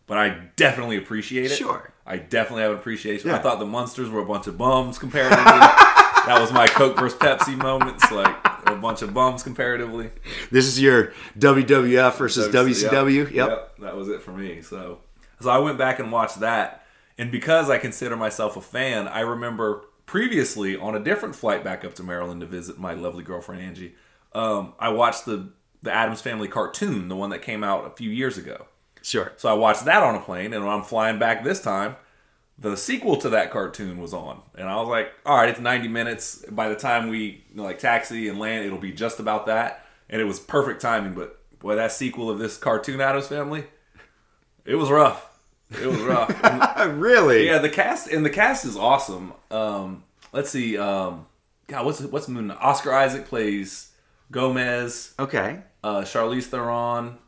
but 0.06 0.18
I 0.18 0.28
definitely 0.56 0.96
appreciate 0.96 1.46
it. 1.50 1.56
Sure. 1.56 1.90
I 2.06 2.18
definitely 2.18 2.62
have 2.62 2.72
an 2.72 2.78
appreciation. 2.78 3.30
I 3.30 3.38
thought 3.38 3.58
the 3.58 3.66
Munsters 3.66 4.10
were 4.10 4.20
a 4.20 4.26
bunch 4.26 4.46
of 4.46 4.58
bums 4.58 4.98
compared 4.98 5.32
comparatively. 5.32 5.60
that 6.26 6.36
was 6.40 6.52
my 6.52 6.66
Coke 6.66 6.98
versus 6.98 7.18
Pepsi 7.18 7.56
moments, 7.56 8.10
like 8.12 8.36
a 8.66 8.76
bunch 8.76 9.02
of 9.02 9.14
bums 9.14 9.42
comparatively. 9.42 10.10
this 10.50 10.66
is 10.66 10.80
your 10.80 11.12
WWF 11.38 12.16
versus 12.16 12.54
WCW. 12.54 13.30
Yep. 13.30 13.48
Yep, 13.48 13.76
that 13.78 13.96
was 13.96 14.08
it 14.08 14.22
for 14.22 14.32
me. 14.32 14.62
So, 14.62 15.00
so 15.40 15.50
I 15.50 15.58
went 15.58 15.78
back 15.78 15.98
and 15.98 16.10
watched 16.12 16.40
that, 16.40 16.84
and 17.18 17.30
because 17.30 17.70
I 17.70 17.78
consider 17.78 18.16
myself 18.16 18.56
a 18.56 18.60
fan, 18.60 19.08
I 19.08 19.20
remember 19.20 19.84
previously 20.06 20.76
on 20.76 20.94
a 20.94 21.00
different 21.00 21.34
flight 21.34 21.64
back 21.64 21.84
up 21.84 21.94
to 21.94 22.02
Maryland 22.02 22.40
to 22.40 22.46
visit 22.46 22.78
my 22.78 22.94
lovely 22.94 23.24
girlfriend 23.24 23.62
Angie. 23.62 23.94
Um, 24.32 24.74
I 24.78 24.90
watched 24.90 25.24
the 25.24 25.50
the 25.82 25.92
Addams 25.92 26.22
Family 26.22 26.48
cartoon, 26.48 27.08
the 27.08 27.16
one 27.16 27.30
that 27.30 27.42
came 27.42 27.62
out 27.62 27.86
a 27.86 27.90
few 27.90 28.10
years 28.10 28.38
ago. 28.38 28.66
Sure. 29.02 29.32
So 29.36 29.50
I 29.50 29.52
watched 29.52 29.84
that 29.84 30.02
on 30.02 30.14
a 30.14 30.20
plane, 30.20 30.54
and 30.54 30.64
when 30.64 30.72
I'm 30.74 30.82
flying 30.82 31.18
back 31.18 31.44
this 31.44 31.60
time, 31.60 31.96
the 32.59 32.76
sequel 32.76 33.16
to 33.16 33.30
that 33.30 33.50
cartoon 33.50 33.98
was 33.98 34.14
on, 34.14 34.40
and 34.57 34.68
I 34.68 34.76
was 34.76 34.88
like, 34.88 35.12
"All 35.26 35.36
right, 35.36 35.48
it's 35.48 35.61
90 35.61 35.88
minutes. 35.88 36.44
By 36.50 36.68
the 36.68 36.76
time 36.76 37.09
we 37.09 37.44
you 37.50 37.57
know, 37.57 37.64
like 37.64 37.78
taxi 37.78 38.28
and 38.28 38.38
land, 38.38 38.64
it'll 38.64 38.78
be 38.78 38.92
just 38.92 39.20
about 39.20 39.46
that." 39.46 39.86
And 40.09 40.20
it 40.20 40.24
was 40.24 40.38
perfect 40.38 40.80
timing. 40.80 41.14
But 41.14 41.38
boy, 41.59 41.76
that 41.76 41.92
sequel 41.92 42.30
of 42.30 42.38
this 42.38 42.57
cartoon 42.57 43.00
Addams 43.00 43.28
Family, 43.28 43.64
it 44.64 44.76
was 44.76 44.90
rough. 44.90 45.30
It 45.70 45.86
was 45.86 46.00
rough. 46.00 46.30
And, 46.76 47.00
really? 47.00 47.46
yeah, 47.46 47.59
the 47.59 47.70
cast 47.70 48.09
and 48.09 48.26
the 48.26 48.30
cast 48.30 48.64
is 48.64 48.76
awesome. 48.76 49.32
Um, 49.50 50.05
let's 50.32 50.50
see. 50.50 50.76
Um, 50.76 51.26
God, 51.66 51.86
what's 51.86 52.00
what's 52.02 52.28
Moon? 52.28 52.50
Oscar 52.50 52.92
Isaac 52.92 53.26
plays 53.26 53.90
Gomez. 54.30 55.14
Okay. 55.18 55.61
Uh, 55.82 56.02
Charlize 56.02 56.44
Theron 56.44 57.18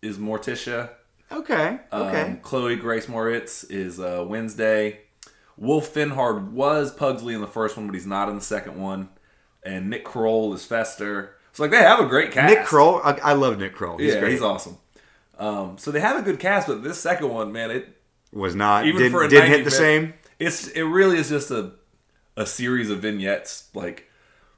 is 0.00 0.18
Morticia. 0.18 0.90
Okay. 1.32 1.78
Okay. 1.92 2.22
Um, 2.22 2.36
Chloe 2.38 2.76
Grace 2.76 3.06
Moretz 3.06 3.68
is 3.70 3.98
uh, 4.00 4.24
Wednesday. 4.26 5.00
Wolf 5.56 5.92
Finhard 5.94 6.50
was 6.52 6.92
Pugsley 6.92 7.34
in 7.34 7.40
the 7.40 7.46
first 7.46 7.76
one, 7.76 7.86
but 7.86 7.94
he's 7.94 8.06
not 8.06 8.28
in 8.28 8.34
the 8.36 8.40
second 8.40 8.80
one. 8.80 9.08
And 9.62 9.90
Nick 9.90 10.04
Kroll 10.04 10.52
is 10.54 10.64
Fester. 10.64 11.36
So 11.52 11.62
like 11.62 11.70
they 11.70 11.78
have 11.78 12.00
a 12.00 12.06
great 12.06 12.32
cast. 12.32 12.52
Nick 12.54 12.64
Kroll. 12.64 13.00
I, 13.04 13.12
I 13.22 13.32
love 13.34 13.58
Nick 13.58 13.74
Kroll. 13.74 13.98
He's 13.98 14.14
yeah, 14.14 14.20
great. 14.20 14.32
he's 14.32 14.42
awesome. 14.42 14.78
Um, 15.38 15.76
so 15.78 15.90
they 15.90 16.00
have 16.00 16.18
a 16.18 16.22
good 16.22 16.38
cast, 16.40 16.66
but 16.68 16.82
this 16.82 16.98
second 16.98 17.28
one, 17.28 17.52
man, 17.52 17.70
it 17.70 17.88
Was 18.32 18.54
not. 18.54 18.86
even 18.86 18.98
didn't 18.98 19.12
for 19.12 19.22
a 19.24 19.28
didn't 19.28 19.48
hit 19.48 19.58
the 19.64 19.70
minute- 19.70 19.72
same. 19.72 20.14
It's 20.38 20.68
it 20.68 20.82
really 20.82 21.18
is 21.18 21.28
just 21.28 21.50
a 21.50 21.72
a 22.36 22.46
series 22.46 22.90
of 22.90 23.00
vignettes. 23.00 23.68
Like 23.74 24.08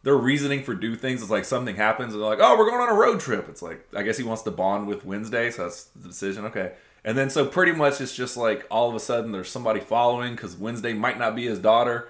their 0.05 0.17
reasoning 0.17 0.63
for 0.63 0.75
do 0.75 0.95
things 0.95 1.21
is 1.23 1.31
like 1.31 1.45
something 1.45 1.75
happens 1.77 2.13
and 2.15 2.23
they're 2.23 2.29
like, 2.31 2.39
oh, 2.41 2.57
we're 2.57 2.69
going 2.71 2.81
on 2.83 2.91
a 2.91 2.99
road 2.99 3.19
trip. 3.21 3.49
It's 3.49 3.63
like 3.63 3.87
I 3.97 4.03
guess 4.03 4.17
he 4.17 4.23
wants 4.23 4.43
to 4.43 4.51
bond 4.53 4.87
with 4.87 5.05
Wednesday, 5.05 5.51
so 5.51 5.65
that's 5.65 5.85
the 5.97 6.09
decision. 6.09 6.45
Okay, 6.45 6.73
and 7.05 7.19
then 7.19 7.29
so 7.31 7.45
pretty 7.47 7.73
much 7.73 8.01
it's 8.01 8.15
just 8.15 8.37
like 8.37 8.67
all 8.71 8.89
of 8.89 8.95
a 8.95 9.01
sudden 9.01 9.33
there's 9.33 9.49
somebody 9.51 9.81
following 9.81 10.35
because 10.37 10.57
Wednesday 10.57 10.93
might 10.93 11.19
not 11.19 11.35
be 11.35 11.47
his 11.47 11.59
daughter. 11.59 12.09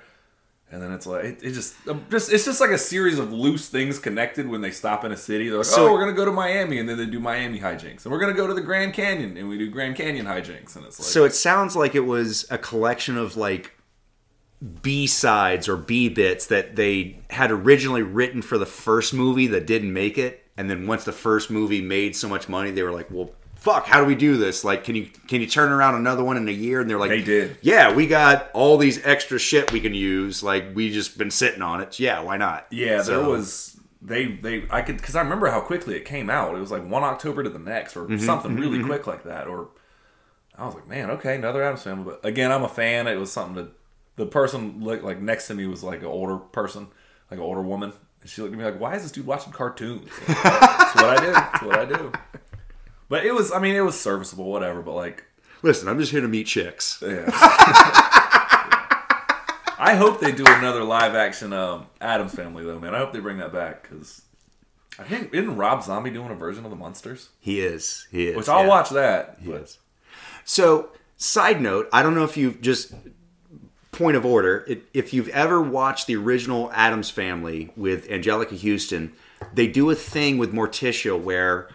And 0.72 0.82
then 0.82 0.90
it's 0.92 1.06
like 1.06 1.24
it, 1.24 1.42
it 1.42 1.52
just, 1.52 1.74
um, 1.88 2.04
just 2.10 2.32
it's 2.32 2.44
just 2.46 2.60
like 2.60 2.70
a 2.70 2.78
series 2.78 3.18
of 3.20 3.32
loose 3.32 3.68
things 3.68 4.00
connected 4.00 4.48
when 4.48 4.60
they 4.60 4.72
stop 4.72 5.04
in 5.04 5.12
a 5.12 5.16
city. 5.16 5.48
They're 5.48 5.58
like, 5.58 5.66
So- 5.66 5.86
oh, 5.86 5.92
we're 5.92 6.00
gonna 6.00 6.14
go 6.14 6.24
to 6.24 6.32
Miami, 6.32 6.78
and 6.80 6.88
then 6.88 6.96
they 6.96 7.06
do 7.06 7.20
Miami 7.20 7.60
hijinks, 7.60 8.04
and 8.04 8.06
we're 8.10 8.18
gonna 8.18 8.32
go 8.32 8.48
to 8.48 8.54
the 8.54 8.62
Grand 8.62 8.92
Canyon, 8.92 9.36
and 9.36 9.48
we 9.48 9.56
do 9.56 9.70
Grand 9.70 9.94
Canyon 9.94 10.26
hijinks, 10.26 10.74
and 10.74 10.84
it's 10.86 10.98
like, 10.98 11.06
So 11.06 11.24
it 11.24 11.34
sounds 11.34 11.76
like 11.76 11.94
it 11.94 12.06
was 12.06 12.46
a 12.50 12.58
collection 12.58 13.16
of 13.16 13.36
like 13.36 13.72
B 14.82 15.06
sides 15.06 15.68
or 15.68 15.76
B 15.76 16.08
bits 16.08 16.46
that 16.46 16.76
they 16.76 17.18
had 17.30 17.50
originally 17.50 18.02
written 18.02 18.40
for 18.42 18.56
the 18.58 18.66
first 18.66 19.12
movie 19.12 19.46
that 19.48 19.66
didn't 19.66 19.92
make 19.92 20.16
it, 20.18 20.44
and 20.56 20.70
then 20.70 20.86
once 20.86 21.04
the 21.04 21.12
first 21.12 21.50
movie 21.50 21.80
made 21.82 22.16
so 22.16 22.28
much 22.28 22.48
money, 22.48 22.70
they 22.70 22.82
were 22.82 22.92
like, 22.92 23.10
"Well, 23.10 23.30
fuck, 23.56 23.86
how 23.86 24.00
do 24.00 24.06
we 24.06 24.14
do 24.14 24.36
this? 24.36 24.64
Like, 24.64 24.84
can 24.84 24.94
you 24.94 25.08
can 25.28 25.40
you 25.40 25.46
turn 25.46 25.70
around 25.72 25.96
another 25.96 26.24
one 26.24 26.36
in 26.36 26.48
a 26.48 26.52
year?" 26.52 26.80
And 26.80 26.88
they're 26.88 26.98
like, 26.98 27.10
They 27.10 27.22
did. 27.22 27.56
Yeah, 27.60 27.92
we 27.94 28.06
got 28.06 28.50
all 28.54 28.78
these 28.78 29.04
extra 29.04 29.38
shit 29.38 29.70
we 29.72 29.80
can 29.80 29.94
use. 29.94 30.42
Like, 30.42 30.74
we 30.74 30.90
just 30.90 31.18
been 31.18 31.30
sitting 31.30 31.60
on 31.62 31.80
it. 31.80 31.98
Yeah, 32.00 32.20
why 32.20 32.36
not? 32.36 32.66
Yeah, 32.70 33.02
So- 33.02 33.20
there 33.20 33.28
was 33.28 33.76
they 34.00 34.26
they 34.26 34.64
I 34.70 34.80
could 34.82 34.96
because 34.96 35.14
I 35.16 35.20
remember 35.22 35.48
how 35.50 35.60
quickly 35.60 35.96
it 35.96 36.04
came 36.04 36.30
out. 36.30 36.54
It 36.54 36.60
was 36.60 36.70
like 36.70 36.86
one 36.88 37.02
October 37.04 37.42
to 37.42 37.50
the 37.50 37.58
next, 37.58 37.96
or 37.96 38.04
Mm-hmm, 38.04 38.18
something 38.24 38.56
really 38.56 38.82
quick 38.82 39.06
like 39.06 39.24
that. 39.24 39.46
Or 39.46 39.68
I 40.56 40.64
was 40.66 40.74
like, 40.74 40.86
man, 40.88 41.10
okay, 41.10 41.34
another 41.36 41.62
Addams 41.62 41.82
family. 41.82 42.04
But 42.04 42.24
again, 42.26 42.52
I'm 42.52 42.62
a 42.64 42.68
fan. 42.68 43.06
It 43.06 43.16
was 43.16 43.32
something 43.32 43.56
that 43.56 43.70
the 44.16 44.26
person 44.26 44.80
like 44.80 45.02
like 45.02 45.20
next 45.20 45.46
to 45.48 45.54
me 45.54 45.66
was 45.66 45.82
like 45.82 46.00
an 46.00 46.06
older 46.06 46.36
person, 46.38 46.88
like 47.30 47.38
an 47.38 47.44
older 47.44 47.62
woman, 47.62 47.92
and 48.20 48.30
she 48.30 48.40
looked 48.42 48.52
at 48.54 48.58
me 48.58 48.64
like, 48.64 48.80
why 48.80 48.94
is 48.96 49.02
this 49.02 49.12
dude 49.12 49.26
watching 49.26 49.52
cartoons? 49.52 50.08
Like, 50.28 50.42
That's 50.42 50.94
what 50.94 51.04
I 51.04 51.16
do. 51.20 51.32
That's 51.32 51.62
what 51.62 51.78
I 51.78 51.84
do. 51.84 52.12
But 53.08 53.26
it 53.26 53.32
was, 53.34 53.52
I 53.52 53.58
mean, 53.58 53.74
it 53.74 53.82
was 53.82 54.00
serviceable, 54.00 54.46
whatever. 54.50 54.80
But 54.82 54.94
like, 54.94 55.24
Listen, 55.62 55.88
I'm 55.88 55.98
just 55.98 56.10
here 56.12 56.20
to 56.20 56.28
meet 56.28 56.46
chicks. 56.46 57.02
yeah. 57.06 57.24
I 59.76 59.96
hope 59.96 60.20
they 60.20 60.32
do 60.32 60.44
another 60.46 60.82
live 60.84 61.14
action 61.14 61.52
um, 61.52 61.86
Addams 62.00 62.34
Family 62.34 62.64
though, 62.64 62.78
man. 62.78 62.94
I 62.94 62.98
hope 62.98 63.12
they 63.12 63.20
bring 63.20 63.38
that 63.38 63.52
back 63.52 63.82
because 63.82 64.22
I 64.98 65.02
think 65.04 65.34
isn't 65.34 65.56
Rob 65.56 65.82
Zombie 65.82 66.10
doing 66.10 66.30
a 66.30 66.34
version 66.34 66.64
of 66.64 66.70
the 66.70 66.76
Munsters, 66.76 67.30
He 67.40 67.60
is. 67.60 68.06
He 68.10 68.28
is. 68.28 68.36
which 68.36 68.48
I'll 68.48 68.62
yeah. 68.62 68.68
watch 68.68 68.90
that. 68.90 69.44
But 69.44 69.62
is. 69.62 69.78
So, 70.44 70.90
side 71.16 71.60
note, 71.60 71.88
I 71.92 72.02
don't 72.02 72.14
know 72.14 72.24
if 72.24 72.36
you've 72.36 72.60
just 72.60 72.94
point 73.94 74.16
of 74.16 74.26
order, 74.26 74.64
it, 74.66 74.82
if 74.92 75.14
you've 75.14 75.28
ever 75.28 75.62
watched 75.62 76.06
the 76.06 76.16
original 76.16 76.70
Addams 76.72 77.10
Family 77.10 77.72
with 77.76 78.08
Anjelica 78.08 78.60
Huston, 78.60 79.12
they 79.52 79.66
do 79.66 79.90
a 79.90 79.94
thing 79.94 80.38
with 80.38 80.52
Morticia 80.52 81.20
where 81.20 81.68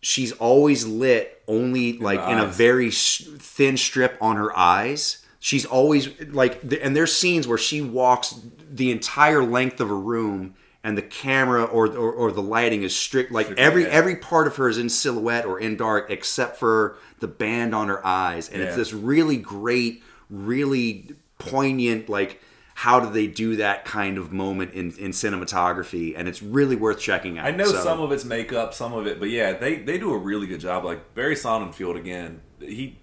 she's 0.00 0.32
always 0.32 0.86
lit 0.86 1.42
only 1.48 1.98
like 1.98 2.20
in 2.28 2.38
a 2.38 2.46
very 2.46 2.90
thin 2.90 3.76
strip 3.76 4.16
on 4.20 4.36
her 4.36 4.56
eyes. 4.56 5.24
She's 5.40 5.64
always 5.64 6.08
like, 6.32 6.62
and 6.82 6.96
there's 6.96 7.14
scenes 7.14 7.46
where 7.46 7.58
she 7.58 7.80
walks 7.80 8.40
the 8.70 8.90
entire 8.90 9.42
length 9.42 9.80
of 9.80 9.90
a 9.90 9.94
room, 9.94 10.54
and 10.82 10.96
the 10.96 11.02
camera 11.02 11.64
or 11.64 11.86
or, 11.88 12.12
or 12.12 12.32
the 12.32 12.42
lighting 12.42 12.82
is 12.82 12.94
strict. 12.94 13.32
Like 13.32 13.50
every 13.52 13.82
yeah. 13.82 13.88
every 13.90 14.16
part 14.16 14.46
of 14.46 14.56
her 14.56 14.68
is 14.68 14.78
in 14.78 14.88
silhouette 14.88 15.44
or 15.44 15.58
in 15.58 15.76
dark, 15.76 16.10
except 16.10 16.56
for 16.56 16.96
the 17.20 17.28
band 17.28 17.74
on 17.74 17.88
her 17.88 18.04
eyes, 18.04 18.48
and 18.48 18.62
it's 18.62 18.76
this 18.76 18.92
really 18.92 19.36
great, 19.36 20.02
really 20.30 21.16
poignant 21.38 22.08
like. 22.08 22.40
How 22.80 23.00
do 23.00 23.08
they 23.10 23.26
do 23.26 23.56
that 23.56 23.86
kind 23.86 24.18
of 24.18 24.34
moment 24.34 24.74
in, 24.74 24.92
in 24.98 25.12
cinematography? 25.12 26.12
And 26.14 26.28
it's 26.28 26.42
really 26.42 26.76
worth 26.76 27.00
checking 27.00 27.38
out. 27.38 27.46
I 27.46 27.50
know 27.50 27.64
So- 27.64 27.82
some 27.82 28.00
of 28.02 28.12
it's 28.12 28.26
makeup, 28.26 28.74
some 28.74 28.92
of 28.92 29.06
it, 29.06 29.18
but 29.18 29.30
yeah, 29.30 29.54
they 29.54 29.76
they 29.76 29.96
do 29.96 30.12
a 30.12 30.18
really 30.18 30.46
good 30.46 30.60
job. 30.60 30.84
Like 30.84 31.14
Barry 31.14 31.36
Sonnenfeld 31.36 31.96
again, 31.96 32.42
he 32.60 32.98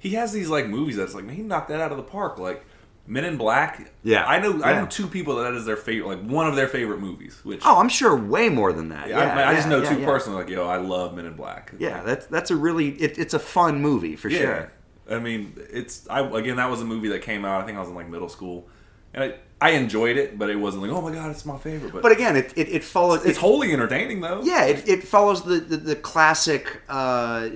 he 0.00 0.10
has 0.14 0.32
these 0.32 0.48
like 0.48 0.66
movies 0.66 0.96
that's 0.96 1.14
like 1.14 1.22
man, 1.24 1.36
he 1.36 1.42
knocked 1.42 1.68
that 1.68 1.80
out 1.80 1.92
of 1.92 1.98
the 1.98 2.02
park. 2.02 2.38
Like 2.40 2.64
Men 3.06 3.24
in 3.24 3.36
Black. 3.36 3.92
Yeah. 4.02 4.24
I 4.26 4.40
know 4.40 4.60
I 4.64 4.72
know 4.72 4.86
two 4.86 5.06
people 5.06 5.36
that 5.36 5.44
that 5.44 5.54
is 5.54 5.66
their 5.66 5.76
favorite, 5.76 6.08
like 6.08 6.28
one 6.28 6.48
of 6.48 6.56
their 6.56 6.66
favorite 6.66 6.98
movies. 6.98 7.38
Which 7.44 7.60
Oh, 7.64 7.78
I'm 7.78 7.88
sure 7.88 8.16
way 8.16 8.48
more 8.48 8.72
than 8.72 8.88
that. 8.88 9.04
I, 9.04 9.08
Yeah, 9.10 9.48
I 9.50 9.54
just 9.54 9.68
yeah, 9.68 9.70
know 9.70 9.82
yeah, 9.84 9.90
two 9.94 10.00
yeah. 10.00 10.06
personally. 10.06 10.42
Like 10.42 10.50
yo, 10.50 10.66
I 10.66 10.78
love 10.78 11.14
Men 11.14 11.26
in 11.26 11.34
Black. 11.34 11.72
Yeah, 11.78 12.02
that's 12.02 12.26
that's 12.26 12.50
a 12.50 12.56
really 12.56 12.88
it, 13.00 13.18
it's 13.18 13.34
a 13.34 13.38
fun 13.38 13.80
movie 13.80 14.16
for 14.16 14.28
Yeah. 14.30 14.38
sure. 14.40 14.72
I 15.10 15.18
mean, 15.18 15.52
it's 15.70 16.08
I 16.08 16.20
again 16.20 16.56
that 16.56 16.70
was 16.70 16.80
a 16.80 16.84
movie 16.84 17.08
that 17.08 17.22
came 17.22 17.44
out. 17.44 17.62
I 17.62 17.66
think 17.66 17.76
I 17.76 17.80
was 17.80 17.88
in 17.90 17.94
like 17.94 18.08
middle 18.08 18.28
school, 18.28 18.66
and 19.12 19.24
I, 19.24 19.34
I 19.60 19.70
enjoyed 19.70 20.16
it, 20.16 20.38
but 20.38 20.48
it 20.50 20.56
wasn't 20.56 20.82
like 20.84 20.92
oh 20.92 21.00
my 21.02 21.12
god, 21.12 21.30
it's 21.30 21.44
my 21.44 21.58
favorite. 21.58 21.92
But, 21.92 22.02
But 22.02 22.12
again, 22.12 22.36
it 22.36 22.52
it, 22.56 22.68
it 22.68 22.84
follows. 22.84 23.24
it's 23.24 23.36
it- 23.38 23.40
wholly 23.40 23.72
entertaining 23.72 24.20
though. 24.20 24.42
yeah, 24.42 24.64
it, 24.64 24.88
it 24.88 25.04
follows 25.04 25.42
the 25.44 25.56
the, 25.60 25.76
the 25.76 25.96
classic 25.96 26.80
uh, 26.88 27.48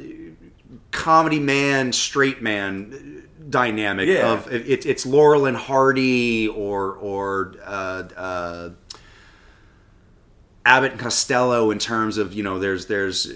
comedy 0.90 1.40
man 1.40 1.92
straight 1.92 2.42
man 2.42 3.24
dynamic 3.48 4.08
Yeah. 4.08 4.30
of 4.32 4.52
it, 4.52 4.84
it's 4.84 5.06
Laurel 5.06 5.46
and 5.46 5.56
Hardy 5.56 6.48
or 6.48 6.92
or 6.92 7.54
uh, 7.64 8.02
uh, 8.14 8.70
Abbott 10.66 10.92
and 10.92 11.00
Costello 11.00 11.70
in 11.70 11.78
terms 11.78 12.18
of 12.18 12.34
you 12.34 12.42
know 12.42 12.58
there's 12.58 12.86
there's 12.86 13.26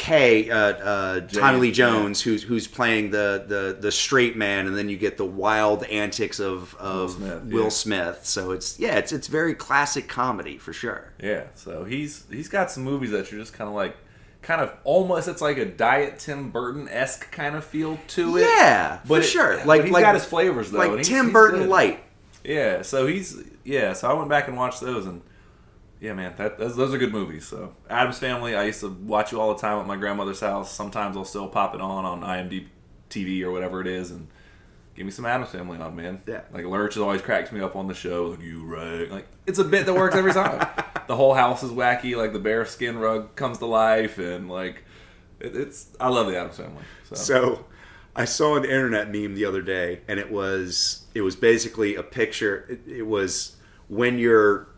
Kay 0.00 0.48
uh, 0.48 0.56
uh, 0.56 1.20
Tommy 1.28 1.58
Lee 1.58 1.68
yeah. 1.68 1.74
Jones 1.74 2.22
who's 2.22 2.42
who's 2.42 2.66
playing 2.66 3.10
the, 3.10 3.44
the 3.46 3.76
the 3.78 3.92
straight 3.92 4.34
man 4.34 4.66
and 4.66 4.74
then 4.74 4.88
you 4.88 4.96
get 4.96 5.18
the 5.18 5.26
wild 5.26 5.84
antics 5.84 6.40
of 6.40 6.74
of 6.76 7.12
Smith, 7.12 7.42
Will 7.44 7.64
yeah. 7.64 7.68
Smith 7.68 8.20
so 8.24 8.52
it's 8.52 8.80
yeah 8.80 8.96
it's 8.96 9.12
it's 9.12 9.26
very 9.26 9.54
classic 9.54 10.08
comedy 10.08 10.56
for 10.56 10.72
sure. 10.72 11.12
Yeah, 11.22 11.44
so 11.54 11.84
he's 11.84 12.24
he's 12.30 12.48
got 12.48 12.70
some 12.70 12.82
movies 12.82 13.10
that 13.10 13.30
you're 13.30 13.40
just 13.40 13.52
kind 13.52 13.68
of 13.68 13.74
like, 13.76 13.94
kind 14.40 14.62
of 14.62 14.72
almost 14.84 15.28
it's 15.28 15.42
like 15.42 15.58
a 15.58 15.66
diet 15.66 16.18
Tim 16.18 16.50
Burton 16.50 16.88
esque 16.88 17.30
kind 17.30 17.54
of 17.54 17.62
feel 17.62 17.98
to 18.08 18.38
it. 18.38 18.40
Yeah, 18.40 19.00
for 19.00 19.08
but 19.08 19.20
it- 19.20 19.24
sure. 19.26 19.62
Like 19.66 19.82
he's 19.84 19.92
like 19.92 20.02
got 20.02 20.14
his 20.14 20.24
flavors 20.24 20.70
though. 20.70 20.78
like 20.78 20.92
he's- 20.92 21.08
Tim 21.08 21.26
he's 21.26 21.32
Burton 21.34 21.68
light. 21.68 22.02
Yeah, 22.42 22.80
so 22.80 23.06
he's 23.06 23.36
yeah. 23.64 23.92
So 23.92 24.10
I 24.10 24.14
went 24.14 24.30
back 24.30 24.48
and 24.48 24.56
watched 24.56 24.80
those, 24.80 25.04
and 25.04 25.20
yeah, 26.00 26.14
man, 26.14 26.34
that 26.38 26.58
those, 26.58 26.76
those 26.76 26.94
are 26.94 26.98
good 26.98 27.12
movies. 27.12 27.46
So 27.46 27.74
Addams 27.88 28.18
Family, 28.18 28.54
I 28.54 28.64
used 28.64 28.80
to 28.80 28.88
watch 28.88 29.32
you 29.32 29.40
all 29.40 29.54
the 29.54 29.60
time 29.60 29.78
at 29.78 29.86
my 29.86 29.96
grandmother's 29.96 30.40
house. 30.40 30.72
Sometimes 30.72 31.16
I'll 31.16 31.24
still 31.24 31.48
pop 31.48 31.74
it 31.74 31.80
on 31.80 32.04
on 32.04 32.22
IMDb 32.22 32.68
TV 33.10 33.42
or 33.42 33.50
whatever 33.50 33.80
it 33.80 33.86
is, 33.86 34.10
and 34.10 34.28
give 34.94 35.04
me 35.04 35.12
some 35.12 35.26
Addams 35.26 35.50
Family 35.50 35.78
on, 35.78 35.94
man. 35.96 36.22
Yeah. 36.26 36.42
like 36.52 36.64
Lurch 36.64 36.96
always 36.96 37.20
cracks 37.20 37.52
me 37.52 37.60
up 37.60 37.76
on 37.76 37.86
the 37.86 37.94
show. 37.94 38.28
Like 38.28 38.40
you 38.40 38.64
right, 38.64 39.10
like 39.10 39.26
it's 39.46 39.58
a 39.58 39.64
bit 39.64 39.84
that 39.86 39.94
works 39.94 40.16
every 40.16 40.32
time. 40.32 40.66
the 41.06 41.16
whole 41.16 41.34
house 41.34 41.62
is 41.62 41.70
wacky. 41.70 42.16
Like 42.16 42.32
the 42.32 42.38
bear 42.38 42.64
skin 42.64 42.98
rug 42.98 43.36
comes 43.36 43.58
to 43.58 43.66
life, 43.66 44.18
and 44.18 44.48
like 44.48 44.84
it, 45.38 45.54
it's 45.54 45.88
I 46.00 46.08
love 46.08 46.28
the 46.28 46.38
Addams 46.38 46.56
Family. 46.56 46.82
So, 47.04 47.14
So 47.14 47.66
I 48.16 48.24
saw 48.24 48.56
an 48.56 48.64
internet 48.64 49.10
meme 49.10 49.34
the 49.34 49.44
other 49.44 49.60
day, 49.60 50.00
and 50.08 50.18
it 50.18 50.30
was 50.30 51.04
it 51.14 51.20
was 51.20 51.36
basically 51.36 51.96
a 51.96 52.02
picture. 52.02 52.64
It, 52.70 52.90
it 52.90 53.06
was 53.06 53.56
when 53.88 54.18
your 54.18 54.69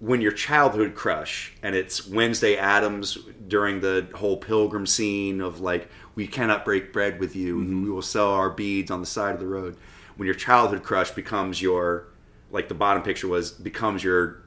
when 0.00 0.20
your 0.20 0.32
childhood 0.32 0.94
crush, 0.94 1.54
and 1.62 1.74
it's 1.74 2.06
Wednesday 2.06 2.56
Addams 2.56 3.16
during 3.48 3.80
the 3.80 4.06
whole 4.14 4.36
pilgrim 4.36 4.86
scene 4.86 5.40
of 5.40 5.60
like 5.60 5.88
we 6.14 6.26
cannot 6.26 6.64
break 6.64 6.92
bread 6.92 7.18
with 7.20 7.34
you, 7.36 7.56
Mm-hmm. 7.58 7.84
we 7.84 7.90
will 7.90 8.02
sell 8.02 8.30
our 8.30 8.50
beads 8.50 8.90
on 8.90 9.00
the 9.00 9.06
side 9.06 9.34
of 9.34 9.40
the 9.40 9.46
road. 9.46 9.76
When 10.16 10.26
your 10.26 10.34
childhood 10.34 10.82
crush 10.82 11.10
becomes 11.10 11.60
your 11.62 12.08
like 12.50 12.68
the 12.68 12.74
bottom 12.74 13.02
picture 13.02 13.28
was 13.28 13.50
becomes 13.50 14.02
your 14.04 14.42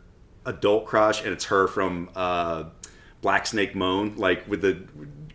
adult 0.46 0.86
crush, 0.86 1.24
and 1.24 1.32
it's 1.34 1.46
her 1.46 1.68
from 1.68 2.10
uh, 2.16 2.66
Black 3.22 3.46
Snake 3.48 3.76
Moan, 3.76 4.16
like 4.18 4.48
with 4.48 4.62
the 4.62 4.84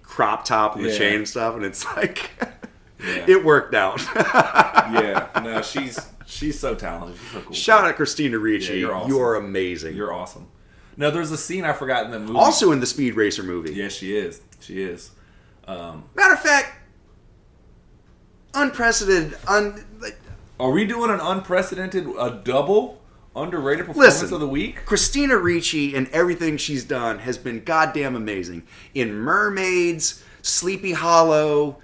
crop 0.02 0.44
top 0.44 0.76
and 0.76 0.84
the 0.84 0.90
Yeah. 0.90 0.98
chain 0.98 1.14
and 1.16 1.28
stuff, 1.28 1.54
and 1.56 1.64
it's 1.64 1.84
like 1.96 2.30
Yeah. 3.04 3.24
it 3.28 3.44
worked 3.44 3.74
out. 3.74 4.00
yeah, 4.16 5.28
no, 5.42 5.60
she's 5.72 5.98
she's 6.26 6.58
so 6.58 6.74
talented. 6.74 7.18
She's 7.20 7.30
so 7.32 7.40
cool. 7.42 7.52
Shout 7.54 7.84
out 7.84 7.96
Christina 7.96 8.38
Ricci, 8.38 8.72
Yeah, 8.74 8.78
you're 8.78 8.94
awesome. 8.94 9.10
you 9.10 9.20
are 9.20 9.34
amazing. 9.36 9.94
You're 9.96 10.12
awesome. 10.12 10.48
No, 10.96 11.10
there's 11.10 11.30
a 11.32 11.36
scene 11.36 11.64
I 11.64 11.72
forgot 11.72 12.04
in 12.06 12.10
the 12.12 12.20
movie. 12.20 12.38
also 12.38 12.70
in 12.72 12.80
the 12.80 12.86
Speed 12.86 13.14
Racer 13.16 13.42
movie. 13.42 13.74
yes, 13.74 13.92
she 13.92 14.16
is. 14.16 14.40
She 14.60 14.82
is. 14.82 15.10
Um, 15.66 16.04
Matter 16.14 16.34
of 16.34 16.40
fact, 16.40 16.76
unprecedented, 18.54 19.36
un, 19.48 19.84
like, 20.00 20.18
Are 20.60 20.70
we 20.70 20.84
doing 20.86 21.10
an 21.10 21.20
unprecedented, 21.20 22.06
a 22.18 22.40
double 22.44 23.00
underrated 23.36 23.86
performance 23.86 24.20
Listen. 24.22 24.34
of 24.34 24.40
the 24.40 24.48
week? 24.48 24.84
Christina 24.84 25.36
Ricci 25.36 25.94
and 25.96 26.08
everything 26.08 26.56
she's 26.56 26.84
done 26.84 27.18
has 27.20 27.38
been 27.38 27.64
goddamn 27.64 28.14
amazing. 28.14 28.62
In 28.94 29.14
Mermaids, 29.14 30.22
Sleepy 30.42 30.92
Hollow, 30.92 31.78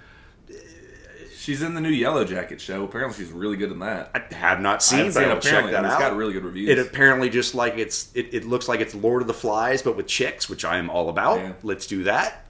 She's 1.41 1.63
in 1.63 1.73
the 1.73 1.81
new 1.81 1.89
Yellow 1.89 2.23
Jacket 2.23 2.61
show. 2.61 2.83
Apparently, 2.83 3.17
she's 3.17 3.33
really 3.33 3.57
good 3.57 3.71
in 3.71 3.79
that. 3.79 4.11
I 4.13 4.35
have 4.35 4.59
not 4.59 4.75
I 4.75 4.77
seen, 4.77 5.11
but 5.11 5.23
I 5.23 5.25
it, 5.25 5.33
will 5.33 5.41
check 5.41 5.53
apparently, 5.53 5.71
that 5.71 5.85
it's 5.85 5.93
out. 5.95 5.99
got 5.99 6.15
really 6.15 6.33
good 6.33 6.45
reviews. 6.45 6.69
It 6.69 6.77
apparently 6.77 7.31
just 7.31 7.55
like 7.55 7.79
it's 7.79 8.11
it, 8.13 8.31
it 8.31 8.45
looks 8.45 8.67
like 8.67 8.79
it's 8.79 8.93
Lord 8.93 9.23
of 9.23 9.27
the 9.27 9.33
Flies, 9.33 9.81
but 9.81 9.97
with 9.97 10.05
chicks, 10.05 10.47
which 10.47 10.63
I 10.63 10.77
am 10.77 10.87
all 10.91 11.09
about. 11.09 11.39
Yeah. 11.39 11.53
Let's 11.63 11.87
do 11.87 12.03
that. 12.03 12.45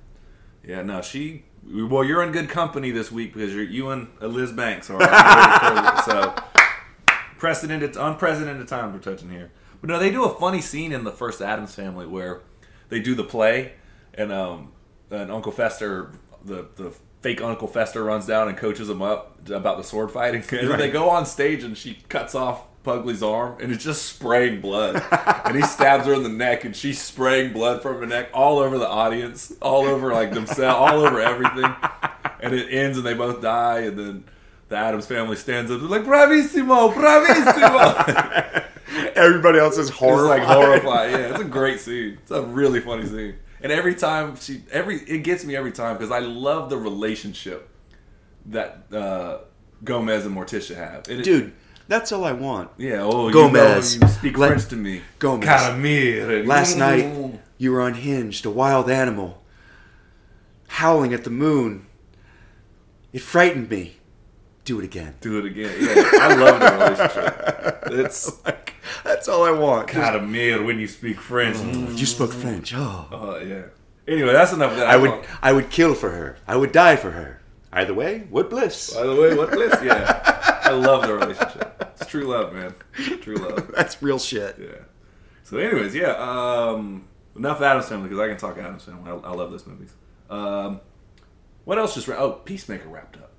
Yeah, 0.62 0.82
no, 0.82 1.02
she. 1.02 1.46
Well, 1.66 2.04
you're 2.04 2.22
in 2.22 2.34
good 2.34 2.50
company 2.50 2.92
this 2.92 3.10
week 3.14 3.34
because 3.34 3.54
you're 3.56 3.64
you 3.64 3.92
and 3.92 4.10
Liz 4.20 4.52
Banks 4.52 4.90
are 4.90 5.00
so 6.06 6.36
precedented, 7.38 7.96
unprecedented 7.96 8.68
times 8.68 8.94
we're 8.94 9.00
touching 9.00 9.30
here. 9.30 9.54
But 9.80 9.90
no, 9.90 10.00
they 10.00 10.12
do 10.12 10.26
a 10.26 10.38
funny 10.38 10.60
scene 10.60 10.92
in 10.92 11.06
the 11.06 11.14
first 11.14 11.42
Addams 11.42 11.74
Family 11.74 12.08
where 12.08 12.42
they 12.90 13.00
do 13.00 13.16
the 13.16 13.24
play, 13.24 13.72
and 14.14 14.34
um, 14.34 14.74
and 15.10 15.32
Uncle 15.32 15.54
Fester, 15.54 16.12
the 16.44 16.68
the 16.76 16.94
fake 17.22 17.42
Uncle 17.42 17.68
Fester 17.68 18.04
runs 18.04 18.26
down 18.26 18.48
and 18.48 18.58
coaches 18.58 18.88
them 18.88 19.02
up 19.02 19.38
about 19.50 19.78
the 19.78 19.84
sword 19.84 20.12
fighting, 20.12 20.44
and 20.52 20.70
then 20.70 20.78
they 20.80 20.92
go 20.92 21.10
on 21.10 21.26
stage 21.26 21.64
and 21.64 21.78
she 21.78 21.96
cuts 22.10 22.36
off. 22.36 22.68
Pugly's 22.84 23.22
arm 23.22 23.58
and 23.62 23.72
it's 23.72 23.84
just 23.84 24.08
spraying 24.08 24.60
blood, 24.60 24.96
and 25.46 25.56
he 25.56 25.62
stabs 25.62 26.08
her 26.08 26.16
in 26.16 26.24
the 26.24 26.30
neck, 26.30 26.64
and 26.64 26.76
she's 26.76 27.00
spraying 27.00 27.54
blood 27.54 27.80
from 27.84 28.00
her 28.00 28.08
neck 28.08 28.30
all 28.34 28.58
over 28.58 28.80
the 28.80 28.90
audience, 28.90 29.54
all 29.62 29.86
over 29.86 30.12
like 30.12 30.34
themselves, 30.34 30.62
all 30.92 31.06
over 31.06 31.22
everything, 31.22 31.72
and 32.42 32.56
it 32.56 32.70
ends, 32.74 32.98
and 32.98 33.06
they 33.06 33.14
both 33.14 33.40
die, 33.40 33.82
and 33.82 34.00
then 34.00 34.24
the 34.70 34.78
Addams 34.78 35.06
family 35.06 35.36
stands 35.36 35.70
up, 35.70 35.80
they're 35.80 35.88
like 35.90 36.02
"Bravissimo, 36.06 36.92
bravissimo!" 36.92 38.66
Everybody 39.16 39.60
else 39.60 39.78
is 39.78 39.90
It's 39.90 39.98
horrified. 40.00 40.40
like 40.40 40.48
horrified. 40.48 41.12
Yeah, 41.12 41.18
it's 41.32 41.40
a 41.42 41.44
great 41.46 41.80
scene. 41.82 42.18
It's 42.24 42.32
a 42.32 42.42
really 42.42 42.80
funny 42.80 43.06
scene. 43.06 43.36
And 43.64 43.72
every 43.72 43.96
time 43.96 44.36
she, 44.38 44.64
every 44.72 44.98
it 44.98 45.20
gets 45.24 45.46
me 45.46 45.56
every 45.56 45.72
time 45.72 45.96
because 45.98 46.12
I 46.12 46.20
love 46.20 46.70
the 46.70 46.78
relationship 46.78 47.70
that 48.48 48.84
uh, 48.92 49.40
Gomez 49.84 50.26
and 50.26 50.36
Morticia 50.36 50.76
have. 50.76 51.08
It- 51.10 51.24
Dude, 51.24 51.54
that's 51.88 52.12
all 52.12 52.24
I 52.24 52.32
want. 52.32 52.72
yeah. 52.78 53.02
Oh, 53.02 53.30
Gomez, 53.32 53.94
You, 53.96 54.00
know, 54.02 54.08
you 54.08 54.14
speak 54.14 54.38
let- 54.38 54.48
French 54.50 54.66
to 54.70 54.76
me. 54.76 55.02
Gomez. 55.20 55.48
Caramir. 55.48 56.46
Last 56.48 56.78
night, 56.78 57.40
you 57.58 57.72
were 57.72 57.82
unhinged, 57.86 58.46
a 58.46 58.50
wild 58.50 58.90
animal, 58.90 59.44
howling 60.68 61.14
at 61.14 61.24
the 61.24 61.30
moon. 61.30 61.86
It 63.14 63.22
frightened 63.22 63.70
me. 63.70 63.98
Do 64.64 64.80
it 64.80 64.86
again. 64.86 65.16
Do 65.22 65.40
it 65.40 65.46
again. 65.46 65.76
Yeah, 65.80 66.04
I 66.14 66.36
love 66.36 66.60
the 66.60 66.72
relationship. 66.72 67.84
It's 68.06 68.46
Like, 68.46 68.71
that's 69.04 69.28
all 69.28 69.44
I 69.46 69.52
want. 69.52 69.90
Just- 69.90 70.00
Caramir 70.00 70.66
when 70.66 70.80
you 70.80 70.88
speak 70.88 71.20
French. 71.20 71.58
you 71.98 72.06
spoke 72.06 72.32
French. 72.34 72.74
Oh. 72.76 73.08
Oh 73.12 73.40
yeah. 73.40 73.64
Anyway, 74.08 74.34
that's 74.34 74.52
enough 74.54 74.72
of 74.72 74.78
that. 74.78 74.88
I 74.88 74.98
would 74.98 75.08
don't- 75.12 75.26
I 75.44 75.52
would 75.54 75.70
kill 75.70 75.94
for 75.96 76.10
her. 76.10 76.38
I 76.48 76.56
would 76.56 76.72
die 76.72 76.96
for 76.96 77.12
her. 77.12 77.40
Either 77.74 77.94
way, 77.94 78.28
what 78.30 78.50
bliss. 78.50 78.94
By 78.94 79.04
the 79.04 79.16
way, 79.16 79.34
what 79.36 79.52
bliss? 79.52 79.74
Yeah, 79.82 80.60
I 80.64 80.72
love 80.72 81.04
the 81.08 81.14
relationship. 81.14 81.94
It's 81.96 82.06
true 82.10 82.24
love, 82.26 82.52
man. 82.54 82.74
True 83.22 83.36
love. 83.38 83.72
That's 83.76 84.02
real 84.04 84.20
shit. 84.20 84.58
Yeah. 84.60 84.68
So, 85.44 85.58
anyways, 85.58 85.96
yeah. 85.96 86.12
Um, 86.18 87.08
enough 87.36 87.62
Addams 87.62 87.88
Family 87.88 88.10
because 88.10 88.20
I 88.20 88.28
can 88.28 88.36
talk 88.38 88.58
Addams 88.58 88.84
Family. 88.84 89.10
I, 89.10 89.14
I 89.16 89.32
love 89.34 89.52
those 89.52 89.66
movies. 89.66 89.94
Um, 90.30 90.82
what 91.64 91.78
else 91.78 91.94
just? 91.96 92.10
Ra- 92.10 92.18
oh, 92.18 92.32
Peacemaker 92.44 92.90
wrapped 92.90 93.16
up. 93.18 93.32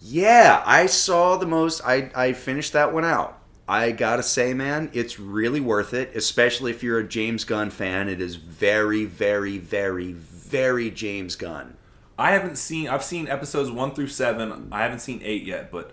Yeah, 0.00 0.62
I 0.66 0.84
saw 0.86 1.36
the 1.36 1.46
most. 1.46 1.80
I 1.84 2.10
I 2.14 2.32
finished 2.34 2.72
that 2.74 2.92
one 2.92 3.04
out. 3.06 3.39
I 3.70 3.92
gotta 3.92 4.24
say, 4.24 4.52
man, 4.52 4.90
it's 4.92 5.20
really 5.20 5.60
worth 5.60 5.94
it, 5.94 6.10
especially 6.16 6.72
if 6.72 6.82
you're 6.82 6.98
a 6.98 7.06
James 7.06 7.44
Gunn 7.44 7.70
fan. 7.70 8.08
It 8.08 8.20
is 8.20 8.34
very, 8.34 9.04
very, 9.04 9.58
very, 9.58 10.12
very 10.12 10.90
James 10.90 11.36
Gunn. 11.36 11.76
I 12.18 12.32
haven't 12.32 12.56
seen. 12.56 12.88
I've 12.88 13.04
seen 13.04 13.28
episodes 13.28 13.70
one 13.70 13.94
through 13.94 14.08
seven. 14.08 14.68
I 14.72 14.82
haven't 14.82 14.98
seen 14.98 15.20
eight 15.22 15.44
yet, 15.44 15.70
but 15.70 15.92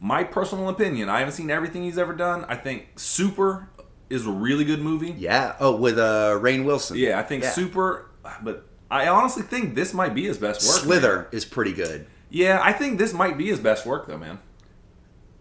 my 0.00 0.24
personal 0.24 0.68
opinion, 0.68 1.08
I 1.08 1.20
haven't 1.20 1.34
seen 1.34 1.48
everything 1.48 1.84
he's 1.84 1.96
ever 1.96 2.12
done. 2.12 2.44
I 2.48 2.56
think 2.56 2.88
Super 2.96 3.68
is 4.10 4.26
a 4.26 4.30
really 4.32 4.64
good 4.64 4.80
movie. 4.80 5.14
Yeah. 5.16 5.54
Oh, 5.60 5.76
with 5.76 6.00
uh, 6.00 6.38
Rainn 6.42 6.64
Wilson. 6.64 6.96
Yeah, 6.96 7.20
I 7.20 7.22
think 7.22 7.44
Yeah. 7.44 7.50
Super, 7.50 8.10
but 8.42 8.66
I 8.90 9.06
honestly 9.06 9.44
think 9.44 9.76
this 9.76 9.94
might 9.94 10.12
be 10.12 10.24
his 10.24 10.38
best 10.38 10.62
work. 10.66 10.74
man. 10.78 10.84
Slither 10.84 11.28
is 11.30 11.44
pretty 11.44 11.72
good. 11.72 12.04
Yeah, 12.30 12.60
I 12.60 12.72
think 12.72 12.98
this 12.98 13.12
might 13.12 13.38
be 13.38 13.46
his 13.46 13.60
best 13.60 13.86
work 13.86 14.08
though, 14.08 14.18
man. 14.18 14.40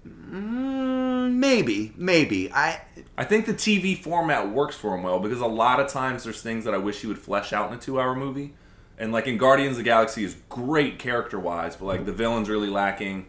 Mm, 0.08 0.81
maybe, 1.30 1.94
maybe. 1.96 2.52
I 2.54 2.82
I 3.18 3.24
think 3.26 3.46
the 3.46 3.54
TV 3.54 3.98
format 3.98 4.50
works 4.52 4.76
for 4.76 4.96
him 4.96 5.04
well 5.04 5.20
because 5.20 5.42
a 5.42 5.46
lot 5.48 5.80
of 5.80 5.88
times 5.90 6.24
there's 6.24 6.42
things 6.42 6.66
that 6.66 6.74
I 6.74 6.78
wish 6.78 7.02
he 7.02 7.08
would 7.08 7.20
flesh 7.20 7.54
out 7.54 7.72
in 7.72 7.78
a 7.78 7.82
two-hour 7.82 8.16
movie. 8.16 8.54
And 8.98 9.12
like 9.12 9.26
in 9.28 9.38
Guardians 9.38 9.72
of 9.72 9.78
the 9.78 9.84
Galaxy 9.84 10.24
is 10.24 10.36
great 10.50 11.00
character-wise, 11.00 11.76
but 11.76 11.86
like 11.86 12.06
the 12.06 12.12
villain's 12.14 12.50
really 12.50 12.70
lacking. 12.70 13.26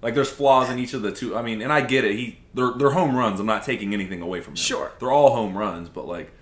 Like 0.00 0.14
there's 0.14 0.30
flaws 0.30 0.70
in 0.70 0.78
each 0.78 0.94
of 0.94 1.02
the 1.02 1.12
two. 1.12 1.36
I 1.36 1.42
mean, 1.42 1.60
and 1.62 1.72
I 1.72 1.80
get 1.82 2.04
it. 2.04 2.16
He 2.16 2.38
they're 2.54 2.72
they're 2.72 2.90
home 2.90 3.14
runs. 3.14 3.38
I'm 3.38 3.46
not 3.46 3.62
taking 3.64 3.92
anything 3.94 4.22
away 4.22 4.40
from 4.40 4.52
him. 4.52 4.56
Sure. 4.56 4.90
they're 4.98 5.12
all 5.12 5.34
home 5.34 5.56
runs, 5.56 5.88
but 5.88 6.06
like 6.06 6.32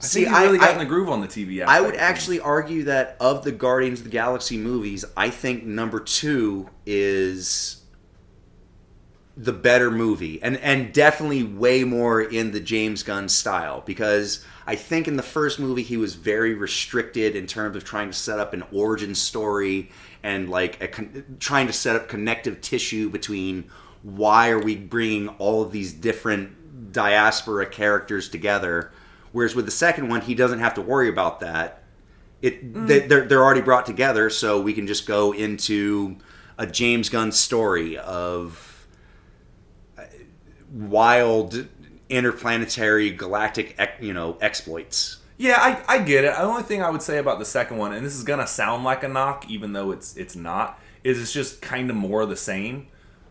I 0.00 0.04
See, 0.04 0.24
he 0.24 0.30
really 0.30 0.58
I- 0.58 0.62
got 0.62 0.72
in 0.72 0.78
the 0.78 0.84
groove 0.84 1.08
on 1.08 1.20
the 1.20 1.28
TV. 1.28 1.62
I 1.64 1.80
would 1.80 1.94
actually 1.94 2.40
argue 2.40 2.82
that 2.84 3.16
of 3.20 3.44
the 3.44 3.52
Guardians 3.52 4.00
of 4.00 4.04
the 4.04 4.10
Galaxy 4.10 4.58
movies, 4.58 5.04
I 5.16 5.30
think 5.30 5.64
number 5.64 6.00
two 6.00 6.68
is 6.84 7.81
the 9.36 9.52
better 9.52 9.90
movie, 9.90 10.42
and 10.42 10.56
and 10.58 10.92
definitely 10.92 11.42
way 11.42 11.84
more 11.84 12.20
in 12.20 12.52
the 12.52 12.60
James 12.60 13.02
Gunn 13.02 13.28
style 13.28 13.82
because 13.86 14.44
I 14.66 14.74
think 14.74 15.08
in 15.08 15.16
the 15.16 15.22
first 15.22 15.58
movie 15.58 15.82
he 15.82 15.96
was 15.96 16.14
very 16.14 16.54
restricted 16.54 17.34
in 17.34 17.46
terms 17.46 17.76
of 17.76 17.84
trying 17.84 18.08
to 18.08 18.16
set 18.16 18.38
up 18.38 18.52
an 18.52 18.62
origin 18.72 19.14
story 19.14 19.90
and 20.22 20.48
like 20.48 20.82
a 20.82 20.88
con- 20.88 21.36
trying 21.40 21.66
to 21.66 21.72
set 21.72 21.96
up 21.96 22.08
connective 22.08 22.60
tissue 22.60 23.08
between 23.08 23.70
why 24.02 24.50
are 24.50 24.60
we 24.60 24.76
bringing 24.76 25.28
all 25.28 25.62
of 25.62 25.72
these 25.72 25.92
different 25.92 26.92
diaspora 26.92 27.66
characters 27.66 28.28
together. 28.28 28.92
Whereas 29.32 29.54
with 29.54 29.64
the 29.64 29.70
second 29.70 30.08
one 30.08 30.20
he 30.20 30.34
doesn't 30.34 30.60
have 30.60 30.74
to 30.74 30.82
worry 30.82 31.08
about 31.08 31.40
that. 31.40 31.82
It 32.42 32.72
mm. 32.72 32.86
they, 32.86 33.00
they're, 33.00 33.24
they're 33.24 33.42
already 33.42 33.62
brought 33.62 33.86
together 33.86 34.28
so 34.28 34.60
we 34.60 34.74
can 34.74 34.86
just 34.86 35.06
go 35.06 35.32
into 35.32 36.18
a 36.58 36.66
james 36.66 37.08
gunn 37.08 37.32
story 37.32 37.96
of 37.96 38.71
wild 40.72 41.66
interplanetary 42.08 43.10
galactic, 43.10 43.78
you 44.00 44.12
know 44.12 44.36
exploits 44.40 45.18
Yeah, 45.38 45.56
I, 45.58 45.82
I 45.96 45.98
get 46.02 46.24
it. 46.24 46.34
The 46.34 46.42
only 46.42 46.62
thing 46.62 46.82
I 46.82 46.90
would 46.90 47.02
say 47.02 47.18
about 47.18 47.38
the 47.38 47.44
second 47.44 47.78
one, 47.78 47.92
and 47.92 48.04
this 48.04 48.14
is 48.14 48.22
gonna 48.24 48.46
sound 48.46 48.84
like 48.84 49.02
a 49.02 49.08
knock, 49.08 49.48
even 49.48 49.72
though 49.72 49.90
it's 49.90 50.16
it's 50.16 50.36
not, 50.36 50.78
is 51.04 51.20
it's 51.20 51.32
just 51.32 51.60
kind 51.62 51.90
of 51.90 51.96
more 51.96 52.22
of 52.22 52.28
the 52.28 52.36
same. 52.36 52.86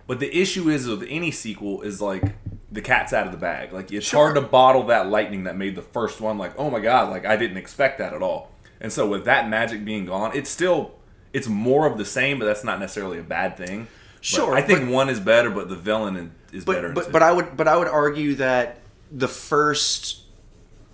But 0.07 0.19
the 0.19 0.35
issue 0.35 0.69
is 0.69 0.88
with 0.88 1.05
any 1.09 1.31
sequel 1.31 1.81
is 1.84 2.01
like 2.01 2.35
the 2.72 2.81
cat's 2.81 3.13
out 3.13 3.26
of 3.27 3.31
the 3.31 3.38
bag. 3.38 3.72
Like 3.72 3.91
it's 3.91 4.11
hard 4.11 4.35
to 4.35 4.41
bottle 4.41 4.84
that 4.88 5.07
lightning 5.09 5.43
that 5.45 5.55
made 5.57 5.76
the 5.76 5.81
first 5.81 6.19
one. 6.22 6.38
Like 6.38 6.53
oh 6.57 6.69
my 6.69 6.80
god, 6.80 7.09
like 7.09 7.26
I 7.26 7.38
didn't 7.38 7.57
expect 7.57 7.99
that 7.99 8.13
at 8.13 8.22
all. 8.22 8.51
And 8.80 8.91
so 8.91 9.07
with 9.07 9.26
that 9.26 9.47
magic 9.47 9.85
being 9.85 10.05
gone, 10.05 10.31
it's 10.34 10.49
still 10.49 10.95
it's 11.34 11.47
more 11.47 11.85
of 11.85 11.97
the 11.97 12.05
same, 12.05 12.39
but 12.39 12.45
that's 12.45 12.63
not 12.63 12.80
necessarily 12.80 13.19
a 13.19 13.23
bad 13.23 13.55
thing. 13.57 13.88
But 14.18 14.26
Sure, 14.26 14.53
I 14.55 14.61
think 14.61 14.81
but- 14.81 14.89
one 14.89 15.07
is 15.09 15.19
better, 15.19 15.49
but 15.49 15.69
the 15.69 15.76
villain 15.76 16.18
in- 16.18 16.31
is 16.52 16.65
but 16.65 16.84
in 16.84 16.94
but, 16.94 17.06
two. 17.06 17.11
but 17.11 17.23
I 17.23 17.32
would 17.32 17.56
but 17.57 17.68
I 17.68 17.78
would 17.78 17.88
argue 17.88 18.36
that 18.36 18.80
the 19.11 19.28
first 19.28 20.22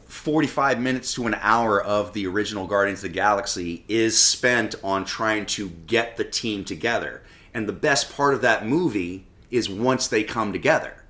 45 0.06 0.80
minutes 0.80 1.14
to 1.16 1.28
an 1.28 1.36
hour 1.42 1.82
of 1.82 2.14
the 2.14 2.26
original 2.28 2.66
Guardians 2.66 3.00
of 3.00 3.10
the 3.12 3.16
Galaxy 3.16 3.84
is 3.88 4.20
spent 4.20 4.76
on 4.84 5.06
trying 5.06 5.46
to 5.48 5.70
get 5.70 6.18
the 6.18 6.24
team 6.24 6.64
together. 6.64 7.22
And 7.54 7.68
the 7.68 7.74
best 7.74 8.16
part 8.16 8.34
of 8.34 8.42
that 8.42 8.66
movie 8.66 9.26
is 9.52 9.70
once 9.70 10.08
they 10.08 10.24
come 10.24 10.52
together. 10.54 11.04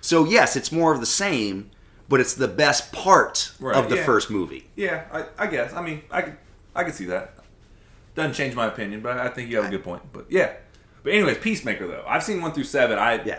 So 0.00 0.24
yes, 0.24 0.54
it's 0.56 0.70
more 0.70 0.92
of 0.92 1.00
the 1.00 1.06
same, 1.06 1.70
but 2.08 2.20
it's 2.20 2.34
the 2.34 2.48
best 2.48 2.92
part 2.92 3.52
Right, 3.58 3.76
of 3.76 3.88
the 3.88 3.96
yeah. 3.96 4.04
first 4.04 4.30
movie. 4.30 4.68
Yeah, 4.76 5.04
I, 5.12 5.44
I 5.44 5.46
guess. 5.46 5.72
I 5.72 5.80
mean, 5.82 6.02
I 6.10 6.22
could, 6.22 6.36
I 6.74 6.84
could 6.84 6.94
see 6.94 7.06
that. 7.06 7.34
Doesn't 8.14 8.34
change 8.34 8.54
my 8.54 8.66
opinion, 8.66 9.00
but 9.00 9.18
I 9.18 9.28
think 9.28 9.50
you 9.50 9.56
have 9.56 9.66
a 9.66 9.70
good 9.70 9.82
point. 9.84 10.02
But 10.12 10.26
yeah. 10.30 10.54
But 11.04 11.12
anyways, 11.12 11.38
Peacemaker 11.38 11.86
though, 11.86 12.04
I've 12.08 12.24
seen 12.24 12.40
one 12.42 12.52
through 12.52 12.64
seven. 12.64 12.98
I 12.98 13.22
Yeah. 13.22 13.38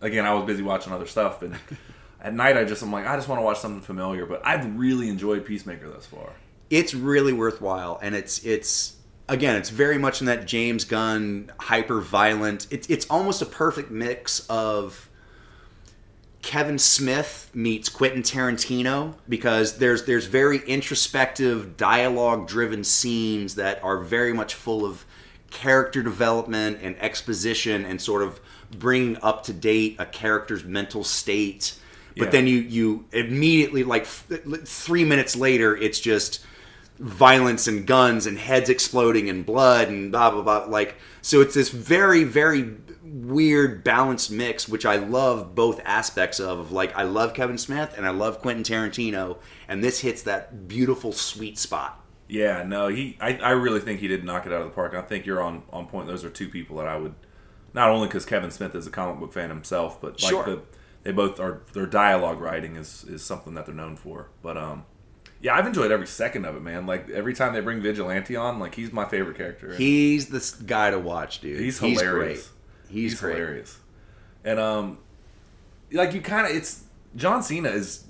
Again, 0.00 0.24
I 0.24 0.34
was 0.34 0.44
busy 0.44 0.62
watching 0.62 0.92
other 0.92 1.06
stuff, 1.06 1.42
and 1.42 1.56
at 2.20 2.34
night 2.34 2.56
I 2.56 2.64
just 2.64 2.82
I'm 2.82 2.90
like 2.90 3.06
I 3.06 3.14
just 3.16 3.28
want 3.28 3.38
to 3.40 3.44
watch 3.44 3.60
something 3.60 3.82
familiar. 3.82 4.26
But 4.26 4.44
I've 4.44 4.76
really 4.76 5.08
enjoyed 5.08 5.44
Peacemaker 5.44 5.88
thus 5.88 6.06
far. 6.06 6.30
it's 6.70 6.92
really 6.94 7.32
worthwhile 7.32 7.98
and 8.02 8.14
it's 8.14 8.44
it's 8.44 8.96
again 9.28 9.56
it's 9.56 9.70
very 9.70 9.96
much 9.98 10.20
in 10.20 10.26
that 10.26 10.46
james 10.46 10.84
gunn 10.84 11.50
hyper 11.58 12.00
violent 12.00 12.66
it's 12.70 12.86
it's 12.88 13.06
almost 13.08 13.40
a 13.42 13.46
perfect 13.46 13.90
mix 13.90 14.46
of 14.48 15.08
kevin 16.42 16.78
smith 16.78 17.50
meets 17.54 17.88
quentin 17.88 18.22
tarantino 18.22 19.14
because 19.28 19.78
there's 19.78 20.04
there's 20.04 20.26
very 20.26 20.58
introspective 20.66 21.76
dialogue 21.76 22.46
driven 22.46 22.84
scenes 22.84 23.54
that 23.56 23.82
are 23.82 23.98
very 24.02 24.32
much 24.32 24.54
full 24.54 24.84
of 24.84 25.04
character 25.50 26.02
development 26.02 26.78
and 26.82 26.96
exposition 27.00 27.84
and 27.84 28.00
sort 28.00 28.22
of 28.22 28.40
bringing 28.78 29.16
up 29.22 29.44
to 29.44 29.52
date 29.52 29.96
a 29.98 30.06
character's 30.06 30.64
mental 30.64 31.04
state. 31.04 31.74
But 32.16 32.26
Yeah. 32.26 32.30
then 32.30 32.46
you 32.46 32.58
you 32.58 33.04
immediately 33.12 33.84
like 33.84 34.06
three 34.06 35.04
minutes 35.04 35.36
later, 35.36 35.76
it's 35.76 36.00
just 36.00 36.40
violence 36.98 37.68
and 37.68 37.86
guns 37.86 38.26
and 38.26 38.38
heads 38.38 38.68
exploding 38.68 39.28
and 39.30 39.46
blood 39.46 39.88
and 39.88 40.10
blah 40.10 40.30
blah 40.30 40.42
blah. 40.42 40.64
Like 40.66 40.96
so, 41.22 41.40
it's 41.40 41.54
this 41.54 41.70
very 41.70 42.24
very 42.24 42.74
weird 43.02 43.82
balanced 43.84 44.30
mix, 44.30 44.68
which 44.68 44.84
I 44.84 44.96
love 44.96 45.54
both 45.54 45.80
aspects 45.84 46.40
of. 46.40 46.58
Of 46.58 46.72
like 46.72 46.94
I 46.96 47.04
love 47.04 47.32
Kevin 47.34 47.56
Smith 47.56 47.94
and 47.96 48.04
I 48.04 48.10
love 48.10 48.40
Quentin 48.40 48.64
Tarantino, 48.64 49.38
and 49.68 49.82
this 49.82 50.00
hits 50.00 50.22
that 50.22 50.68
beautiful 50.68 51.12
sweet 51.12 51.58
spot. 51.58 52.04
Yeah, 52.28 52.62
no, 52.62 52.88
he. 52.88 53.16
I, 53.20 53.36
I 53.38 53.50
really 53.52 53.80
think 53.80 54.00
he 54.00 54.08
did 54.08 54.22
knock 54.24 54.44
it 54.46 54.52
out 54.52 54.60
of 54.60 54.68
the 54.68 54.74
park. 54.74 54.94
I 54.94 55.00
think 55.02 55.24
you're 55.26 55.42
on 55.42 55.62
on 55.72 55.86
point. 55.86 56.06
Those 56.08 56.24
are 56.24 56.30
two 56.30 56.48
people 56.48 56.76
that 56.76 56.86
I 56.86 56.96
would, 56.96 57.14
not 57.72 57.88
only 57.88 58.06
because 58.06 58.26
Kevin 58.26 58.50
Smith 58.50 58.74
is 58.74 58.86
a 58.86 58.90
comic 58.90 59.18
book 59.18 59.32
fan 59.32 59.48
himself, 59.48 60.00
but 60.00 60.20
like 60.22 60.30
Sure. 60.30 60.44
the 60.44 60.62
they 61.04 61.12
both 61.12 61.40
are 61.40 61.62
their 61.72 61.86
dialogue 61.86 62.40
writing 62.40 62.76
is 62.76 63.04
is 63.08 63.22
something 63.24 63.54
that 63.54 63.64
they're 63.66 63.74
known 63.74 63.96
for. 63.96 64.28
But 64.42 64.58
um, 64.58 64.84
yeah, 65.40 65.54
I've 65.56 65.66
enjoyed 65.66 65.90
every 65.90 66.06
second 66.06 66.44
of 66.44 66.54
it, 66.54 66.60
man. 66.62 66.84
Like 66.86 67.08
every 67.08 67.32
time 67.32 67.54
they 67.54 67.60
bring 67.60 67.80
Vigilante 67.80 68.36
on, 68.36 68.58
like 68.58 68.74
he's 68.74 68.92
my 68.92 69.06
favorite 69.06 69.36
character. 69.38 69.74
He's 69.74 70.26
the 70.28 70.64
guy 70.66 70.90
to 70.90 70.98
watch, 70.98 71.40
dude. 71.40 71.58
He's 71.60 71.78
He's 71.78 71.98
hilarious. 72.00 72.48
great. 72.48 72.92
He's, 72.92 73.12
He's 73.12 73.20
great. 73.20 73.36
hilarious. 73.36 73.78
And 74.44 74.58
um, 74.60 74.98
like 75.92 76.12
you 76.12 76.20
kind 76.20 76.46
of 76.46 76.54
it's 76.54 76.84
John 77.16 77.42
Cena 77.42 77.70
is 77.70 78.04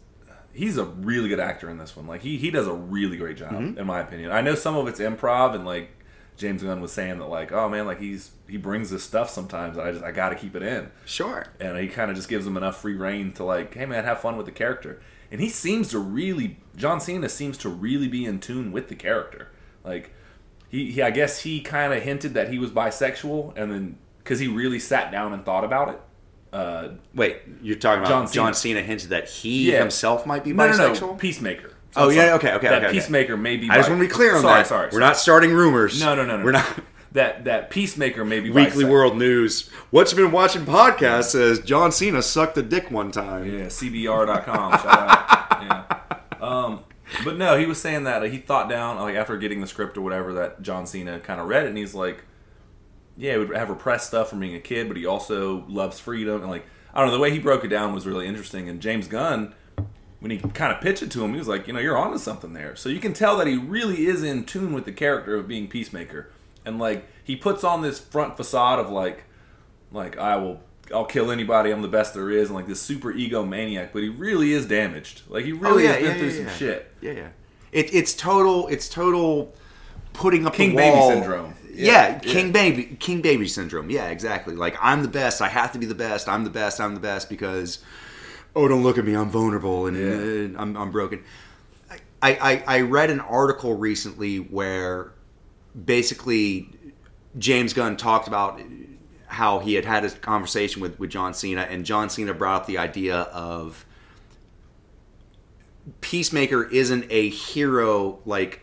he's 0.58 0.76
a 0.76 0.84
really 0.84 1.28
good 1.28 1.40
actor 1.40 1.70
in 1.70 1.78
this 1.78 1.96
one. 1.96 2.06
Like 2.06 2.22
he 2.22 2.36
he 2.36 2.50
does 2.50 2.66
a 2.66 2.72
really 2.74 3.16
great 3.16 3.36
job 3.36 3.52
Mm-hmm. 3.52 3.78
in 3.78 3.86
my 3.86 4.00
opinion. 4.00 4.30
I 4.32 4.40
know 4.40 4.54
some 4.54 4.76
of 4.76 4.86
it's 4.88 5.00
improv 5.00 5.54
and 5.54 5.64
like 5.64 5.90
James 6.36 6.62
Gunn 6.62 6.80
was 6.80 6.92
saying 6.92 7.18
that 7.18 7.28
like 7.28 7.52
oh 7.52 7.68
man 7.68 7.86
like 7.86 8.00
he's 8.00 8.32
he 8.48 8.56
brings 8.56 8.90
this 8.90 9.02
stuff 9.04 9.30
sometimes. 9.30 9.78
I 9.78 9.92
just 9.92 10.04
I 10.04 10.10
got 10.12 10.30
to 10.30 10.34
keep 10.36 10.54
it 10.56 10.62
in. 10.62 10.90
Sure. 11.04 11.46
And 11.60 11.78
he 11.78 11.88
kind 11.88 12.10
of 12.10 12.16
just 12.16 12.28
gives 12.28 12.46
him 12.46 12.56
enough 12.56 12.80
free 12.80 12.94
reign 12.96 13.32
to 13.34 13.44
like 13.44 13.74
hey 13.74 13.86
man 13.86 14.04
have 14.04 14.20
fun 14.20 14.36
with 14.36 14.46
the 14.46 14.52
character. 14.52 15.00
And 15.30 15.40
he 15.40 15.48
seems 15.48 15.88
to 15.90 15.98
really 15.98 16.58
John 16.76 17.00
Cena 17.00 17.28
seems 17.28 17.56
to 17.58 17.68
really 17.68 18.08
be 18.08 18.24
in 18.24 18.40
tune 18.40 18.72
with 18.72 18.88
the 18.88 18.94
character. 18.94 19.48
Like 19.84 20.12
he, 20.68 20.90
he 20.90 21.02
I 21.02 21.10
guess 21.10 21.40
he 21.42 21.60
kind 21.60 21.92
of 21.92 22.02
hinted 22.02 22.34
that 22.34 22.50
he 22.50 22.58
was 22.58 22.70
bisexual 22.70 23.52
and 23.56 23.70
then 23.70 23.98
because 24.18 24.38
he 24.40 24.48
really 24.48 24.78
sat 24.78 25.10
down 25.10 25.32
and 25.32 25.44
thought 25.44 25.64
about 25.64 25.88
it. 25.88 26.00
Uh, 26.52 26.88
Wait, 27.14 27.38
you're 27.62 27.76
talking 27.76 28.00
about 28.00 28.08
John 28.08 28.26
Cena, 28.26 28.44
John 28.46 28.54
Cena. 28.54 28.82
Hinted 28.82 29.10
that 29.10 29.28
he 29.28 29.70
Yeah. 29.72 29.80
himself 29.80 30.24
might 30.26 30.44
be 30.44 30.52
no, 30.52 30.66
no, 30.66 30.72
bisexual? 30.72 31.00
no, 31.00 31.14
Peacemaker. 31.14 31.72
Oh, 31.96 32.08
I'm 32.10 32.16
yeah, 32.16 32.22
sorry. 32.26 32.30
okay, 32.32 32.52
okay, 32.54 32.68
That 32.68 32.76
okay, 32.78 32.86
okay. 32.86 32.94
Peacemaker 32.94 33.36
may 33.36 33.56
be. 33.56 33.68
I 33.70 33.76
just 33.76 33.88
bi- 33.88 33.94
want 33.94 34.02
to 34.02 34.08
be 34.08 34.14
clear 34.14 34.34
on 34.36 34.42
sorry, 34.42 34.58
that. 34.60 34.66
Sorry, 34.66 34.88
We're 34.92 35.00
not 35.00 35.16
starting 35.16 35.52
rumors. 35.52 36.00
No, 36.00 36.14
no, 36.14 36.24
no, 36.24 36.36
no. 36.38 36.44
We're 36.44 36.52
not. 36.52 36.66
That 37.12 37.44
that 37.46 37.70
Peacemaker 37.70 38.22
may 38.22 38.38
be 38.38 38.50
Weekly 38.50 38.84
bisexual. 38.84 38.90
World 38.90 39.16
News. 39.16 39.70
What 39.90 40.10
you 40.12 40.16
been 40.18 40.30
watching 40.30 40.66
podcast 40.66 41.24
says 41.30 41.58
John 41.60 41.90
Cena 41.90 42.20
sucked 42.20 42.58
a 42.58 42.62
dick 42.62 42.90
one 42.90 43.10
time. 43.10 43.46
Yeah, 43.46 43.64
CBR.com. 43.68 44.72
shout 44.72 44.84
out. 44.86 45.62
Yeah. 45.62 46.46
Um, 46.46 46.80
but 47.24 47.38
no, 47.38 47.56
he 47.58 47.64
was 47.64 47.80
saying 47.80 48.04
that 48.04 48.20
uh, 48.22 48.26
he 48.26 48.36
thought 48.36 48.68
down 48.68 48.98
like 48.98 49.14
after 49.16 49.38
getting 49.38 49.62
the 49.62 49.66
script 49.66 49.96
or 49.96 50.02
whatever 50.02 50.34
that 50.34 50.60
John 50.60 50.86
Cena 50.86 51.18
kind 51.18 51.40
of 51.40 51.48
read 51.48 51.64
it, 51.64 51.68
and 51.70 51.78
he's 51.78 51.94
like, 51.94 52.24
yeah, 53.18 53.32
he 53.32 53.38
would 53.38 53.54
have 53.54 53.68
repressed 53.68 54.06
stuff 54.06 54.30
from 54.30 54.40
being 54.40 54.54
a 54.54 54.60
kid, 54.60 54.88
but 54.88 54.96
he 54.96 55.04
also 55.04 55.64
loves 55.68 55.98
freedom 56.00 56.40
and 56.40 56.50
like 56.50 56.64
I 56.94 57.00
don't 57.00 57.08
know 57.08 57.14
the 57.14 57.20
way 57.20 57.30
he 57.30 57.38
broke 57.38 57.64
it 57.64 57.68
down 57.68 57.94
was 57.94 58.06
really 58.06 58.26
interesting. 58.26 58.68
And 58.68 58.80
James 58.80 59.06
Gunn, 59.06 59.54
when 60.20 60.30
he 60.30 60.38
kind 60.38 60.72
of 60.72 60.80
pitched 60.80 61.02
it 61.02 61.10
to 61.12 61.24
him, 61.24 61.32
he 61.32 61.38
was 61.38 61.48
like, 61.48 61.66
you 61.66 61.72
know, 61.72 61.80
you're 61.80 61.96
onto 61.96 62.18
something 62.18 62.52
there. 62.52 62.74
So 62.76 62.88
you 62.88 62.98
can 62.98 63.12
tell 63.12 63.36
that 63.36 63.46
he 63.46 63.56
really 63.56 64.06
is 64.06 64.22
in 64.22 64.44
tune 64.44 64.72
with 64.72 64.84
the 64.84 64.92
character 64.92 65.36
of 65.36 65.46
being 65.46 65.68
Peacemaker, 65.68 66.30
and 66.64 66.78
like 66.78 67.06
he 67.22 67.36
puts 67.36 67.62
on 67.62 67.82
this 67.82 67.98
front 67.98 68.36
facade 68.36 68.78
of 68.78 68.90
like, 68.90 69.24
like 69.92 70.16
I 70.18 70.36
will. 70.36 70.60
I'll 70.92 71.04
kill 71.04 71.30
anybody. 71.30 71.70
I'm 71.70 71.82
the 71.82 71.88
best 71.88 72.14
there 72.14 72.30
is, 72.30 72.48
and 72.48 72.56
like 72.56 72.66
this 72.66 72.80
super 72.80 73.12
ego 73.12 73.44
maniac. 73.44 73.92
But 73.92 74.02
he 74.02 74.08
really 74.08 74.54
is 74.54 74.64
damaged. 74.66 75.20
Like 75.28 75.44
he 75.44 75.52
oh, 75.52 75.56
really 75.56 75.86
Oh, 75.86 75.90
yeah, 75.90 75.92
has 75.92 75.96
been 75.98 76.06
yeah, 76.06 76.18
through 76.18 76.28
yeah, 76.28 76.48
some 76.48 76.58
shit. 76.58 76.92
Yeah, 77.02 77.12
yeah. 77.12 77.28
It, 77.72 77.94
it's 77.94 78.14
total. 78.14 78.68
It's 78.68 78.88
total. 78.88 79.54
Putting 80.14 80.46
up 80.46 80.54
a 80.54 80.56
King 80.56 80.70
the 80.70 80.76
baby 80.76 81.00
syndrome. 81.02 81.54
Yeah, 81.78 82.08
Yeah, 82.08 82.18
king 82.18 82.52
baby, 82.52 82.96
king 82.98 83.20
baby 83.22 83.48
syndrome. 83.48 83.90
Yeah, 83.90 84.08
exactly. 84.08 84.54
Like 84.54 84.76
I'm 84.80 85.02
the 85.02 85.08
best. 85.08 85.40
I 85.40 85.48
have 85.48 85.72
to 85.72 85.78
be 85.78 85.86
the 85.86 85.94
best. 85.94 86.28
I'm 86.28 86.44
the 86.44 86.50
best. 86.50 86.80
I'm 86.80 86.94
the 86.94 87.00
best 87.00 87.28
because 87.28 87.78
oh, 88.54 88.68
don't 88.68 88.82
look 88.82 88.98
at 88.98 89.04
me. 89.04 89.14
I'm 89.14 89.30
vulnerable 89.30 89.86
and 89.86 89.96
uh, 90.56 90.60
I'm, 90.60 90.76
I'm 90.76 90.90
broken. 90.90 91.24
I, 92.20 92.32
I 92.66 92.76
I 92.76 92.80
read 92.80 93.10
an 93.10 93.20
article 93.20 93.76
recently 93.76 94.38
where 94.38 95.12
basically 95.84 96.68
James 97.38 97.72
Gunn 97.72 97.96
talked 97.96 98.26
about 98.26 98.60
how 99.26 99.58
he 99.58 99.74
had 99.74 99.84
had 99.84 100.04
a 100.04 100.10
conversation 100.10 100.80
with, 100.82 100.98
with 100.98 101.10
John 101.10 101.34
Cena, 101.34 101.62
and 101.62 101.84
John 101.84 102.08
Cena 102.10 102.34
brought 102.34 102.62
up 102.62 102.66
the 102.66 102.78
idea 102.78 103.16
of 103.16 103.84
Peacemaker 106.00 106.64
isn't 106.64 107.04
a 107.10 107.28
hero 107.28 108.18
like 108.24 108.62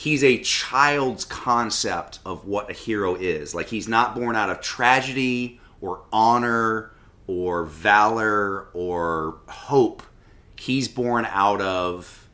he's 0.00 0.24
a 0.24 0.38
child's 0.38 1.26
concept 1.26 2.20
of 2.24 2.46
what 2.46 2.70
a 2.70 2.72
hero 2.72 3.14
is. 3.16 3.54
Like 3.54 3.68
he's 3.68 3.86
not 3.86 4.14
born 4.14 4.34
out 4.34 4.48
of 4.48 4.62
tragedy 4.62 5.60
or 5.82 6.00
honor 6.10 6.92
or 7.26 7.64
valor 7.66 8.68
or 8.72 9.40
hope. 9.46 10.02
He's 10.58 10.88
born 10.88 11.26
out 11.26 11.60
of 11.60 12.26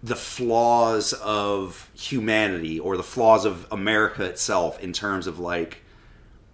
the 0.00 0.14
flaws 0.14 1.14
of 1.14 1.90
humanity 1.94 2.78
or 2.78 2.96
the 2.96 3.02
flaws 3.02 3.44
of 3.44 3.66
America 3.72 4.22
itself 4.22 4.78
in 4.78 4.92
terms 4.92 5.26
of 5.26 5.40
like 5.40 5.82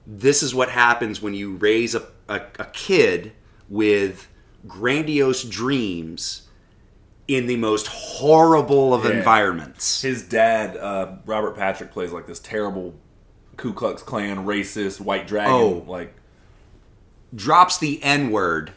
this 0.06 0.42
is 0.42 0.54
what 0.54 0.70
happens 0.70 1.20
when 1.20 1.34
you 1.34 1.56
raise 1.56 1.94
a, 1.94 2.06
a, 2.30 2.40
a 2.58 2.64
kid 2.72 3.32
with 3.68 4.26
grandiose 4.66 5.44
dreams 5.44 6.43
in 7.26 7.46
the 7.46 7.56
most 7.56 7.86
horrible 7.86 8.92
of 8.94 9.04
Yeah. 9.04 9.12
environments. 9.12 10.02
His 10.02 10.22
dad, 10.22 10.76
uh, 10.76 11.12
Robert 11.26 11.56
Patrick, 11.56 11.90
plays 11.92 12.12
like 12.12 12.26
this 12.26 12.38
terrible 12.38 12.94
Ku 13.56 13.72
Klux 13.72 14.02
Klan 14.02 14.44
racist 14.46 15.00
white 15.00 15.26
dragon. 15.26 15.52
Oh. 15.52 15.84
Like 15.86 16.14
Drops 17.34 17.78
the 17.78 18.02
N 18.02 18.30
word 18.30 18.72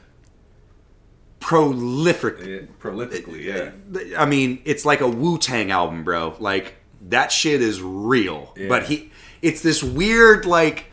prolific. 1.39 2.39
eh, 2.41 2.65
prolifically, 2.81 3.43
yeah. 3.43 3.71
I 4.17 4.25
mean, 4.25 4.59
it's 4.65 4.85
like 4.85 5.01
a 5.01 5.07
Wu 5.07 5.37
Tang 5.37 5.71
album, 5.71 6.03
bro. 6.03 6.35
Like 6.39 6.75
that 7.09 7.31
shit 7.31 7.61
is 7.61 7.81
real. 7.81 8.53
Yeah. 8.57 8.67
But 8.69 8.83
he, 8.85 9.11
it's 9.41 9.61
this 9.61 9.83
weird 9.83 10.45
like. 10.45 10.86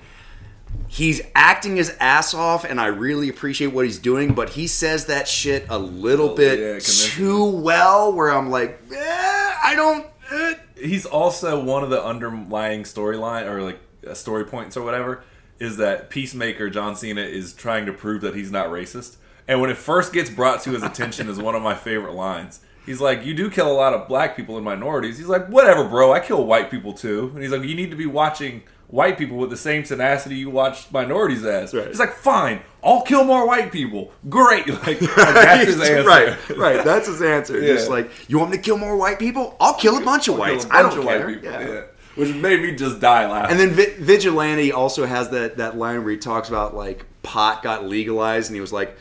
He's 0.89 1.21
acting 1.35 1.77
his 1.77 1.97
ass 1.99 2.35
off, 2.35 2.65
and 2.65 2.81
I 2.81 2.87
really 2.87 3.29
appreciate 3.29 3.69
what 3.69 3.85
he's 3.85 3.99
doing. 3.99 4.35
But 4.35 4.51
he 4.51 4.67
says 4.69 5.07
that 5.07 5.27
shit 5.27 5.67
a 5.69 5.79
little 5.79 6.31
Oh, 6.31 6.37
bit 6.37 6.59
yeah, 6.61 6.79
too 6.81 7.45
well, 7.45 8.13
where 8.13 8.31
I'm 8.31 8.49
like, 8.51 8.81
eh, 8.95 9.55
I 9.65 9.75
don't. 9.75 10.07
Eh. 10.31 10.55
He's 10.77 11.05
also 11.07 11.63
one 11.63 11.83
of 11.83 11.91
the 11.91 12.03
underlying 12.03 12.83
storyline 12.85 13.47
or 13.51 13.63
like 13.63 13.81
uh, 14.09 14.15
story 14.15 14.45
points 14.45 14.77
or 14.77 14.83
whatever 14.85 15.25
is 15.59 15.77
that 15.79 16.11
Peacemaker 16.11 16.69
John 16.71 16.95
Cena 16.97 17.23
is 17.23 17.53
trying 17.55 17.87
to 17.87 17.93
prove 17.93 18.21
that 18.23 18.35
he's 18.35 18.51
not 18.51 18.69
racist. 18.69 19.17
And 19.49 19.61
when 19.61 19.71
it 19.71 19.77
first 19.77 20.13
gets 20.13 20.29
brought 20.31 20.61
to 20.63 20.71
his 20.71 20.83
attention 20.83 21.29
is 21.29 21.39
one 21.39 21.55
of 21.55 21.63
my 21.63 21.75
favorite 21.75 22.15
lines. 22.15 22.61
He's 22.87 23.01
like, 23.01 23.25
"You 23.25 23.35
do 23.35 23.51
kill 23.51 23.71
a 23.71 23.73
lot 23.73 23.95
of 23.95 24.07
black 24.09 24.37
people 24.37 24.57
and 24.57 24.65
minorities." 24.65 25.17
He's 25.17 25.27
like, 25.29 25.47
"Whatever, 25.49 25.85
bro. 25.85 26.13
I 26.13 26.21
kill 26.21 26.45
white 26.45 26.71
people 26.71 26.93
too." 26.93 27.31
And 27.35 27.43
he's 27.43 27.51
like, 27.53 27.63
"You 27.63 27.75
need 27.75 27.91
to 27.91 27.97
be 27.97 28.05
watching 28.07 28.63
white 28.89 29.19
people 29.19 29.37
with 29.37 29.51
the 29.51 29.57
same 29.57 29.83
tenacity 29.83 30.37
you 30.37 30.51
watch 30.51 30.91
minorities 30.93 31.45
as." 31.45 31.75
Right. 31.75 31.89
He's 31.89 31.99
like, 31.99 32.15
"Fine, 32.15 32.61
I'll 32.83 33.03
kill 33.03 33.25
more 33.25 33.47
white 33.47 33.73
people. 33.73 34.13
Great." 34.29 34.67
Like, 34.87 34.99
that's 35.01 35.67
his 35.67 35.81
answer. 35.81 36.05
Right, 36.09 36.49
right. 36.57 36.85
That's 36.85 37.07
his 37.07 37.23
answer. 37.23 37.59
Yeah. 37.61 37.75
Just 37.75 37.89
like, 37.91 38.11
you 38.29 38.39
want 38.39 38.51
me 38.51 38.57
to 38.59 38.63
kill 38.63 38.79
more 38.79 38.97
white 38.97 39.19
people? 39.19 39.57
I'll 39.61 39.75
kill 39.75 39.97
a 39.97 40.05
bunch 40.05 40.29
of 40.29 40.37
whites. 40.39 40.67
I 40.71 40.83
bunch 40.83 40.95
don't 40.95 41.01
of 41.01 41.05
white 41.07 41.19
care. 41.19 41.29
people, 41.29 41.51
Yeah. 41.51 41.69
yeah. 41.69 41.81
Which 42.17 42.33
made 42.35 42.61
me 42.63 42.77
just 42.77 43.01
die 43.01 43.29
laughing. 43.29 43.51
And 43.51 43.61
then 43.61 43.71
Vi- 43.71 43.95
Vigilante 43.99 44.71
also 44.71 45.05
has 45.07 45.31
that 45.31 45.57
that 45.57 45.77
line 45.77 46.05
where 46.05 46.13
he 46.13 46.19
talks 46.19 46.49
about 46.49 46.75
like 46.77 47.05
pot 47.25 47.63
got 47.63 47.85
legalized, 47.87 48.51
and 48.51 48.55
he 48.55 48.61
was 48.61 48.73
like, 48.73 48.97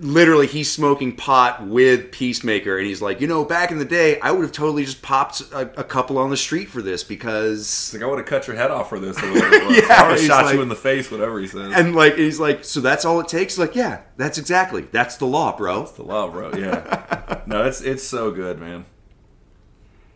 literally, 0.00 0.46
he's 0.46 0.70
smoking 0.70 1.14
pot 1.14 1.66
with 1.66 2.10
Peacemaker, 2.10 2.78
and 2.78 2.86
he's 2.86 3.02
like, 3.02 3.20
you 3.20 3.26
know, 3.26 3.44
back 3.44 3.70
in 3.70 3.78
the 3.78 3.84
day, 3.84 4.18
I 4.20 4.30
would 4.30 4.42
have 4.42 4.52
totally 4.52 4.84
just 4.84 5.02
popped 5.02 5.40
a, 5.52 5.80
a 5.80 5.84
couple 5.84 6.16
on 6.18 6.30
the 6.30 6.36
street 6.36 6.68
for 6.68 6.80
this 6.80 7.04
because, 7.04 7.92
like 7.92 8.02
I 8.02 8.06
would 8.06 8.18
have 8.18 8.26
cut 8.26 8.46
your 8.46 8.56
head 8.56 8.70
off 8.70 8.88
for 8.88 8.98
this. 8.98 9.22
Or 9.22 9.26
whatever. 9.32 9.72
Yeah, 9.72 9.86
I 9.90 10.08
would 10.08 10.18
have 10.18 10.26
shot 10.26 10.44
like- 10.46 10.54
you 10.54 10.62
in 10.62 10.68
the 10.68 10.76
face. 10.76 11.10
Whatever 11.10 11.38
he 11.40 11.46
says. 11.46 11.72
and 11.74 11.94
like 11.94 12.16
he's 12.16 12.40
like, 12.40 12.64
so 12.64 12.80
that's 12.80 13.04
all 13.04 13.20
it 13.20 13.28
takes. 13.28 13.58
Like, 13.58 13.74
yeah, 13.74 14.00
that's 14.16 14.38
exactly 14.38 14.82
that's 14.90 15.16
the 15.16 15.26
law, 15.26 15.56
bro. 15.56 15.84
the 15.86 16.02
law, 16.02 16.30
bro. 16.30 16.54
Yeah. 16.54 17.42
no, 17.46 17.64
it's 17.64 17.80
it's 17.82 18.04
so 18.04 18.30
good, 18.30 18.58
man. 18.58 18.86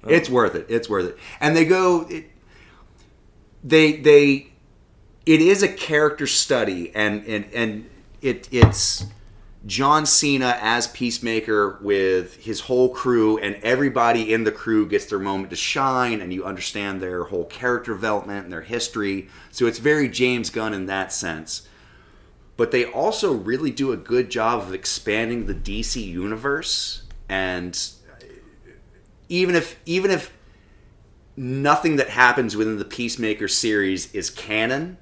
It's 0.07 0.31
worth 0.31 0.55
it. 0.55 0.67
It's 0.71 0.89
worth 0.89 1.07
it. 1.07 1.19
And 1.41 1.55
they 1.55 1.67
go 1.67 2.07
it, 2.09 2.31
they 3.63 3.93
they 3.97 4.53
it 5.27 5.43
is 5.43 5.63
a 5.63 5.69
character 5.69 6.27
study 6.27 6.91
and 6.95 7.25
and 7.27 7.45
and 7.53 7.91
it 8.23 8.49
it's 8.51 9.05
John 9.67 10.07
Cena 10.07 10.57
as 10.61 10.87
Peacemaker 10.87 11.79
with 11.83 12.37
his 12.37 12.61
whole 12.61 12.91
crew, 12.91 13.39
and 13.39 13.57
everybody 13.57 14.33
in 14.33 14.45
the 14.45 14.53
crew 14.53 14.87
gets 14.87 15.07
their 15.07 15.19
moment 15.19 15.51
to 15.51 15.57
shine, 15.57 16.21
and 16.21 16.33
you 16.33 16.45
understand 16.45 17.01
their 17.01 17.25
whole 17.25 17.45
character 17.45 17.93
development 17.93 18.45
and 18.45 18.53
their 18.53 18.63
history. 18.63 19.29
So 19.51 19.67
it's 19.67 19.79
very 19.79 20.09
James 20.09 20.51
Gunn 20.51 20.75
in 20.75 20.87
that 20.87 21.13
sense. 21.13 21.69
But 22.57 22.71
they 22.71 22.85
also 22.85 23.35
really 23.35 23.71
do 23.71 23.93
a 23.93 23.97
good 23.97 24.31
job 24.31 24.61
of 24.61 24.75
expanding 24.75 25.47
the 25.47 25.55
DC 25.55 26.05
universe, 26.05 27.03
and 27.29 27.79
even 29.29 29.55
if 29.55 29.79
even 29.87 30.11
if 30.11 30.33
nothing 31.37 31.97
that 31.97 32.09
happens 32.09 32.57
within 32.57 32.79
the 32.79 32.85
Peacemaker 32.85 33.47
series 33.47 34.13
is 34.15 34.31
canon, 34.31 34.99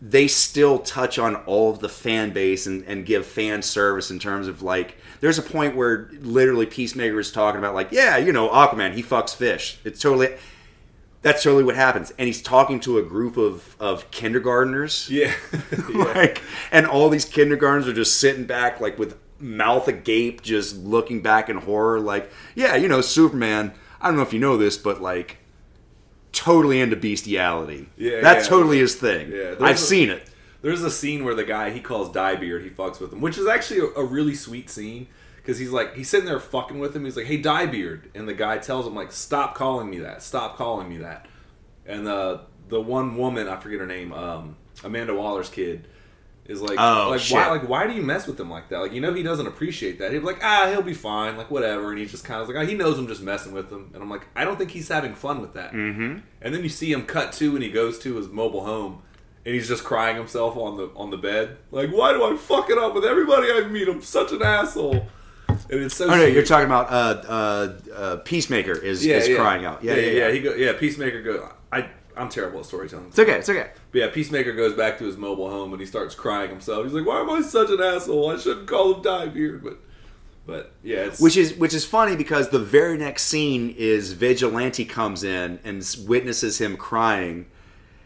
they 0.00 0.28
still 0.28 0.78
touch 0.78 1.18
on 1.18 1.34
all 1.36 1.70
of 1.70 1.80
the 1.80 1.88
fan 1.88 2.30
base 2.30 2.66
and, 2.66 2.84
and 2.84 3.04
give 3.04 3.26
fan 3.26 3.62
service 3.62 4.10
in 4.10 4.18
terms 4.18 4.46
of 4.46 4.62
like 4.62 4.96
there's 5.20 5.38
a 5.38 5.42
point 5.42 5.74
where 5.74 6.08
literally 6.20 6.66
Peacemaker 6.66 7.18
is 7.18 7.32
talking 7.32 7.58
about 7.58 7.74
like, 7.74 7.90
yeah, 7.90 8.16
you 8.16 8.32
know, 8.32 8.48
Aquaman, 8.48 8.94
he 8.94 9.02
fucks 9.02 9.34
fish. 9.34 9.78
It's 9.84 10.00
totally 10.00 10.36
that's 11.20 11.42
totally 11.42 11.64
what 11.64 11.74
happens. 11.74 12.12
And 12.16 12.28
he's 12.28 12.40
talking 12.40 12.78
to 12.80 12.98
a 12.98 13.02
group 13.02 13.36
of, 13.36 13.76
of 13.80 14.08
kindergartners. 14.10 15.08
Yeah. 15.18 15.34
yeah. 15.92 16.04
like 16.14 16.42
and 16.70 16.86
all 16.86 17.08
these 17.08 17.24
kindergartners 17.24 17.88
are 17.88 17.92
just 17.92 18.20
sitting 18.20 18.44
back 18.44 18.80
like 18.80 18.98
with 18.98 19.18
mouth 19.40 19.88
agape, 19.88 20.42
just 20.42 20.76
looking 20.76 21.22
back 21.22 21.48
in 21.48 21.56
horror, 21.56 22.00
like, 22.00 22.30
yeah, 22.54 22.76
you 22.76 22.88
know, 22.88 23.00
Superman, 23.00 23.72
I 24.00 24.08
don't 24.08 24.16
know 24.16 24.22
if 24.22 24.32
you 24.32 24.38
know 24.38 24.56
this, 24.56 24.76
but 24.76 25.00
like 25.00 25.38
totally 26.32 26.80
into 26.80 26.96
bestiality. 26.96 27.88
Yeah, 27.96 28.20
That's 28.20 28.44
yeah. 28.46 28.50
totally 28.50 28.78
his 28.78 28.94
thing. 28.96 29.32
Yeah, 29.32 29.54
I've 29.60 29.76
a- 29.76 29.78
seen 29.78 30.10
it. 30.10 30.28
There's 30.60 30.82
a 30.82 30.90
scene 30.90 31.24
where 31.24 31.34
the 31.34 31.44
guy 31.44 31.70
he 31.70 31.80
calls 31.80 32.10
Dyebeard, 32.10 32.64
he 32.64 32.70
fucks 32.70 33.00
with 33.00 33.12
him, 33.12 33.20
which 33.20 33.38
is 33.38 33.46
actually 33.46 33.80
a, 33.80 34.00
a 34.00 34.04
really 34.04 34.34
sweet 34.34 34.68
scene 34.68 35.06
because 35.36 35.58
he's 35.58 35.70
like 35.70 35.94
he's 35.94 36.08
sitting 36.08 36.26
there 36.26 36.40
fucking 36.40 36.78
with 36.80 36.94
him. 36.96 37.04
He's 37.04 37.16
like, 37.16 37.26
"Hey, 37.26 37.40
Dyebeard," 37.40 38.06
and 38.14 38.28
the 38.28 38.34
guy 38.34 38.58
tells 38.58 38.84
him 38.86 38.94
like, 38.94 39.12
"Stop 39.12 39.54
calling 39.54 39.88
me 39.88 39.98
that. 40.00 40.20
Stop 40.22 40.56
calling 40.56 40.88
me 40.88 40.96
that." 40.98 41.26
And 41.86 42.06
the 42.06 42.40
the 42.68 42.80
one 42.80 43.16
woman, 43.16 43.48
I 43.48 43.56
forget 43.56 43.78
her 43.80 43.86
name, 43.86 44.12
um, 44.12 44.56
Amanda 44.84 45.14
Waller's 45.14 45.48
kid, 45.48 45.86
is 46.48 46.62
like, 46.62 46.78
Oh, 46.78 47.10
like 47.10 47.20
shit. 47.20 47.36
why 47.36 47.48
like 47.50 47.68
why 47.68 47.86
do 47.86 47.92
you 47.92 48.02
mess 48.02 48.26
with 48.26 48.40
him 48.40 48.50
like 48.50 48.68
that? 48.70 48.78
Like 48.78 48.92
you 48.92 49.00
know 49.00 49.12
he 49.14 49.22
doesn't 49.22 49.46
appreciate 49.46 49.98
that. 49.98 50.12
He'd 50.12 50.20
be 50.20 50.24
like, 50.24 50.42
ah, 50.42 50.68
he'll 50.70 50.82
be 50.82 50.94
fine, 50.94 51.36
like 51.36 51.50
whatever. 51.50 51.90
And 51.90 51.98
he's 51.98 52.10
just 52.10 52.24
kind 52.24 52.40
of 52.40 52.48
like, 52.48 52.56
oh, 52.56 52.66
he 52.66 52.74
knows 52.74 52.98
I'm 52.98 53.06
just 53.06 53.22
messing 53.22 53.52
with 53.52 53.70
him. 53.70 53.90
And 53.92 54.02
I'm 54.02 54.10
like, 54.10 54.26
I 54.34 54.44
don't 54.44 54.56
think 54.56 54.70
he's 54.70 54.88
having 54.88 55.14
fun 55.14 55.40
with 55.40 55.54
that. 55.54 55.72
Mm-hmm. 55.72 56.18
And 56.40 56.54
then 56.54 56.62
you 56.62 56.68
see 56.70 56.90
him 56.90 57.04
cut 57.04 57.32
to, 57.34 57.54
and 57.54 57.62
he 57.62 57.70
goes 57.70 57.98
to 58.00 58.16
his 58.16 58.28
mobile 58.28 58.64
home, 58.64 59.02
and 59.44 59.54
he's 59.54 59.68
just 59.68 59.84
crying 59.84 60.16
himself 60.16 60.56
on 60.56 60.76
the 60.76 60.90
on 60.96 61.10
the 61.10 61.18
bed, 61.18 61.58
like, 61.70 61.90
why 61.90 62.12
do 62.12 62.24
I 62.24 62.36
fuck 62.36 62.70
it 62.70 62.78
up 62.78 62.94
with 62.94 63.04
everybody 63.04 63.48
I 63.52 63.66
meet? 63.68 63.86
I'm 63.88 64.02
such 64.02 64.32
an 64.32 64.42
asshole. 64.42 65.06
And 65.70 65.80
it's 65.82 65.96
so. 65.96 66.06
Oh 66.06 66.08
no, 66.10 66.22
sweet. 66.22 66.34
you're 66.34 66.44
talking 66.44 66.66
about 66.66 66.90
uh, 66.90 67.28
uh, 67.28 67.78
uh, 67.94 68.16
Peacemaker 68.18 68.72
is, 68.72 69.04
yeah, 69.04 69.16
is 69.16 69.28
yeah. 69.28 69.36
crying 69.36 69.64
out. 69.66 69.82
Yeah, 69.84 69.94
yeah, 69.94 70.00
yeah, 70.00 70.12
yeah. 70.26 70.32
He 70.32 70.40
go, 70.40 70.54
yeah, 70.54 70.72
Peacemaker 70.72 71.22
go. 71.22 71.50
I 71.70 71.88
I'm 72.18 72.28
terrible 72.28 72.60
at 72.60 72.66
storytelling. 72.66 73.06
It's 73.08 73.18
okay. 73.18 73.38
It's 73.38 73.48
okay. 73.48 73.70
But 73.92 73.98
yeah, 73.98 74.08
Peacemaker 74.08 74.52
goes 74.54 74.74
back 74.74 74.98
to 74.98 75.04
his 75.04 75.16
mobile 75.16 75.50
home 75.50 75.72
and 75.72 75.80
he 75.80 75.86
starts 75.86 76.14
crying 76.14 76.50
himself. 76.50 76.84
He's 76.84 76.92
like, 76.94 77.06
"Why 77.06 77.20
am 77.20 77.30
I 77.30 77.40
such 77.42 77.70
an 77.70 77.80
asshole? 77.80 78.30
I 78.30 78.36
shouldn't 78.38 78.66
call 78.68 78.94
him 78.94 79.02
Dyebeard." 79.02 79.62
But, 79.62 79.78
but 80.46 80.72
yeah, 80.82 81.04
it's 81.06 81.20
Which 81.20 81.36
is 81.36 81.54
which 81.54 81.74
is 81.74 81.84
funny 81.84 82.16
because 82.16 82.48
the 82.48 82.58
very 82.58 82.96
next 82.96 83.24
scene 83.24 83.74
is 83.78 84.12
Vigilante 84.14 84.84
comes 84.84 85.22
in 85.24 85.58
and 85.64 85.84
witnesses 86.06 86.58
him 86.60 86.76
crying. 86.76 87.46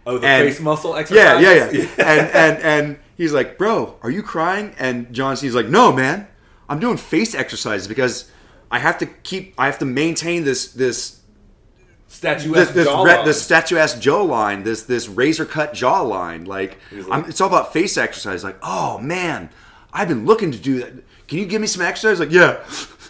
oh 0.07 0.19
the 0.19 0.27
and- 0.27 0.49
face 0.49 0.61
muscle 0.61 0.93
Yeah, 0.93 0.99
exercise. 0.99 1.43
yeah, 1.43 1.71
yeah. 1.73 1.87
and 1.99 2.31
and 2.31 2.63
and 2.63 2.99
he's 3.17 3.33
like, 3.33 3.57
"Bro, 3.59 3.97
are 4.03 4.11
you 4.11 4.23
crying?" 4.23 4.75
And 4.79 5.13
John 5.15 5.37
Cena's 5.37 5.55
like, 5.55 5.69
"No, 5.69 5.93
man. 5.93 6.29
I'm 6.69 6.81
doing 6.81 6.97
face 6.97 7.35
exercises 7.35 7.87
because 7.87 8.31
I 8.71 8.79
have 8.79 8.97
to 8.99 9.07
keep 9.07 9.55
I 9.59 9.67
have 9.67 9.79
to 9.81 9.85
maintain 9.85 10.45
this 10.45 10.73
this 10.73 11.21
Statuesque 12.13 12.53
this 12.75 12.85
this, 12.85 12.89
jawline. 12.89 13.05
re- 13.19 13.25
this 13.25 13.43
statuesque 13.43 13.99
jawline, 13.99 14.65
this 14.65 14.83
this 14.83 15.09
razor 15.09 15.45
cut 15.47 15.73
jawline. 15.73 16.47
Like, 16.47 16.79
like- 16.93 17.07
I'm, 17.11 17.25
it's 17.25 17.41
all 17.41 17.49
about 17.49 17.73
face 17.73 17.97
exercise. 17.97 18.45
Like, 18.45 18.59
oh 18.63 18.99
man, 18.99 19.49
I've 19.93 20.09
been 20.09 20.27
looking 20.27 20.53
to 20.53 20.59
do 20.59 20.81
that. 20.81 20.93
Can 21.27 21.39
you 21.39 21.47
give 21.47 21.61
me 21.61 21.67
some 21.67 21.83
exercise? 21.83 22.21
Like, 22.21 22.31
yeah, 22.31 22.63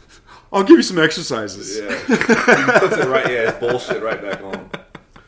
I'll 0.52 0.62
give 0.62 0.76
you 0.76 0.82
some 0.82 0.98
exercises. 0.98 1.78
Yeah, 1.78 1.88
he 2.06 2.78
puts 2.78 2.96
it 2.96 3.08
right. 3.08 3.26
Yeah, 3.30 3.48
it's 3.50 3.58
bullshit 3.58 4.02
right 4.02 4.22
back 4.22 4.40
on. 4.42 4.70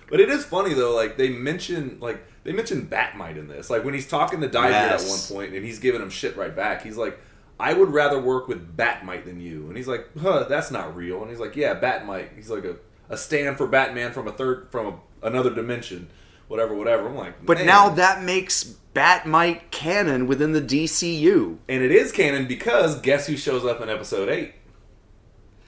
But 0.08 0.20
it 0.20 0.28
is 0.30 0.44
funny 0.44 0.74
though. 0.74 0.94
Like 0.94 1.16
they 1.16 1.28
mention, 1.30 1.98
like 2.00 2.22
they 2.44 2.52
mention 2.52 2.82
Bat-Mite 2.86 3.36
in 3.36 3.48
this. 3.48 3.70
Like 3.70 3.84
when 3.84 3.94
he's 3.94 4.06
talking 4.06 4.40
to 4.42 4.48
Dyebeard 4.48 4.70
Yes. 4.70 5.04
at 5.04 5.34
one 5.34 5.40
point, 5.42 5.56
and 5.56 5.64
he's 5.64 5.78
giving 5.80 6.00
him 6.00 6.10
shit 6.10 6.36
right 6.36 6.54
back. 6.54 6.82
He's 6.82 6.96
like, 6.96 7.18
"I 7.58 7.72
would 7.74 7.88
rather 7.92 8.20
work 8.20 8.46
with 8.46 8.76
Bat-Mite 8.76 9.24
than 9.24 9.40
you." 9.40 9.66
And 9.66 9.76
he's 9.76 9.88
like, 9.88 10.06
"Huh, 10.20 10.44
that's 10.48 10.70
not 10.70 10.94
real." 10.94 11.20
And 11.22 11.30
he's 11.30 11.40
like, 11.40 11.56
"Yeah, 11.56 11.74
Bat-Mite." 11.74 12.30
He's 12.36 12.50
like 12.50 12.64
a, 12.64 12.76
a 13.08 13.16
stand 13.16 13.56
for 13.58 13.66
Batman 13.66 14.12
from 14.12 14.26
a 14.28 14.32
third 14.32 14.68
from 14.70 14.86
a, 15.22 15.26
another 15.26 15.50
dimension, 15.54 16.08
whatever, 16.48 16.74
whatever. 16.74 17.06
I'm 17.08 17.16
like, 17.16 17.44
But 17.44 17.58
"Man." 17.58 17.66
now 17.66 17.88
that 17.90 18.22
makes 18.22 18.64
Bat-Mite 18.64 19.70
canon 19.70 20.26
within 20.26 20.52
the 20.52 20.60
DCU. 20.62 21.58
and 21.68 21.82
it 21.82 21.90
is 21.90 22.12
canon 22.12 22.46
because 22.46 23.00
guess 23.00 23.26
who 23.26 23.36
shows 23.36 23.64
up 23.64 23.80
in 23.80 23.88
episode 23.88 24.28
eight? 24.28 24.54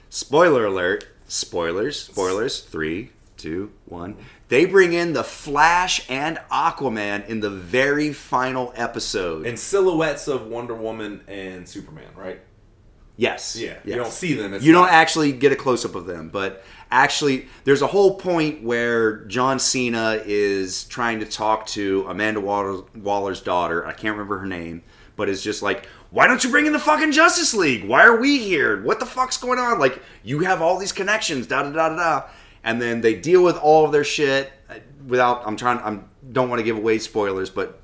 Spoiler 0.09 0.65
alert. 0.65 1.05
Spoilers. 1.27 1.99
Spoilers. 2.05 2.61
Three, 2.61 3.11
two, 3.35 3.71
one. 3.85 4.15
They 4.47 4.63
bring 4.65 4.93
in 4.93 5.11
the 5.11 5.25
Flash 5.25 6.09
and 6.09 6.39
Aquaman 6.49 7.27
in 7.27 7.41
the 7.41 7.49
very 7.49 8.13
final 8.13 8.71
episode. 8.77 9.45
And 9.45 9.59
silhouettes 9.59 10.29
of 10.29 10.47
Wonder 10.47 10.73
Woman 10.73 11.19
and 11.27 11.67
Superman, 11.67 12.07
right? 12.15 12.39
Yes. 13.17 13.55
Yeah, 13.55 13.75
you 13.83 13.95
don't 13.95 14.11
see 14.11 14.33
them. 14.33 14.57
You 14.61 14.71
don't 14.71 14.89
actually 14.89 15.33
get 15.33 15.51
a 15.51 15.55
close 15.55 15.83
up 15.83 15.95
of 15.95 16.05
them, 16.05 16.29
but 16.29 16.63
actually, 16.89 17.47
there's 17.65 17.81
a 17.81 17.87
whole 17.87 18.15
point 18.15 18.63
where 18.63 19.25
John 19.25 19.59
Cena 19.59 20.21
is 20.25 20.85
trying 20.85 21.19
to 21.19 21.25
talk 21.25 21.67
to 21.67 22.05
Amanda 22.07 22.39
Waller's 22.39 23.41
daughter. 23.41 23.85
I 23.85 23.91
can't 23.91 24.13
remember 24.13 24.39
her 24.39 24.45
name, 24.45 24.83
but 25.15 25.27
it's 25.27 25.43
just 25.43 25.61
like, 25.61 25.85
why 26.09 26.27
don't 26.27 26.43
you 26.43 26.49
bring 26.49 26.65
in 26.65 26.73
the 26.73 26.79
fucking 26.79 27.11
Justice 27.11 27.53
League? 27.53 27.85
Why 27.85 28.05
are 28.05 28.15
we 28.15 28.37
here? 28.37 28.81
What 28.83 28.99
the 28.99 29.05
fuck's 29.05 29.37
going 29.37 29.59
on? 29.59 29.79
Like, 29.79 30.01
you 30.23 30.39
have 30.39 30.61
all 30.61 30.77
these 30.77 30.93
connections, 30.93 31.47
da 31.47 31.63
da 31.63 31.71
da 31.71 31.89
da 31.89 31.95
da. 31.95 32.27
And 32.63 32.81
then 32.81 33.01
they 33.01 33.13
deal 33.15 33.43
with 33.43 33.57
all 33.57 33.85
of 33.85 33.91
their 33.91 34.03
shit 34.03 34.51
uh, 34.69 34.75
without. 35.05 35.45
I'm 35.45 35.55
trying. 35.55 35.79
I'm 35.79 36.09
don't 36.31 36.49
want 36.49 36.59
to 36.59 36.63
give 36.63 36.77
away 36.77 36.99
spoilers, 36.99 37.49
but 37.49 37.81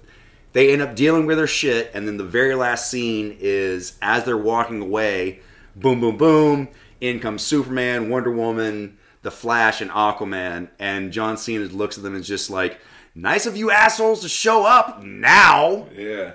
they 0.53 0.71
end 0.71 0.81
up 0.81 0.95
dealing 0.95 1.25
with 1.25 1.37
their 1.37 1.47
shit 1.47 1.91
and 1.93 2.07
then 2.07 2.17
the 2.17 2.23
very 2.23 2.55
last 2.55 2.89
scene 2.89 3.35
is 3.39 3.97
as 4.01 4.23
they're 4.23 4.37
walking 4.37 4.81
away 4.81 5.39
boom 5.75 5.99
boom 5.99 6.17
boom 6.17 6.67
in 7.01 7.19
comes 7.19 7.41
superman 7.41 8.09
wonder 8.09 8.31
woman 8.31 8.97
the 9.23 9.31
flash 9.31 9.81
and 9.81 9.91
aquaman 9.91 10.69
and 10.79 11.11
john 11.11 11.35
cena 11.37 11.65
looks 11.65 11.97
at 11.97 12.03
them 12.03 12.13
and 12.13 12.21
is 12.21 12.27
just 12.27 12.49
like 12.49 12.79
nice 13.15 13.45
of 13.45 13.57
you 13.57 13.71
assholes 13.71 14.21
to 14.21 14.29
show 14.29 14.65
up 14.65 15.03
now 15.03 15.87
Yeah. 15.95 16.33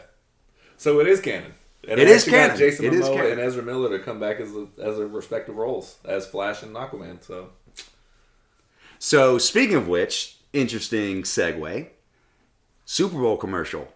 So 0.76 1.00
it 1.00 1.08
is 1.08 1.20
canon. 1.20 1.54
And 1.88 1.98
It 1.98 2.06
is 2.08 2.24
canon. 2.24 2.56
Jason 2.56 2.84
It 2.84 2.92
Momoa 2.92 3.14
canon. 3.16 3.32
and 3.32 3.40
Ezra 3.40 3.62
Miller 3.64 3.96
to 3.98 4.04
come 4.04 4.20
back 4.20 4.38
as 4.40 4.50
as 4.80 4.96
their 4.98 5.06
respective 5.08 5.56
roles 5.56 5.96
as 6.04 6.24
Flash 6.26 6.62
and 6.62 6.74
Aquaman. 6.76 7.20
So 7.22 7.50
so 8.98 9.38
speaking 9.38 9.76
of 9.76 9.88
which 9.88 10.36
interesting 10.52 11.22
segue 11.22 11.88
super 12.84 13.16
bowl 13.18 13.36
commercial 13.36 13.88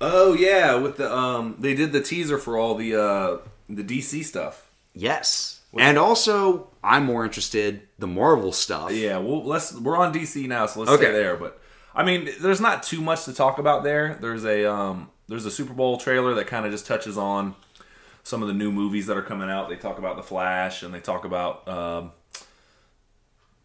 Oh 0.00 0.32
yeah, 0.34 0.74
with 0.76 0.96
the 0.96 1.12
um 1.14 1.56
they 1.58 1.74
did 1.74 1.92
the 1.92 2.00
teaser 2.00 2.38
for 2.38 2.56
all 2.56 2.74
the 2.74 2.94
uh 2.94 3.38
the 3.68 3.82
DC 3.82 4.24
stuff. 4.24 4.70
yes 4.94 5.54
and 5.78 5.98
also 5.98 6.66
i'm 6.82 7.04
more 7.04 7.26
interested 7.26 7.82
the 7.98 8.06
marvel 8.06 8.52
stuff 8.52 8.90
Yeah, 8.90 9.18
well 9.18 9.44
let's 9.44 9.74
we're 9.74 9.96
on 9.98 10.14
DC 10.14 10.46
now, 10.48 10.64
so 10.66 10.80
let's 10.80 10.92
Okay. 10.92 11.04
stay 11.04 11.12
there. 11.12 11.36
But 11.36 11.60
I 11.94 12.04
mean, 12.04 12.28
there's 12.40 12.60
not 12.60 12.82
too 12.82 13.00
much 13.02 13.24
to 13.26 13.32
talk 13.34 13.58
about 13.58 13.82
there. 13.84 14.16
There's 14.20 14.44
a 14.44 14.64
um 14.70 15.10
there's 15.28 15.44
a 15.44 15.50
Super 15.50 15.74
Bowl 15.74 15.98
trailer 15.98 16.32
that 16.34 16.46
kind 16.46 16.64
of 16.64 16.72
just 16.72 16.86
touches 16.86 17.18
on 17.18 17.54
some 18.22 18.40
of 18.42 18.48
the 18.48 18.54
new 18.54 18.70
movies 18.72 19.06
that 19.08 19.16
are 19.18 19.22
coming 19.22 19.50
out. 19.50 19.68
They 19.68 19.76
talk 19.76 19.98
about 19.98 20.16
the 20.16 20.22
Flash 20.22 20.82
and 20.82 20.94
they 20.94 21.00
talk 21.00 21.24
about 21.26 21.68
um 21.68 22.12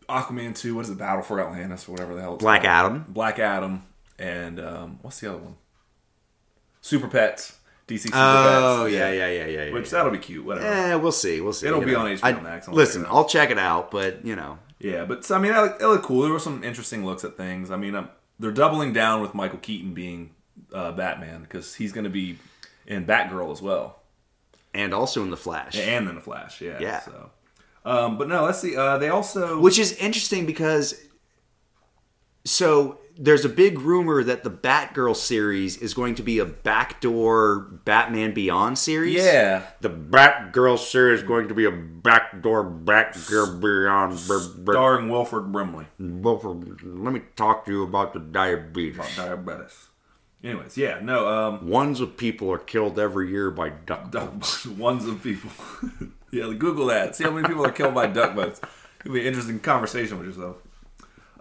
Aquaman 0.10 0.54
2, 0.58 0.76
what 0.76 0.86
is 0.86 0.90
it, 0.92 0.98
Battle 0.98 1.22
for 1.24 1.40
Atlantis 1.40 1.88
or 1.88 1.94
whatever 1.94 2.14
the 2.16 2.22
hell 2.22 2.34
it's 2.36 2.44
black 2.44 2.64
called. 2.64 2.72
adam 2.92 3.06
Black 3.08 3.40
Adam, 3.40 3.84
and 4.20 4.60
um, 4.60 5.00
what's 5.02 5.20
the 5.22 5.30
other 5.30 5.38
one? 5.40 5.56
Super 6.84 7.08
Pets, 7.08 7.58
DC 7.88 8.02
Super 8.02 8.18
oh 8.18 8.82
Pets. 8.84 8.94
yeah 8.94 9.10
yeah 9.12 9.28
yeah 9.30 9.46
yeah, 9.46 9.64
yeah 9.64 9.74
Which 9.74 9.90
that'll 9.90 10.12
be 10.12 10.18
cute. 10.20 10.44
Whatever. 10.46 10.66
Yeah, 10.68 10.96
we'll 10.96 11.14
see. 11.14 11.40
We'll 11.42 11.54
see. 11.54 11.66
It'll 11.68 11.80
you 11.80 11.86
be 11.88 11.94
know. 11.94 12.02
on 12.02 12.12
HBO 12.18 12.20
I- 12.24 12.42
Max. 12.42 12.68
I'll 12.68 12.76
Listen, 12.76 13.02
check 13.04 13.08
it 13.08 13.10
out. 13.10 13.16
I'll 13.16 13.26
check 13.30 13.50
it 13.52 13.58
out, 13.58 13.90
but 13.92 14.26
you 14.26 14.36
know, 14.36 14.60
Yeah, 14.80 15.06
but 15.06 15.24
so, 15.26 15.36
I 15.36 15.40
mean, 15.40 15.54
it 15.54 15.58
looked, 15.62 15.82
it 15.82 15.88
looked 15.88 16.04
cool. 16.06 16.22
There 16.24 16.32
were 16.34 16.40
some 16.40 16.62
interesting 16.64 17.06
looks 17.06 17.24
at 17.24 17.38
things. 17.38 17.72
I 17.72 17.78
mean, 17.78 17.96
um, 17.96 18.10
they're 18.38 18.52
doubling 18.52 18.92
down 18.94 19.22
with 19.22 19.34
Michael 19.34 19.60
Keaton 19.60 19.94
being 19.94 20.32
uh, 20.74 20.92
Batman 20.92 21.42
because 21.44 21.76
he's 21.76 21.92
going 21.94 22.04
to 22.04 22.10
be 22.10 22.38
in 22.86 23.06
Batgirl 23.06 23.52
as 23.54 23.62
well, 23.62 24.02
and 24.74 24.94
also 24.94 25.24
in 25.24 25.30
the 25.30 25.38
Flash, 25.38 25.78
and 25.78 26.10
in 26.10 26.16
the 26.16 26.22
Flash. 26.22 26.60
Yeah. 26.60 26.80
Yeah. 26.82 27.00
So, 27.00 27.30
um, 27.86 28.18
but 28.18 28.28
no, 28.28 28.44
let's 28.44 28.60
see. 28.60 28.76
Uh, 28.76 28.98
they 28.98 29.08
also 29.10 29.58
which 29.60 29.80
is 29.80 29.94
interesting 29.94 30.46
because 30.46 31.02
So 32.46 33.00
there's 33.18 33.46
a 33.46 33.50
big 33.50 33.80
rumor 33.80 34.24
that 34.24 34.44
the 34.44 34.50
Batgirl 34.50 35.16
series 35.16 35.78
is 35.78 35.94
going 35.94 36.16
to 36.16 36.24
be 36.24 36.40
a 36.40 36.46
backdoor 36.46 37.60
Batman 37.86 38.34
Beyond 38.34 38.78
series. 38.78 39.16
Yeah. 39.16 39.64
The 39.82 39.90
Batgirl 39.90 40.80
series 40.80 41.22
is 41.22 41.28
going 41.28 41.48
to 41.48 41.54
be 41.54 41.66
a 41.66 41.72
backdoor 41.72 42.64
Batgirl 42.64 43.62
Beyond. 43.62 44.20
Starring 44.20 45.10
Wilford 45.10 45.52
Brimley. 45.52 45.86
Wilford, 46.00 46.84
let 46.84 47.14
me 47.14 47.22
talk 47.36 47.66
to 47.66 47.72
you 47.72 47.84
about 47.84 48.14
the 48.14 48.20
diabetes. 48.20 49.16
Diabetes. 49.16 49.88
Anyways, 50.44 50.78
yeah, 50.78 51.00
no, 51.02 51.28
um, 51.30 51.70
Ones 51.70 52.02
of 52.02 52.18
people 52.18 52.52
are 52.52 52.58
killed 52.58 53.00
every 53.00 53.30
year 53.30 53.50
by 53.50 53.70
duck 53.70 54.12
boats. 54.12 54.66
ones 54.66 55.06
of 55.06 55.24
people. 55.24 55.52
yeah, 56.32 56.52
Google 56.58 56.88
that. 56.88 57.16
See 57.16 57.24
how 57.24 57.32
many 57.32 57.48
people 57.48 57.66
are 57.66 57.72
killed 57.72 57.94
by 57.94 58.08
duck 58.08 58.36
boats. 58.36 58.60
It'll 59.02 59.14
be 59.14 59.22
an 59.22 59.28
interesting 59.28 59.60
conversation 59.60 60.18
with 60.18 60.28
yourself. 60.28 60.58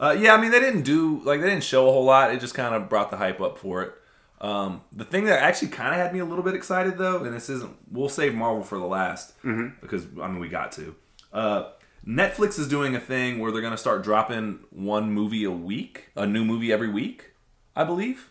Uh, 0.03 0.17
yeah, 0.19 0.35
I 0.35 0.41
mean, 0.41 0.51
they 0.51 0.59
didn't 0.61 0.83
do 0.83 1.21
like 1.25 1.41
they 1.41 1.49
didn't 1.49 1.63
show 1.65 1.89
a 1.89 1.93
whole 1.93 2.05
lot. 2.05 2.35
It 2.35 2.41
just 2.41 2.55
kind 2.55 2.75
of 2.75 2.89
brought 2.89 3.11
the 3.13 3.17
hype 3.19 3.41
up 3.41 3.57
for 3.57 3.83
it. 3.83 3.93
Um, 4.41 4.81
the 4.93 5.05
thing 5.05 5.27
that 5.27 5.41
actually 5.41 5.69
kind 5.69 5.95
of 5.95 6.01
had 6.01 6.13
me 6.13 6.19
a 6.19 6.25
little 6.25 6.43
bit 6.43 6.55
excited 6.57 6.99
though, 6.99 7.23
and 7.23 7.33
this 7.33 7.49
isn't, 7.49 7.77
we'll 7.93 8.09
save 8.09 8.35
Marvel 8.35 8.65
for 8.65 8.77
the 8.79 8.85
last 8.87 9.35
because 9.81 10.07
I 10.21 10.27
mean 10.27 10.41
we 10.41 10.49
got 10.49 10.73
to. 10.73 10.97
Uh, 11.33 11.69
Netflix 12.05 12.59
is 12.59 12.67
doing 12.67 12.97
a 12.97 13.01
thing 13.01 13.39
where 13.39 13.53
they're 13.53 13.61
going 13.61 13.71
to 13.71 13.79
start 13.79 14.03
dropping 14.03 14.59
one 14.71 15.13
movie 15.13 15.45
a 15.45 15.53
week, 15.53 16.09
a 16.17 16.27
new 16.27 16.45
movie 16.45 16.73
every 16.73 16.89
week, 16.91 17.31
I 17.77 17.85
believe. 17.85 18.29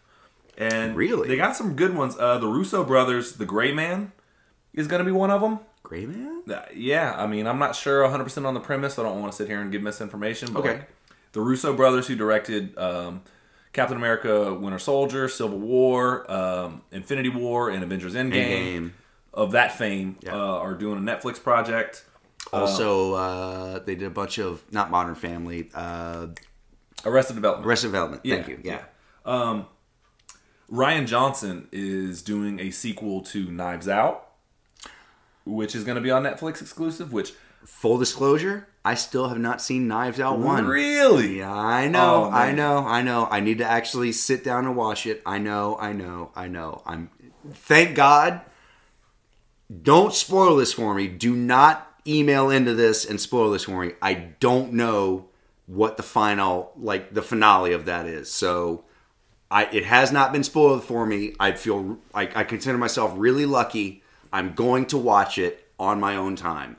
And 0.58 0.98
Really? 0.98 1.30
they 1.30 1.38
got 1.38 1.56
some 1.56 1.78
good 1.78 1.96
ones. 1.96 2.18
Uh, 2.20 2.38
the 2.38 2.48
Russo 2.48 2.84
brothers, 2.84 3.38
The 3.38 3.46
Gray 3.46 3.72
Man, 3.72 4.12
is 4.74 4.88
going 4.88 5.00
to 5.00 5.06
be 5.06 5.12
one 5.14 5.32
of 5.32 5.40
them. 5.40 5.60
Gray 5.84 6.06
Man? 6.06 6.44
Uh, 6.54 6.64
Yeah, 6.76 7.16
I 7.18 7.26
mean, 7.28 7.48
I'm 7.48 7.58
not 7.60 7.74
sure 7.74 8.04
100% 8.04 8.46
on 8.46 8.54
the 8.54 8.60
premise. 8.60 9.00
I 9.00 9.04
don't 9.04 9.22
want 9.22 9.32
to 9.32 9.36
sit 9.38 9.48
here 9.48 9.62
and 9.62 9.72
give 9.72 9.82
misinformation. 9.82 10.52
But 10.52 10.60
Okay. 10.60 10.74
like, 10.74 10.90
the 11.34 11.42
Russo 11.42 11.74
brothers 11.76 12.08
who 12.08 12.16
directed 12.16 12.78
um, 12.78 13.22
Captain 13.74 13.96
America 13.98 14.54
Winter 14.54 14.80
Soldier, 14.80 15.28
Civil 15.30 15.60
War, 15.60 16.30
um, 16.32 16.82
Infinity 16.92 17.30
War, 17.30 17.70
and 17.70 17.84
Avengers 17.84 18.16
Endgame, 18.16 18.34
Endgame. 18.34 18.92
of 19.34 19.52
that 19.54 19.78
fame 19.78 20.18
Yeah. 20.22 20.36
uh, 20.36 20.58
are 20.58 20.74
doing 20.74 20.98
a 20.98 21.02
Netflix 21.02 21.42
project. 21.42 22.04
Also, 22.52 23.14
uh, 23.14 23.80
they 23.80 23.96
did 23.96 24.08
a 24.08 24.10
bunch 24.12 24.38
of 24.40 24.62
not 24.72 24.90
Modern 24.92 25.16
Family, 25.16 25.70
uh, 25.74 26.28
Arrested 27.06 27.36
Development. 27.36 27.66
Arrested 27.68 27.88
Development. 27.88 28.22
Thank 28.24 28.48
Yeah, 28.48 28.54
you. 28.54 28.60
Yeah. 28.64 28.82
Um, 29.26 29.68
Rian 30.72 31.06
Johnson 31.08 31.68
is 31.72 32.22
doing 32.22 32.60
a 32.60 32.72
sequel 32.72 33.22
to 33.22 33.52
Knives 33.52 33.88
Out, 33.88 34.28
which 35.46 35.76
is 35.76 35.84
going 35.84 35.96
to 35.96 36.02
be 36.02 36.12
on 36.12 36.24
Netflix 36.24 36.62
exclusive. 36.62 37.12
Which 37.14 37.34
Full 37.66 37.98
disclosure, 38.00 38.68
I 38.84 38.96
still 38.96 39.28
have 39.28 39.38
not 39.38 39.62
seen 39.62 39.88
Knives 39.88 40.20
Out 40.20 40.40
one. 40.40 40.66
really, 40.66 41.38
Yeah, 41.40 41.54
I 41.54 41.88
know, 41.88 42.26
Oh, 42.26 42.32
I 42.32 42.52
know, 42.52 42.80
I 42.80 43.02
know. 43.04 43.28
I 43.30 43.40
need 43.40 43.60
to 43.60 43.66
actually 43.66 44.12
sit 44.12 44.44
down 44.44 44.66
and 44.66 44.76
watch 44.76 45.06
it. 45.06 45.22
I 45.26 45.38
know, 45.38 45.78
I 45.80 45.94
know, 45.94 46.32
I 46.36 46.48
know. 46.48 46.82
I'm 46.86 47.10
thank 47.54 47.96
God. 47.96 48.42
Don't 49.84 50.14
spoil 50.14 50.56
this 50.58 50.74
for 50.74 50.94
me. 50.96 51.08
Do 51.08 51.36
not 51.36 51.88
email 52.08 52.50
into 52.50 52.74
this 52.74 53.06
and 53.06 53.22
spoil 53.22 53.52
this 53.52 53.66
for 53.66 53.86
me. 53.86 53.94
I 54.02 54.14
don't 54.16 54.74
know 54.74 55.28
what 55.68 55.96
the 55.98 56.04
final 56.04 56.74
like 56.76 57.14
the 57.14 57.22
finale 57.22 57.72
of 57.74 57.86
that 57.86 58.06
is. 58.08 58.32
So 58.32 58.84
I 59.50 59.66
it 59.66 59.86
has 59.86 60.12
not 60.12 60.34
been 60.34 60.44
spoiled 60.44 60.84
for 60.84 61.06
me. 61.06 61.36
I 61.40 61.52
feel 61.52 62.00
like 62.14 62.36
I 62.36 62.44
consider 62.44 62.78
myself 62.78 63.14
really 63.16 63.46
lucky. 63.46 64.04
I'm 64.34 64.54
going 64.54 64.86
to 64.88 64.98
watch 64.98 65.38
it 65.38 65.68
on 65.80 66.00
my 66.00 66.16
own 66.16 66.36
time. 66.36 66.78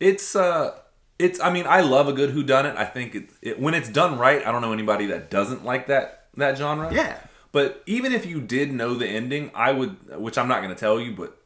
it's 0.00 0.34
uh, 0.36 0.78
it's. 1.18 1.40
I 1.40 1.50
mean, 1.50 1.66
I 1.66 1.80
love 1.80 2.08
a 2.08 2.12
good 2.12 2.30
Who 2.30 2.42
Done 2.42 2.66
It. 2.66 2.76
I 2.76 2.84
think 2.84 3.14
it, 3.14 3.30
it 3.42 3.60
when 3.60 3.74
it's 3.74 3.88
done 3.88 4.18
right. 4.18 4.46
I 4.46 4.52
don't 4.52 4.62
know 4.62 4.72
anybody 4.72 5.06
that 5.06 5.30
doesn't 5.30 5.64
like 5.64 5.86
that 5.88 6.26
that 6.36 6.58
genre. 6.58 6.92
Yeah. 6.92 7.18
But 7.52 7.82
even 7.86 8.12
if 8.12 8.26
you 8.26 8.40
did 8.40 8.72
know 8.72 8.94
the 8.94 9.06
ending, 9.06 9.52
I 9.54 9.70
would, 9.70 10.18
which 10.18 10.36
I'm 10.36 10.48
not 10.48 10.60
going 10.60 10.74
to 10.74 10.78
tell 10.78 10.98
you, 10.98 11.12
but 11.12 11.40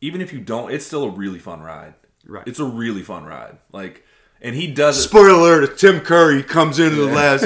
even 0.00 0.22
if 0.22 0.32
you 0.32 0.40
don't, 0.40 0.72
it's 0.72 0.86
still 0.86 1.04
a 1.04 1.10
really 1.10 1.38
fun 1.38 1.60
ride. 1.60 1.92
Right. 2.26 2.46
It's 2.46 2.58
a 2.58 2.64
really 2.64 3.02
fun 3.02 3.24
ride. 3.26 3.58
Like, 3.70 4.02
and 4.40 4.54
he 4.54 4.72
does. 4.72 5.02
Spoiler 5.02 5.60
alert, 5.60 5.78
Tim 5.78 6.00
Curry 6.00 6.42
comes 6.42 6.78
into 6.78 6.96
the 6.96 7.12
last 7.12 7.42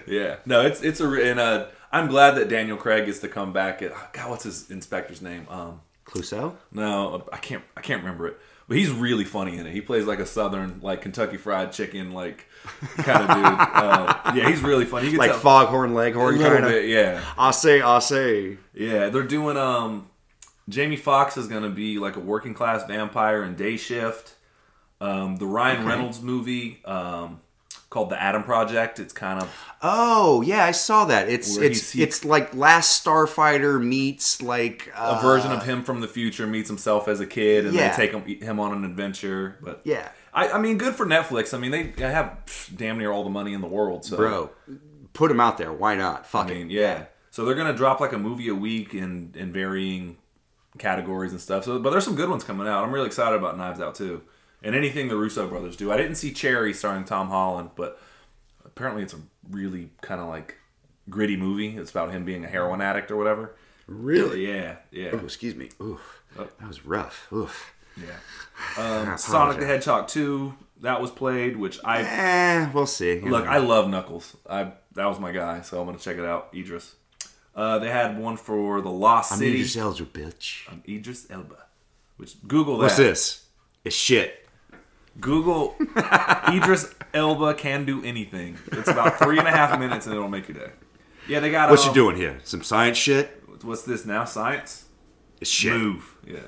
Yeah, 0.06 0.36
no, 0.46 0.62
it's 0.62 0.80
it's 0.82 1.00
a 1.00 1.30
and 1.30 1.38
uh, 1.38 1.66
I'm 1.92 2.08
glad 2.08 2.36
that 2.36 2.48
Daniel 2.48 2.78
Craig 2.78 3.04
gets 3.04 3.18
to 3.18 3.28
come 3.28 3.52
back. 3.52 3.82
At, 3.82 3.92
God, 4.14 4.30
what's 4.30 4.44
his 4.44 4.70
inspector's 4.70 5.20
name? 5.20 5.46
Um, 5.50 5.82
Clouseau? 6.06 6.56
no, 6.72 7.26
I 7.32 7.36
can't 7.36 7.64
I 7.76 7.82
can't 7.82 8.02
remember 8.02 8.28
it. 8.28 8.40
But 8.68 8.78
he's 8.78 8.90
really 8.90 9.24
funny 9.24 9.58
in 9.58 9.66
it. 9.66 9.72
He 9.72 9.80
plays 9.80 10.06
like 10.06 10.18
a 10.18 10.26
southern, 10.26 10.80
like 10.82 11.00
Kentucky 11.00 11.36
Fried 11.36 11.70
Chicken, 11.72 12.10
like 12.12 12.46
kind 12.96 13.22
of 13.22 13.36
dude. 13.36 13.44
Uh, 13.46 14.32
yeah, 14.34 14.48
he's 14.48 14.60
really 14.60 14.84
funny. 14.84 15.06
He 15.06 15.12
gets 15.12 15.20
Like 15.20 15.34
Foghorn 15.34 15.94
Leghorn 15.94 16.38
kind 16.38 16.64
of. 16.64 16.84
yeah, 16.84 17.22
I 17.38 17.52
say, 17.52 17.80
I 17.80 18.00
say. 18.00 18.58
yeah. 18.74 19.08
They're 19.08 19.22
doing 19.22 19.56
um, 19.56 20.08
Jamie 20.68 20.96
Foxx 20.96 21.36
is 21.36 21.46
gonna 21.46 21.70
be 21.70 21.98
like 22.00 22.16
a 22.16 22.20
working 22.20 22.54
class 22.54 22.84
vampire 22.88 23.44
in 23.44 23.54
Day 23.54 23.76
Shift. 23.76 24.34
Um, 25.00 25.36
the 25.36 25.46
Ryan 25.46 25.86
Reynolds 25.86 26.20
movie 26.20 26.80
um, 26.86 27.40
called 27.90 28.10
The 28.10 28.20
Adam 28.20 28.42
Project. 28.42 28.98
It's 28.98 29.12
kind 29.12 29.40
of 29.40 29.54
Oh 29.82 30.42
yeah, 30.42 30.64
I 30.64 30.72
saw 30.72 31.04
that. 31.06 31.28
It's 31.28 31.56
it's 31.56 31.94
it's 31.96 32.24
like 32.24 32.54
Last 32.54 33.04
Starfighter 33.04 33.82
meets 33.82 34.42
like 34.42 34.90
uh, 34.94 35.18
a 35.18 35.22
version 35.22 35.52
of 35.52 35.64
him 35.64 35.82
from 35.84 36.00
the 36.00 36.08
future 36.08 36.46
meets 36.46 36.68
himself 36.68 37.08
as 37.08 37.20
a 37.20 37.26
kid, 37.26 37.66
and 37.66 37.74
Yeah. 37.74 37.90
they 37.90 37.96
take 38.08 38.12
him, 38.12 38.24
him 38.24 38.60
on 38.60 38.72
an 38.72 38.84
adventure. 38.84 39.58
But 39.62 39.80
Yeah, 39.84 40.08
I, 40.34 40.50
I 40.50 40.58
mean, 40.58 40.78
good 40.78 40.94
for 40.94 41.06
Netflix. 41.06 41.54
I 41.54 41.58
mean, 41.58 41.70
they, 41.70 41.92
have 42.04 42.36
pff, 42.46 42.76
damn 42.76 42.98
near 42.98 43.12
all 43.12 43.24
the 43.24 43.30
money 43.30 43.52
in 43.54 43.60
the 43.60 43.68
world. 43.68 44.04
So, 44.04 44.16
bro. 44.16 44.50
Put 45.12 45.30
him 45.30 45.40
out 45.40 45.56
there. 45.56 45.72
Why 45.72 45.94
not? 45.94 46.26
Fuck 46.26 46.46
I 46.46 46.54
mean, 46.54 46.70
it. 46.70 46.74
yeah. 46.74 47.04
So 47.30 47.44
they're 47.44 47.54
gonna 47.54 47.72
drop 47.76 48.00
like 48.00 48.12
a 48.12 48.18
movie 48.18 48.48
a 48.48 48.54
week 48.54 48.94
in 48.94 49.32
in 49.34 49.52
varying 49.52 50.16
categories 50.78 51.32
and 51.32 51.40
stuff. 51.40 51.64
So, 51.64 51.78
but 51.78 51.90
there's 51.90 52.04
some 52.04 52.16
good 52.16 52.28
ones 52.28 52.44
coming 52.44 52.66
out. 52.66 52.84
I'm 52.84 52.92
really 52.92 53.06
excited 53.06 53.36
about 53.36 53.56
Knives 53.56 53.80
Out 53.80 53.94
too, 53.94 54.22
and 54.66 54.74
anything 54.74 55.06
the 55.06 55.16
Russo 55.16 55.46
brothers 55.46 55.76
do. 55.76 55.92
I 55.92 55.96
didn't 55.96 56.16
see 56.16 56.32
Cherry 56.32 56.74
starring 56.74 57.04
Tom 57.04 57.28
Holland, 57.28 57.70
but 57.76 58.00
apparently 58.64 59.04
it's 59.04 59.14
a 59.14 59.20
really 59.48 59.90
kind 60.00 60.20
of 60.20 60.28
like 60.28 60.56
gritty 61.08 61.36
movie. 61.36 61.76
It's 61.76 61.92
about 61.92 62.10
him 62.10 62.24
being 62.24 62.44
a 62.44 62.48
heroin 62.48 62.80
addict 62.80 63.12
or 63.12 63.16
whatever. 63.16 63.54
Really? 63.86 64.52
Yeah, 64.52 64.76
yeah. 64.90 65.10
Oh, 65.12 65.18
excuse 65.18 65.54
me. 65.54 65.70
Oof. 65.80 66.20
Oh. 66.36 66.48
That 66.58 66.66
was 66.66 66.84
rough. 66.84 67.32
Oof. 67.32 67.72
Yeah. 67.96 68.06
Um, 68.78 69.18
Sonic 69.18 69.58
the 69.58 69.66
Hedgehog 69.66 70.08
2, 70.08 70.54
that 70.80 70.98
was 71.00 71.10
played, 71.10 71.58
which 71.58 71.78
I 71.84 72.02
Eh, 72.02 72.70
we'll 72.72 72.86
see. 72.86 73.20
Look. 73.20 73.46
I 73.46 73.58
love 73.58 73.88
Knuckles. 73.88 74.34
I 74.48 74.72
that 74.94 75.04
was 75.04 75.20
my 75.20 75.30
guy, 75.30 75.60
so 75.60 75.78
I'm 75.78 75.86
gonna 75.86 75.98
check 75.98 76.16
it 76.16 76.24
out. 76.24 76.48
Idris. 76.54 76.94
Uh, 77.54 77.78
they 77.78 77.90
had 77.90 78.18
one 78.18 78.38
for 78.38 78.80
the 78.80 78.90
Lost 78.90 79.32
I'm 79.32 79.38
City. 79.38 79.56
Idris 79.56 79.76
Elba, 79.76 80.04
bitch. 80.06 80.62
I'm 80.70 80.82
Idris 80.88 81.26
Elba. 81.30 81.66
Which 82.16 82.36
Google 82.48 82.78
that. 82.78 82.84
What's 82.84 82.96
this? 82.96 83.46
It's 83.84 83.94
shit. 83.94 84.45
Google 85.20 85.76
Idris 86.48 86.94
Elba 87.14 87.54
can 87.54 87.84
do 87.84 88.04
anything. 88.04 88.58
It's 88.72 88.88
about 88.88 89.18
three 89.18 89.38
and 89.38 89.48
a 89.48 89.50
half 89.50 89.78
minutes 89.78 90.06
and 90.06 90.14
it'll 90.14 90.28
make 90.28 90.48
your 90.48 90.58
day. 90.58 90.72
Yeah, 91.28 91.40
they 91.40 91.50
got. 91.50 91.70
What 91.70 91.80
um, 91.80 91.88
you 91.88 91.94
doing 91.94 92.16
here? 92.16 92.38
Some 92.44 92.62
science 92.62 92.96
shit? 92.98 93.42
What's 93.62 93.82
this 93.82 94.04
now? 94.04 94.24
Science. 94.24 94.84
It's 95.40 95.50
shit. 95.50 95.72
Move. 95.72 96.16
Yeah. 96.26 96.38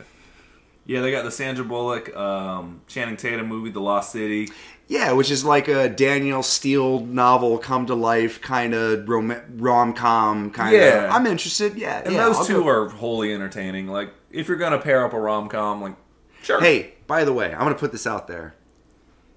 Yeah, 0.86 1.02
they 1.02 1.10
got 1.10 1.24
the 1.24 1.30
Sandra 1.30 1.64
Bullock, 1.64 2.16
um, 2.16 2.80
Channing 2.86 3.18
Tatum 3.18 3.46
movie, 3.46 3.70
The 3.70 3.80
Lost 3.80 4.10
City. 4.10 4.48
Yeah, 4.86 5.12
which 5.12 5.30
is 5.30 5.44
like 5.44 5.68
a 5.68 5.88
Danielle 5.90 6.42
Steel 6.42 7.00
novel 7.00 7.58
come 7.58 7.84
to 7.86 7.94
life 7.94 8.40
kind 8.40 8.72
of 8.72 9.06
rom 9.06 9.92
com 9.92 10.50
kind 10.50 10.74
of. 10.74 10.80
Yeah. 10.80 11.10
I'm 11.14 11.26
interested. 11.26 11.74
Yeah, 11.76 12.00
And 12.04 12.14
yeah, 12.14 12.24
those 12.24 12.36
I'll 12.38 12.44
two 12.46 12.62
go- 12.62 12.68
are 12.68 12.88
wholly 12.88 13.34
entertaining. 13.34 13.88
Like, 13.88 14.10
if 14.30 14.48
you're 14.48 14.56
gonna 14.56 14.78
pair 14.78 15.04
up 15.04 15.12
a 15.12 15.20
rom 15.20 15.50
com, 15.50 15.82
like, 15.82 15.96
sure. 16.42 16.58
Hey, 16.60 16.94
by 17.06 17.24
the 17.24 17.32
way, 17.34 17.52
I'm 17.52 17.60
going 17.60 17.74
to 17.74 17.78
put 17.80 17.90
this 17.92 18.06
out 18.06 18.28
there. 18.28 18.54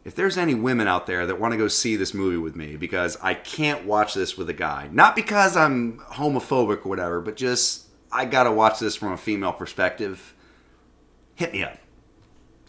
If 0.03 0.15
there's 0.15 0.37
any 0.37 0.55
women 0.55 0.87
out 0.87 1.05
there 1.05 1.27
that 1.27 1.39
want 1.39 1.51
to 1.51 1.57
go 1.57 1.67
see 1.67 1.95
this 1.95 2.13
movie 2.13 2.37
with 2.37 2.55
me, 2.55 2.75
because 2.75 3.17
I 3.21 3.35
can't 3.35 3.85
watch 3.85 4.15
this 4.15 4.35
with 4.35 4.49
a 4.49 4.53
guy, 4.53 4.89
not 4.91 5.15
because 5.15 5.55
I'm 5.55 5.99
homophobic 6.13 6.85
or 6.85 6.89
whatever, 6.89 7.21
but 7.21 7.35
just 7.35 7.85
I 8.11 8.25
got 8.25 8.43
to 8.43 8.51
watch 8.51 8.79
this 8.79 8.95
from 8.95 9.13
a 9.13 9.17
female 9.17 9.53
perspective, 9.53 10.33
hit 11.35 11.53
me 11.53 11.63
up. 11.63 11.77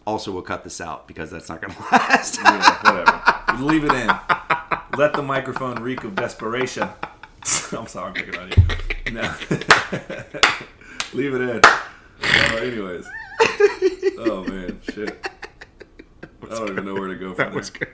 Also, 0.05 0.31
we'll 0.31 0.41
cut 0.43 0.63
this 0.63 0.79
out 0.79 1.07
because 1.07 1.31
that's 1.31 1.49
not 1.49 1.61
going 1.61 1.73
to 1.75 1.81
last. 1.91 2.39
Yeah, 2.43 2.81
whatever. 2.83 3.63
Leave 3.63 3.83
it 3.85 3.93
in. 3.93 4.07
Let 4.97 5.13
the 5.13 5.23
microphone 5.23 5.81
reek 5.81 6.03
of 6.03 6.15
desperation. 6.15 6.87
I'm 7.71 7.87
sorry, 7.87 8.07
I'm 8.09 8.13
picking 8.13 8.37
on 8.37 8.49
you. 8.49 9.11
No. 9.11 9.21
Leave 11.13 11.33
it 11.33 11.41
in. 11.41 11.61
Uh, 11.63 12.57
anyways. 12.61 13.05
Oh 14.19 14.45
man, 14.47 14.79
shit. 14.83 15.27
I 16.55 16.59
don't 16.59 16.69
even 16.71 16.85
know 16.85 16.93
where 16.95 17.07
to 17.09 17.15
go 17.15 17.33
from 17.35 17.53
that 17.53 17.63
there. 17.73 17.87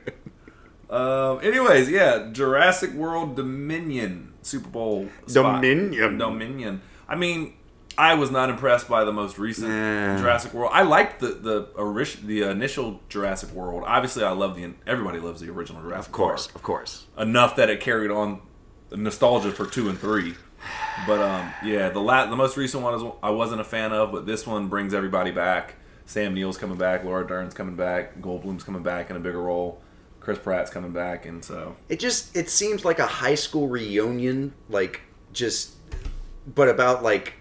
good. 0.90 0.96
Um, 0.96 1.40
anyways, 1.44 1.90
yeah, 1.90 2.30
Jurassic 2.32 2.92
World 2.94 3.36
Dominion 3.36 4.34
Super 4.42 4.70
Bowl 4.70 5.08
spot. 5.28 5.62
Dominion. 5.62 6.18
Dominion. 6.18 6.82
I 7.08 7.16
mean, 7.16 7.54
I 7.98 8.16
was 8.16 8.32
not 8.32 8.50
impressed 8.50 8.88
by 8.90 9.04
the 9.04 9.12
most 9.12 9.38
recent 9.38 9.70
Nah. 9.70 10.18
Jurassic 10.18 10.54
World. 10.54 10.72
I 10.74 10.82
liked 10.84 11.20
the 11.20 11.28
the 11.28 11.68
orig- 11.76 12.26
the 12.26 12.44
initial 12.44 13.02
Jurassic 13.10 13.52
World. 13.52 13.84
Obviously, 13.86 14.24
I 14.24 14.32
love 14.32 14.56
the 14.56 14.74
everybody 14.88 15.20
loves 15.20 15.42
the 15.42 15.50
original 15.52 15.82
Jurassic 15.84 16.08
Of 16.08 16.12
course, 16.12 16.48
Park 16.48 16.56
of 16.56 16.64
course. 16.64 17.06
enough 17.20 17.56
that 17.58 17.70
it 17.70 17.82
carried 17.82 18.10
on 18.10 18.42
nostalgia 18.92 19.52
for 19.52 19.66
two 19.68 19.90
and 19.90 20.00
three. 20.00 20.34
But 21.06 21.22
um, 21.22 21.54
yeah, 21.64 21.90
the 21.90 22.00
la- 22.02 22.26
the 22.26 22.36
most 22.36 22.58
recent 22.58 22.82
one 22.82 22.96
is 22.96 23.04
I 23.22 23.30
wasn't 23.30 23.62
a 23.62 23.66
fan 23.66 23.92
of, 23.94 24.12
but 24.12 24.26
this 24.26 24.48
one 24.48 24.68
brings 24.70 24.94
everybody 24.96 25.30
back. 25.32 25.76
Sam 26.10 26.34
Neill's 26.34 26.58
coming 26.58 26.76
back, 26.76 27.04
Laura 27.04 27.26
Dern's 27.26 27.54
coming 27.54 27.76
back, 27.76 28.20
Goldblum's 28.20 28.64
coming 28.64 28.82
back 28.82 29.12
in 29.12 29.16
a 29.16 29.20
bigger 29.20 29.44
role, 29.44 29.80
Chris 30.20 30.40
Pratt's 30.40 30.72
coming 30.72 30.92
back, 30.92 31.28
and 31.28 31.46
so 31.46 31.76
It 31.88 32.00
just 32.00 32.36
it 32.36 32.50
seems 32.50 32.84
like 32.84 32.98
a 32.98 33.06
high 33.06 33.36
school 33.36 33.68
reunion, 33.68 34.56
like 34.70 35.02
just, 35.34 35.76
but 36.48 36.68
about 36.68 37.04
like 37.04 37.36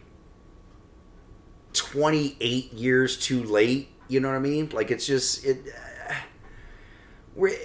twenty 1.72 2.36
eight 2.42 2.70
years 2.74 3.16
too 3.16 3.42
late. 3.42 3.88
You 4.06 4.20
know 4.20 4.28
what 4.28 4.36
I 4.36 4.40
mean? 4.40 4.68
Like 4.74 4.90
it's 4.90 5.06
just 5.06 5.46
it. 5.46 5.60
Uh, 6.10 6.14
we're, 7.34 7.56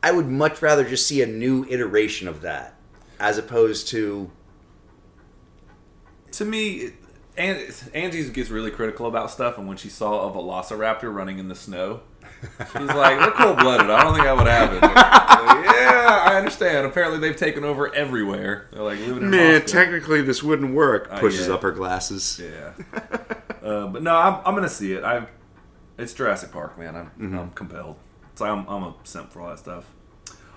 I 0.00 0.12
would 0.12 0.28
much 0.28 0.62
rather 0.62 0.84
just 0.84 1.08
see 1.08 1.22
a 1.22 1.26
new 1.26 1.66
iteration 1.68 2.28
of 2.28 2.42
that, 2.42 2.76
as 3.18 3.36
opposed 3.36 3.88
to 3.88 4.30
to 6.30 6.44
me, 6.44 6.92
and 7.36 7.74
Angie 7.94 8.28
gets 8.30 8.50
really 8.50 8.70
critical 8.70 9.06
about 9.06 9.30
stuff, 9.30 9.58
and 9.58 9.68
when 9.68 9.76
she 9.76 9.88
saw 9.88 10.28
a 10.28 10.32
velociraptor 10.32 11.12
running 11.14 11.38
in 11.38 11.48
the 11.48 11.54
snow, 11.54 12.00
she's 12.58 12.88
like, 12.88 13.18
"They're 13.18 13.30
cold 13.32 13.58
blooded. 13.58 13.90
I 13.90 14.02
don't 14.02 14.14
think 14.14 14.26
I 14.26 14.32
would 14.32 14.46
have 14.46 14.72
it." 14.72 14.82
Like, 14.82 15.64
yeah, 15.66 16.24
I 16.26 16.36
understand. 16.36 16.86
Apparently, 16.86 17.18
they've 17.18 17.36
taken 17.36 17.64
over 17.64 17.94
everywhere. 17.94 18.68
They're 18.72 18.82
like 18.82 18.98
living 19.00 19.24
in 19.24 19.30
Moscow. 19.30 19.66
technically 19.66 20.22
this 20.22 20.42
wouldn't 20.42 20.74
work. 20.74 21.08
Uh, 21.10 21.20
Pushes 21.20 21.48
yeah. 21.48 21.54
up 21.54 21.62
her 21.62 21.72
glasses. 21.72 22.40
Yeah, 22.42 22.72
uh, 23.62 23.86
but 23.88 24.02
no, 24.02 24.16
I'm, 24.16 24.40
I'm 24.44 24.54
gonna 24.54 24.68
see 24.68 24.92
it. 24.92 25.04
I, 25.04 25.26
it's 25.98 26.14
Jurassic 26.14 26.52
Park, 26.52 26.78
man. 26.78 26.96
I'm 26.96 27.38
I'm 27.38 27.50
compelled. 27.50 27.96
So 28.34 28.44
I'm 28.44 28.66
I'm 28.66 28.82
a 28.82 28.94
simp 29.04 29.32
for 29.32 29.42
all 29.42 29.48
that 29.48 29.58
stuff. 29.58 29.86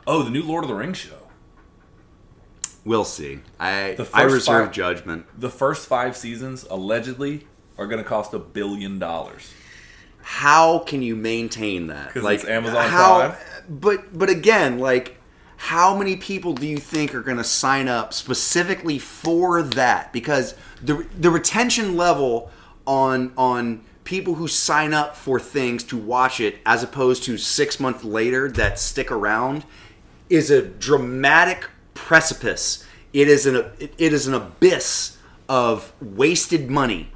Oh, 0.08 0.24
the 0.24 0.32
new 0.32 0.44
Lord 0.44 0.64
of 0.64 0.70
the 0.70 0.76
Rings 0.76 0.98
show. 0.98 1.29
We'll 2.86 3.04
see. 3.06 3.40
I 3.60 3.96
The 3.98 4.08
I 4.14 4.24
reserve 4.24 4.66
five- 4.68 4.72
judgment. 4.72 5.26
The 5.38 5.50
first 5.50 5.88
five 5.88 6.16
seasons 6.16 6.66
allegedly 6.70 7.48
are 7.78 7.88
gonna 7.88 8.04
cost 8.04 8.34
a 8.34 8.40
billion 8.40 9.00
dollars. 9.00 9.54
how 10.22 10.80
can 10.80 11.02
you 11.02 11.16
maintain 11.16 11.88
that? 11.88 12.12
it's 12.16 12.46
Amazon 12.46 12.90
how, 12.90 13.20
Prime. 13.30 13.38
But 13.70 14.18
but 14.18 14.30
again, 14.30 14.80
like 14.80 15.16
how 15.58 15.96
many 15.96 16.16
people 16.16 16.54
do 16.54 16.66
you 16.66 16.78
think 16.78 17.14
are 17.14 17.22
going 17.22 17.36
to 17.38 17.44
sign 17.44 17.90
up 17.90 18.14
specifically 18.14 18.98
for 18.98 19.62
that? 19.62 20.14
Because 20.14 20.56
the 20.82 21.06
the 21.18 21.30
retention 21.30 21.98
level 21.98 22.50
on 22.88 23.34
on 23.38 23.82
people 24.06 24.36
who 24.36 24.48
sign 24.48 24.94
up 24.94 25.16
for 25.18 25.38
things 25.40 25.84
to 25.84 25.98
watch 25.98 26.40
it 26.40 26.58
as 26.66 26.82
opposed 26.82 27.24
to 27.24 27.38
6 27.38 27.80
months 27.80 28.04
later 28.04 28.50
that 28.52 28.80
stick 28.80 29.12
around 29.12 29.66
is 30.30 30.50
a 30.50 30.62
dramatic 30.62 31.70
precipice. 32.00 32.86
It 33.14 33.28
is 33.28 33.46
an 33.46 33.72
it 33.80 34.14
is 34.14 34.28
an 34.28 34.34
abyss 34.34 35.18
of 35.48 35.94
wasted 36.02 36.70
money. 36.70 37.12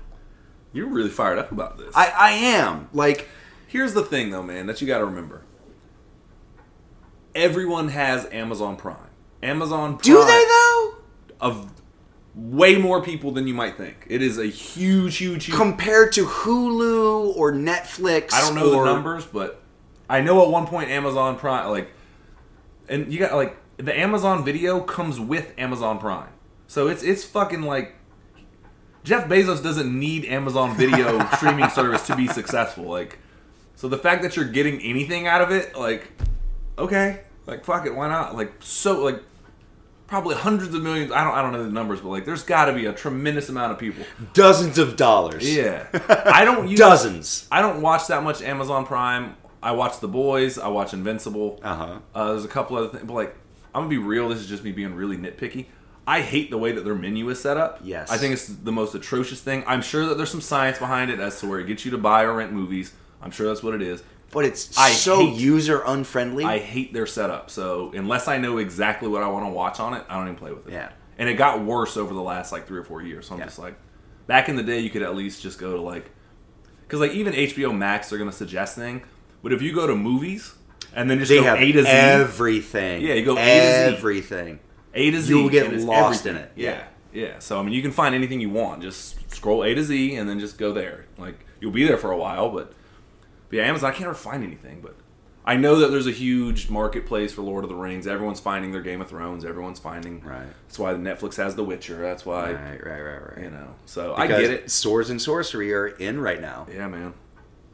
You're 0.72 0.88
really 0.88 1.10
fired 1.10 1.38
up 1.38 1.52
about 1.52 1.78
this. 1.78 1.92
I 1.96 2.10
I 2.10 2.32
am. 2.32 2.90
Like 2.94 3.30
Here's 3.74 3.96
the 3.96 4.04
thing, 4.04 4.30
though, 4.30 4.44
man, 4.44 4.68
that 4.68 4.82
you 4.82 4.88
got 4.88 5.00
to 5.00 5.06
remember. 5.06 5.42
Everyone 7.34 7.88
has 7.88 8.28
Amazon 8.32 8.78
Prime. 8.78 9.10
Amazon 9.42 9.98
Prime 9.98 10.04
do 10.04 10.24
they 10.24 10.46
though? 10.46 10.94
of 11.42 11.72
way 12.36 12.78
more 12.78 13.02
people 13.02 13.32
than 13.32 13.48
you 13.48 13.56
might 13.56 13.76
think. 13.76 14.06
It 14.08 14.22
is 14.22 14.38
a 14.38 14.46
huge, 14.46 15.18
huge, 15.18 15.46
huge. 15.46 15.58
compared 15.58 16.12
to 16.14 16.26
Hulu 16.26 17.36
or 17.36 17.52
Netflix. 17.52 18.32
I 18.32 18.42
don't 18.42 18.54
know 18.54 18.76
or, 18.76 18.86
the 18.86 18.94
numbers, 18.94 19.26
but 19.26 19.64
I 20.08 20.22
know 20.22 20.44
at 20.44 20.50
one 20.50 20.68
point 20.68 20.92
Amazon 20.92 21.36
Prime, 21.40 21.72
like, 21.72 21.90
and 22.88 23.12
you 23.12 23.18
got 23.18 23.34
like 23.34 23.58
the 23.84 23.98
Amazon 23.98 24.46
Video 24.46 24.80
comes 24.80 25.20
with 25.20 25.54
Amazon 25.58 26.00
Prime, 26.00 26.30
so 26.68 26.88
it's 26.88 27.04
it's 27.04 27.24
fucking 27.26 27.64
like 27.64 27.96
Jeff 29.04 29.28
Bezos 29.28 29.62
doesn't 29.62 29.98
need 29.98 30.26
Amazon 30.26 30.76
Video 30.78 31.24
streaming 31.36 31.70
service 31.70 32.08
to 32.08 32.16
be 32.16 32.28
successful. 32.28 32.86
Like, 32.86 33.20
so 33.76 33.90
the 33.90 33.98
fact 33.98 34.24
that 34.24 34.38
you're 34.38 34.46
getting 34.46 34.80
anything 34.82 35.28
out 35.28 35.42
of 35.42 35.52
it, 35.52 35.76
like, 35.76 36.08
okay, 36.78 37.22
like 37.46 37.66
fuck 37.66 37.86
it, 37.86 37.94
why 37.94 38.08
not? 38.08 38.36
Like, 38.36 38.54
so 38.60 39.04
like. 39.04 39.22
Probably 40.06 40.36
hundreds 40.36 40.76
of 40.76 40.84
millions. 40.84 41.12
I 41.12 41.24
don't. 41.24 41.34
I 41.34 41.42
don't 41.42 41.54
know 41.54 41.64
the 41.64 41.72
numbers, 41.72 42.02
but 42.02 42.10
like, 42.10 42.26
there's 42.26 42.44
got 42.44 42.66
to 42.66 42.74
be 42.74 42.86
a 42.86 42.94
tremendous 42.94 43.50
amount 43.50 43.72
of 43.72 43.80
people. 43.80 44.06
Dozens 44.34 44.78
of 44.78 44.96
dollars. 44.96 45.50
Yeah, 45.52 45.88
I 46.26 46.46
don't 46.46 46.68
use 46.68 46.78
Dozens. 46.78 47.48
I 47.52 47.62
don't 47.62 47.82
watch 47.82 48.08
that 48.08 48.22
much 48.22 48.44
Amazon 48.44 48.86
Prime. 48.86 49.36
I 49.64 49.72
watch 49.72 50.02
The 50.02 50.10
Boys. 50.10 50.60
I 50.60 50.68
watch 50.68 50.94
Invincible. 50.94 51.60
Uh-huh. 51.64 52.00
Uh, 52.14 52.28
there's 52.32 52.46
a 52.46 52.50
couple 52.50 52.78
other 52.78 52.90
things, 52.90 53.06
but 53.06 53.14
like, 53.14 53.36
I'm 53.74 53.82
gonna 53.82 53.90
be 53.90 53.98
real. 53.98 54.30
This 54.30 54.40
is 54.40 54.48
just 54.48 54.64
me 54.64 54.72
being 54.72 54.94
really 54.96 55.18
nitpicky. 55.18 55.66
I 56.06 56.22
hate 56.22 56.50
the 56.52 56.58
way 56.58 56.72
that 56.74 56.84
their 56.84 56.96
menu 56.96 57.30
is 57.30 57.40
set 57.40 57.56
up. 57.58 57.80
Yes. 57.84 58.12
I 58.12 58.18
think 58.18 58.34
it's 58.34 58.48
the 58.48 58.72
most 58.74 58.94
atrocious 58.94 59.40
thing. 59.42 59.64
I'm 59.66 59.82
sure 59.82 60.06
that 60.08 60.18
there's 60.18 60.30
some 60.32 60.42
science 60.42 60.78
behind 60.78 61.10
it 61.10 61.20
as 61.20 61.40
to 61.40 61.48
where 61.48 61.60
it 61.60 61.68
gets 61.68 61.86
you 61.86 61.92
to 61.92 61.98
buy 61.98 62.24
or 62.24 62.34
rent 62.34 62.52
movies. 62.52 62.94
I'm 63.22 63.32
sure 63.32 63.48
that's 63.48 63.64
what 63.64 63.74
it 63.74 63.82
is. 63.82 64.04
But 64.32 64.44
it's 64.46 64.78
I 64.78 64.90
so 64.90 65.20
hate- 65.28 65.40
user 65.40 65.82
unfriendly. 65.86 66.44
I 66.44 66.58
hate 66.60 66.92
their 66.94 67.06
setup. 67.06 67.50
So 67.50 67.92
unless 67.94 68.28
I 68.28 68.38
know 68.38 68.58
exactly 68.58 69.08
what 69.08 69.24
I 69.24 69.28
want 69.28 69.46
to 69.46 69.50
watch 69.52 69.80
on 69.80 69.94
it, 69.94 70.04
I 70.10 70.16
don't 70.16 70.26
even 70.26 70.36
play 70.36 70.52
with 70.52 70.68
it. 70.68 70.74
Yeah. 70.74 70.90
And 71.18 71.30
it 71.30 71.36
got 71.36 71.64
worse 71.64 71.96
over 71.96 72.14
the 72.14 72.22
last 72.22 72.52
like 72.52 72.68
three 72.68 72.80
or 72.80 72.84
four 72.84 73.02
years. 73.02 73.28
So 73.28 73.36
I'm 73.36 73.40
Yeah. 73.40 73.46
just 73.46 73.60
like, 73.60 73.76
back 74.28 74.50
in 74.50 74.56
the 74.58 74.64
day, 74.64 74.80
you 74.80 74.90
could 74.90 75.04
at 75.04 75.16
least 75.16 75.42
just 75.42 75.58
go 75.60 75.76
to 75.76 75.82
like, 75.82 76.10
because 76.82 77.00
like 77.00 77.12
even 77.14 77.34
HBO 77.34 77.72
Max, 77.72 78.10
they're 78.10 78.20
gonna 78.20 78.32
suggest 78.34 78.76
thing. 78.76 79.04
But 79.42 79.54
if 79.54 79.62
you 79.62 79.74
go 79.74 79.88
to 79.88 79.96
movies 79.96 80.54
and 80.96 81.10
then 81.10 81.20
just 81.20 81.30
they 81.30 81.38
go 81.38 81.44
have 81.44 81.60
A 81.60 81.72
to 81.72 81.84
Z, 81.84 81.90
everything. 81.90 83.02
Yeah, 83.02 83.14
you 83.16 83.26
go 83.26 83.34
A 83.34 83.36
to 83.36 83.42
Z. 83.92 83.96
everything. 83.98 84.60
A 84.94 85.12
to 85.12 85.22
Z, 85.22 85.30
you 85.36 85.42
will 85.44 85.50
get 85.50 85.72
lost 85.74 86.26
in 86.26 86.36
it. 86.36 86.52
Yeah. 86.56 86.84
yeah, 87.12 87.40
So 87.40 87.60
I 87.60 87.64
mean, 87.64 87.74
you 87.74 87.82
can 87.82 87.92
find 87.92 88.14
anything 88.14 88.40
you 88.40 88.50
want. 88.50 88.82
Just 88.82 89.32
scroll 89.34 89.64
A 89.64 89.74
to 89.74 89.84
Z 89.84 90.16
and 90.16 90.30
then 90.30 90.40
just 90.40 90.58
go 90.58 90.72
there. 90.74 91.06
Like 91.18 91.46
you'll 91.60 91.72
be 91.72 91.84
there 91.86 91.98
for 91.98 92.12
a 92.12 92.18
while, 92.18 92.50
but, 92.50 92.74
but 93.50 93.58
yeah, 93.58 93.64
Amazon. 93.64 93.90
I 93.90 93.94
can't 93.94 94.06
ever 94.06 94.14
find 94.14 94.44
anything, 94.44 94.82
but 94.82 94.96
I 95.46 95.58
know 95.58 95.78
that 95.80 95.88
there's 95.92 96.08
a 96.08 96.12
huge 96.12 96.70
marketplace 96.70 97.34
for 97.34 97.42
Lord 97.42 97.64
of 97.66 97.70
the 97.70 97.76
Rings. 97.76 98.08
Everyone's 98.08 98.40
finding 98.40 98.72
their 98.72 98.82
Game 98.82 99.02
of 99.02 99.10
Thrones. 99.10 99.44
Everyone's 99.44 99.80
finding. 99.80 100.22
Right. 100.22 100.46
That's 100.68 100.80
why 100.80 100.94
Netflix 100.94 101.36
has 101.38 101.56
The 101.56 101.64
Witcher. 101.64 101.98
That's 102.02 102.26
why 102.26 102.54
Right, 102.54 102.86
right, 102.86 103.02
right, 103.02 103.30
right. 103.36 103.44
you 103.44 103.50
know. 103.50 103.76
So 103.86 104.14
I 104.16 104.28
get 104.28 104.42
it. 104.42 104.72
Swords 104.72 105.10
and 105.10 105.22
sorcery 105.22 105.74
are 105.74 105.88
in 105.88 106.22
right 106.22 106.40
now. 106.40 106.66
Yeah, 106.72 106.88
man. 106.88 107.14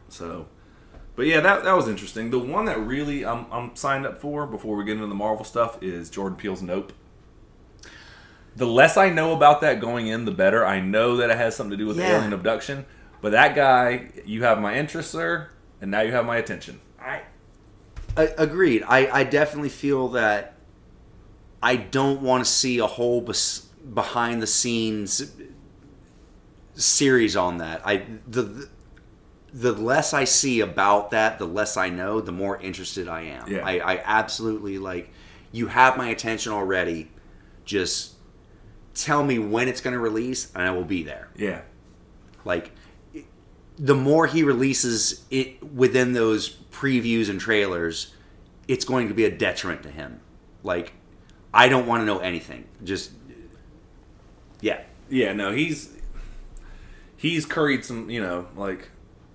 So, 0.07 0.47
but 1.19 1.27
yeah, 1.27 1.41
that 1.41 1.65
that 1.65 1.73
was 1.75 1.89
interesting. 1.89 2.29
The 2.29 2.39
one 2.39 2.63
that 2.63 2.79
really 2.79 3.25
I'm 3.25 3.45
I'm 3.51 3.75
signed 3.75 4.05
up 4.05 4.21
for 4.21 4.47
before 4.47 4.77
we 4.77 4.85
get 4.85 4.93
into 4.93 5.07
the 5.07 5.15
Marvel 5.15 5.43
stuff 5.43 5.83
is 5.83 6.09
Jordan 6.09 6.37
Peele's 6.37 6.61
Nope. 6.61 6.93
The 8.55 8.65
less 8.65 8.95
I 8.95 9.09
know 9.09 9.33
about 9.33 9.59
that 9.59 9.81
going 9.81 10.07
in, 10.07 10.23
the 10.23 10.31
better. 10.31 10.65
I 10.65 10.79
know 10.79 11.17
that 11.17 11.29
it 11.29 11.35
has 11.35 11.57
something 11.57 11.71
to 11.71 11.75
do 11.77 11.87
with 11.87 11.97
Yeah. 11.97 12.15
alien 12.15 12.31
abduction, 12.31 12.85
but 13.19 13.33
that 13.33 13.53
guy, 13.53 14.11
you 14.25 14.43
have 14.43 14.61
my 14.61 14.75
interest, 14.75 15.11
sir, 15.11 15.49
and 15.81 15.91
now 15.91 15.99
you 15.99 16.13
have 16.13 16.25
my 16.25 16.37
attention. 16.37 16.79
I, 17.01 17.23
I 18.15 18.23
agreed. 18.37 18.83
I, 18.87 19.19
I 19.19 19.23
definitely 19.25 19.69
feel 19.69 20.07
that 20.09 20.53
I 21.61 21.75
don't 21.75 22.21
want 22.21 22.45
to 22.45 22.49
see 22.49 22.79
a 22.79 22.87
whole 22.87 23.19
bes- 23.19 23.67
behind 23.93 24.41
the 24.41 24.47
scenes 24.47 25.33
series 26.75 27.35
on 27.35 27.57
that. 27.57 27.81
I 27.85 28.05
the 28.25 28.43
the 28.43 28.69
less 29.53 30.13
I 30.13 30.25
see 30.25 30.59
about 30.59 31.11
that, 31.11 31.39
the 31.39 31.45
less 31.45 31.77
I 31.77 31.89
know, 31.89 32.21
the 32.21 32.31
more 32.31 32.59
interested 32.59 33.07
I 33.07 33.21
am. 33.23 33.47
Yeah. 33.47 33.65
I, 33.65 33.79
I 33.79 34.01
absolutely 34.03 34.77
like. 34.77 35.11
You 35.51 35.67
have 35.67 35.97
my 35.97 36.09
attention 36.09 36.51
already. 36.51 37.09
Just 37.65 38.13
tell 38.93 39.23
me 39.23 39.39
when 39.39 39.67
it's 39.67 39.81
going 39.81 39.93
to 39.93 39.99
release, 39.99 40.51
and 40.53 40.63
I 40.63 40.71
will 40.71 40.83
be 40.83 41.03
there. 41.03 41.29
Yeah, 41.35 41.61
Like, 42.45 42.71
the 43.77 43.95
more 43.95 44.27
he 44.27 44.43
releases 44.43 45.23
it 45.29 45.63
within 45.73 46.13
those 46.13 46.49
previews 46.71 47.29
and 47.29 47.39
trailers, 47.39 48.13
it's 48.67 48.85
going 48.85 49.07
to 49.07 49.13
be 49.13 49.25
a 49.25 49.31
detriment 49.31 49.83
to 49.83 49.89
him. 49.89 50.19
Like, 50.63 50.93
I 51.53 51.69
don't 51.69 51.87
want 51.87 52.01
to 52.01 52.05
know 52.05 52.19
anything. 52.19 52.65
Just, 52.83 53.11
yeah. 54.61 54.81
yeah. 55.09 55.33
No, 55.33 55.51
he's 55.51 55.95
he's 57.15 57.45
curried 57.45 57.85
some, 57.85 58.09
you 58.09 58.21
know, 58.21 58.47
like 58.55 58.89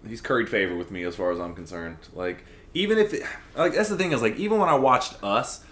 he's 0.06 0.20
curried 0.20 0.48
favor 0.48 0.76
with 0.76 0.90
me 0.90 1.02
as 1.04 1.16
far 1.16 1.30
as 1.32 1.38
I'm 1.40 1.54
concerned. 1.54 1.98
Like 2.14 2.44
even 2.74 2.98
if 2.98 3.12
it, 3.14 3.22
like 3.56 3.74
that's 3.74 3.88
the 3.88 3.96
thing 3.96 4.12
is 4.12 4.22
like 4.22 4.36
even 4.36 4.58
when 4.58 4.68
I 4.68 4.74
watched 4.74 5.22
Us, 5.22 5.64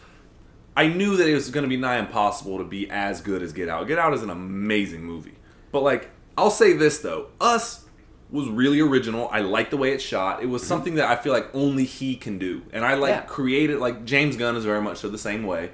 I 0.76 0.86
knew 0.86 1.16
that 1.16 1.28
it 1.28 1.34
was 1.34 1.50
going 1.50 1.64
to 1.64 1.68
be 1.68 1.76
nigh 1.76 1.98
impossible 1.98 2.58
to 2.58 2.64
be 2.64 2.90
as 2.90 3.20
good 3.20 3.42
as 3.42 3.52
Get 3.52 3.68
Out. 3.68 3.86
Get 3.86 3.98
Out 3.98 4.14
is 4.14 4.22
an 4.22 4.30
amazing 4.30 5.04
movie, 5.04 5.34
but 5.70 5.82
like 5.82 6.10
I'll 6.36 6.50
say 6.50 6.72
this 6.72 7.00
though, 7.00 7.28
Us 7.40 7.84
was 8.30 8.48
really 8.48 8.80
original. 8.80 9.28
I 9.30 9.40
like 9.40 9.68
the 9.70 9.76
way 9.76 9.92
it's 9.92 10.02
shot. 10.02 10.42
It 10.42 10.46
was 10.46 10.62
mm-hmm. 10.62 10.68
something 10.68 10.94
that 10.94 11.06
I 11.06 11.16
feel 11.16 11.32
like 11.32 11.54
only 11.54 11.84
he 11.84 12.16
can 12.16 12.38
do, 12.38 12.62
and 12.72 12.84
I 12.84 12.94
like 12.94 13.10
Yeah. 13.10 13.20
created 13.22 13.78
like 13.78 14.04
James 14.04 14.36
Gunn 14.36 14.56
is 14.56 14.64
very 14.64 14.80
much 14.80 14.98
so 14.98 15.08
the 15.08 15.18
same 15.18 15.42
way, 15.42 15.70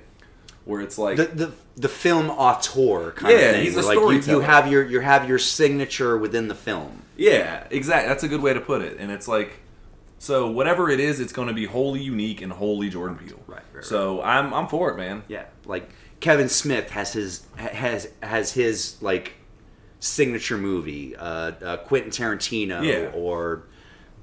where 0.65 0.81
it's 0.81 0.99
like 0.99 1.17
The, 1.17 1.27
the 1.27 1.53
the 1.77 1.89
film 1.89 2.31
auteur 2.31 3.13
kind 3.13 3.33
Yeah, 3.33 3.39
of 3.45 3.55
thing. 3.55 3.65
he's 3.65 3.77
a 3.77 3.83
like 3.83 3.97
you, 3.97 4.35
you 4.35 4.41
have 4.41 4.71
your 4.71 4.85
you 4.85 5.01
have 5.01 5.29
your 5.29 5.39
signature 5.39 6.19
within 6.19 6.49
the 6.49 6.55
film. 6.57 7.03
Yeah, 7.19 7.67
exactly. 7.71 8.09
That's 8.09 8.23
a 8.25 8.29
good 8.29 8.41
way 8.41 8.55
to 8.55 8.61
put 8.61 8.81
it. 8.81 8.97
And 8.99 9.11
it's 9.13 9.29
like, 9.29 9.61
so 10.19 10.51
whatever 10.51 10.89
it 10.89 11.01
is, 11.01 11.21
it's 11.21 11.33
going 11.33 11.49
to 11.49 11.55
be 11.55 11.67
wholly 11.67 12.01
unique 12.01 12.41
and 12.41 12.53
wholly 12.53 12.89
Jordan 12.89 13.19
Peele. 13.19 13.41
Right, 13.47 13.63
right, 13.75 13.85
So 13.85 14.23
I'm 14.23 14.55
I'm 14.55 14.67
for 14.69 14.91
it, 14.91 14.97
man. 14.97 15.23
Yeah, 15.29 15.45
like 15.67 15.91
Kevin 16.21 16.49
Smith 16.49 16.91
has 16.91 17.13
his 17.13 17.45
has 17.57 18.09
has 18.23 18.53
his 18.53 18.97
like 19.03 19.35
signature 20.01 20.57
movie, 20.59 21.15
uh, 21.17 21.23
uh, 21.63 21.77
Quentin 21.79 22.11
Tarantino 22.11 22.83
Yeah. 22.85 23.11
or 23.15 23.65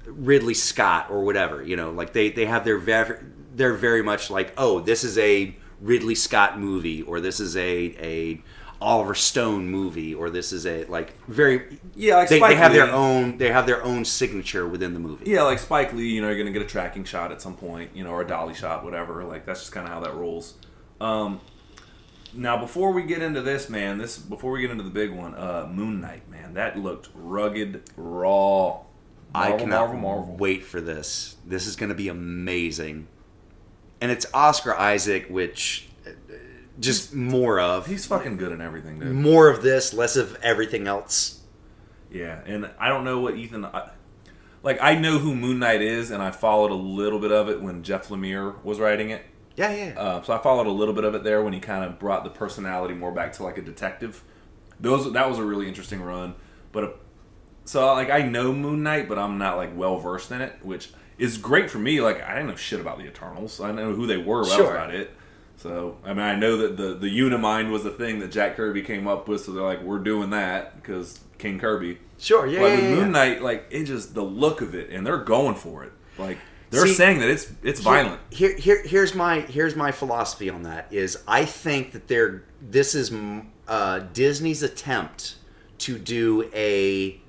Ridley 0.06 0.54
Scott 0.54 1.06
or 1.10 1.22
whatever. 1.24 1.62
You 1.62 1.76
know, 1.76 1.90
like 1.90 2.12
they 2.12 2.30
they 2.30 2.46
have 2.46 2.64
their 2.64 2.78
very 2.78 3.18
they're 3.54 3.74
very 3.74 4.02
much 4.02 4.30
like 4.30 4.52
oh 4.58 4.80
this 4.80 5.04
is 5.04 5.16
a 5.18 5.54
Ridley 5.80 6.14
Scott 6.14 6.58
movie 6.58 7.02
or 7.02 7.20
this 7.20 7.40
is 7.40 7.56
a 7.56 7.62
a 8.00 8.42
Oliver 8.80 9.14
Stone 9.14 9.68
movie 9.68 10.14
or 10.14 10.28
this 10.28 10.52
is 10.52 10.66
a 10.66 10.84
like 10.84 11.18
very 11.26 11.78
Yeah, 11.94 12.16
like 12.16 12.28
they, 12.28 12.38
Spike 12.38 12.50
they 12.50 12.56
have 12.56 12.72
their 12.72 12.90
own 12.92 13.38
they 13.38 13.50
have 13.50 13.66
their 13.66 13.82
own 13.82 14.04
signature 14.04 14.66
within 14.66 14.92
the 14.94 15.00
movie. 15.00 15.30
Yeah, 15.30 15.42
like 15.42 15.58
Spike 15.58 15.92
Lee, 15.92 16.08
you 16.08 16.20
know, 16.20 16.28
you're 16.28 16.38
gonna 16.38 16.52
get 16.52 16.62
a 16.62 16.66
tracking 16.66 17.04
shot 17.04 17.32
at 17.32 17.40
some 17.40 17.56
point, 17.56 17.90
you 17.94 18.04
know, 18.04 18.10
or 18.10 18.22
a 18.22 18.26
dolly 18.26 18.54
shot, 18.54 18.84
whatever. 18.84 19.24
Like 19.24 19.46
that's 19.46 19.60
just 19.60 19.72
kind 19.72 19.86
of 19.86 19.92
how 19.92 20.00
that 20.00 20.14
rolls. 20.14 20.54
Um, 21.00 21.40
now, 22.34 22.58
before 22.58 22.92
we 22.92 23.02
get 23.02 23.22
into 23.22 23.40
this, 23.40 23.70
man, 23.70 23.98
this 23.98 24.18
before 24.18 24.52
we 24.52 24.60
get 24.60 24.70
into 24.70 24.84
the 24.84 24.90
big 24.90 25.10
one, 25.10 25.34
uh, 25.34 25.68
Moon 25.70 26.00
Knight, 26.00 26.28
man, 26.30 26.54
that 26.54 26.78
looked 26.78 27.08
rugged, 27.14 27.90
raw. 27.96 28.80
I 29.34 29.52
cannot 29.52 29.68
Marvel, 29.68 30.00
Marvel. 30.00 30.36
wait 30.36 30.64
for 30.64 30.80
this. 30.80 31.36
This 31.46 31.66
is 31.66 31.76
to 31.90 31.94
be 31.94 32.08
amazing. 32.08 33.08
And 34.00 34.10
it's 34.10 34.26
Oscar 34.32 34.74
Isaac, 34.74 35.28
which 35.28 35.85
just 36.78 37.14
more 37.14 37.58
of 37.58 37.86
He's 37.86 38.06
fucking 38.06 38.36
good 38.36 38.52
in 38.52 38.60
everything, 38.60 38.98
dude. 38.98 39.14
more 39.14 39.48
of 39.48 39.62
this, 39.62 39.94
less 39.94 40.16
of 40.16 40.36
everything 40.42 40.86
else. 40.86 41.40
Yeah, 42.10 42.40
and 42.46 42.70
I 42.78 42.88
don't 42.88 43.04
know 43.04 43.20
what 43.20 43.36
Ethan. 43.36 43.64
I, 43.64 43.90
like 44.62 44.78
I 44.80 44.94
know 44.94 45.18
who 45.18 45.34
Moon 45.34 45.58
Knight 45.58 45.82
is, 45.82 46.10
and 46.10 46.22
I 46.22 46.30
followed 46.30 46.70
a 46.70 46.74
little 46.74 47.18
bit 47.18 47.32
of 47.32 47.48
it 47.48 47.60
when 47.60 47.82
Jeff 47.82 48.08
Lemire 48.08 48.62
was 48.64 48.78
writing 48.80 49.10
it. 49.10 49.24
Yeah, 49.56 49.72
yeah. 49.72 50.00
Uh, 50.00 50.22
so 50.22 50.34
I 50.34 50.38
followed 50.38 50.66
a 50.66 50.70
little 50.70 50.94
bit 50.94 51.04
of 51.04 51.14
it 51.14 51.24
there 51.24 51.42
when 51.42 51.52
he 51.52 51.60
kind 51.60 51.84
of 51.84 51.98
brought 51.98 52.24
the 52.24 52.30
personality 52.30 52.94
more 52.94 53.12
back 53.12 53.32
to 53.34 53.42
like 53.42 53.58
a 53.58 53.62
detective. 53.62 54.22
Those 54.78 55.10
that 55.12 55.28
was 55.28 55.38
a 55.38 55.44
really 55.44 55.68
interesting 55.68 56.02
run, 56.02 56.34
but 56.72 56.84
uh 56.84 56.88
so 57.64 57.84
like 57.94 58.10
I 58.10 58.22
know 58.22 58.52
Moon 58.52 58.82
Knight, 58.82 59.08
but 59.08 59.18
I'm 59.18 59.38
not 59.38 59.56
like 59.56 59.76
well 59.76 59.98
versed 59.98 60.30
in 60.30 60.40
it, 60.40 60.56
which 60.62 60.90
is 61.18 61.36
great 61.36 61.70
for 61.70 61.78
me. 61.78 62.00
Like 62.00 62.22
I 62.22 62.34
didn't 62.34 62.48
know 62.48 62.56
shit 62.56 62.80
about 62.80 62.98
the 62.98 63.04
Eternals. 63.04 63.60
I 63.60 63.72
know 63.72 63.92
who 63.92 64.06
they 64.06 64.18
were, 64.18 64.42
but 64.42 64.50
that 64.50 64.60
was 64.60 64.70
about 64.70 64.94
it. 64.94 65.10
So 65.56 65.96
I 66.04 66.08
mean, 66.08 66.20
I 66.20 66.34
know 66.36 66.56
that 66.58 66.76
the 66.76 66.94
the 66.94 67.08
Unimind 67.08 67.70
was 67.70 67.84
the 67.84 67.90
thing 67.90 68.18
that 68.20 68.30
Jack 68.30 68.56
Kirby 68.56 68.82
came 68.82 69.06
up 69.06 69.28
with. 69.28 69.44
So 69.44 69.52
they're 69.52 69.62
like, 69.62 69.82
we're 69.82 69.98
doing 69.98 70.30
that 70.30 70.76
because 70.76 71.20
King 71.38 71.58
Kirby. 71.58 71.98
sure, 72.18 72.46
yeah, 72.46 72.60
But 72.60 72.66
yeah, 72.66 72.74
with 72.76 72.84
yeah, 72.84 72.94
Moon. 72.96 73.12
Knight, 73.12 73.42
like 73.42 73.66
it 73.70 73.84
just 73.84 74.14
the 74.14 74.22
look 74.22 74.60
of 74.60 74.74
it, 74.74 74.90
and 74.90 75.06
they're 75.06 75.18
going 75.18 75.54
for 75.54 75.84
it. 75.84 75.92
Like 76.18 76.38
they're 76.70 76.86
See, 76.86 76.94
saying 76.94 77.20
that 77.20 77.30
it's 77.30 77.50
it's 77.62 77.80
violent. 77.80 78.20
Here, 78.30 78.54
here, 78.56 78.82
here's 78.84 79.14
my 79.14 79.40
here's 79.40 79.76
my 79.76 79.92
philosophy 79.92 80.50
on 80.50 80.62
that. 80.64 80.92
Is 80.92 81.22
I 81.26 81.44
think 81.44 81.92
that 81.92 82.08
they're 82.08 82.44
this 82.60 82.94
is 82.94 83.12
uh, 83.68 84.00
Disney's 84.12 84.62
attempt 84.62 85.36
to 85.78 85.98
do 85.98 86.50
a 86.54 87.20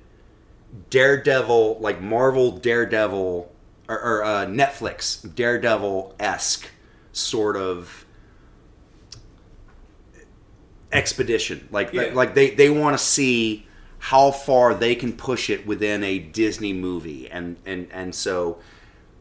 Daredevil 0.90 1.78
like 1.80 2.00
Marvel 2.00 2.52
Daredevil 2.52 3.52
or, 3.88 4.00
or 4.00 4.24
uh, 4.24 4.46
Netflix 4.46 5.34
Daredevil 5.34 6.14
esque 6.20 6.68
sort 7.12 7.56
of 7.56 8.04
expedition. 10.92 11.68
Like 11.70 11.92
Yeah. 11.92 12.10
like 12.14 12.34
they 12.34 12.50
they 12.50 12.70
want 12.70 12.96
to 12.98 13.02
see 13.02 13.66
how 13.98 14.30
far 14.30 14.74
they 14.74 14.94
can 14.94 15.12
push 15.12 15.50
it 15.50 15.66
within 15.66 16.04
a 16.04 16.18
Disney 16.18 16.72
movie, 16.72 17.28
and 17.30 17.56
and 17.66 17.88
and 17.92 18.14
so 18.14 18.58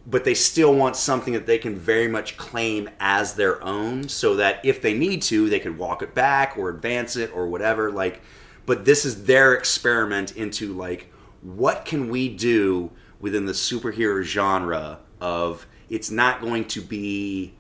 but 0.10 0.24
they 0.24 0.34
still 0.34 0.74
want 0.74 0.96
something 0.96 1.34
that 1.34 1.46
they 1.46 1.58
can 1.58 1.76
very 1.78 2.08
much 2.08 2.38
claim 2.38 2.90
as 2.98 3.34
their 3.34 3.62
own 3.62 4.08
so 4.08 4.36
that 4.38 4.64
if 4.64 4.82
they 4.82 4.94
need 4.94 5.22
to 5.22 5.50
they 5.50 5.60
could 5.60 5.78
walk 5.78 6.02
it 6.02 6.16
back 6.16 6.58
or 6.58 6.70
advance 6.70 7.18
it 7.18 7.30
or 7.36 7.46
whatever 7.48 7.92
like 7.92 8.22
but 8.66 8.86
this 8.86 9.04
is 9.04 9.26
their 9.26 9.54
experiment 9.54 10.36
into 10.38 10.74
like 10.74 11.12
what 11.42 11.84
can 11.84 12.10
we 12.10 12.30
do 12.30 12.90
within 13.20 13.46
the 13.46 13.52
superhero 13.52 14.24
genre 14.24 15.00
of 15.20 15.68
it's 15.90 16.10
not 16.10 16.40
going 16.40 16.64
to 16.64 16.80
be 16.82 17.54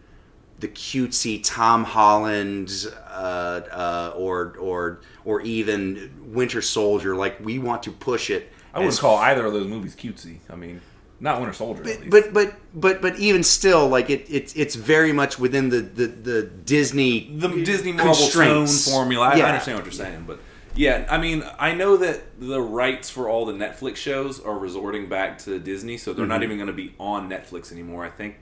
the 0.60 0.68
cutesy 0.68 1.42
Tom 1.44 1.84
Holland 1.84 2.72
uh, 3.10 3.62
uh, 3.72 4.14
or 4.16 4.56
or 4.60 5.02
or 5.26 5.42
even 5.42 6.12
Winter 6.34 6.62
Soldier 6.62 7.16
like 7.16 7.40
we 7.44 7.60
want 7.60 7.84
to 7.84 7.92
push 7.92 8.30
it 8.30 8.52
I 8.74 8.80
wouldn't 8.80 9.00
call 9.00 9.18
either 9.18 9.46
of 9.46 9.54
those 9.54 9.68
movies 9.68 9.96
cutesy. 9.96 10.38
I 10.52 10.56
mean, 10.56 10.82
not 11.20 11.40
Winter 11.40 11.54
Soldier. 11.54 11.82
at 11.82 11.88
least. 11.88 12.10
but 12.12 12.32
but 12.34 12.54
but 12.76 13.02
but 13.02 13.18
even 13.18 13.42
still, 13.44 13.88
like 13.88 14.10
it, 14.12 14.26
it's 14.30 14.54
it's 14.56 14.76
very 14.76 15.12
much 15.12 15.40
within 15.40 15.70
the 15.70 15.82
the, 15.82 16.06
the 16.08 16.44
Disney 16.44 17.32
the 17.36 17.48
Disney 17.64 17.92
Marvel 17.94 18.28
tone 18.28 18.68
formula. 18.68 19.30
I, 19.30 19.36
Yeah. 19.38 19.46
I 19.46 19.50
understand 19.50 19.78
what 19.80 19.86
you're 19.86 19.92
saying, 19.94 20.26
but 20.28 20.40
yeah, 20.76 21.08
I 21.10 21.18
mean, 21.18 21.44
I 21.58 21.74
know 21.74 21.98
that 21.98 22.40
the 22.40 22.62
rights 22.62 23.10
for 23.10 23.28
all 23.30 23.48
the 23.48 23.54
Netflix 23.54 23.96
shows 23.96 24.40
are 24.40 24.56
resorting 24.58 25.10
back 25.10 25.40
to 25.40 25.58
Disney, 25.58 25.98
so 25.98 26.14
they're 26.14 26.26
Mm-hmm. 26.26 26.30
not 26.30 26.44
even 26.44 26.58
going 26.58 26.68
to 26.68 26.74
be 26.74 26.94
on 27.00 27.28
Netflix 27.28 27.72
anymore. 27.72 28.06
I 28.06 28.10
think 28.10 28.36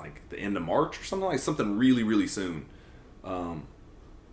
like 0.00 0.28
the 0.30 0.38
end 0.38 0.56
of 0.56 0.62
March 0.64 1.00
or 1.00 1.04
something 1.04 1.28
like 1.28 1.38
something 1.38 1.78
really 1.78 2.02
really 2.02 2.26
soon. 2.26 2.66
Um, 3.24 3.64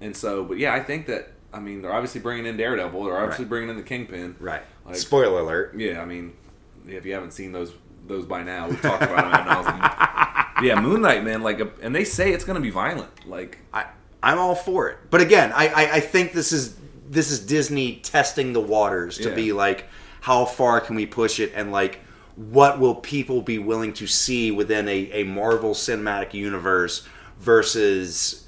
and 0.01 0.15
so, 0.15 0.43
but 0.43 0.57
yeah, 0.57 0.73
I 0.73 0.79
think 0.81 1.07
that 1.07 1.31
I 1.53 1.59
mean 1.59 1.81
they're 1.81 1.93
obviously 1.93 2.21
bringing 2.21 2.45
in 2.45 2.57
Daredevil. 2.57 3.03
They're 3.03 3.17
obviously 3.17 3.45
Right. 3.45 3.49
bringing 3.49 3.69
in 3.69 3.77
the 3.77 3.83
Kingpin. 3.83 4.35
Right. 4.39 4.61
Like, 4.85 4.95
Spoiler 4.95 5.39
alert. 5.41 5.73
yeah, 5.77 6.01
I 6.01 6.05
mean, 6.05 6.33
if 6.87 7.05
you 7.05 7.13
haven't 7.13 7.31
seen 7.31 7.51
those 7.51 7.73
those 8.07 8.25
by 8.25 8.41
now, 8.43 8.69
we've 8.69 8.81
talked 8.81 9.03
about 9.03 9.31
them 9.65 9.81
ad. 9.81 10.23
Yeah, 10.63 10.81
Moon 10.81 11.01
Knight, 11.03 11.23
man, 11.23 11.43
like, 11.43 11.59
a, 11.59 11.69
and 11.83 11.93
they 11.93 12.03
say 12.03 12.31
it's 12.31 12.43
going 12.43 12.55
to 12.55 12.61
be 12.61 12.71
violent. 12.71 13.27
Like, 13.27 13.59
I 13.71 13.85
I'm 14.23 14.39
all 14.39 14.55
for 14.55 14.89
it. 14.89 14.97
But 15.11 15.21
again, 15.21 15.51
I, 15.53 15.67
I 15.67 15.91
I 15.95 15.99
think 15.99 16.33
this 16.33 16.51
is 16.51 16.75
this 17.09 17.29
is 17.29 17.39
Disney 17.45 17.97
testing 17.97 18.53
the 18.53 18.59
waters 18.61 19.17
to 19.19 19.29
Yeah. 19.29 19.35
be 19.35 19.53
like 19.53 19.85
how 20.21 20.45
far 20.45 20.81
can 20.81 20.95
we 20.95 21.05
push 21.05 21.39
it 21.39 21.51
and 21.55 21.71
like 21.71 21.99
what 22.37 22.79
will 22.79 22.95
people 22.95 23.41
be 23.41 23.57
willing 23.57 23.91
to 23.93 24.05
see 24.05 24.51
within 24.51 24.87
a, 24.87 25.11
a 25.11 25.23
Marvel 25.23 25.73
cinematic 25.73 26.33
universe 26.33 27.05
versus 27.39 28.47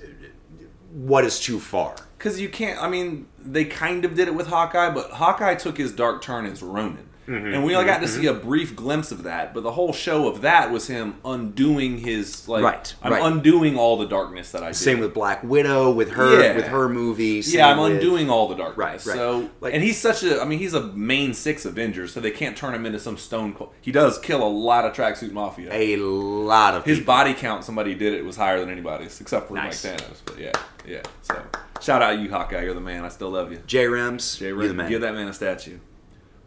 what 0.91 1.25
is 1.25 1.39
too 1.39 1.59
far. 1.59 1.95
Because 2.17 2.39
you 2.39 2.49
can't. 2.49 2.81
I 2.81 2.87
mean, 2.87 3.27
they 3.39 3.65
kind 3.65 4.05
of 4.05 4.13
did 4.13 4.27
it 4.27 4.35
with 4.35 4.47
Hawkeye, 4.47 4.91
but 4.91 5.11
Hawkeye 5.11 5.55
took 5.55 5.77
his 5.77 5.91
dark 5.91 6.21
turn 6.21 6.45
as 6.45 6.61
Ronin, 6.61 7.08
Mm-hmm. 7.29 7.53
and 7.53 7.63
we 7.63 7.75
only 7.75 7.85
got 7.87 7.99
to 8.01 8.07
see 8.07 8.25
a 8.25 8.33
brief 8.33 8.75
glimpse 8.75 9.11
of 9.11 9.23
that. 9.23 9.53
But 9.53 9.61
the 9.63 9.71
whole 9.71 9.93
show 9.93 10.27
of 10.27 10.41
that 10.41 10.71
was 10.71 10.87
him 10.87 11.15
undoing 11.23 11.99
his 11.99 12.47
like. 12.47 12.63
Right, 12.63 12.95
I'm 13.03 13.11
right. 13.13 13.23
undoing 13.23 13.77
all 13.77 13.97
the 13.97 14.07
darkness 14.07 14.51
that 14.51 14.63
I 14.63 14.67
did. 14.67 14.75
Same 14.75 14.99
with 14.99 15.13
Black 15.13 15.43
Widow, 15.43 15.91
with 15.91 16.11
her 16.11 16.41
Yeah. 16.41 16.55
with 16.55 16.65
her 16.67 16.89
movies. 16.89 17.53
Yeah, 17.53 17.67
I'm 17.69 17.79
undoing 17.79 18.29
all 18.29 18.47
the 18.47 18.55
darkness. 18.55 18.77
Right, 18.77 18.93
right. 19.05 19.15
So, 19.15 19.49
Like- 19.61 19.73
and 19.73 19.83
he's 19.83 19.97
such 19.99 20.23
a. 20.23 20.41
I 20.41 20.45
mean, 20.45 20.59
he's 20.59 20.73
a 20.73 20.81
main 20.93 21.33
six 21.33 21.65
Avengers, 21.65 22.11
so 22.13 22.19
they 22.19 22.31
can't 22.31 22.57
turn 22.57 22.73
him 22.73 22.85
into 22.85 22.99
some 22.99 23.17
stone 23.17 23.53
cold. 23.53 23.73
He 23.81 23.91
does 23.91 24.17
kill 24.17 24.41
a 24.41 24.49
lot 24.49 24.85
of 24.85 24.93
tracksuit 24.93 25.31
mafia. 25.31 25.69
a 25.71 25.95
lot 25.97 26.73
of 26.75 26.83
His 26.85 26.99
people. 26.99 27.13
body 27.13 27.33
count, 27.33 27.63
somebody 27.63 27.93
did 27.95 28.13
it 28.13 28.25
was 28.25 28.37
higher 28.37 28.59
than 28.59 28.69
anybody's, 28.69 29.21
except 29.21 29.47
for 29.49 29.53
Nice. 29.53 29.85
like 29.85 29.97
Thanos. 29.99 30.17
But 30.25 30.39
yeah, 30.39 30.51
yeah. 30.87 31.01
So, 31.21 31.39
shout 31.79 32.01
out 32.01 32.17
you, 32.19 32.29
Hawkeye. 32.31 32.63
You're 32.63 32.73
the 32.73 32.81
man. 32.81 33.05
I 33.05 33.09
still 33.09 33.29
love 33.29 33.51
you. 33.51 33.59
J 33.67 33.87
Rims, 33.87 34.37
Jay 34.37 34.47
you're 34.47 34.67
the 34.67 34.73
man. 34.73 34.89
give 34.89 35.01
that 35.01 35.13
man 35.13 35.27
a 35.27 35.33
statue. 35.33 35.77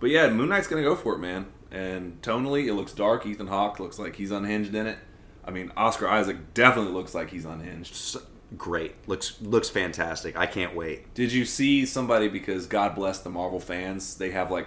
But 0.03 0.11
yeah, 0.11 0.29
Moon 0.29 0.51
Knight's 0.51 0.67
gonna 0.67 0.83
go 0.83 0.95
for 0.97 1.15
it, 1.15 1.19
man. 1.19 1.47
And 1.71 2.21
tonally, 2.21 2.67
it 2.67 2.75
looks 2.75 2.93
dark. 2.93 3.25
Ethan 3.25 3.47
Hawke 3.47 3.81
looks 3.81 3.99
like 3.99 4.17
he's 4.17 4.31
unhinged 4.31 4.75
in 4.75 4.87
it. 4.87 4.99
I 5.45 5.51
mean, 5.51 5.73
Oscar 5.77 6.07
Isaac 6.09 6.53
definitely 6.53 6.93
looks 6.93 7.15
like 7.15 7.31
he's 7.31 7.47
unhinged. 7.47 7.93
S- 7.93 8.17
Great, 8.59 8.95
looks 9.09 9.41
looks 9.41 9.71
fantastic. 9.71 10.37
I 10.37 10.45
can't 10.47 10.77
wait. 10.77 11.15
Did 11.15 11.33
you 11.33 11.47
see 11.47 11.87
somebody 11.87 12.29
because 12.29 12.67
God 12.67 12.95
bless 12.95 13.21
the 13.21 13.31
Marvel 13.31 13.59
fans, 13.61 14.17
they 14.17 14.31
have 14.33 14.51
like 14.51 14.67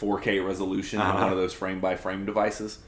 4K 0.00 0.42
resolution 0.46 1.00
on 1.00 1.08
Uh-huh. 1.10 1.24
one 1.24 1.32
of 1.32 1.36
those 1.38 1.52
frame 1.52 1.80
by 1.80 1.96
frame 1.96 2.24
devices, 2.24 2.78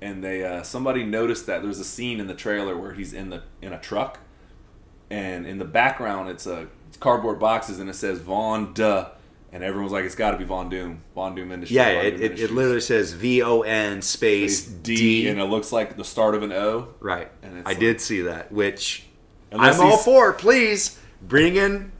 and 0.00 0.24
they 0.24 0.44
uh, 0.44 0.62
somebody 0.62 1.02
noticed 1.04 1.46
that 1.46 1.62
there's 1.62 1.78
a 1.80 1.84
scene 1.84 2.20
in 2.20 2.26
the 2.26 2.34
trailer 2.34 2.74
where 2.78 2.92
he's 2.94 3.12
in 3.12 3.28
the 3.30 3.42
in 3.60 3.72
a 3.74 3.78
truck, 3.80 4.20
and 5.10 5.46
in 5.46 5.58
the 5.58 5.64
background 5.66 6.30
it's 6.30 6.46
a 6.46 6.68
it's 6.88 6.96
cardboard 6.96 7.38
boxes 7.38 7.78
and 7.80 7.90
it 7.90 7.94
says 7.94 8.20
Vaughn 8.20 8.72
Duh, 8.72 9.10
and 9.54 9.62
everyone's 9.62 9.92
like 9.92 10.04
it's 10.04 10.14
got 10.16 10.32
to 10.32 10.36
be 10.36 10.44
Von 10.44 10.68
Doom, 10.68 11.00
Von 11.14 11.34
Doom 11.34 11.52
Industries. 11.52 11.76
Yeah, 11.76 11.94
Von 12.02 12.10
Doom 12.10 12.22
it, 12.22 12.32
it, 12.32 12.40
it 12.40 12.50
literally 12.50 12.80
says 12.82 13.12
V 13.12 13.42
O 13.42 13.62
N 13.62 14.02
space 14.02 14.64
D, 14.66 14.96
D. 15.22 15.28
and 15.28 15.40
it 15.40 15.44
looks 15.44 15.72
like 15.72 15.96
the 15.96 16.04
start 16.04 16.34
of 16.34 16.42
an 16.42 16.52
O. 16.52 16.88
right, 17.00 17.30
and 17.42 17.58
it's 17.58 17.66
I 17.66 17.70
like- 17.70 17.78
did 17.80 18.00
see 18.00 18.22
that. 18.22 18.52
Which 18.52 19.06
I'm 19.52 19.80
all 19.80 19.96
for. 19.96 20.32
Please 20.34 20.98
bring 21.22 21.56
in. 21.56 21.92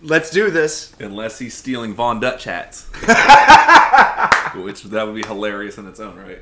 Let's 0.00 0.30
do 0.30 0.50
this. 0.50 0.94
Unless 1.00 1.38
he's 1.40 1.54
stealing 1.54 1.92
Von 1.94 2.20
Dutch 2.20 2.44
hats. 2.44 2.86
Which 4.54 4.82
that 4.84 5.04
would 5.06 5.14
be 5.14 5.26
hilarious 5.26 5.76
in 5.78 5.86
its 5.86 6.00
own 6.00 6.16
right. 6.16 6.38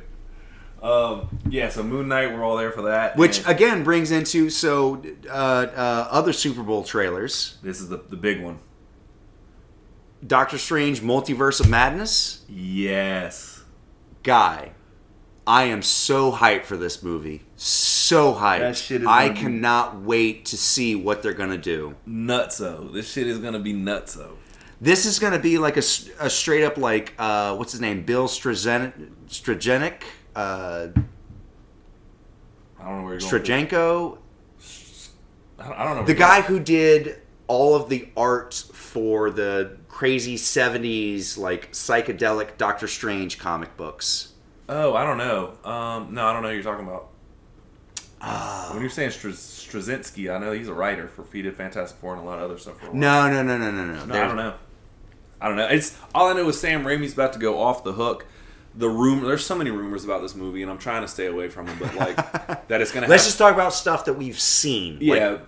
Um, 0.83 1.39
yeah, 1.49 1.71
so 1.71 1.83
Moon 1.83 2.07
Knight, 2.07 2.33
we're 2.33 2.45
all 2.45 2.57
there 2.57 2.71
for 2.71 2.83
that. 2.83 3.17
Which 3.17 3.39
and 3.39 3.49
again 3.49 3.83
brings 3.83 4.11
into 4.11 4.51
so 4.51 5.03
uh, 5.29 5.33
uh, 5.33 6.09
other 6.11 6.33
Super 6.33 6.63
Bowl 6.63 6.85
trailers. 6.85 7.57
this 7.63 7.81
is 7.81 7.89
the, 7.89 7.97
the 7.97 8.17
big 8.17 8.43
one. 8.43 8.59
Doctor 10.25 10.59
Strange: 10.59 11.01
Multiverse 11.01 11.61
of 11.61 11.69
Madness. 11.69 12.45
Yes. 12.49 13.63
Guy, 14.23 14.73
I 15.47 15.65
am 15.65 15.83
so 15.83 16.33
hyped 16.33 16.65
for 16.65 16.77
this 16.77 17.03
movie. 17.03 17.43
So 17.57 18.35
hyped. 18.35 18.61
That 18.61 18.77
shit 18.77 19.03
is 19.03 19.07
I 19.07 19.31
cannot 19.31 20.03
wait 20.03 20.47
to 20.47 20.57
see 20.57 20.95
what 20.95 21.23
they're 21.23 21.33
gonna 21.33 21.59
do. 21.59 21.95
Nutso. 22.09 22.93
This 22.93 23.11
shit 23.13 23.27
is 23.27 23.39
gonna 23.39 23.61
be 23.61 23.73
nutso. 23.73 24.33
This 24.81 25.07
is 25.07 25.19
gonna 25.19 25.39
be 25.39 25.59
like 25.59 25.77
a, 25.77 25.83
a 26.21 26.29
straight 26.29 26.65
up 26.65 26.77
like 26.77 27.15
uh, 27.19 27.55
what's 27.57 27.73
his 27.73 27.81
name, 27.81 28.05
Bill 28.05 28.27
Strazen- 28.29 29.11
Strajenic, 29.29 30.03
uh, 30.35 30.89
I 32.79 32.85
don't 32.85 32.99
know 32.99 33.05
where 33.05 33.15
you're 33.15 33.21
going. 33.21 34.19
I 35.59 35.85
don't 35.85 35.97
know. 35.97 36.05
the 36.05 36.15
guy 36.15 36.43
who 36.43 36.61
did 36.61 37.21
all 37.47 37.75
of 37.75 37.89
the 37.89 38.09
art 38.17 38.55
for 38.73 39.31
the 39.31 39.79
crazy 39.97 40.37
'70s 40.37 41.39
like 41.39 41.73
psychedelic 41.73 42.59
Doctor 42.59 42.87
Strange 42.87 43.39
comic 43.39 43.75
books. 43.79 44.35
Oh, 44.69 44.95
I 44.95 45.05
don't 45.05 45.17
know. 45.17 45.55
Um, 45.65 46.13
no, 46.13 46.27
I 46.27 46.35
don't 46.35 46.43
know 46.43 46.51
who 46.51 46.55
you're 46.55 46.63
talking 46.63 46.87
about. 46.87 47.09
Ah. 48.21 48.71
when 48.73 48.83
you're 48.83 48.91
saying 48.91 49.11
Str- 49.11 49.29
Straczynski, 49.29 50.35
I 50.35 50.39
know 50.39 50.53
he's 50.53 50.69
a 50.69 50.75
writer 50.75 51.09
for 51.09 51.25
did 51.33 51.55
Fantastic 51.57 51.99
Four 51.99 52.15
and 52.15 52.23
a 52.23 52.27
lot 52.27 52.39
of 52.39 52.45
other 52.45 52.59
stuff. 52.59 52.79
For 52.79 52.89
a 52.89 52.91
while. 52.91 52.99
No, 52.99 53.31
no, 53.31 53.43
no, 53.43 53.57
no, 53.57 53.71
no, 53.71 53.85
no. 53.87 54.05
No, 54.05 54.15
I 54.15 54.27
don't 54.27 54.37
know. 54.37 54.55
I 55.41 55.49
don't 55.49 55.57
know. 55.57 55.69
It's 55.69 55.97
all 56.15 56.29
I 56.29 56.35
know 56.35 56.47
is 56.49 56.61
Sam 56.61 56.85
Raimi's 56.85 57.15
about 57.15 57.33
to 57.33 57.39
go 57.39 57.59
off 57.59 57.83
the 57.83 57.93
hook. 57.93 58.27
The 58.75 58.91
rumor, 58.91 59.27
there's 59.29 59.47
so 59.47 59.55
many 59.55 59.71
rumors 59.71 60.05
about 60.05 60.21
this 60.21 60.35
movie, 60.35 60.61
and 60.61 60.71
I'm 60.71 60.79
trying 60.79 61.03
to 61.03 61.09
stay 61.09 61.27
away 61.27 61.49
from 61.49 61.67
them. 61.67 61.79
But 61.79 61.95
like 61.95 62.17
that, 62.69 62.83
it's 62.83 62.93
gonna. 62.93 63.07
Let's 63.07 63.23
have, 63.23 63.29
just 63.29 63.39
talk 63.39 63.55
about 63.55 63.73
stuff 63.73 64.05
that 64.05 64.15
we've 64.15 64.39
seen. 64.39 64.99
Like, 64.99 65.21
yeah. 65.21 65.39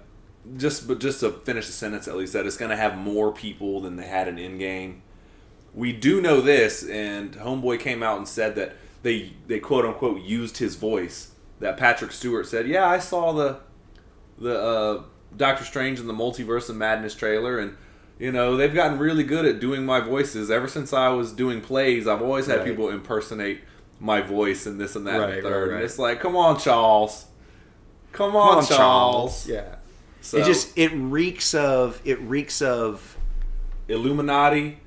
Just 0.57 0.89
but 0.89 0.99
just 1.01 1.21
to 1.21 1.31
finish 1.31 1.67
the 1.67 1.73
sentence 1.73 2.09
at 2.09 2.17
least, 2.17 2.33
that 2.33 2.47
it's 2.47 2.57
gonna 2.57 2.77
have 2.77 2.97
more 2.97 3.33
people 3.33 3.81
than 3.81 3.97
they 3.97 4.07
had 4.07 4.29
in 4.29 4.37
Endgame. 4.37 5.01
We 5.75 5.93
do 5.93 6.21
know 6.21 6.41
this, 6.41 6.83
and 6.89 7.33
Homeboy 7.33 7.79
came 7.81 8.03
out 8.03 8.19
and 8.19 8.27
said 8.27 8.55
that 8.57 8.77
they 9.03 9.33
they 9.47 9.61
quote 9.61 9.85
unquote 9.85 10.23
used 10.23 10.59
his 10.59 10.75
voice. 10.77 11.33
That 11.61 11.77
Patrick 11.77 12.13
Stewart 12.13 12.47
said, 12.47 12.67
"Yeah, 12.69 12.87
I 12.89 12.99
saw 12.99 13.33
the 13.33 13.59
the 14.39 14.59
uh, 14.61 15.03
Doctor 15.37 15.65
Strange 15.65 15.99
and 16.01 16.09
the 16.09 16.15
Multiverse 16.15 16.69
of 16.71 16.77
Madness 16.77 17.15
trailer, 17.15 17.59
and 17.59 17.77
you 18.19 18.31
know 18.33 18.57
they've 18.57 18.73
gotten 18.75 18.99
really 18.99 19.25
good 19.25 19.45
at 19.45 19.61
doing 19.61 19.85
my 19.85 20.01
voices. 20.01 20.51
Ever 20.51 20.69
since 20.69 20.93
I 20.93 21.09
was 21.11 21.33
doing 21.33 21.61
plays, 21.61 22.07
I've 22.07 22.23
always 22.23 22.47
had 22.47 22.59
Right. 22.61 22.67
people 22.69 22.89
impersonate 22.91 23.61
my 24.01 24.21
voice 24.21 24.65
and 24.67 24.81
this 24.81 24.95
and 24.95 25.07
that 25.09 25.15
and 25.17 25.23
Right, 25.23 25.43
the 25.43 25.49
third. 25.49 25.69
right. 25.71 25.75
And 25.77 25.85
it's 25.85 25.99
like, 25.99 26.21
come 26.21 26.37
on, 26.37 26.59
Charles, 26.61 27.27
come 28.13 28.37
on, 28.37 28.49
Come 28.51 28.59
on, 28.59 28.65
Charles. 28.67 29.49
Yeah. 29.49 29.75
So, 30.21 30.39
It 30.39 30.45
just 30.45 30.77
it 30.77 30.89
reeks 30.95 31.55
of 31.55 32.01
it 32.05 32.21
reeks 32.21 32.61
of 32.63 33.17
Illuminati. 33.89 34.79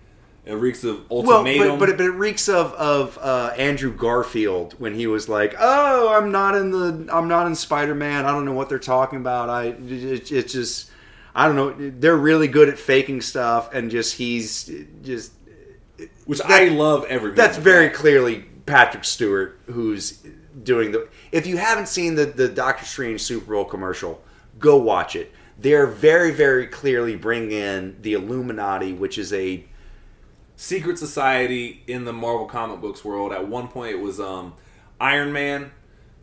It 0.44 0.54
reeks 0.54 0.84
of 0.84 1.08
well, 1.10 1.20
ultimatum. 1.38 1.68
but, 1.70 1.80
but, 1.80 1.90
it, 1.90 1.98
but 1.98 2.06
it 2.08 2.12
reeks 2.12 2.50
of 2.50 2.74
of 2.74 3.18
uh, 3.22 3.54
Andrew 3.58 3.94
Garfield 3.96 4.74
when 4.80 4.96
he 4.96 5.06
was 5.08 5.30
like, 5.30 5.56
"Oh, 5.60 6.12
I'm 6.14 6.32
not 6.32 6.56
in 6.56 6.72
the 6.72 7.08
I'm 7.14 7.28
not 7.28 7.46
in 7.48 7.54
Spider 7.56 7.94
Man. 7.96 8.26
I 8.26 8.32
don't 8.32 8.46
know 8.46 8.54
what 8.54 8.68
they're 8.68 8.80
talking 8.80 9.20
about. 9.20 9.50
I 9.50 9.66
it, 9.66 10.32
it's 10.32 10.52
just 10.52 10.90
I 11.36 11.48
don't 11.48 11.56
know. 11.56 11.92
They're 12.00 12.18
really 12.18 12.48
good 12.48 12.70
at 12.70 12.80
faking 12.80 13.22
stuff, 13.22 13.72
and 13.74 13.92
just 13.92 14.16
he's 14.18 14.70
just 15.04 15.32
which 16.26 16.40
that- 16.40 16.50
I 16.50 16.70
love 16.70 17.06
every. 17.08 17.32
that's 17.34 17.58
very 17.58 17.88
that. 17.88 17.96
clearly 17.96 18.46
Patrick 18.66 19.04
Stewart 19.06 19.60
who's 19.68 20.20
doing 20.64 20.92
the. 20.92 21.08
If 21.32 21.46
you 21.46 21.58
haven't 21.58 21.88
seen 21.88 22.16
the 22.16 22.26
the 22.26 22.48
Doctor 22.50 22.86
Strange 22.86 23.22
Super 23.22 23.54
Bowl 23.54 23.66
commercial, 23.66 24.24
go 24.62 24.78
watch 24.78 25.16
it. 25.16 25.32
They're 25.58 25.88
very 25.88 26.32
very 26.32 26.68
clearly 26.68 27.16
bringing 27.16 27.52
in 27.52 27.98
the 28.02 28.14
Illuminati, 28.14 28.94
which 28.94 29.18
is 29.18 29.34
a 29.34 29.66
secret 30.56 30.98
society 30.98 31.84
in 31.88 32.06
the 32.06 32.14
Marvel 32.14 32.46
comic 32.46 32.80
books 32.82 33.04
world. 33.04 33.34
At 33.34 33.48
one 33.48 33.68
point, 33.68 33.94
it 33.94 34.00
was 34.00 34.20
um, 34.20 34.54
Iron 35.00 35.34
Man. 35.34 35.72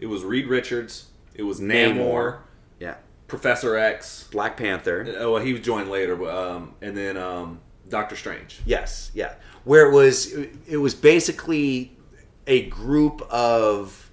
It 0.00 0.06
was 0.06 0.22
Reed 0.24 0.46
Richards. 0.46 1.08
It 1.34 1.42
was 1.42 1.60
Namor. 1.60 1.96
Namor. 1.96 2.38
yeah 2.80 2.94
Professor 3.28 3.76
X. 3.76 4.26
Black 4.32 4.56
Panther. 4.56 5.14
Oh, 5.18 5.32
well, 5.34 5.42
he 5.42 5.52
was 5.52 5.62
joined 5.62 5.90
later, 5.90 6.16
but 6.16 6.34
um, 6.34 6.74
and 6.80 6.96
then 6.96 7.16
um, 7.16 7.60
Doctor 7.88 8.16
Strange. 8.16 8.60
Yes, 8.64 9.10
yeah. 9.14 9.34
Where 9.64 9.88
it 9.88 9.92
was, 9.92 10.32
it 10.66 10.78
was 10.78 10.94
basically 10.94 11.96
a 12.46 12.66
group 12.66 13.20
of 13.30 14.07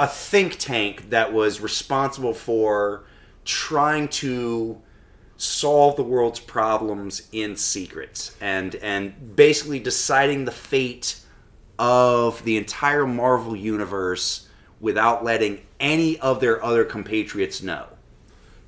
a 0.00 0.06
think 0.06 0.56
tank 0.56 1.10
that 1.10 1.30
was 1.30 1.60
responsible 1.60 2.32
for 2.32 3.04
trying 3.44 4.08
to 4.08 4.80
solve 5.36 5.94
the 5.96 6.02
world's 6.02 6.40
problems 6.40 7.28
in 7.32 7.54
secret 7.54 8.34
and 8.40 8.76
and 8.76 9.36
basically 9.36 9.78
deciding 9.78 10.46
the 10.46 10.50
fate 10.50 11.20
of 11.78 12.42
the 12.44 12.56
entire 12.56 13.06
Marvel 13.06 13.54
universe 13.54 14.48
without 14.80 15.22
letting 15.22 15.60
any 15.78 16.18
of 16.20 16.40
their 16.40 16.64
other 16.64 16.84
compatriots 16.84 17.62
know. 17.62 17.86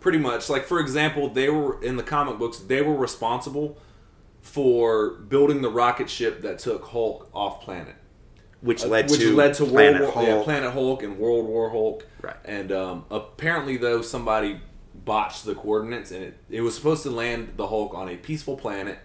Pretty 0.00 0.18
much, 0.18 0.50
like 0.50 0.66
for 0.66 0.80
example, 0.80 1.30
they 1.30 1.48
were 1.48 1.82
in 1.82 1.96
the 1.96 2.02
comic 2.02 2.38
books. 2.38 2.58
They 2.58 2.82
were 2.82 2.96
responsible 2.96 3.78
for 4.42 5.12
building 5.12 5.62
the 5.62 5.70
rocket 5.70 6.10
ship 6.10 6.42
that 6.42 6.58
took 6.58 6.84
Hulk 6.88 7.30
off 7.32 7.62
planet. 7.62 7.96
Which 8.62 8.84
led 8.84 9.10
which 9.10 9.20
to 9.20 9.34
led 9.34 9.54
to 9.54 9.66
Planet 9.66 10.00
World 10.02 10.14
War, 10.14 10.24
Hulk. 10.24 10.38
Yeah, 10.38 10.42
Planet 10.44 10.72
Hulk 10.72 11.02
and 11.02 11.18
World 11.18 11.46
War 11.46 11.70
Hulk. 11.70 12.06
Right. 12.22 12.36
And 12.44 12.72
um, 12.72 13.04
apparently, 13.10 13.76
though, 13.76 14.02
somebody 14.02 14.60
botched 14.94 15.44
the 15.44 15.54
coordinates, 15.54 16.12
and 16.12 16.22
it, 16.22 16.38
it 16.48 16.60
was 16.60 16.74
supposed 16.76 17.02
to 17.02 17.10
land 17.10 17.54
the 17.56 17.66
Hulk 17.66 17.92
on 17.94 18.08
a 18.08 18.16
peaceful 18.16 18.56
planet 18.56 18.98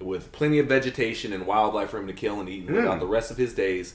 with 0.00 0.30
plenty 0.30 0.58
of 0.58 0.66
vegetation 0.66 1.32
and 1.32 1.46
wildlife 1.46 1.90
for 1.90 1.98
him 1.98 2.06
to 2.06 2.12
kill 2.12 2.38
and 2.38 2.48
eat 2.48 2.64
Hmm. 2.64 2.74
throughout 2.74 3.00
the 3.00 3.06
rest 3.06 3.30
of 3.30 3.36
his 3.36 3.54
days. 3.54 3.94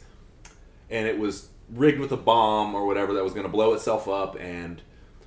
And 0.89 1.07
it 1.07 1.17
was 1.17 1.49
rigged 1.71 1.99
with 1.99 2.11
a 2.11 2.17
bomb 2.17 2.75
or 2.75 2.85
whatever 2.85 3.13
that 3.13 3.23
was 3.23 3.33
going 3.33 3.45
to 3.45 3.51
blow 3.51 3.73
itself 3.73 4.07
up. 4.07 4.35
And 4.39 4.81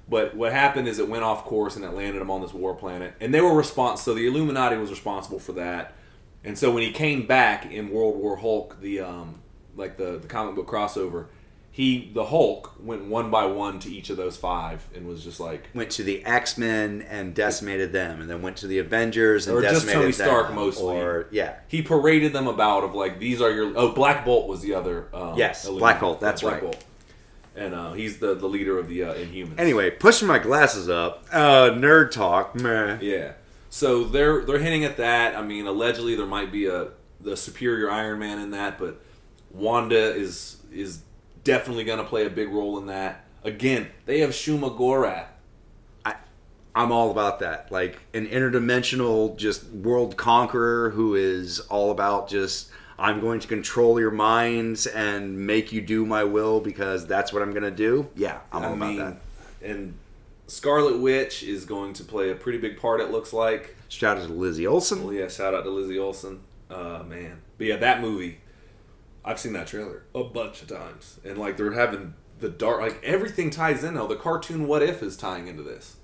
but 0.08 0.36
what 0.36 0.52
happened 0.52 0.86
is 0.86 0.98
it 0.98 1.08
went 1.08 1.24
off 1.24 1.44
course 1.44 1.76
and 1.76 1.84
it 1.84 1.90
landed 1.92 2.20
him 2.20 2.30
on 2.30 2.40
this 2.42 2.52
war 2.52 2.74
planet. 2.74 3.14
And 3.20 3.32
they 3.32 3.40
were 3.40 3.50
respons 3.50 3.98
So 3.98 4.14
the 4.14 4.26
Illuminati 4.26 4.76
was 4.76 4.90
responsible 4.90 5.38
for 5.38 5.52
that. 5.52 5.94
And 6.44 6.56
so 6.58 6.70
when 6.70 6.82
he 6.82 6.92
came 6.92 7.26
back 7.26 7.70
in 7.72 7.90
World 7.90 8.16
War 8.16 8.36
Hulk, 8.36 8.80
the 8.80 9.00
um, 9.00 9.40
like 9.76 9.96
the, 9.96 10.18
the 10.18 10.28
comic 10.28 10.54
book 10.54 10.66
crossover, 10.66 11.26
he 11.70 12.10
the 12.14 12.24
Hulk 12.24 12.72
went 12.80 13.04
one 13.04 13.30
by 13.30 13.44
one 13.44 13.78
to 13.80 13.92
each 13.92 14.08
of 14.08 14.16
those 14.16 14.36
five 14.36 14.88
and 14.94 15.06
was 15.06 15.22
just 15.22 15.38
like 15.38 15.68
went 15.74 15.90
to 15.92 16.02
the 16.02 16.24
X 16.24 16.56
Men 16.56 17.02
and 17.02 17.34
decimated 17.34 17.92
them, 17.92 18.20
and 18.20 18.30
then 18.30 18.40
went 18.40 18.56
to 18.58 18.66
the 18.66 18.78
Avengers 18.78 19.46
and 19.46 19.56
Or 19.56 19.60
just 19.60 19.86
decimated 19.86 19.94
Tony 19.94 20.12
them. 20.12 20.26
Stark 20.26 20.54
mostly. 20.54 20.96
Or 20.96 21.28
yeah, 21.30 21.56
he 21.68 21.82
paraded 21.82 22.32
them 22.32 22.46
about 22.46 22.84
of 22.84 22.94
like 22.94 23.18
these 23.18 23.42
are 23.42 23.50
your 23.50 23.72
oh 23.76 23.92
Black 23.92 24.24
Bolt 24.24 24.48
was 24.48 24.62
the 24.62 24.74
other 24.74 25.08
um, 25.12 25.36
Yes, 25.36 25.64
Illuminati. 25.66 25.80
Black 25.80 26.00
Bolt, 26.00 26.20
that's 26.20 26.40
Black 26.40 26.54
right. 26.54 26.62
Bolt. 26.62 26.84
And 27.54 27.74
uh, 27.74 27.92
he's 27.94 28.18
the, 28.18 28.34
the 28.34 28.46
leader 28.46 28.78
of 28.78 28.86
the 28.86 29.04
uh, 29.04 29.14
Inhumans. 29.14 29.58
Anyway, 29.58 29.90
pushing 29.90 30.28
my 30.28 30.38
glasses 30.38 30.90
up. 30.90 31.24
Uh, 31.32 31.70
nerd 31.70 32.10
talk. 32.10 32.54
Meh. 32.54 32.98
Yeah. 33.00 33.32
So 33.70 34.04
they're 34.04 34.44
they're 34.44 34.58
hinting 34.58 34.84
at 34.84 34.96
that. 34.98 35.34
I 35.34 35.42
mean, 35.42 35.66
allegedly 35.66 36.14
there 36.16 36.26
might 36.26 36.52
be 36.52 36.66
a 36.66 36.88
the 37.20 37.36
superior 37.36 37.90
Iron 37.90 38.18
Man 38.18 38.38
in 38.38 38.50
that, 38.52 38.78
but 38.78 39.02
Wanda 39.56 40.14
is 40.14 40.58
is 40.72 41.02
definitely 41.44 41.84
going 41.84 41.98
to 41.98 42.04
play 42.04 42.26
a 42.26 42.30
big 42.30 42.48
role 42.48 42.78
in 42.78 42.86
that. 42.86 43.24
Again, 43.44 43.88
they 44.04 44.20
have 44.20 44.30
Shuma 44.30 44.76
Gorath. 44.76 45.26
I, 46.04 46.16
I'm 46.74 46.92
all 46.92 47.10
about 47.10 47.38
that. 47.40 47.70
Like 47.70 48.00
an 48.12 48.26
interdimensional, 48.26 49.36
just 49.36 49.64
world 49.70 50.16
conqueror 50.16 50.90
who 50.90 51.14
is 51.14 51.60
all 51.60 51.90
about 51.90 52.28
just. 52.28 52.70
I'm 52.98 53.20
going 53.20 53.40
to 53.40 53.46
control 53.46 54.00
your 54.00 54.10
minds 54.10 54.86
and 54.86 55.46
make 55.46 55.70
you 55.70 55.82
do 55.82 56.06
my 56.06 56.24
will 56.24 56.60
because 56.60 57.06
that's 57.06 57.30
what 57.30 57.42
I'm 57.42 57.50
going 57.50 57.62
to 57.62 57.70
do. 57.70 58.08
Yeah, 58.16 58.38
I'm 58.50 58.64
all 58.64 58.82
I 58.82 58.92
about 58.92 58.96
that. 59.60 59.68
and 59.68 59.94
Scarlet 60.46 60.98
Witch 60.98 61.42
is 61.42 61.66
going 61.66 61.92
to 61.92 62.04
play 62.04 62.30
a 62.30 62.34
pretty 62.34 62.56
big 62.56 62.80
part. 62.80 63.00
It 63.00 63.10
looks 63.10 63.34
like. 63.34 63.76
Shout 63.88 64.16
out 64.16 64.28
to 64.28 64.32
Lizzie 64.32 64.66
Olsen. 64.66 65.04
Well, 65.04 65.12
yeah. 65.12 65.28
Shout 65.28 65.52
out 65.54 65.64
to 65.64 65.70
Lizzie 65.70 65.98
Olsen. 65.98 66.40
Uh, 66.70 67.02
man, 67.06 67.42
but 67.58 67.66
yeah, 67.66 67.76
that 67.76 68.00
movie. 68.00 68.38
I've 69.26 69.40
seen 69.40 69.52
that 69.54 69.66
trailer 69.66 70.04
a 70.14 70.22
bunch 70.24 70.62
of 70.62 70.68
times, 70.68 71.18
and 71.24 71.36
like 71.36 71.56
they're 71.56 71.72
having 71.72 72.14
the 72.38 72.48
dark, 72.48 72.80
like 72.80 73.02
everything 73.02 73.50
ties 73.50 73.82
in 73.84 73.94
now. 73.94 74.06
The 74.06 74.16
cartoon 74.16 74.66
What 74.68 74.82
If 74.82 75.02
is 75.02 75.16
tying 75.16 75.48
into 75.48 75.62
this. 75.62 75.96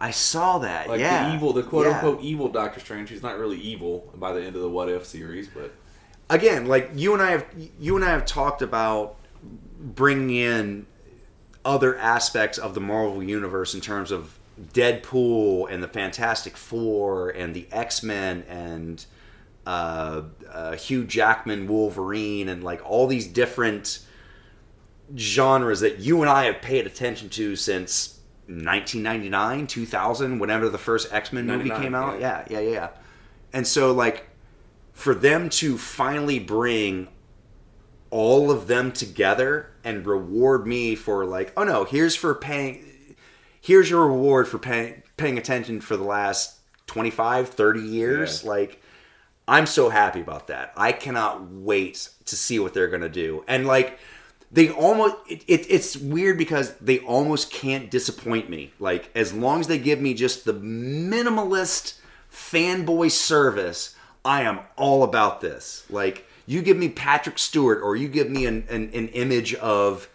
I 0.00 0.10
saw 0.10 0.58
that. 0.58 0.88
like 0.88 1.00
yeah, 1.00 1.28
the 1.28 1.34
evil, 1.34 1.52
the 1.52 1.62
quote 1.62 1.86
Yeah. 1.86 1.94
unquote 1.94 2.20
evil 2.20 2.48
Doctor 2.48 2.80
Strange. 2.80 3.08
He's 3.10 3.22
not 3.22 3.38
really 3.38 3.58
evil 3.58 4.12
by 4.16 4.32
the 4.32 4.42
end 4.44 4.56
of 4.56 4.62
the 4.62 4.68
What 4.68 4.88
If 4.88 5.06
series, 5.06 5.48
but 5.48 5.72
again, 6.28 6.66
like 6.66 6.90
you 6.94 7.14
and 7.14 7.22
I 7.22 7.30
have 7.30 7.46
you 7.78 7.96
and 7.96 8.04
I 8.04 8.10
have 8.10 8.26
talked 8.26 8.62
about 8.62 9.16
bringing 9.80 10.34
in 10.36 10.86
other 11.64 11.96
aspects 11.98 12.58
of 12.58 12.74
the 12.74 12.80
Marvel 12.80 13.22
universe 13.22 13.74
in 13.74 13.80
terms 13.80 14.10
of 14.10 14.38
Deadpool 14.72 15.70
and 15.70 15.82
the 15.82 15.88
Fantastic 15.88 16.56
Four 16.56 17.30
and 17.30 17.54
the 17.54 17.66
X 17.70 18.02
Men 18.02 18.44
and 18.48 19.04
uh, 19.68 20.22
uh, 20.50 20.76
Hugh 20.76 21.04
Jackman 21.04 21.68
Wolverine 21.68 22.48
and 22.48 22.64
like 22.64 22.80
all 22.88 23.06
these 23.06 23.26
different 23.26 23.98
genres 25.14 25.80
that 25.80 25.98
you 25.98 26.22
and 26.22 26.30
I 26.30 26.44
have 26.44 26.62
paid 26.62 26.86
attention 26.86 27.28
to 27.30 27.54
since 27.54 28.18
1999, 28.46 29.66
2000, 29.66 30.38
whenever 30.38 30.70
the 30.70 30.78
first 30.78 31.12
X 31.12 31.34
Men 31.34 31.46
movie 31.46 31.68
came 31.68 31.94
out. 31.94 32.18
yeah. 32.18 32.46
Yeah, 32.48 32.60
yeah, 32.60 32.70
yeah. 32.70 32.88
And 33.52 33.66
so 33.66 33.92
like 33.92 34.30
for 34.94 35.14
them 35.14 35.50
to 35.50 35.76
finally 35.76 36.38
bring 36.38 37.08
all 38.08 38.50
of 38.50 38.68
them 38.68 38.90
together 38.90 39.70
and 39.84 40.06
reward 40.06 40.66
me 40.66 40.94
for 40.94 41.26
like, 41.26 41.52
oh 41.58 41.64
no, 41.64 41.84
here's 41.84 42.16
for 42.16 42.34
paying 42.34 42.86
here's 43.60 43.90
your 43.90 44.06
reward 44.06 44.48
for 44.48 44.58
paying 44.58 45.02
paying 45.18 45.36
attention 45.36 45.82
for 45.82 45.98
the 45.98 46.04
last 46.04 46.58
25, 46.86 47.50
30 47.50 47.80
years. 47.82 48.42
Yeah. 48.42 48.48
Like 48.48 48.82
I'm 49.48 49.66
so 49.66 49.88
happy 49.88 50.20
about 50.20 50.48
that. 50.48 50.72
I 50.76 50.92
cannot 50.92 51.50
wait 51.50 52.10
to 52.26 52.36
see 52.36 52.58
what 52.58 52.74
they're 52.74 52.88
gonna 52.88 53.08
do. 53.08 53.44
And 53.48 53.66
like 53.66 53.98
they 54.52 54.70
almost 54.70 55.16
it, 55.28 55.42
it, 55.48 55.66
it's 55.70 55.96
weird 55.96 56.36
because 56.36 56.74
they 56.76 56.98
almost 57.00 57.50
can't 57.50 57.90
disappoint 57.90 58.50
me. 58.50 58.72
Like 58.78 59.10
as 59.14 59.32
long 59.32 59.60
as 59.60 59.66
they 59.66 59.78
give 59.78 60.00
me 60.00 60.12
just 60.14 60.44
the 60.44 60.52
minimalist 60.54 61.98
fanboy 62.30 63.10
service, 63.10 63.96
I 64.24 64.42
am 64.42 64.60
all 64.76 65.02
about 65.02 65.40
this. 65.40 65.84
Like 65.88 66.26
you 66.46 66.60
give 66.60 66.76
me 66.76 66.90
Patrick 66.90 67.38
Stewart 67.38 67.80
or 67.82 67.96
you 67.96 68.08
give 68.08 68.30
me 68.30 68.44
an, 68.44 68.66
an, 68.68 68.90
an 68.92 69.08
image 69.08 69.54
of 69.54 70.10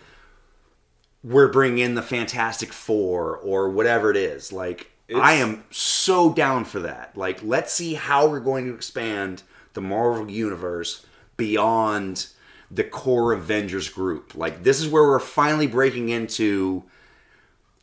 we're 1.24 1.52
bringing 1.52 1.80
in 1.80 1.96
the 1.96 2.02
Fantastic 2.02 2.72
Four 2.72 3.38
or 3.38 3.70
whatever 3.70 4.12
it 4.12 4.18
is. 4.18 4.52
Like 4.52 4.92
I 5.16 5.34
am 5.34 5.64
so 5.70 6.34
down 6.34 6.66
for 6.66 6.80
that. 6.82 7.16
Like 7.16 7.44
let's 7.44 7.74
see 7.74 7.96
how 7.96 8.28
we're 8.28 8.40
going 8.40 8.66
to 8.66 8.76
expand 8.76 9.44
the 9.74 9.82
Marvel 9.82 10.30
universe 10.30 11.06
beyond 11.38 12.28
the 12.72 12.84
core 12.84 13.34
Avengers 13.34 13.90
group. 13.90 14.36
Like 14.36 14.64
this 14.64 14.82
is 14.82 14.88
where 14.88 15.04
we're 15.04 15.20
finally 15.20 15.68
breaking 15.68 16.10
into 16.10 16.84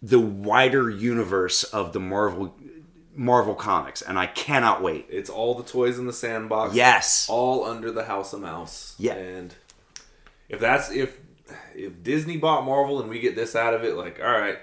the 0.02 0.20
wider 0.20 0.88
universe 0.88 1.62
of 1.64 1.92
the 1.92 2.00
Marvel 2.00 2.54
Marvel 3.14 3.54
comics 3.54 4.02
and 4.02 4.18
I 4.18 4.26
cannot 4.26 4.82
wait. 4.82 5.06
It's 5.10 5.28
all 5.28 5.54
the 5.54 5.64
toys 5.64 5.98
in 5.98 6.06
the 6.06 6.12
sandbox. 6.12 6.74
Yes. 6.74 7.26
All 7.28 7.64
under 7.64 7.92
the 7.92 8.04
House 8.04 8.32
of 8.32 8.40
Mouse. 8.40 8.94
Yeah. 8.98 9.14
And 9.14 9.54
if 10.48 10.58
that's 10.58 10.90
if 10.90 11.18
if 11.74 12.02
Disney 12.02 12.36
bought 12.36 12.64
Marvel 12.64 13.00
and 13.00 13.08
we 13.08 13.20
get 13.20 13.36
this 13.36 13.56
out 13.56 13.74
of 13.74 13.84
it, 13.84 13.94
like, 13.94 14.20
all 14.22 14.30
right, 14.30 14.58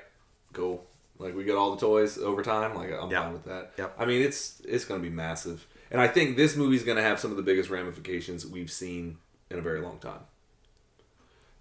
cool. 0.53 0.85
Like 1.19 1.35
we 1.35 1.43
get 1.43 1.55
all 1.55 1.71
the 1.75 1.81
toys 1.81 2.17
over 2.17 2.43
time. 2.43 2.75
Like 2.75 2.91
I'm 2.91 3.09
Yeah. 3.11 3.23
fine 3.23 3.33
with 3.33 3.45
that. 3.45 3.71
Yep. 3.77 3.95
I 3.97 4.05
mean, 4.05 4.21
it's 4.21 4.61
it's 4.65 4.85
going 4.85 5.01
to 5.01 5.09
be 5.09 5.13
massive, 5.13 5.65
and 5.91 5.99
I 5.99 6.07
think 6.07 6.37
this 6.37 6.55
movie's 6.55 6.83
going 6.83 6.97
to 6.97 7.03
have 7.03 7.19
some 7.19 7.31
of 7.31 7.37
the 7.37 7.43
biggest 7.43 7.69
ramifications 7.69 8.45
we've 8.45 8.71
seen 8.71 9.17
in 9.49 9.57
a 9.57 9.61
very 9.61 9.81
long 9.81 9.97
time. 9.99 10.21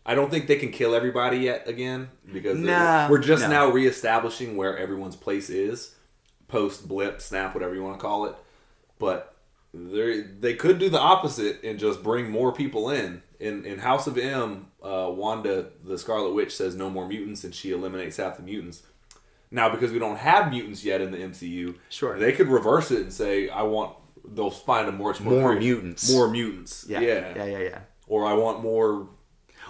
I 0.04 0.14
don't 0.14 0.30
think 0.30 0.46
they 0.46 0.56
can 0.56 0.70
kill 0.70 0.94
everybody 0.94 1.38
yet 1.38 1.66
again 1.66 2.08
because 2.32 2.58
Nah, 2.58 3.08
we're 3.10 3.18
just 3.18 3.42
no. 3.42 3.48
now 3.48 3.68
reestablishing 3.70 4.56
where 4.56 4.76
everyone's 4.78 5.16
place 5.16 5.50
is 5.50 5.94
post 6.48 6.86
blip, 6.86 7.20
snap, 7.20 7.54
whatever 7.54 7.74
you 7.74 7.82
want 7.82 7.98
to 7.98 8.00
call 8.02 8.26
it. 8.26 8.36
But 9.00 9.34
they 9.74 10.20
they 10.20 10.54
could 10.54 10.78
do 10.78 10.88
the 10.88 11.00
opposite 11.00 11.62
and 11.64 11.78
just 11.78 12.02
bring 12.02 12.30
more 12.30 12.52
people 12.52 12.88
in. 12.90 13.22
In 13.40 13.64
in 13.64 13.78
House 13.80 14.06
of 14.06 14.16
M, 14.16 14.68
uh, 14.82 15.10
Wanda 15.12 15.66
the 15.84 15.98
Scarlet 15.98 16.34
Witch 16.34 16.54
says 16.54 16.74
no 16.76 16.88
more 16.88 17.06
mutants, 17.08 17.42
and 17.44 17.54
she 17.54 17.72
eliminates 17.72 18.16
half 18.16 18.36
the 18.36 18.42
mutants. 18.44 18.82
Now, 19.50 19.68
because 19.68 19.92
we 19.92 19.98
don't 19.98 20.16
have 20.18 20.50
mutants 20.50 20.84
yet 20.84 21.00
in 21.00 21.10
the 21.12 21.18
MCU, 21.18 21.76
Sure. 21.88 22.18
they 22.18 22.32
could 22.32 22.48
reverse 22.48 22.90
it 22.90 23.00
and 23.02 23.12
say, 23.12 23.48
"I 23.48 23.62
want." 23.62 23.96
They'll 24.28 24.50
find 24.50 24.88
a 24.88 24.92
much 24.92 25.20
more 25.20 25.40
More 25.40 25.54
mutants. 25.54 26.10
more 26.12 26.28
mutants, 26.28 26.84
Yeah. 26.88 26.98
yeah, 27.00 27.32
Yeah, 27.36 27.44
yeah, 27.44 27.58
yeah. 27.58 27.78
or 28.08 28.26
I 28.26 28.32
want 28.34 28.60
more, 28.60 29.06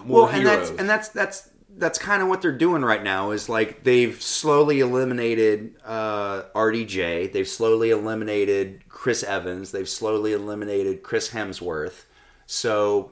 more 0.03 0.23
well, 0.23 0.25
and 0.27 0.37
heroes. 0.41 0.69
that's 0.69 0.79
and 0.79 0.89
that's 0.89 1.09
that's 1.09 1.49
that's 1.77 1.99
kind 1.99 2.23
of 2.23 2.27
what 2.27 2.41
they're 2.41 2.57
doing 2.57 2.81
right 2.83 3.03
now. 3.03 3.29
Is 3.29 3.49
like 3.49 3.83
they've 3.83 4.19
slowly 4.19 4.79
eliminated 4.79 5.75
uh, 5.85 6.45
RDJ. 6.55 7.31
They've 7.31 7.47
slowly 7.47 7.91
eliminated 7.91 8.81
Chris 8.89 9.21
Evans. 9.21 9.71
They've 9.71 9.87
slowly 9.87 10.33
eliminated 10.33 11.03
Chris 11.03 11.29
Hemsworth. 11.29 12.05
So, 12.47 13.11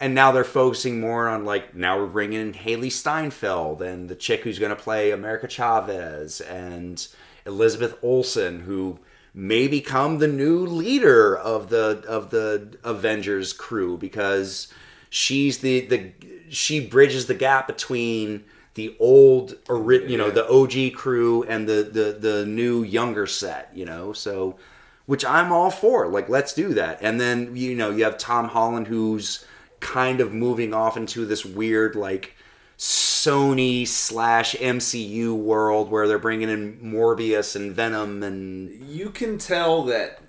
and 0.00 0.14
now 0.14 0.32
they're 0.32 0.44
focusing 0.44 1.00
more 1.00 1.28
on 1.28 1.44
like 1.44 1.74
now 1.74 1.98
we're 1.98 2.06
bringing 2.06 2.40
in 2.40 2.52
Hailee 2.52 2.92
Steinfeld 2.92 3.80
and 3.82 4.08
the 4.08 4.14
chick 4.14 4.42
who's 4.42 4.58
going 4.58 4.74
to 4.74 4.82
play 4.82 5.10
America 5.10 5.48
Chavez 5.48 6.40
and 6.40 7.06
Elizabeth 7.46 7.98
Olsen 8.02 8.60
who 8.60 8.98
may 9.32 9.68
become 9.68 10.18
the 10.18 10.28
new 10.28 10.66
leader 10.66 11.36
of 11.36 11.68
the 11.68 12.02
of 12.08 12.30
the 12.30 12.76
Avengers 12.84 13.52
crew 13.52 13.96
because 13.96 14.68
she's 15.10 15.58
the 15.58 15.86
the 15.86 16.12
she 16.48 16.86
bridges 16.86 17.26
the 17.26 17.34
gap 17.34 17.66
between 17.66 18.44
the 18.74 18.94
old 18.98 19.56
ori- 19.68 20.10
you 20.10 20.18
know 20.18 20.30
the 20.30 20.48
OG 20.48 20.94
crew 20.94 21.42
and 21.44 21.68
the 21.68 21.88
the 21.90 22.16
the 22.18 22.46
new 22.46 22.82
younger 22.82 23.26
set 23.26 23.70
you 23.74 23.84
know? 23.84 24.12
So 24.12 24.56
which 25.06 25.24
I'm 25.24 25.52
all 25.52 25.70
for 25.70 26.08
like 26.08 26.28
let's 26.28 26.52
do 26.52 26.74
that. 26.74 26.98
And 27.00 27.20
then 27.20 27.56
you 27.56 27.74
know 27.74 27.90
you 27.90 28.04
have 28.04 28.18
Tom 28.18 28.48
Holland 28.48 28.86
who's 28.86 29.44
kind 29.86 30.20
of 30.20 30.32
moving 30.32 30.74
off 30.74 30.96
into 30.96 31.24
this 31.24 31.44
weird 31.44 31.94
like 31.94 32.34
Sony 32.76 33.86
slash 33.86 34.56
MCU 34.56 35.34
world 35.36 35.90
where 35.90 36.08
they're 36.08 36.18
bringing 36.18 36.48
in 36.48 36.78
Morbius 36.80 37.54
and 37.54 37.72
Venom 37.72 38.22
and 38.24 38.88
you 38.88 39.10
can 39.10 39.38
tell 39.38 39.84
that 39.84 40.20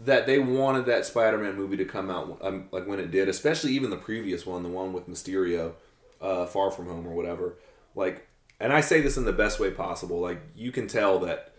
that 0.00 0.26
they 0.26 0.38
wanted 0.38 0.86
that 0.86 1.06
Spider-Man 1.06 1.56
movie 1.56 1.76
to 1.76 1.84
come 1.84 2.10
out 2.10 2.38
um, 2.42 2.68
like 2.72 2.86
when 2.86 2.98
it 2.98 3.10
did, 3.10 3.28
especially 3.28 3.72
even 3.72 3.90
the 3.90 3.96
previous 3.96 4.44
one, 4.44 4.62
the 4.62 4.68
one 4.68 4.92
with 4.92 5.08
Mysterio, 5.08 5.72
uh, 6.20 6.44
Far 6.46 6.70
From 6.70 6.86
Home 6.86 7.06
or 7.06 7.14
whatever. 7.14 7.56
Like, 7.94 8.26
and 8.60 8.72
I 8.72 8.82
say 8.82 9.00
this 9.00 9.16
in 9.16 9.24
the 9.24 9.32
best 9.32 9.58
way 9.58 9.70
possible. 9.70 10.20
Like, 10.20 10.42
you 10.54 10.70
can 10.70 10.86
tell 10.86 11.18
that 11.20 11.54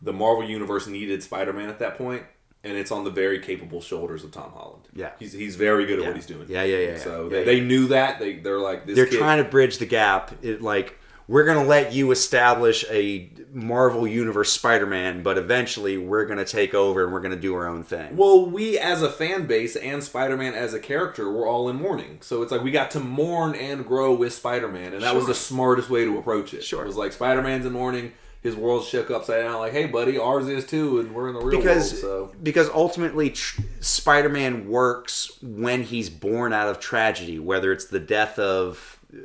the 0.00 0.14
Marvel 0.14 0.48
universe 0.48 0.86
needed 0.86 1.22
Spider-Man 1.22 1.68
at 1.68 1.78
that 1.80 1.98
point, 1.98 2.22
and 2.64 2.76
it's 2.76 2.90
on 2.90 3.04
the 3.04 3.10
very 3.10 3.38
capable 3.38 3.80
shoulders 3.80 4.24
of 4.24 4.32
Tom 4.32 4.50
Holland. 4.52 4.88
Yeah. 4.94 5.10
he's 5.18 5.32
he's 5.32 5.56
very 5.56 5.86
good 5.86 5.98
at 5.98 6.02
Yeah. 6.02 6.08
what 6.08 6.16
he's 6.16 6.26
doing. 6.26 6.46
Yeah, 6.48 6.62
yeah, 6.64 6.76
yeah, 6.78 6.88
yeah. 6.92 6.98
So 6.98 7.24
Yeah, 7.24 7.38
they, 7.38 7.44
they 7.44 7.60
knew 7.60 7.88
that 7.88 8.18
they 8.18 8.34
they're 8.36 8.58
like 8.58 8.86
this. 8.86 8.96
they're 8.96 9.06
kid, 9.06 9.18
trying 9.18 9.42
to 9.42 9.48
bridge 9.48 9.78
the 9.78 9.86
gap. 9.86 10.32
It, 10.42 10.62
like 10.62 10.98
we're 11.26 11.44
gonna 11.44 11.64
let 11.64 11.92
you 11.94 12.10
establish 12.10 12.84
a 12.90 13.30
Marvel 13.50 14.06
Universe 14.06 14.52
Spider-Man, 14.52 15.22
but 15.22 15.38
eventually 15.38 15.96
we're 15.96 16.26
gonna 16.26 16.44
take 16.44 16.74
over 16.74 17.02
and 17.04 17.12
we're 17.14 17.20
gonna 17.20 17.36
do 17.36 17.54
our 17.54 17.66
own 17.66 17.82
thing. 17.82 18.14
Well, 18.16 18.44
we 18.50 18.78
as 18.78 19.00
a 19.02 19.08
fan 19.08 19.46
base 19.46 19.74
and 19.76 20.04
Spider 20.04 20.36
Man 20.36 20.52
as 20.54 20.74
a 20.74 20.78
character, 20.80 21.30
we're 21.32 21.48
all 21.48 21.68
in 21.70 21.76
mourning. 21.76 22.18
So 22.20 22.42
it's 22.42 22.52
like 22.52 22.62
we 22.62 22.70
got 22.70 22.90
to 22.90 23.00
mourn 23.00 23.54
and 23.54 23.86
grow 23.86 24.12
with 24.14 24.34
Spider 24.34 24.68
Man, 24.68 24.92
and 24.92 25.02
that 25.02 25.14
was 25.14 25.26
the 25.26 25.34
smartest 25.34 25.88
way 25.88 26.04
to 26.04 26.18
approach 26.18 26.52
it. 26.52 26.62
Sure. 26.62 26.82
It 26.84 26.86
was 26.88 26.96
like 26.96 27.12
Spider 27.12 27.40
Man's 27.40 27.64
in 27.64 27.72
mourning, 27.72 28.12
his 28.44 28.54
world 28.54 28.84
shook 28.84 29.10
upside 29.10 29.42
down. 29.42 29.58
Like, 29.58 29.72
hey, 29.72 29.86
buddy, 29.86 30.18
ours 30.18 30.46
is 30.48 30.66
too, 30.66 31.00
and 31.00 31.12
we're 31.14 31.28
in 31.28 31.34
the 31.34 31.40
real 31.40 31.58
because 31.58 31.90
world. 32.04 32.30
So 32.30 32.36
because 32.42 32.68
ultimately 32.68 33.30
tr- 33.30 33.62
Spider-Man 33.80 34.68
works 34.68 35.36
when 35.42 35.82
he's 35.82 36.10
born 36.10 36.52
out 36.52 36.68
of 36.68 36.78
tragedy, 36.78 37.38
whether 37.38 37.72
it's 37.72 37.86
the 37.86 37.98
death 37.98 38.38
of 38.38 39.00
uh, 39.12 39.18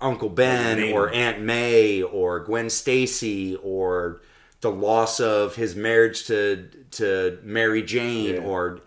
Uncle 0.00 0.28
Ben 0.28 0.92
or. 0.92 1.10
Aunt 1.12 1.40
May 1.40 2.00
or 2.02 2.40
Gwen 2.40 2.70
Stacy 2.70 3.56
or 3.56 4.20
the 4.60 4.70
loss 4.70 5.18
of 5.20 5.56
his 5.56 5.74
marriage 5.74 6.24
to 6.26 6.68
to 6.92 7.38
Mary 7.42 7.82
Jane 7.82 8.36
Yeah. 8.36 8.40
or 8.42 8.80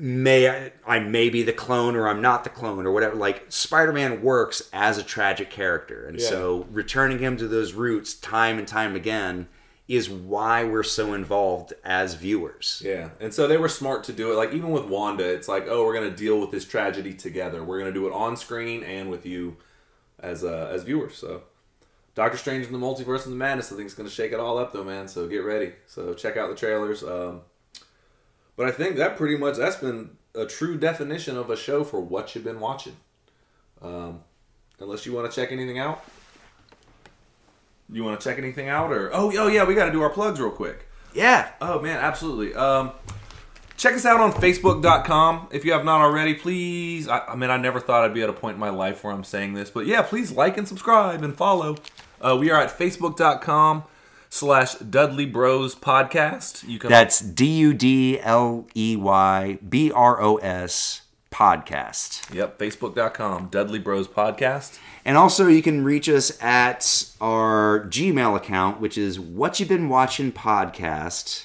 may 0.00 0.48
I, 0.48 0.72
I 0.86 0.98
may 0.98 1.28
be 1.28 1.42
the 1.42 1.52
clone 1.52 1.94
or 1.94 2.08
I'm 2.08 2.22
not 2.22 2.42
the 2.44 2.50
clone 2.50 2.86
or 2.86 2.92
whatever. 2.92 3.14
Like 3.14 3.44
Spider-Man 3.50 4.22
works 4.22 4.68
as 4.72 4.98
a 4.98 5.02
tragic 5.02 5.50
character, 5.50 6.06
and 6.06 6.18
Yeah. 6.18 6.28
so 6.28 6.66
returning 6.70 7.18
him 7.18 7.36
to 7.36 7.46
those 7.46 7.74
roots 7.74 8.14
time 8.14 8.58
and 8.58 8.66
time 8.66 8.96
again 8.96 9.48
is 9.86 10.08
why 10.08 10.62
we're 10.64 10.84
so 10.84 11.14
involved 11.14 11.72
as 11.84 12.14
viewers. 12.14 12.80
yeah, 12.84 13.10
and 13.20 13.34
so 13.34 13.46
they 13.48 13.56
were 13.56 13.68
smart 13.68 14.04
to 14.04 14.12
do 14.12 14.32
it. 14.32 14.36
Like 14.36 14.52
even 14.54 14.70
with 14.70 14.84
Wanda, 14.86 15.24
it's 15.24 15.48
like, 15.48 15.66
oh, 15.68 15.84
we're 15.84 15.94
gonna 15.94 16.10
deal 16.10 16.40
with 16.40 16.50
this 16.52 16.64
tragedy 16.64 17.12
together. 17.12 17.62
We're 17.62 17.78
gonna 17.80 17.92
do 17.92 18.06
it 18.06 18.12
on 18.12 18.36
screen 18.36 18.82
and 18.84 19.10
with 19.10 19.26
you 19.26 19.56
as 20.18 20.42
uh, 20.44 20.70
as 20.72 20.82
viewers. 20.84 21.16
So. 21.16 21.42
Doctor 22.16 22.36
Strange 22.36 22.66
in 22.66 22.72
the 22.72 22.78
Multiverse 22.78 23.24
of 23.24 23.30
the 23.30 23.36
Madness, 23.36 23.72
I 23.72 23.76
think, 23.76 23.86
is 23.86 23.94
going 23.94 24.08
to 24.08 24.14
shake 24.14 24.32
it 24.32 24.40
all 24.40 24.58
up, 24.58 24.72
though, 24.72 24.82
man. 24.82 25.06
So 25.06 25.28
get 25.28 25.38
ready. 25.44 25.72
So 25.86 26.12
check 26.12 26.36
out 26.36 26.50
the 26.50 26.56
trailers. 26.56 27.04
Um, 27.04 27.42
but 28.56 28.66
I 28.66 28.70
think 28.70 28.96
that 28.96 29.16
pretty 29.16 29.36
much 29.36 29.56
that's 29.56 29.76
been 29.76 30.10
a 30.34 30.46
true 30.46 30.76
definition 30.76 31.36
of 31.36 31.50
a 31.50 31.56
show 31.56 31.84
for 31.84 32.00
what 32.00 32.34
you've 32.34 32.44
been 32.44 32.60
watching. 32.60 32.96
Um, 33.82 34.20
unless 34.78 35.06
you 35.06 35.12
want 35.12 35.30
to 35.30 35.34
check 35.34 35.52
anything 35.52 35.78
out. 35.78 36.04
You 37.92 38.04
want 38.04 38.20
to 38.20 38.28
check 38.28 38.38
anything 38.38 38.68
out, 38.68 38.92
or 38.92 39.10
oh, 39.12 39.32
oh 39.36 39.48
yeah, 39.48 39.64
we 39.64 39.74
got 39.74 39.86
to 39.86 39.92
do 39.92 40.02
our 40.02 40.10
plugs 40.10 40.40
real 40.40 40.50
quick. 40.50 40.86
Yeah. 41.12 41.50
Oh 41.60 41.80
man, 41.80 41.98
absolutely. 41.98 42.54
Um, 42.54 42.92
check 43.76 43.94
us 43.94 44.04
out 44.04 44.20
on 44.20 44.32
Facebook.com 44.32 45.48
if 45.50 45.64
you 45.64 45.72
have 45.72 45.84
not 45.84 46.00
already. 46.00 46.34
Please, 46.34 47.08
I, 47.08 47.18
I 47.20 47.34
mean, 47.34 47.50
I 47.50 47.56
never 47.56 47.80
thought 47.80 48.04
I'd 48.04 48.14
be 48.14 48.22
at 48.22 48.28
a 48.28 48.32
point 48.32 48.54
in 48.54 48.60
my 48.60 48.70
life 48.70 49.02
where 49.02 49.12
I'm 49.12 49.24
saying 49.24 49.54
this, 49.54 49.70
but 49.70 49.86
yeah, 49.86 50.02
please 50.02 50.30
like 50.30 50.56
and 50.56 50.68
subscribe 50.68 51.24
and 51.24 51.36
follow. 51.36 51.78
Uh, 52.20 52.36
we 52.38 52.50
are 52.50 52.60
at 52.60 52.76
Facebook.com 52.76 53.84
slash 54.30 54.76
Dudley 54.76 55.26
Bros 55.26 55.74
Podcast. 55.74 56.66
You 56.66 56.78
can 56.78 56.88
That's 56.88 57.20
D 57.20 57.44
U 57.58 57.74
D 57.74 58.18
L 58.20 58.66
E 58.74 58.96
Y 58.96 59.58
B 59.68 59.92
R 59.92 60.22
O 60.22 60.36
S 60.36 61.02
podcast. 61.30 62.32
Yep, 62.34 62.58
Facebook.com, 62.58 63.48
Dudley 63.50 63.78
Bros 63.78 64.08
Podcast. 64.08 64.78
And 65.04 65.16
also, 65.16 65.46
you 65.48 65.62
can 65.62 65.84
reach 65.84 66.08
us 66.08 66.42
at 66.42 67.10
our 67.20 67.86
Gmail 67.88 68.36
account, 68.36 68.80
which 68.80 68.96
is 68.96 69.18
What 69.20 69.58
You 69.60 69.66
Been 69.66 69.88
Watching 69.88 70.32
Podcast. 70.32 71.44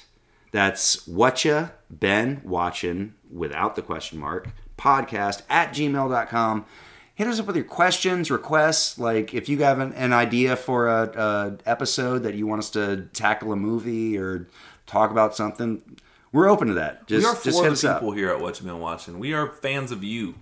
That's 0.52 1.06
What 1.06 1.44
Ya 1.44 1.68
Been 1.90 2.40
Watching 2.44 3.14
without 3.30 3.76
the 3.76 3.82
question 3.82 4.18
mark 4.18 4.48
podcast 4.78 5.42
at 5.48 5.70
gmail.com. 5.72 6.66
Hit 7.16 7.26
us 7.28 7.40
up 7.40 7.46
with 7.46 7.56
your 7.56 7.64
questions, 7.64 8.30
requests. 8.30 8.98
Like 8.98 9.32
if 9.34 9.48
you 9.48 9.58
have 9.64 9.80
an, 9.80 9.92
an 9.94 10.12
idea 10.12 10.54
for 10.54 10.86
a, 10.88 11.02
a 11.18 11.56
episode 11.68 12.18
that 12.24 12.34
you 12.34 12.46
want 12.46 12.58
us 12.60 12.70
to 12.70 13.08
tackle 13.14 13.52
a 13.52 13.56
movie 13.56 14.18
or 14.18 14.46
talk 14.86 15.10
about 15.10 15.34
something, 15.34 15.80
we're 16.30 16.48
open 16.48 16.68
to 16.68 16.74
that. 16.74 17.06
Just, 17.08 17.24
we 17.24 17.28
are 17.30 17.34
just 17.42 17.56
hit 17.58 17.64
the 17.64 17.72
us 17.72 17.84
up. 17.84 18.00
people 18.00 18.12
here 18.12 18.28
at 18.28 18.38
What 18.40 18.60
You 18.60 18.66
Been 18.66 18.80
Watching. 18.80 19.18
We 19.18 19.32
are 19.32 19.48
fans 19.48 19.90
of 19.92 20.04
you 20.04 20.34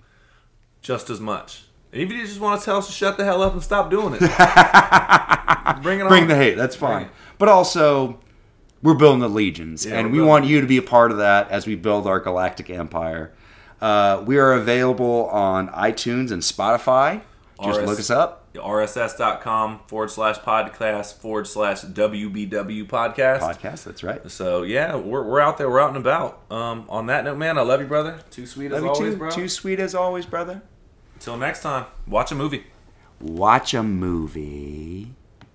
just 0.82 1.10
as 1.10 1.20
much. 1.20 1.62
And 1.92 2.02
if 2.02 2.10
you 2.10 2.20
just 2.26 2.40
want 2.40 2.58
to 2.60 2.64
tell 2.64 2.78
us 2.78 2.88
to 2.88 2.92
shut 2.92 3.16
the 3.18 3.24
hell 3.24 3.40
up 3.40 3.52
and 3.52 3.62
stop 3.62 3.88
doing 3.88 4.14
it, 4.14 4.18
bring 5.82 6.00
it 6.00 6.02
on. 6.02 6.08
Bring 6.08 6.26
the 6.26 6.34
hate. 6.36 6.56
That's 6.56 6.74
fine. 6.74 7.08
But 7.38 7.48
also, 7.48 8.18
we're 8.82 8.94
building 8.94 9.20
the 9.20 9.28
legions, 9.28 9.86
Yeah, 9.86 9.98
and 10.00 10.08
we 10.10 10.18
building- 10.18 10.28
want 10.28 10.44
you 10.46 10.60
to 10.60 10.66
be 10.66 10.76
a 10.76 10.82
part 10.82 11.12
of 11.12 11.18
that 11.18 11.50
as 11.52 11.68
we 11.68 11.76
build 11.76 12.08
our 12.08 12.18
galactic 12.18 12.68
empire. 12.68 13.32
Uh, 13.84 14.22
we 14.24 14.38
are 14.38 14.54
available 14.54 15.26
on 15.26 15.68
iTunes 15.68 16.30
and 16.30 16.40
Spotify. 16.40 17.20
Just 17.62 17.80
RS 17.80 17.86
look 17.86 17.98
us 17.98 18.08
up. 18.08 18.50
rss.com 18.54 19.80
forward 19.88 20.10
slash 20.10 20.38
podcast 20.38 21.18
forward 21.18 21.46
slash 21.46 21.82
WBW 21.82 22.86
podcast. 22.86 23.40
Podcast. 23.40 23.84
That's 23.84 24.02
right. 24.02 24.30
So 24.30 24.62
yeah, 24.62 24.96
we're, 24.96 25.22
we're 25.22 25.38
out 25.40 25.58
there, 25.58 25.68
we're 25.68 25.80
out 25.80 25.90
and 25.90 25.98
about. 25.98 26.50
Um, 26.50 26.86
on 26.88 27.06
that 27.08 27.24
note, 27.24 27.36
man, 27.36 27.58
I 27.58 27.60
love 27.60 27.82
you, 27.82 27.86
brother. 27.86 28.20
Too 28.30 28.46
sweet 28.46 28.72
as 28.72 28.72
Love 28.72 28.82
you 28.84 28.88
always, 28.88 29.12
too. 29.12 29.18
bro. 29.18 29.30
Too 29.30 29.48
sweet 29.50 29.78
as 29.78 29.94
always, 29.94 30.24
brother. 30.24 30.62
Until 31.12 31.36
next 31.36 31.60
time, 31.60 31.84
watch 32.06 32.32
a 32.32 32.34
movie. 32.34 32.64
Watch 33.20 33.74
a 33.74 33.82
movie. 33.82 35.14